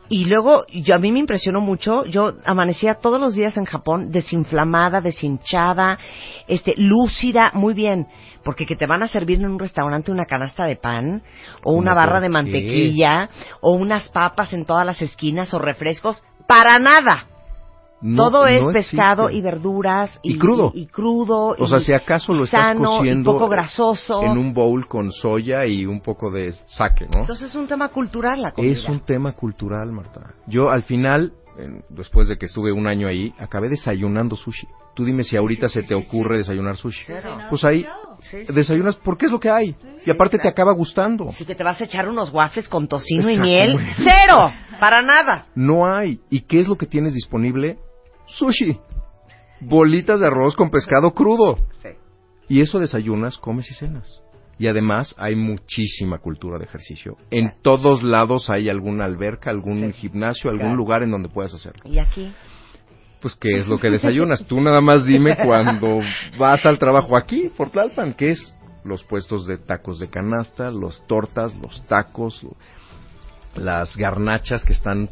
Y 0.09 0.25
luego, 0.25 0.65
yo, 0.73 0.95
a 0.95 0.99
mí 0.99 1.11
me 1.11 1.19
impresionó 1.19 1.61
mucho, 1.61 2.03
yo 2.05 2.33
amanecía 2.43 2.95
todos 2.95 3.19
los 3.19 3.35
días 3.35 3.55
en 3.57 3.65
Japón 3.65 4.09
desinflamada, 4.11 5.01
deshinchada, 5.01 5.99
este, 6.47 6.73
lúcida, 6.77 7.51
muy 7.53 7.75
bien, 7.75 8.07
porque 8.43 8.65
que 8.65 8.75
te 8.75 8.87
van 8.87 9.03
a 9.03 9.07
servir 9.07 9.39
en 9.39 9.45
un 9.45 9.59
restaurante 9.59 10.11
una 10.11 10.25
canasta 10.25 10.65
de 10.65 10.75
pan, 10.77 11.21
o 11.63 11.73
una 11.73 11.91
¿Cómo 11.91 11.95
barra 11.95 12.19
de 12.19 12.27
qué? 12.27 12.31
mantequilla, 12.31 13.29
o 13.61 13.73
unas 13.73 14.09
papas 14.09 14.51
en 14.53 14.65
todas 14.65 14.85
las 14.85 15.01
esquinas, 15.01 15.53
o 15.53 15.59
refrescos, 15.59 16.23
para 16.47 16.79
nada. 16.79 17.27
No- 18.01 18.29
Todo 18.31 18.45
es 18.47 18.63
no 18.63 18.71
pescado 18.71 19.23
existe. 19.27 19.39
y 19.39 19.41
verduras 19.51 20.19
y, 20.23 20.33
Y 20.35 20.37
crudo. 20.37 20.71
y, 20.73 20.81
y 20.81 20.85
crudo 20.87 21.55
O 21.59 21.67
sea, 21.67 21.79
si 21.79 21.91
acaso 21.93 22.33
lo 22.33 22.41
y 22.41 22.43
estás 22.45 22.67
sano, 22.67 22.97
cociendo 22.97 23.33
poco 23.33 23.49
grasoso. 23.49 24.23
en 24.23 24.37
un 24.37 24.53
bowl 24.53 24.87
con 24.87 25.11
soya 25.11 25.65
y 25.65 25.85
un 25.85 25.99
poco 26.01 26.31
de 26.31 26.53
saque, 26.67 27.05
¿no? 27.13 27.21
Entonces 27.21 27.49
es 27.49 27.55
un 27.55 27.67
tema 27.67 27.89
cultural 27.89 28.41
la 28.41 28.51
comida. 28.51 28.71
Es 28.71 28.87
un 28.87 29.01
tema 29.01 29.33
cultural, 29.33 29.91
Marta. 29.91 30.33
Yo 30.47 30.69
al 30.69 30.83
final, 30.83 31.33
después 31.89 32.29
de 32.29 32.37
que 32.37 32.45
estuve 32.45 32.71
un 32.71 32.87
año 32.87 33.07
ahí, 33.07 33.33
acabé 33.37 33.67
desayunando 33.67 34.35
sushi. 34.37 34.65
Tú 34.95 35.03
dime 35.05 35.23
si 35.23 35.35
ahorita 35.37 35.67
se 35.69 35.83
te 35.83 35.93
ocurre 35.93 36.37
desayunar 36.37 36.77
sushi. 36.77 37.05
Pues 37.49 37.63
ahí 37.65 37.85
desayunas 38.47 38.95
porque 38.97 39.25
es 39.25 39.31
lo 39.31 39.39
que 39.39 39.49
hay. 39.49 39.75
y 40.05 40.09
aparte 40.09 40.37
te 40.39 40.47
acaba 40.47 40.71
gustando. 40.71 41.29
Así 41.29 41.43
que 41.45 41.55
te 41.55 41.63
vas 41.63 41.79
a 41.81 41.83
echar 41.83 42.07
unos 42.07 42.31
waffles 42.33 42.69
con 42.69 42.87
tocino 42.87 43.29
y 43.29 43.37
miel. 43.39 43.77
¡Cero! 43.97 44.51
Para 44.79 45.01
nada. 45.01 45.47
No 45.55 45.85
hay. 45.93 46.21
¿Y 46.29 46.41
qué 46.41 46.59
es 46.59 46.67
lo 46.69 46.77
que 46.77 46.85
tienes 46.85 47.13
disponible? 47.13 47.77
Sushi. 48.29 48.79
Bolitas 49.61 50.19
de 50.19 50.27
arroz 50.27 50.55
con 50.55 50.69
pescado 50.69 51.11
crudo. 51.11 51.57
Sí. 51.81 51.89
Y 52.47 52.61
eso 52.61 52.79
desayunas, 52.79 53.37
comes 53.37 53.69
y 53.69 53.73
cenas. 53.73 54.21
Y 54.57 54.67
además 54.67 55.15
hay 55.17 55.35
muchísima 55.35 56.17
cultura 56.17 56.57
de 56.57 56.65
ejercicio. 56.65 57.15
En 57.31 57.53
todos 57.61 58.03
lados 58.03 58.49
hay 58.49 58.69
alguna 58.69 59.05
alberca, 59.05 59.49
algún 59.49 59.93
gimnasio, 59.93 60.49
algún 60.49 60.67
Claro. 60.67 60.77
lugar 60.77 61.03
en 61.03 61.11
donde 61.11 61.29
puedas 61.29 61.53
hacerlo. 61.53 61.81
¿Y 61.89 61.97
aquí? 61.99 62.33
Pues, 63.21 63.35
¿qué 63.35 63.57
es 63.57 63.67
lo 63.67 63.77
que 63.77 63.89
desayunas? 63.89 64.45
Tú 64.47 64.59
nada 64.61 64.79
más 64.81 65.05
dime 65.05 65.35
cuando 65.45 65.99
vas 66.37 66.65
al 66.65 66.79
trabajo 66.79 67.17
aquí, 67.17 67.49
por 67.55 67.69
Tlalpan, 67.69 68.13
¿qué 68.13 68.31
es 68.31 68.55
los 68.85 69.03
puestos 69.03 69.45
de 69.45 69.57
tacos 69.57 69.99
de 69.99 70.09
canasta, 70.09 70.71
los 70.71 71.05
tortas, 71.05 71.53
los 71.57 71.85
tacos, 71.87 72.45
las 73.55 73.95
garnachas 73.97 74.63
que 74.63 74.71
están 74.73 75.09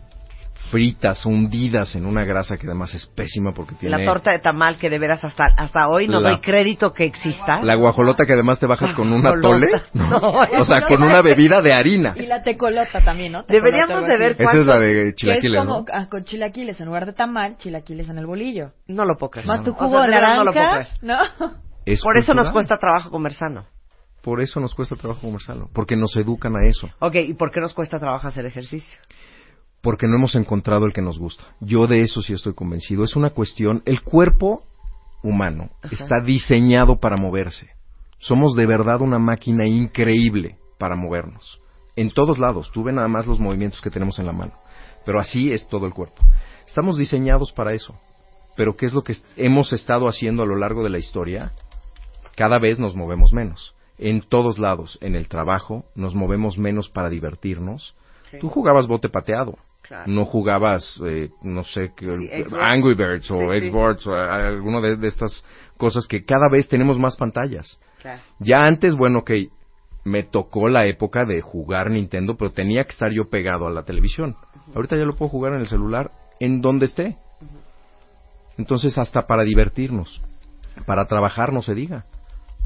fritas, 0.71 1.25
hundidas 1.25 1.95
en 1.95 2.05
una 2.05 2.23
grasa 2.23 2.57
que 2.57 2.67
además 2.67 2.93
es 2.93 3.05
pésima 3.07 3.51
porque 3.53 3.75
tiene... 3.75 3.97
La 3.97 4.05
torta 4.05 4.31
de 4.31 4.39
tamal 4.39 4.77
que 4.77 4.89
de 4.89 4.99
veras 4.99 5.23
hasta, 5.23 5.45
hasta 5.45 5.87
hoy 5.87 6.07
no 6.07 6.19
La- 6.19 6.31
doy 6.31 6.39
crédito 6.39 6.93
que 6.93 7.05
exista. 7.05 7.61
La 7.63 7.75
guajolota 7.75 8.25
que 8.25 8.33
además 8.33 8.59
te 8.59 8.65
bajas 8.67 8.93
con 8.95 9.11
una 9.11 9.31
Guajolota. 9.31 9.67
tole. 9.67 9.81
No, 9.93 10.61
o 10.61 10.65
sea, 10.65 10.81
con 10.87 11.01
una 11.03 11.21
bebida 11.21 11.61
de 11.61 11.73
harina. 11.73 12.13
Y 12.15 12.25
la 12.27 12.41
tecolota 12.43 13.01
también, 13.03 13.31
¿no? 13.33 13.43
Deberíamos 13.43 13.89
Tecolote, 14.05 14.13
de 14.13 14.19
ver 14.19 14.31
así. 14.33 14.43
Esa 14.43 14.59
es 14.61 14.65
la 14.65 14.79
de 14.79 14.93
Que 14.93 15.07
es 15.09 15.15
chilaquiles, 15.15 15.59
como 15.61 15.79
¿no? 15.79 15.85
ah, 15.93 16.07
con 16.09 16.23
chilaquiles, 16.23 16.79
en 16.79 16.85
lugar 16.85 17.05
de 17.05 17.13
tamal, 17.13 17.57
chilaquiles 17.57 18.07
en 18.09 18.17
el 18.17 18.25
bolillo. 18.25 18.71
No 18.87 19.05
lo 19.05 19.15
puedo 19.17 19.31
creer. 19.31 19.47
Más 19.47 19.63
tu 19.63 19.71
O 19.71 19.73
sea, 19.75 19.87
jugo 19.87 19.99
de 20.01 20.07
de 20.07 20.13
verdad 20.13 20.35
no 20.35 20.43
lo 20.43 20.53
puedo 20.53 20.65
naranja, 20.65 20.89
creer. 20.99 21.03
¿no? 21.03 21.17
Es 21.85 22.01
Por 22.01 22.17
eso 22.17 22.33
nos 22.33 22.45
cultural. 22.47 22.53
cuesta 22.53 22.77
trabajo 22.77 23.09
comer 23.09 23.33
sano. 23.33 23.65
Por 24.21 24.41
eso 24.41 24.59
nos 24.59 24.75
cuesta 24.75 24.95
trabajo 24.97 25.21
conversarlo. 25.21 25.69
Porque 25.73 25.95
nos 25.95 26.13
educan 26.17 26.53
a 26.57 26.67
eso. 26.67 26.89
Ok, 26.99 27.15
¿y 27.15 27.33
por 27.33 27.49
qué 27.51 27.61
nos 27.61 27.73
cuesta 27.73 27.97
trabajo 27.97 28.27
hacer 28.27 28.45
ejercicio? 28.45 28.99
Porque 29.87 30.05
no 30.05 30.17
hemos 30.17 30.35
encontrado 30.35 30.85
el 30.85 30.91
que 30.91 31.01
nos 31.01 31.17
gusta. 31.17 31.45
Yo 31.61 31.87
de 31.87 32.01
eso 32.01 32.21
sí 32.21 32.33
estoy 32.33 32.53
convencido. 32.53 33.05
Es 33.05 33.15
una 33.15 33.29
cuestión, 33.29 33.83
el 33.85 34.01
cuerpo 34.01 34.63
humano 35.23 35.69
Ajá. 35.81 35.95
está 35.95 36.19
diseñado 36.19 36.99
para 36.99 37.15
moverse. 37.15 37.69
Somos 38.17 38.53
de 38.57 38.65
verdad 38.65 38.99
una 38.99 39.17
máquina 39.17 39.65
increíble 39.65 40.57
para 40.77 40.97
movernos. 40.97 41.61
En 41.95 42.11
todos 42.11 42.37
lados, 42.37 42.69
tú 42.73 42.83
ve 42.83 42.91
nada 42.91 43.07
más 43.07 43.27
los 43.27 43.39
movimientos 43.39 43.79
que 43.79 43.89
tenemos 43.89 44.19
en 44.19 44.25
la 44.25 44.33
mano. 44.33 44.51
Pero 45.05 45.21
así 45.21 45.53
es 45.53 45.65
todo 45.69 45.85
el 45.85 45.93
cuerpo. 45.93 46.21
Estamos 46.67 46.97
diseñados 46.97 47.53
para 47.53 47.71
eso. 47.71 47.97
Pero 48.57 48.75
¿qué 48.75 48.87
es 48.87 48.93
lo 48.93 49.03
que 49.03 49.15
hemos 49.37 49.71
estado 49.71 50.09
haciendo 50.09 50.43
a 50.43 50.47
lo 50.47 50.57
largo 50.57 50.83
de 50.83 50.89
la 50.89 50.97
historia? 50.97 51.53
Cada 52.35 52.59
vez 52.59 52.77
nos 52.77 52.93
movemos 52.93 53.31
menos. 53.31 53.73
En 53.97 54.19
todos 54.19 54.59
lados, 54.59 54.97
en 54.99 55.15
el 55.15 55.29
trabajo, 55.29 55.85
nos 55.95 56.13
movemos 56.13 56.57
menos 56.57 56.89
para 56.89 57.09
divertirnos. 57.09 57.95
Sí. 58.29 58.39
Tú 58.41 58.49
jugabas 58.49 58.85
bote 58.85 59.07
pateado. 59.07 59.57
Claro. 59.87 60.11
No 60.11 60.25
jugabas, 60.25 60.99
eh, 61.05 61.29
no 61.43 61.63
sé, 61.63 61.91
Sí. 61.97 62.05
Angry 62.59 62.93
Birds 62.95 63.29
o 63.31 63.51
Sí, 63.53 63.59
sí. 63.61 63.69
Xbox 63.69 64.05
o 64.07 64.13
a- 64.13 64.47
alguno 64.47 64.81
de, 64.81 64.97
de 64.97 65.07
estas 65.07 65.45
cosas 65.77 66.05
que 66.07 66.25
cada 66.25 66.49
vez 66.51 66.67
tenemos 66.67 66.99
más 66.99 67.15
pantallas. 67.15 67.79
Claro. 68.01 68.21
Ya 68.39 68.65
antes, 68.65 68.95
bueno, 68.95 69.19
ok, 69.19 69.31
me 70.03 70.23
tocó 70.23 70.67
la 70.67 70.85
época 70.87 71.23
de 71.25 71.41
jugar 71.41 71.89
Nintendo, 71.91 72.35
pero 72.35 72.51
tenía 72.51 72.83
que 72.83 72.91
estar 72.91 73.11
yo 73.11 73.29
pegado 73.29 73.67
a 73.67 73.71
la 73.71 73.83
televisión. 73.83 74.35
Ahorita 74.75 74.95
ya 74.97 75.05
lo 75.05 75.13
puedo 75.15 75.29
jugar 75.29 75.53
en 75.53 75.61
el 75.61 75.67
celular, 75.67 76.11
en 76.39 76.61
donde 76.61 76.85
esté. 76.87 77.15
Entonces, 78.57 78.97
hasta 78.97 79.23
para 79.27 79.43
divertirnos, 79.43 80.21
para 80.85 81.05
trabajar, 81.05 81.53
no 81.53 81.61
se 81.61 81.75
diga. 81.75 82.05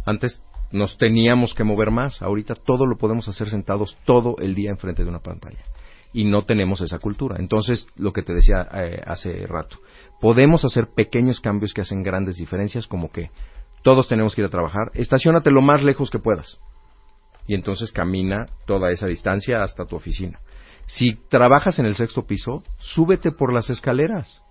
Antes 0.06 0.42
nos 0.72 0.98
teníamos 0.98 1.54
que 1.54 1.64
mover 1.64 1.92
más, 1.92 2.22
ahorita 2.22 2.56
todo 2.56 2.86
lo 2.86 2.98
podemos 2.98 3.28
hacer 3.28 3.50
sentados 3.50 3.98
todo 4.06 4.36
el 4.40 4.56
día 4.56 4.72
enfrente 4.72 5.04
de 5.04 5.10
una 5.10 5.20
pantalla. 5.20 5.60
Y 6.14 6.26
no 6.26 6.44
tenemos 6.44 6.82
esa 6.82 7.00
cultura. 7.00 7.38
Entonces, 7.40 7.88
lo 7.96 8.12
que 8.12 8.22
te 8.22 8.34
decía 8.34 8.68
eh, 8.74 9.02
hace 9.06 9.48
rato, 9.48 9.78
podemos 10.20 10.66
hacer 10.66 10.88
pequeños 10.94 11.40
cambios 11.40 11.74
que 11.74 11.82
hacen 11.82 12.04
grandes 12.04 12.36
diferencias, 12.36 12.88
como 12.88 13.12
que 13.12 13.30
todos 13.82 14.08
tenemos 14.08 14.36
que 14.36 14.42
ir 14.42 14.48
a 14.48 14.52
trabajar, 14.52 14.92
estacionate 14.94 15.52
lo 15.52 15.62
más 15.62 15.84
lejos 15.84 16.10
que 16.10 16.20
puedas. 16.20 16.60
Y 17.48 17.56
entonces 17.56 17.92
camina 17.92 18.46
toda 18.68 18.92
esa 18.92 19.08
distancia 19.08 19.64
hasta 19.64 19.86
tu 19.86 19.96
oficina. 19.96 20.40
Si 20.86 21.16
trabajas 21.30 21.80
en 21.80 21.86
el 21.86 21.96
sexto 21.96 22.26
piso, 22.26 22.64
súbete 22.78 23.32
por 23.32 23.54
las 23.54 23.70
escaleras. 23.70 24.42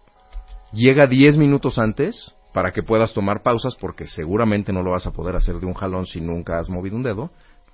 Llega 0.72 1.06
10 1.06 1.36
minutos 1.36 1.78
antes 1.78 2.34
para 2.52 2.72
que 2.72 2.82
puedas 2.82 3.12
tomar 3.12 3.42
pausas 3.42 3.76
porque 3.76 4.06
seguramente 4.06 4.72
no 4.72 4.82
lo 4.82 4.92
vas 4.92 5.06
a 5.06 5.12
poder 5.12 5.36
hacer 5.36 5.56
de 5.56 5.66
un 5.66 5.74
jalón 5.74 6.06
si 6.06 6.20
nunca 6.20 6.58
has 6.58 6.68
movido 6.68 6.96
un 6.96 7.02
dedo, 7.02 7.30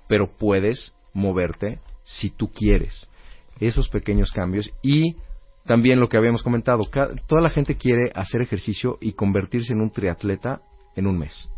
pero 0.07 0.29
puedes 0.37 0.93
moverte 1.13 1.79
si 2.03 2.29
tú 2.29 2.49
quieres. 2.51 3.07
Esos 3.59 3.89
pequeños 3.89 4.31
cambios 4.31 4.71
y 4.81 5.15
también 5.65 5.99
lo 5.99 6.07
que 6.07 6.17
habíamos 6.17 6.43
comentado, 6.43 6.83
toda 7.27 7.41
la 7.41 7.49
gente 7.49 7.75
quiere 7.75 8.11
hacer 8.15 8.41
ejercicio 8.41 8.97
y 9.01 9.13
convertirse 9.13 9.73
en 9.73 9.81
un 9.81 9.91
triatleta 9.91 10.61
en 10.95 11.07
un 11.07 11.17
mes. 11.19 11.49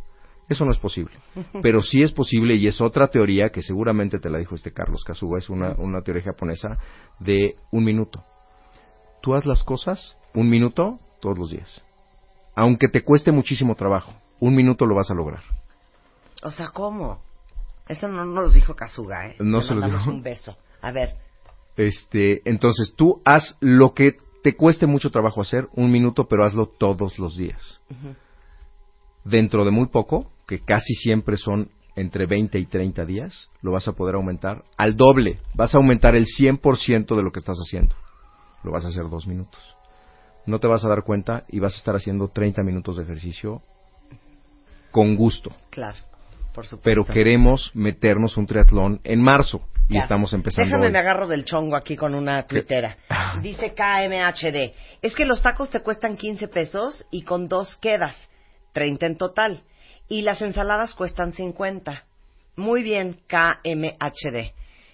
Eso 0.50 0.66
no 0.66 0.72
es 0.72 0.80
posible. 0.80 1.14
Pero 1.62 1.82
sí 1.84 2.02
es 2.02 2.12
posible 2.12 2.56
y 2.56 2.66
es 2.68 2.82
otra 2.82 3.08
teoría 3.08 3.50
que 3.50 3.62
seguramente 3.62 4.20
te 4.20 4.30
la 4.30 4.40
dijo 4.40 4.56
este 4.56 4.74
Carlos 4.74 5.04
Kasuga, 5.06 5.38
es 5.38 5.50
una, 5.50 5.76
una 5.78 6.02
teoría 6.02 6.24
japonesa 6.24 6.78
de 7.20 7.56
un 7.72 7.84
minuto. 7.86 8.24
Tú 9.22 9.36
haz 9.36 9.46
las 9.46 9.64
cosas 9.64 10.18
un 10.34 10.50
minuto 10.50 10.98
todos 11.22 11.38
los 11.38 11.52
días. 11.52 11.84
Aunque 12.56 12.88
te 12.90 13.04
cueste 13.04 13.32
muchísimo 13.32 13.76
trabajo, 13.76 14.12
un 14.40 14.56
minuto 14.56 14.86
lo 14.88 14.96
vas 14.96 15.12
a 15.12 15.14
lograr. 15.14 15.44
O 16.42 16.50
sea, 16.50 16.70
¿cómo? 16.70 17.22
Eso 17.88 18.08
no 18.08 18.26
nos 18.26 18.44
lo 18.46 18.50
dijo 18.50 18.76
Kazuga, 18.76 19.28
¿eh? 19.28 19.36
No 19.40 19.58
Le 19.60 19.64
se 19.64 19.74
mandamos 19.76 20.02
dijo. 20.02 20.12
un 20.12 20.24
beso. 20.24 20.58
A 20.82 20.92
ver, 20.92 21.16
Este, 21.80 22.42
entonces 22.44 22.94
tú 22.94 23.22
haz 23.24 23.56
lo 23.62 23.94
que 23.94 24.18
te 24.44 24.58
cueste 24.58 24.86
mucho 24.86 25.12
trabajo 25.12 25.40
hacer, 25.40 25.70
un 25.76 25.90
minuto, 25.90 26.28
pero 26.28 26.46
hazlo 26.46 26.66
todos 26.66 27.18
los 27.18 27.38
días. 27.38 27.80
Dentro 29.24 29.64
de 29.64 29.72
muy 29.72 29.88
poco, 29.88 30.30
que 30.46 30.60
casi 30.60 30.94
siempre 30.96 31.38
son 31.38 31.70
entre 31.96 32.26
20 32.26 32.60
y 32.60 32.66
30 32.66 33.06
días, 33.06 33.50
lo 33.62 33.72
vas 33.72 33.88
a 33.88 33.94
poder 33.94 34.16
aumentar 34.16 34.66
al 34.76 34.98
doble. 34.98 35.38
Vas 35.54 35.74
a 35.74 35.78
aumentar 35.78 36.18
el 36.18 36.26
100% 36.26 37.16
de 37.16 37.24
lo 37.24 37.32
que 37.32 37.40
estás 37.40 37.58
haciendo. 37.58 37.96
Lo 38.66 38.74
vas 38.74 38.84
a 38.84 38.90
hacer 38.90 39.10
dos 39.10 39.26
minutos. 39.26 39.62
No 40.46 40.60
te 40.60 40.68
vas 40.68 40.84
a 40.84 40.90
dar 40.90 41.04
cuenta 41.04 41.46
y 41.48 41.60
vas 41.60 41.76
a 41.76 41.78
estar 41.78 41.96
haciendo 41.96 42.28
30 42.28 42.62
minutos 42.62 42.98
de 42.98 43.04
ejercicio 43.04 43.62
con 44.92 45.16
gusto. 45.16 45.54
claro, 45.70 45.98
por 46.54 46.66
supuesto. 46.66 46.84
Pero 46.84 47.06
queremos 47.06 47.72
meternos 47.74 48.36
un 48.36 48.48
triatlón 48.48 49.00
en 49.06 49.22
marzo 49.22 49.62
y 49.90 49.96
Ya. 49.96 50.02
estamos 50.02 50.32
empezando. 50.34 50.66
Déjame 50.68 50.86
hoy. 50.88 50.92
me 50.94 51.00
agarro 51.00 51.28
del 51.28 51.44
chongo 51.46 51.76
aquí 51.76 51.96
con 51.98 52.14
una 52.16 52.44
tuitera. 52.46 52.96
Dice 53.42 53.74
KMHD. 53.74 54.74
Es 55.02 55.16
que 55.16 55.26
los 55.26 55.42
tacos 55.42 55.70
te 55.72 55.82
cuestan 55.82 56.16
15 56.16 56.48
pesos 56.48 57.06
y 57.12 57.24
con 57.24 57.48
dos 57.48 57.76
quedas. 57.78 58.16
30 58.74 59.06
en 59.08 59.18
total. 59.18 59.64
Y 60.08 60.22
las 60.22 60.42
ensaladas 60.42 60.94
cuestan 60.96 61.34
50. 61.34 62.04
Muy 62.56 62.84
bien, 62.84 63.20
KMHD. 63.28 64.54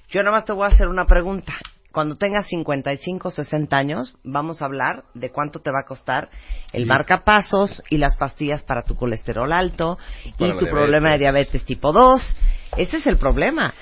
Yo 0.10 0.22
nada 0.22 0.32
más 0.38 0.46
te 0.46 0.54
voy 0.54 0.66
a 0.66 0.74
hacer 0.74 0.88
una 0.88 1.06
pregunta. 1.06 1.54
Cuando 1.92 2.16
tengas 2.16 2.48
55 2.48 3.32
60 3.32 3.78
años, 3.78 4.18
vamos 4.24 4.62
a 4.62 4.66
hablar 4.66 5.06
de 5.14 5.30
cuánto 5.30 5.60
te 5.62 5.72
va 5.72 5.80
a 5.82 5.86
costar 5.86 6.30
el 6.74 6.84
Sí. 6.84 6.88
marcapasos 6.90 7.82
y 7.90 7.98
las 7.98 8.18
pastillas 8.18 8.64
para 8.64 8.84
tu 8.84 8.96
colesterol 8.96 9.52
alto 9.54 9.98
y 10.26 10.32
tu 10.34 10.66
problema 10.68 11.12
de 11.12 11.20
diabetes. 11.20 11.20
diabetes 11.54 11.66
tipo 11.66 11.94
2. 11.94 12.38
Ese 12.78 12.98
es 12.98 13.08
el 13.08 13.18
problema. 13.18 13.74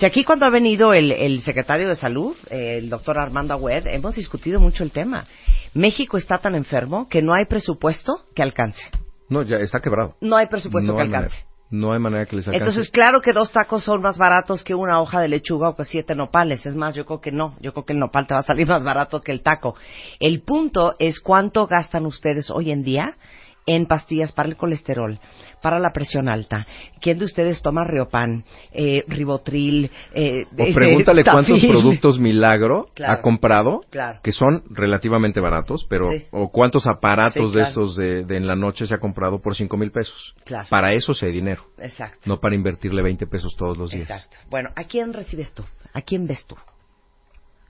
Si 0.00 0.06
aquí 0.06 0.24
cuando 0.24 0.46
ha 0.46 0.50
venido 0.50 0.94
el, 0.94 1.12
el 1.12 1.42
secretario 1.42 1.86
de 1.86 1.94
Salud, 1.94 2.34
el 2.48 2.88
doctor 2.88 3.20
Armando 3.20 3.52
Agüed, 3.52 3.86
hemos 3.88 4.16
discutido 4.16 4.58
mucho 4.58 4.82
el 4.82 4.92
tema. 4.92 5.26
México 5.74 6.16
está 6.16 6.38
tan 6.38 6.54
enfermo 6.54 7.06
que 7.06 7.20
no 7.20 7.34
hay 7.34 7.44
presupuesto 7.44 8.24
que 8.34 8.42
alcance. 8.42 8.80
No, 9.28 9.42
ya 9.42 9.58
está 9.58 9.80
quebrado. 9.80 10.16
No 10.22 10.36
hay 10.36 10.46
presupuesto 10.46 10.92
No 10.92 10.96
que 10.96 11.02
hay 11.02 11.08
alcance. 11.08 11.34
manera. 11.36 11.50
No 11.68 11.92
hay 11.92 11.98
manera 11.98 12.24
que 12.24 12.34
les 12.36 12.48
alcance. 12.48 12.64
Entonces, 12.66 12.90
claro 12.90 13.20
que 13.20 13.34
dos 13.34 13.52
tacos 13.52 13.84
son 13.84 14.00
más 14.00 14.16
baratos 14.16 14.64
que 14.64 14.74
una 14.74 15.02
hoja 15.02 15.20
de 15.20 15.28
lechuga 15.28 15.68
o 15.68 15.76
que 15.76 15.84
siete 15.84 16.14
nopales. 16.14 16.64
Es 16.64 16.74
más, 16.74 16.94
yo 16.94 17.04
creo 17.04 17.20
que 17.20 17.30
no. 17.30 17.56
Yo 17.60 17.74
creo 17.74 17.84
que 17.84 17.92
el 17.92 17.98
nopal 17.98 18.26
te 18.26 18.32
va 18.32 18.40
a 18.40 18.44
salir 18.44 18.66
más 18.68 18.82
barato 18.82 19.20
que 19.20 19.32
el 19.32 19.42
taco. 19.42 19.74
El 20.18 20.40
punto 20.40 20.94
es 20.98 21.20
cuánto 21.20 21.66
gastan 21.66 22.06
ustedes 22.06 22.50
hoy 22.50 22.70
en 22.70 22.82
día 22.84 23.18
en 23.66 23.86
pastillas 23.86 24.32
para 24.32 24.48
el 24.48 24.56
colesterol, 24.56 25.18
para 25.62 25.78
la 25.78 25.90
presión 25.92 26.28
alta. 26.28 26.66
¿Quién 27.00 27.18
de 27.18 27.24
ustedes 27.26 27.62
toma 27.62 27.84
Riopan, 27.84 28.44
eh, 28.72 29.02
Ribotril? 29.06 29.90
Eh, 30.14 30.44
O 30.52 30.74
pregúntale 30.74 31.22
cuántos 31.24 31.60
productos 31.64 32.18
milagro 32.18 32.88
Claro. 32.94 33.12
ha 33.12 33.20
comprado, 33.22 33.80
Claro. 33.90 34.20
que 34.22 34.32
son 34.32 34.62
relativamente 34.70 35.40
baratos, 35.40 35.86
pero 35.88 36.10
Sí. 36.10 36.24
o 36.30 36.50
cuántos 36.50 36.86
aparatos 36.86 37.52
Sí, 37.52 37.56
de 37.56 37.62
estos 37.62 37.96
de, 37.96 38.24
de 38.24 38.36
en 38.36 38.46
la 38.46 38.56
noche 38.56 38.86
se 38.86 38.94
ha 38.94 38.98
comprado 38.98 39.38
por 39.38 39.54
cinco 39.54 39.76
mil 39.76 39.90
pesos. 39.90 40.34
Para 40.68 40.92
eso 40.92 41.14
se 41.14 41.26
hay 41.26 41.32
dinero, 41.32 41.64
Exacto. 41.78 42.18
no 42.26 42.40
para 42.40 42.54
invertirle 42.54 43.02
20 43.02 43.26
pesos 43.26 43.54
todos 43.56 43.76
los 43.76 43.90
días. 43.90 44.10
Exacto. 44.10 44.36
Bueno, 44.48 44.70
¿a 44.76 44.84
quién 44.84 45.12
recibes 45.12 45.52
tú? 45.54 45.64
¿A 45.92 46.02
quién 46.02 46.26
ves 46.26 46.46
tú? 46.46 46.56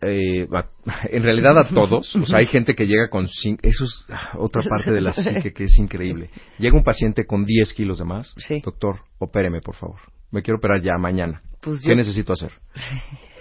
Eh, 0.03 0.49
a- 0.53 0.65
en 1.11 1.23
realidad 1.23 1.59
a 1.59 1.69
todos, 1.69 2.15
o 2.17 2.27
sea, 2.27 2.39
hay 2.39 2.47
gente 2.47 2.75
que 2.75 2.87
llega 2.87 3.09
con 3.11 3.27
eso 3.27 3.85
es 3.85 4.07
ah, 4.11 4.33
otra 4.39 4.63
parte 4.63 4.93
de 4.93 5.01
la 5.03 5.13
psique 5.13 5.53
que 5.53 5.65
es 5.65 5.79
increíble. 5.79 6.31
Llega 6.59 6.77
un 6.77 6.83
paciente 6.85 7.27
con 7.27 7.45
10 7.45 7.75
kilos 7.75 7.99
de 7.99 8.05
más, 8.05 8.35
doctor, 8.65 9.01
opéreme 9.19 9.61
por 9.61 9.75
favor, 9.75 9.99
me 10.31 10.43
quiero 10.43 10.59
operar 10.59 10.81
ya 10.81 10.97
mañana. 10.99 11.43
Pues 11.61 11.83
¿Qué 11.83 11.91
yo- 11.91 11.95
necesito 11.97 12.33
hacer? 12.33 12.53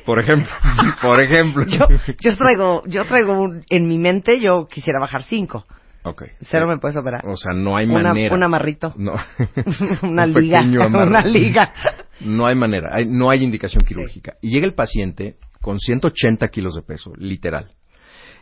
Por 0.05 0.17
ejemplo, 0.19 0.49
por 1.03 1.19
ejemplo. 1.19 1.65
Yo, 1.67 1.85
yo 2.19 2.35
traigo, 2.35 2.81
yo 2.87 3.05
traigo 3.05 3.39
un- 3.39 3.63
en 3.69 3.85
mi 3.87 3.99
mente, 3.99 4.39
yo 4.41 4.65
quisiera 4.67 4.99
bajar 4.99 5.21
cinco. 5.23 5.65
Ok. 6.03 6.23
Cero 6.41 6.65
me 6.67 6.77
puedes 6.79 6.97
operar. 6.97 7.23
O 7.27 7.35
sea, 7.35 7.53
no 7.53 7.77
hay 7.77 7.85
Una- 7.87 8.01
manera. 8.13 8.33
un 8.33 8.41
amarrito. 8.41 8.93
No. 8.97 9.13
Una 10.01 10.23
Un 10.23 10.33
liga. 10.33 10.61
Una 10.61 11.21
liga. 11.23 11.73
No 12.21 12.47
hay 12.47 12.55
manera. 12.55 12.89
Hay- 12.93 13.05
no 13.05 13.29
hay 13.29 13.43
indicación 13.43 13.83
quirúrgica. 13.85 14.33
Y 14.41 14.49
llega 14.51 14.65
el 14.65 14.73
paciente 14.73 15.35
con 15.61 15.79
180 15.79 16.47
kilos 16.49 16.75
de 16.75 16.81
peso, 16.81 17.11
literal. 17.17 17.71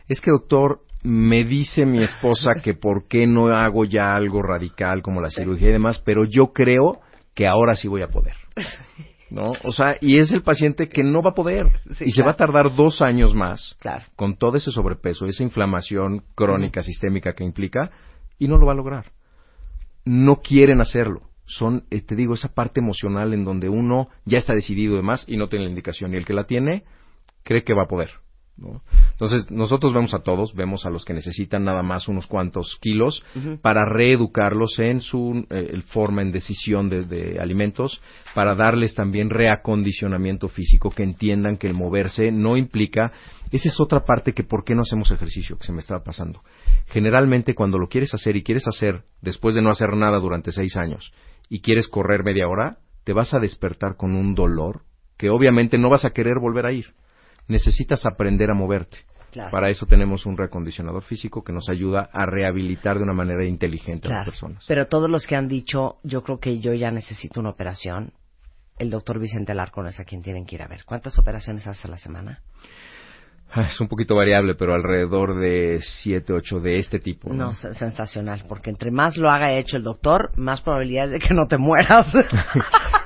Es 0.08 0.20
que, 0.20 0.30
doctor, 0.30 0.80
me 1.02 1.44
dice 1.44 1.86
mi 1.86 2.02
esposa 2.02 2.54
que 2.62 2.74
por 2.74 3.06
qué 3.08 3.26
no 3.26 3.48
hago 3.48 3.84
ya 3.84 4.14
algo 4.14 4.42
radical 4.42 5.02
como 5.02 5.20
la 5.20 5.30
cirugía 5.30 5.68
y 5.68 5.72
demás, 5.72 6.02
pero 6.04 6.24
yo 6.24 6.52
creo 6.52 7.00
que 7.34 7.46
ahora 7.46 7.74
sí 7.74 7.88
voy 7.88 8.02
a 8.02 8.08
poder. 8.08 8.34
¿No? 9.30 9.52
O 9.62 9.72
sea, 9.72 9.96
y 10.00 10.18
es 10.18 10.32
el 10.32 10.42
paciente 10.42 10.88
que 10.88 11.02
no 11.02 11.20
va 11.20 11.30
a 11.30 11.34
poder. 11.34 11.66
Sí, 11.92 12.04
y 12.06 12.10
se 12.12 12.22
va 12.22 12.30
a 12.30 12.36
tardar 12.36 12.74
dos 12.74 13.02
años 13.02 13.34
más 13.34 13.76
Claro. 13.78 14.06
con 14.16 14.36
todo 14.38 14.56
ese 14.56 14.72
sobrepeso, 14.72 15.26
esa 15.26 15.42
inflamación 15.42 16.22
crónica, 16.34 16.82
sistémica 16.82 17.34
que 17.34 17.44
implica, 17.44 17.90
y 18.38 18.48
no 18.48 18.56
lo 18.56 18.66
va 18.66 18.72
a 18.72 18.76
lograr. 18.76 19.12
No 20.06 20.36
quieren 20.36 20.80
hacerlo. 20.80 21.28
Son, 21.44 21.84
eh, 21.90 22.00
te 22.00 22.14
digo, 22.16 22.34
esa 22.34 22.54
parte 22.54 22.80
emocional 22.80 23.34
en 23.34 23.44
donde 23.44 23.68
uno 23.68 24.08
ya 24.24 24.38
está 24.38 24.54
decidido 24.54 24.94
y 24.94 24.96
demás 24.96 25.24
y 25.28 25.36
no 25.36 25.48
tiene 25.48 25.66
la 25.66 25.70
indicación. 25.70 26.14
Y 26.14 26.16
el 26.16 26.24
que 26.24 26.32
la 26.32 26.44
tiene, 26.44 26.84
cree 27.48 27.64
que 27.64 27.72
va 27.72 27.84
a 27.84 27.88
poder. 27.88 28.10
¿no? 28.58 28.82
Entonces, 29.12 29.50
nosotros 29.50 29.94
vemos 29.94 30.12
a 30.12 30.18
todos, 30.18 30.54
vemos 30.54 30.84
a 30.84 30.90
los 30.90 31.06
que 31.06 31.14
necesitan 31.14 31.64
nada 31.64 31.82
más 31.82 32.08
unos 32.08 32.26
cuantos 32.26 32.76
kilos 32.82 33.24
para 33.62 33.86
reeducarlos 33.86 34.78
en 34.78 35.00
su 35.00 35.46
eh, 35.48 35.80
forma 35.86 36.20
en 36.20 36.30
decisión 36.30 36.90
de, 36.90 37.04
de 37.04 37.40
alimentos, 37.40 38.02
para 38.34 38.54
darles 38.54 38.94
también 38.94 39.30
reacondicionamiento 39.30 40.48
físico, 40.48 40.90
que 40.90 41.04
entiendan 41.04 41.56
que 41.56 41.68
el 41.68 41.74
moverse 41.74 42.30
no 42.30 42.58
implica, 42.58 43.12
esa 43.50 43.68
es 43.68 43.80
otra 43.80 44.04
parte 44.04 44.34
que 44.34 44.44
por 44.44 44.62
qué 44.62 44.74
no 44.74 44.82
hacemos 44.82 45.10
ejercicio, 45.10 45.56
que 45.56 45.64
se 45.64 45.72
me 45.72 45.80
estaba 45.80 46.04
pasando. 46.04 46.42
Generalmente 46.88 47.54
cuando 47.54 47.78
lo 47.78 47.88
quieres 47.88 48.12
hacer 48.12 48.36
y 48.36 48.42
quieres 48.42 48.68
hacer 48.68 49.04
después 49.22 49.54
de 49.54 49.62
no 49.62 49.70
hacer 49.70 49.96
nada 49.96 50.18
durante 50.18 50.52
seis 50.52 50.76
años 50.76 51.14
y 51.48 51.60
quieres 51.60 51.88
correr 51.88 52.24
media 52.24 52.46
hora, 52.46 52.76
te 53.04 53.14
vas 53.14 53.32
a 53.32 53.38
despertar 53.38 53.96
con 53.96 54.14
un 54.14 54.34
dolor 54.34 54.82
que 55.16 55.30
obviamente 55.30 55.78
no 55.78 55.88
vas 55.88 56.04
a 56.04 56.10
querer 56.10 56.38
volver 56.40 56.66
a 56.66 56.72
ir. 56.72 56.94
Necesitas 57.48 58.06
aprender 58.06 58.50
a 58.50 58.54
moverte. 58.54 58.98
Claro. 59.30 59.50
Para 59.50 59.68
eso 59.68 59.84
tenemos 59.84 60.24
un 60.24 60.38
reacondicionador 60.38 61.02
físico 61.02 61.44
que 61.44 61.52
nos 61.52 61.68
ayuda 61.68 62.08
a 62.12 62.24
rehabilitar 62.24 62.96
de 62.96 63.02
una 63.02 63.12
manera 63.12 63.44
inteligente 63.44 64.08
a 64.08 64.18
las 64.18 64.24
personas. 64.24 64.64
Pero 64.66 64.86
todos 64.86 65.10
los 65.10 65.26
que 65.26 65.36
han 65.36 65.48
dicho, 65.48 65.98
yo 66.02 66.22
creo 66.22 66.38
que 66.38 66.60
yo 66.60 66.72
ya 66.72 66.90
necesito 66.90 67.40
una 67.40 67.50
operación, 67.50 68.12
el 68.78 68.90
doctor 68.90 69.18
Vicente 69.18 69.52
Alarcón 69.52 69.86
es 69.88 70.00
a 70.00 70.04
quien 70.04 70.22
tienen 70.22 70.46
que 70.46 70.56
ir 70.56 70.62
a 70.62 70.68
ver. 70.68 70.84
¿Cuántas 70.84 71.18
operaciones 71.18 71.66
hace 71.66 71.88
a 71.88 71.90
la 71.90 71.98
semana? 71.98 72.42
Ah, 73.50 73.62
Es 73.62 73.80
un 73.80 73.88
poquito 73.88 74.14
variable, 74.14 74.54
pero 74.54 74.74
alrededor 74.74 75.38
de 75.40 75.80
siete, 76.02 76.32
ocho 76.34 76.60
de 76.60 76.78
este 76.78 76.98
tipo. 76.98 77.32
No, 77.32 77.54
se- 77.54 77.72
sensacional, 77.74 78.44
porque 78.46 78.68
entre 78.70 78.90
más 78.90 79.16
lo 79.16 79.30
haga 79.30 79.52
hecho 79.54 79.76
el 79.78 79.82
doctor, 79.84 80.32
más 80.36 80.60
probabilidades 80.60 81.12
de 81.12 81.18
que 81.18 81.32
no 81.34 81.46
te 81.48 81.56
mueras. 81.58 82.12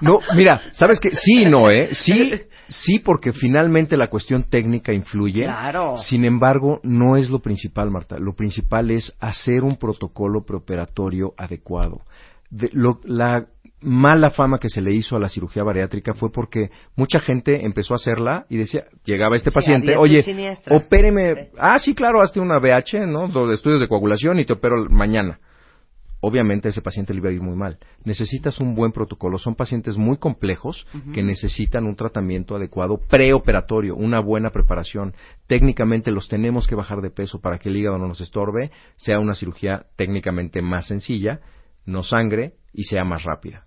No, 0.00 0.18
mira, 0.34 0.60
sabes 0.72 0.98
que 0.98 1.10
sí 1.14 1.42
y 1.42 1.44
no, 1.44 1.70
¿eh? 1.70 1.90
Sí, 1.94 2.32
sí, 2.66 2.98
porque 2.98 3.32
finalmente 3.32 3.96
la 3.96 4.08
cuestión 4.08 4.42
técnica 4.42 4.92
influye. 4.92 5.44
Claro. 5.44 5.96
Sin 5.96 6.24
embargo, 6.24 6.80
no 6.82 7.16
es 7.16 7.30
lo 7.30 7.38
principal, 7.38 7.88
Marta. 7.92 8.18
Lo 8.18 8.34
principal 8.34 8.90
es 8.90 9.14
hacer 9.20 9.62
un 9.62 9.76
protocolo 9.76 10.44
preoperatorio 10.44 11.34
adecuado. 11.36 12.00
De- 12.50 12.70
lo- 12.72 12.98
la 13.04 13.46
mala 13.82 14.30
fama 14.30 14.58
que 14.58 14.68
se 14.68 14.80
le 14.80 14.92
hizo 14.94 15.16
a 15.16 15.20
la 15.20 15.28
cirugía 15.28 15.62
bariátrica 15.64 16.14
fue 16.14 16.30
porque 16.32 16.70
mucha 16.96 17.20
gente 17.20 17.64
empezó 17.64 17.94
a 17.94 17.96
hacerla 17.96 18.46
y 18.48 18.56
decía, 18.56 18.84
llegaba 19.04 19.36
este 19.36 19.50
Sí, 19.50 19.54
paciente, 19.54 19.96
oye, 19.96 20.22
siniestra". 20.22 20.76
opéreme, 20.76 21.50
ah, 21.58 21.78
sí, 21.78 21.94
claro, 21.94 22.22
hazte 22.22 22.40
una 22.40 22.58
BH, 22.58 23.06
¿no? 23.06 23.28
De 23.48 23.54
estudios 23.54 23.80
de 23.80 23.88
coagulación 23.88 24.38
y 24.40 24.44
te 24.44 24.52
opero 24.54 24.84
mañana 24.90 25.38
obviamente 26.24 26.68
a 26.68 26.70
ese 26.70 26.80
paciente 26.82 27.12
le 27.12 27.18
iba 27.18 27.30
a 27.30 27.32
ir 27.32 27.42
muy 27.42 27.56
mal. 27.56 27.78
Necesitas 28.04 28.60
un 28.60 28.74
buen 28.76 28.92
protocolo. 28.92 29.38
Son 29.38 29.56
pacientes 29.56 29.96
muy 29.96 30.18
complejos 30.18 30.86
que 31.12 31.20
necesitan 31.22 31.84
un 31.84 31.96
tratamiento 31.96 32.54
adecuado 32.54 32.98
preoperatorio, 33.08 33.96
una 33.96 34.20
buena 34.20 34.50
preparación. 34.50 35.14
Técnicamente 35.48 36.12
los 36.12 36.28
tenemos 36.28 36.68
que 36.68 36.76
bajar 36.76 37.00
de 37.00 37.10
peso 37.10 37.40
para 37.40 37.58
que 37.58 37.68
el 37.70 37.76
hígado 37.76 37.98
no 37.98 38.06
nos 38.06 38.20
estorbe, 38.20 38.70
sea 38.94 39.18
una 39.18 39.34
cirugía 39.34 39.86
técnicamente 39.96 40.62
más 40.62 40.86
sencilla, 40.86 41.40
no 41.86 42.04
sangre 42.04 42.52
y 42.72 42.84
sea 42.84 43.04
más 43.04 43.24
rápida. 43.24 43.64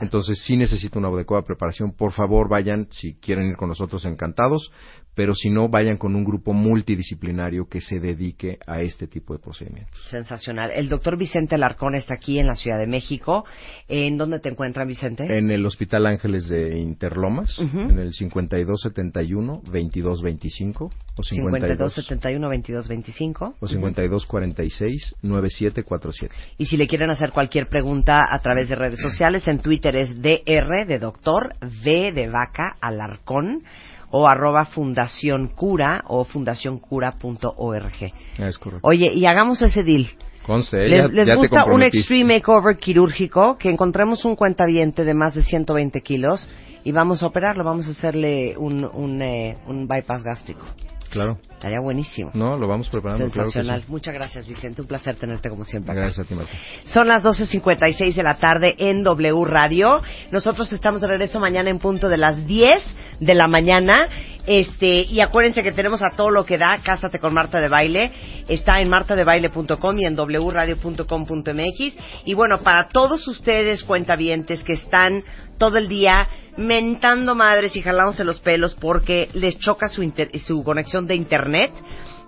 Entonces 0.00 0.42
sí 0.44 0.56
necesita 0.56 0.98
una 0.98 1.08
adecuada 1.08 1.44
preparación. 1.44 1.92
Por 1.92 2.12
favor, 2.12 2.48
vayan, 2.48 2.88
si 2.90 3.14
quieren 3.14 3.46
ir 3.48 3.56
con 3.56 3.68
nosotros, 3.68 4.04
encantados, 4.04 4.70
pero 5.18 5.34
si 5.34 5.50
no, 5.50 5.68
vayan 5.68 5.96
con 5.96 6.14
un 6.14 6.22
grupo 6.22 6.52
multidisciplinario 6.52 7.66
que 7.68 7.80
se 7.80 7.98
dedique 7.98 8.60
a 8.68 8.82
este 8.82 9.08
tipo 9.08 9.34
de 9.34 9.40
procedimientos. 9.40 10.00
Sensacional. 10.08 10.70
El 10.72 10.88
doctor 10.88 11.18
Vicente 11.18 11.56
Alarcón 11.56 11.96
está 11.96 12.14
aquí 12.14 12.38
en 12.38 12.46
la 12.46 12.54
Ciudad 12.54 12.78
de 12.78 12.86
México. 12.86 13.44
¿En 13.88 14.16
dónde 14.16 14.38
te 14.38 14.48
encuentran, 14.48 14.86
Vicente? 14.86 15.36
En 15.36 15.50
el 15.50 15.66
Hospital 15.66 16.06
Ángeles 16.06 16.48
de 16.48 16.78
Interlomas, 16.78 17.58
Ujú. 17.58 17.80
en 17.80 17.98
el 17.98 18.12
5271-2225 18.12 20.92
o 21.16 21.22
52, 21.24 21.94
5271 21.94 22.46
2225 22.46 23.54
o 23.58 23.66
5246-9747. 23.66 26.30
Y 26.58 26.66
si 26.66 26.76
le 26.76 26.86
quieren 26.86 27.10
hacer 27.10 27.32
cualquier 27.32 27.66
pregunta 27.66 28.20
a 28.20 28.38
través 28.38 28.68
de 28.68 28.76
redes 28.76 29.00
sociales, 29.00 29.48
en 29.48 29.58
Twitter 29.58 29.96
es 29.96 30.14
DR 30.22 30.86
de 30.86 31.00
doctor, 31.00 31.54
V 31.60 32.12
de 32.12 32.28
vaca, 32.28 32.76
Alarcón, 32.80 33.64
o 34.10 34.26
arroba 34.28 34.64
Fundación 34.66 35.48
Cura 35.48 36.02
o 36.06 36.24
fundacioncura.org. 36.24 38.12
Es 38.38 38.58
correcto. 38.58 38.86
Oye, 38.88 39.10
y 39.14 39.26
hagamos 39.26 39.60
ese 39.62 39.82
deal. 39.82 40.06
Conste, 40.46 40.88
¿Les, 40.88 41.02
ya- 41.02 41.08
les 41.08 41.26
ya 41.28 41.34
te 41.34 41.38
gusta 41.38 41.64
un 41.66 41.82
extreme 41.82 42.34
makeover 42.36 42.76
quirúrgico? 42.78 43.56
Que 43.58 43.68
encontremos 43.70 44.24
un 44.24 44.34
cuentaviente 44.34 45.04
de 45.04 45.14
más 45.14 45.34
de 45.34 45.42
120 45.42 46.00
kilos 46.00 46.48
y 46.84 46.92
vamos 46.92 47.22
a 47.22 47.26
operarlo, 47.26 47.64
vamos 47.64 47.86
a 47.86 47.90
hacerle 47.90 48.56
un, 48.56 48.84
un, 48.84 49.20
eh, 49.20 49.58
un 49.66 49.86
bypass 49.86 50.22
gástrico. 50.22 50.64
Claro. 51.10 51.38
Estaría 51.52 51.80
buenísimo. 51.80 52.30
No, 52.34 52.56
lo 52.56 52.68
vamos 52.68 52.88
preparando, 52.88 53.28
claro 53.30 53.50
Sensacional. 53.50 53.82
sí. 53.82 53.90
Muchas 53.90 54.14
gracias, 54.14 54.46
Vicente. 54.46 54.82
Un 54.82 54.86
placer 54.88 55.16
tenerte 55.16 55.48
como 55.48 55.64
siempre. 55.64 55.92
acá. 55.92 56.02
Gracias 56.02 56.24
a 56.24 56.28
ti, 56.28 56.34
Marta. 56.34 56.52
Son 56.84 57.08
las 57.08 57.24
12.56 57.24 58.14
de 58.14 58.22
la 58.22 58.36
tarde 58.36 58.74
en 58.78 59.02
W 59.02 59.44
Radio. 59.44 60.02
Nosotros 60.30 60.72
estamos 60.72 61.00
de 61.00 61.08
regreso 61.08 61.40
mañana 61.40 61.70
en 61.70 61.78
punto 61.78 62.08
de 62.08 62.16
las 62.16 62.46
10 62.46 62.82
de 63.20 63.34
la 63.34 63.48
mañana. 63.48 64.08
Este, 64.46 65.02
y 65.02 65.20
acuérdense 65.20 65.62
que 65.62 65.72
tenemos 65.72 66.00
a 66.02 66.10
todo 66.16 66.30
lo 66.30 66.44
que 66.44 66.56
da 66.56 66.78
Cásate 66.82 67.18
con 67.18 67.34
Marta 67.34 67.60
de 67.60 67.68
Baile. 67.68 68.12
Está 68.48 68.80
en 68.80 68.88
martadebaile.com 68.88 69.98
y 69.98 70.04
en 70.04 70.16
wradio.com.mx. 70.16 71.96
Y 72.24 72.34
bueno, 72.34 72.60
para 72.62 72.88
todos 72.88 73.26
ustedes 73.28 73.82
cuentavientes 73.84 74.62
que 74.62 74.74
están 74.74 75.24
todo 75.58 75.76
el 75.76 75.88
día 75.88 76.28
mentando 76.56 77.34
madres 77.34 77.76
y 77.76 77.82
jalándose 77.82 78.24
los 78.24 78.40
pelos 78.40 78.74
porque 78.74 79.28
les 79.34 79.58
choca 79.58 79.88
su, 79.88 80.02
inter- 80.02 80.30
su 80.40 80.62
conexión 80.64 81.06
de 81.06 81.14
internet, 81.14 81.72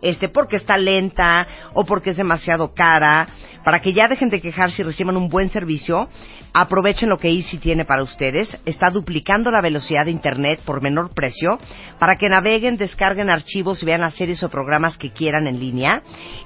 este, 0.03 0.29
porque 0.29 0.57
está 0.57 0.77
lenta 0.77 1.47
o 1.75 1.85
porque 1.85 2.11
es 2.11 2.17
demasiado 2.17 2.73
cara, 2.75 3.29
para 3.65 3.81
que 3.83 3.93
ya 3.93 4.09
dejen 4.09 4.31
de 4.31 4.41
quejarse 4.41 4.83
y 4.83 4.85
reciban 4.85 5.17
un 5.17 5.29
buen 5.29 5.51
servicio, 5.51 6.09
aprovechen 6.53 7.09
lo 7.09 7.17
que 7.19 7.29
Easy 7.29 7.59
tiene 7.59 7.85
para 7.85 8.03
ustedes. 8.03 8.57
Está 8.65 8.91
duplicando 8.91 9.51
la 9.51 9.61
velocidad 9.61 10.05
de 10.05 10.11
internet 10.11 10.61
por 10.65 10.83
menor 10.83 11.15
precio 11.15 11.59
para 11.99 12.17
que 12.17 12.29
naveguen, 12.29 12.77
descarguen 12.77 13.31
archivos 13.31 13.83
y 13.83 13.87
vean 13.87 14.01
las 14.01 14.15
series 14.15 14.43
o 14.43 14.49
programas 14.49 14.97
que 14.97 15.13
quieran 15.13 15.47
en 15.47 15.61
línea. 15.61 16.03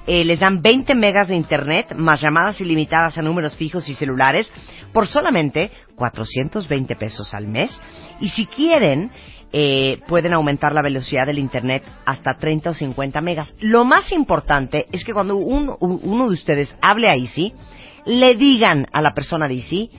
Eh, 0.07 0.23
les 0.25 0.39
dan 0.39 0.61
20 0.61 0.95
megas 0.95 1.27
de 1.27 1.35
internet 1.35 1.93
más 1.95 2.21
llamadas 2.21 2.61
ilimitadas 2.61 3.17
a 3.17 3.21
números 3.21 3.55
fijos 3.55 3.87
y 3.89 3.95
celulares 3.95 4.51
por 4.93 5.07
solamente 5.07 5.71
420 5.95 6.95
pesos 6.95 7.33
al 7.33 7.47
mes. 7.47 7.71
Y 8.19 8.29
si 8.29 8.45
quieren, 8.45 9.11
eh, 9.53 9.99
pueden 10.07 10.33
aumentar 10.33 10.73
la 10.73 10.81
velocidad 10.81 11.25
del 11.27 11.39
Internet 11.39 11.83
hasta 12.05 12.33
30 12.37 12.71
o 12.71 12.73
50 12.73 13.21
megas. 13.21 13.55
Lo 13.59 13.85
más 13.85 14.11
importante 14.11 14.85
es 14.91 15.05
que 15.05 15.13
cuando 15.13 15.37
un- 15.37 15.73
uno 15.79 16.27
de 16.27 16.33
ustedes 16.33 16.75
hable 16.81 17.07
a 17.09 17.15
Easy, 17.15 17.53
le 18.05 18.35
digan 18.35 18.87
a 18.91 19.01
la 19.01 19.13
persona 19.13 19.47
Easy 19.47 19.89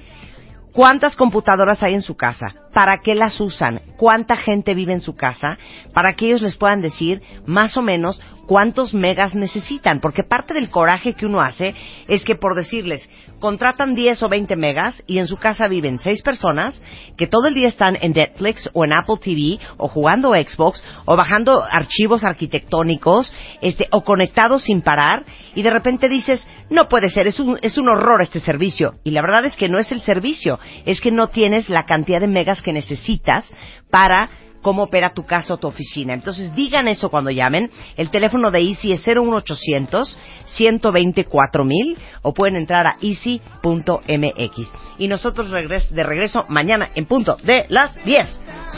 cuántas 0.72 1.16
computadoras 1.16 1.82
hay 1.82 1.94
en 1.94 2.02
su 2.02 2.16
casa, 2.16 2.54
para 2.74 2.98
qué 2.98 3.14
las 3.14 3.40
usan, 3.40 3.80
cuánta 3.96 4.36
gente 4.36 4.74
vive 4.74 4.92
en 4.92 5.00
su 5.00 5.16
casa, 5.16 5.56
para 5.94 6.12
que 6.12 6.26
ellos 6.26 6.42
les 6.42 6.58
puedan 6.58 6.82
decir 6.82 7.22
más 7.46 7.78
o 7.78 7.82
menos 7.82 8.20
cuántos 8.46 8.92
megas 8.92 9.34
necesitan, 9.34 10.00
porque 10.00 10.22
parte 10.22 10.52
del 10.52 10.68
coraje 10.68 11.14
que 11.14 11.24
uno 11.24 11.40
hace 11.40 11.74
es 12.08 12.24
que 12.24 12.36
por 12.36 12.54
decirles, 12.54 13.08
contratan 13.38 13.94
10 13.94 14.22
o 14.22 14.28
20 14.28 14.56
megas 14.56 15.02
y 15.06 15.18
en 15.18 15.28
su 15.28 15.36
casa 15.36 15.68
viven 15.68 15.98
6 15.98 16.22
personas 16.22 16.80
que 17.16 17.26
todo 17.26 17.46
el 17.46 17.54
día 17.54 17.68
están 17.68 17.96
en 18.00 18.12
Netflix 18.12 18.70
o 18.72 18.84
en 18.84 18.92
Apple 18.92 19.16
TV 19.22 19.58
o 19.76 19.88
jugando 19.88 20.34
Xbox 20.34 20.82
o 21.04 21.16
bajando 21.16 21.62
archivos 21.62 22.24
arquitectónicos 22.24 23.34
este, 23.60 23.88
o 23.90 24.04
conectados 24.04 24.62
sin 24.62 24.82
parar 24.82 25.24
y 25.54 25.62
de 25.62 25.70
repente 25.70 26.08
dices, 26.08 26.46
no 26.70 26.88
puede 26.88 27.08
ser, 27.08 27.26
es 27.26 27.40
un, 27.40 27.58
es 27.62 27.78
un 27.78 27.88
horror 27.88 28.22
este 28.22 28.40
servicio. 28.40 28.94
Y 29.04 29.10
la 29.10 29.22
verdad 29.22 29.44
es 29.44 29.56
que 29.56 29.68
no 29.68 29.78
es 29.78 29.90
el 29.92 30.00
servicio, 30.00 30.58
es 30.84 31.00
que 31.00 31.10
no 31.10 31.28
tienes 31.28 31.68
la 31.68 31.86
cantidad 31.86 32.20
de 32.20 32.28
megas 32.28 32.62
que 32.62 32.72
necesitas 32.72 33.50
para 33.90 34.28
cómo 34.66 34.82
opera 34.82 35.10
tu 35.10 35.24
casa 35.24 35.54
o 35.54 35.58
tu 35.58 35.68
oficina. 35.68 36.12
Entonces 36.12 36.52
digan 36.56 36.88
eso 36.88 37.08
cuando 37.08 37.30
llamen. 37.30 37.70
El 37.96 38.10
teléfono 38.10 38.50
de 38.50 38.62
Easy 38.62 38.90
es 38.90 39.06
01800 39.06 40.18
124 40.56 41.64
mil 41.64 41.96
o 42.22 42.34
pueden 42.34 42.56
entrar 42.56 42.84
a 42.84 42.96
easy.mx. 43.00 44.68
Y 44.98 45.06
nosotros 45.06 45.52
regres 45.52 45.88
de 45.94 46.02
regreso 46.02 46.46
mañana 46.48 46.88
en 46.96 47.06
punto 47.06 47.36
de 47.44 47.66
las 47.68 47.94
10. 48.04 48.26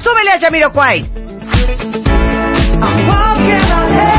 ¡Súbele 0.02 0.30
a 0.32 0.38
Jamiroquai! 0.38 1.10
I'm 2.80 4.17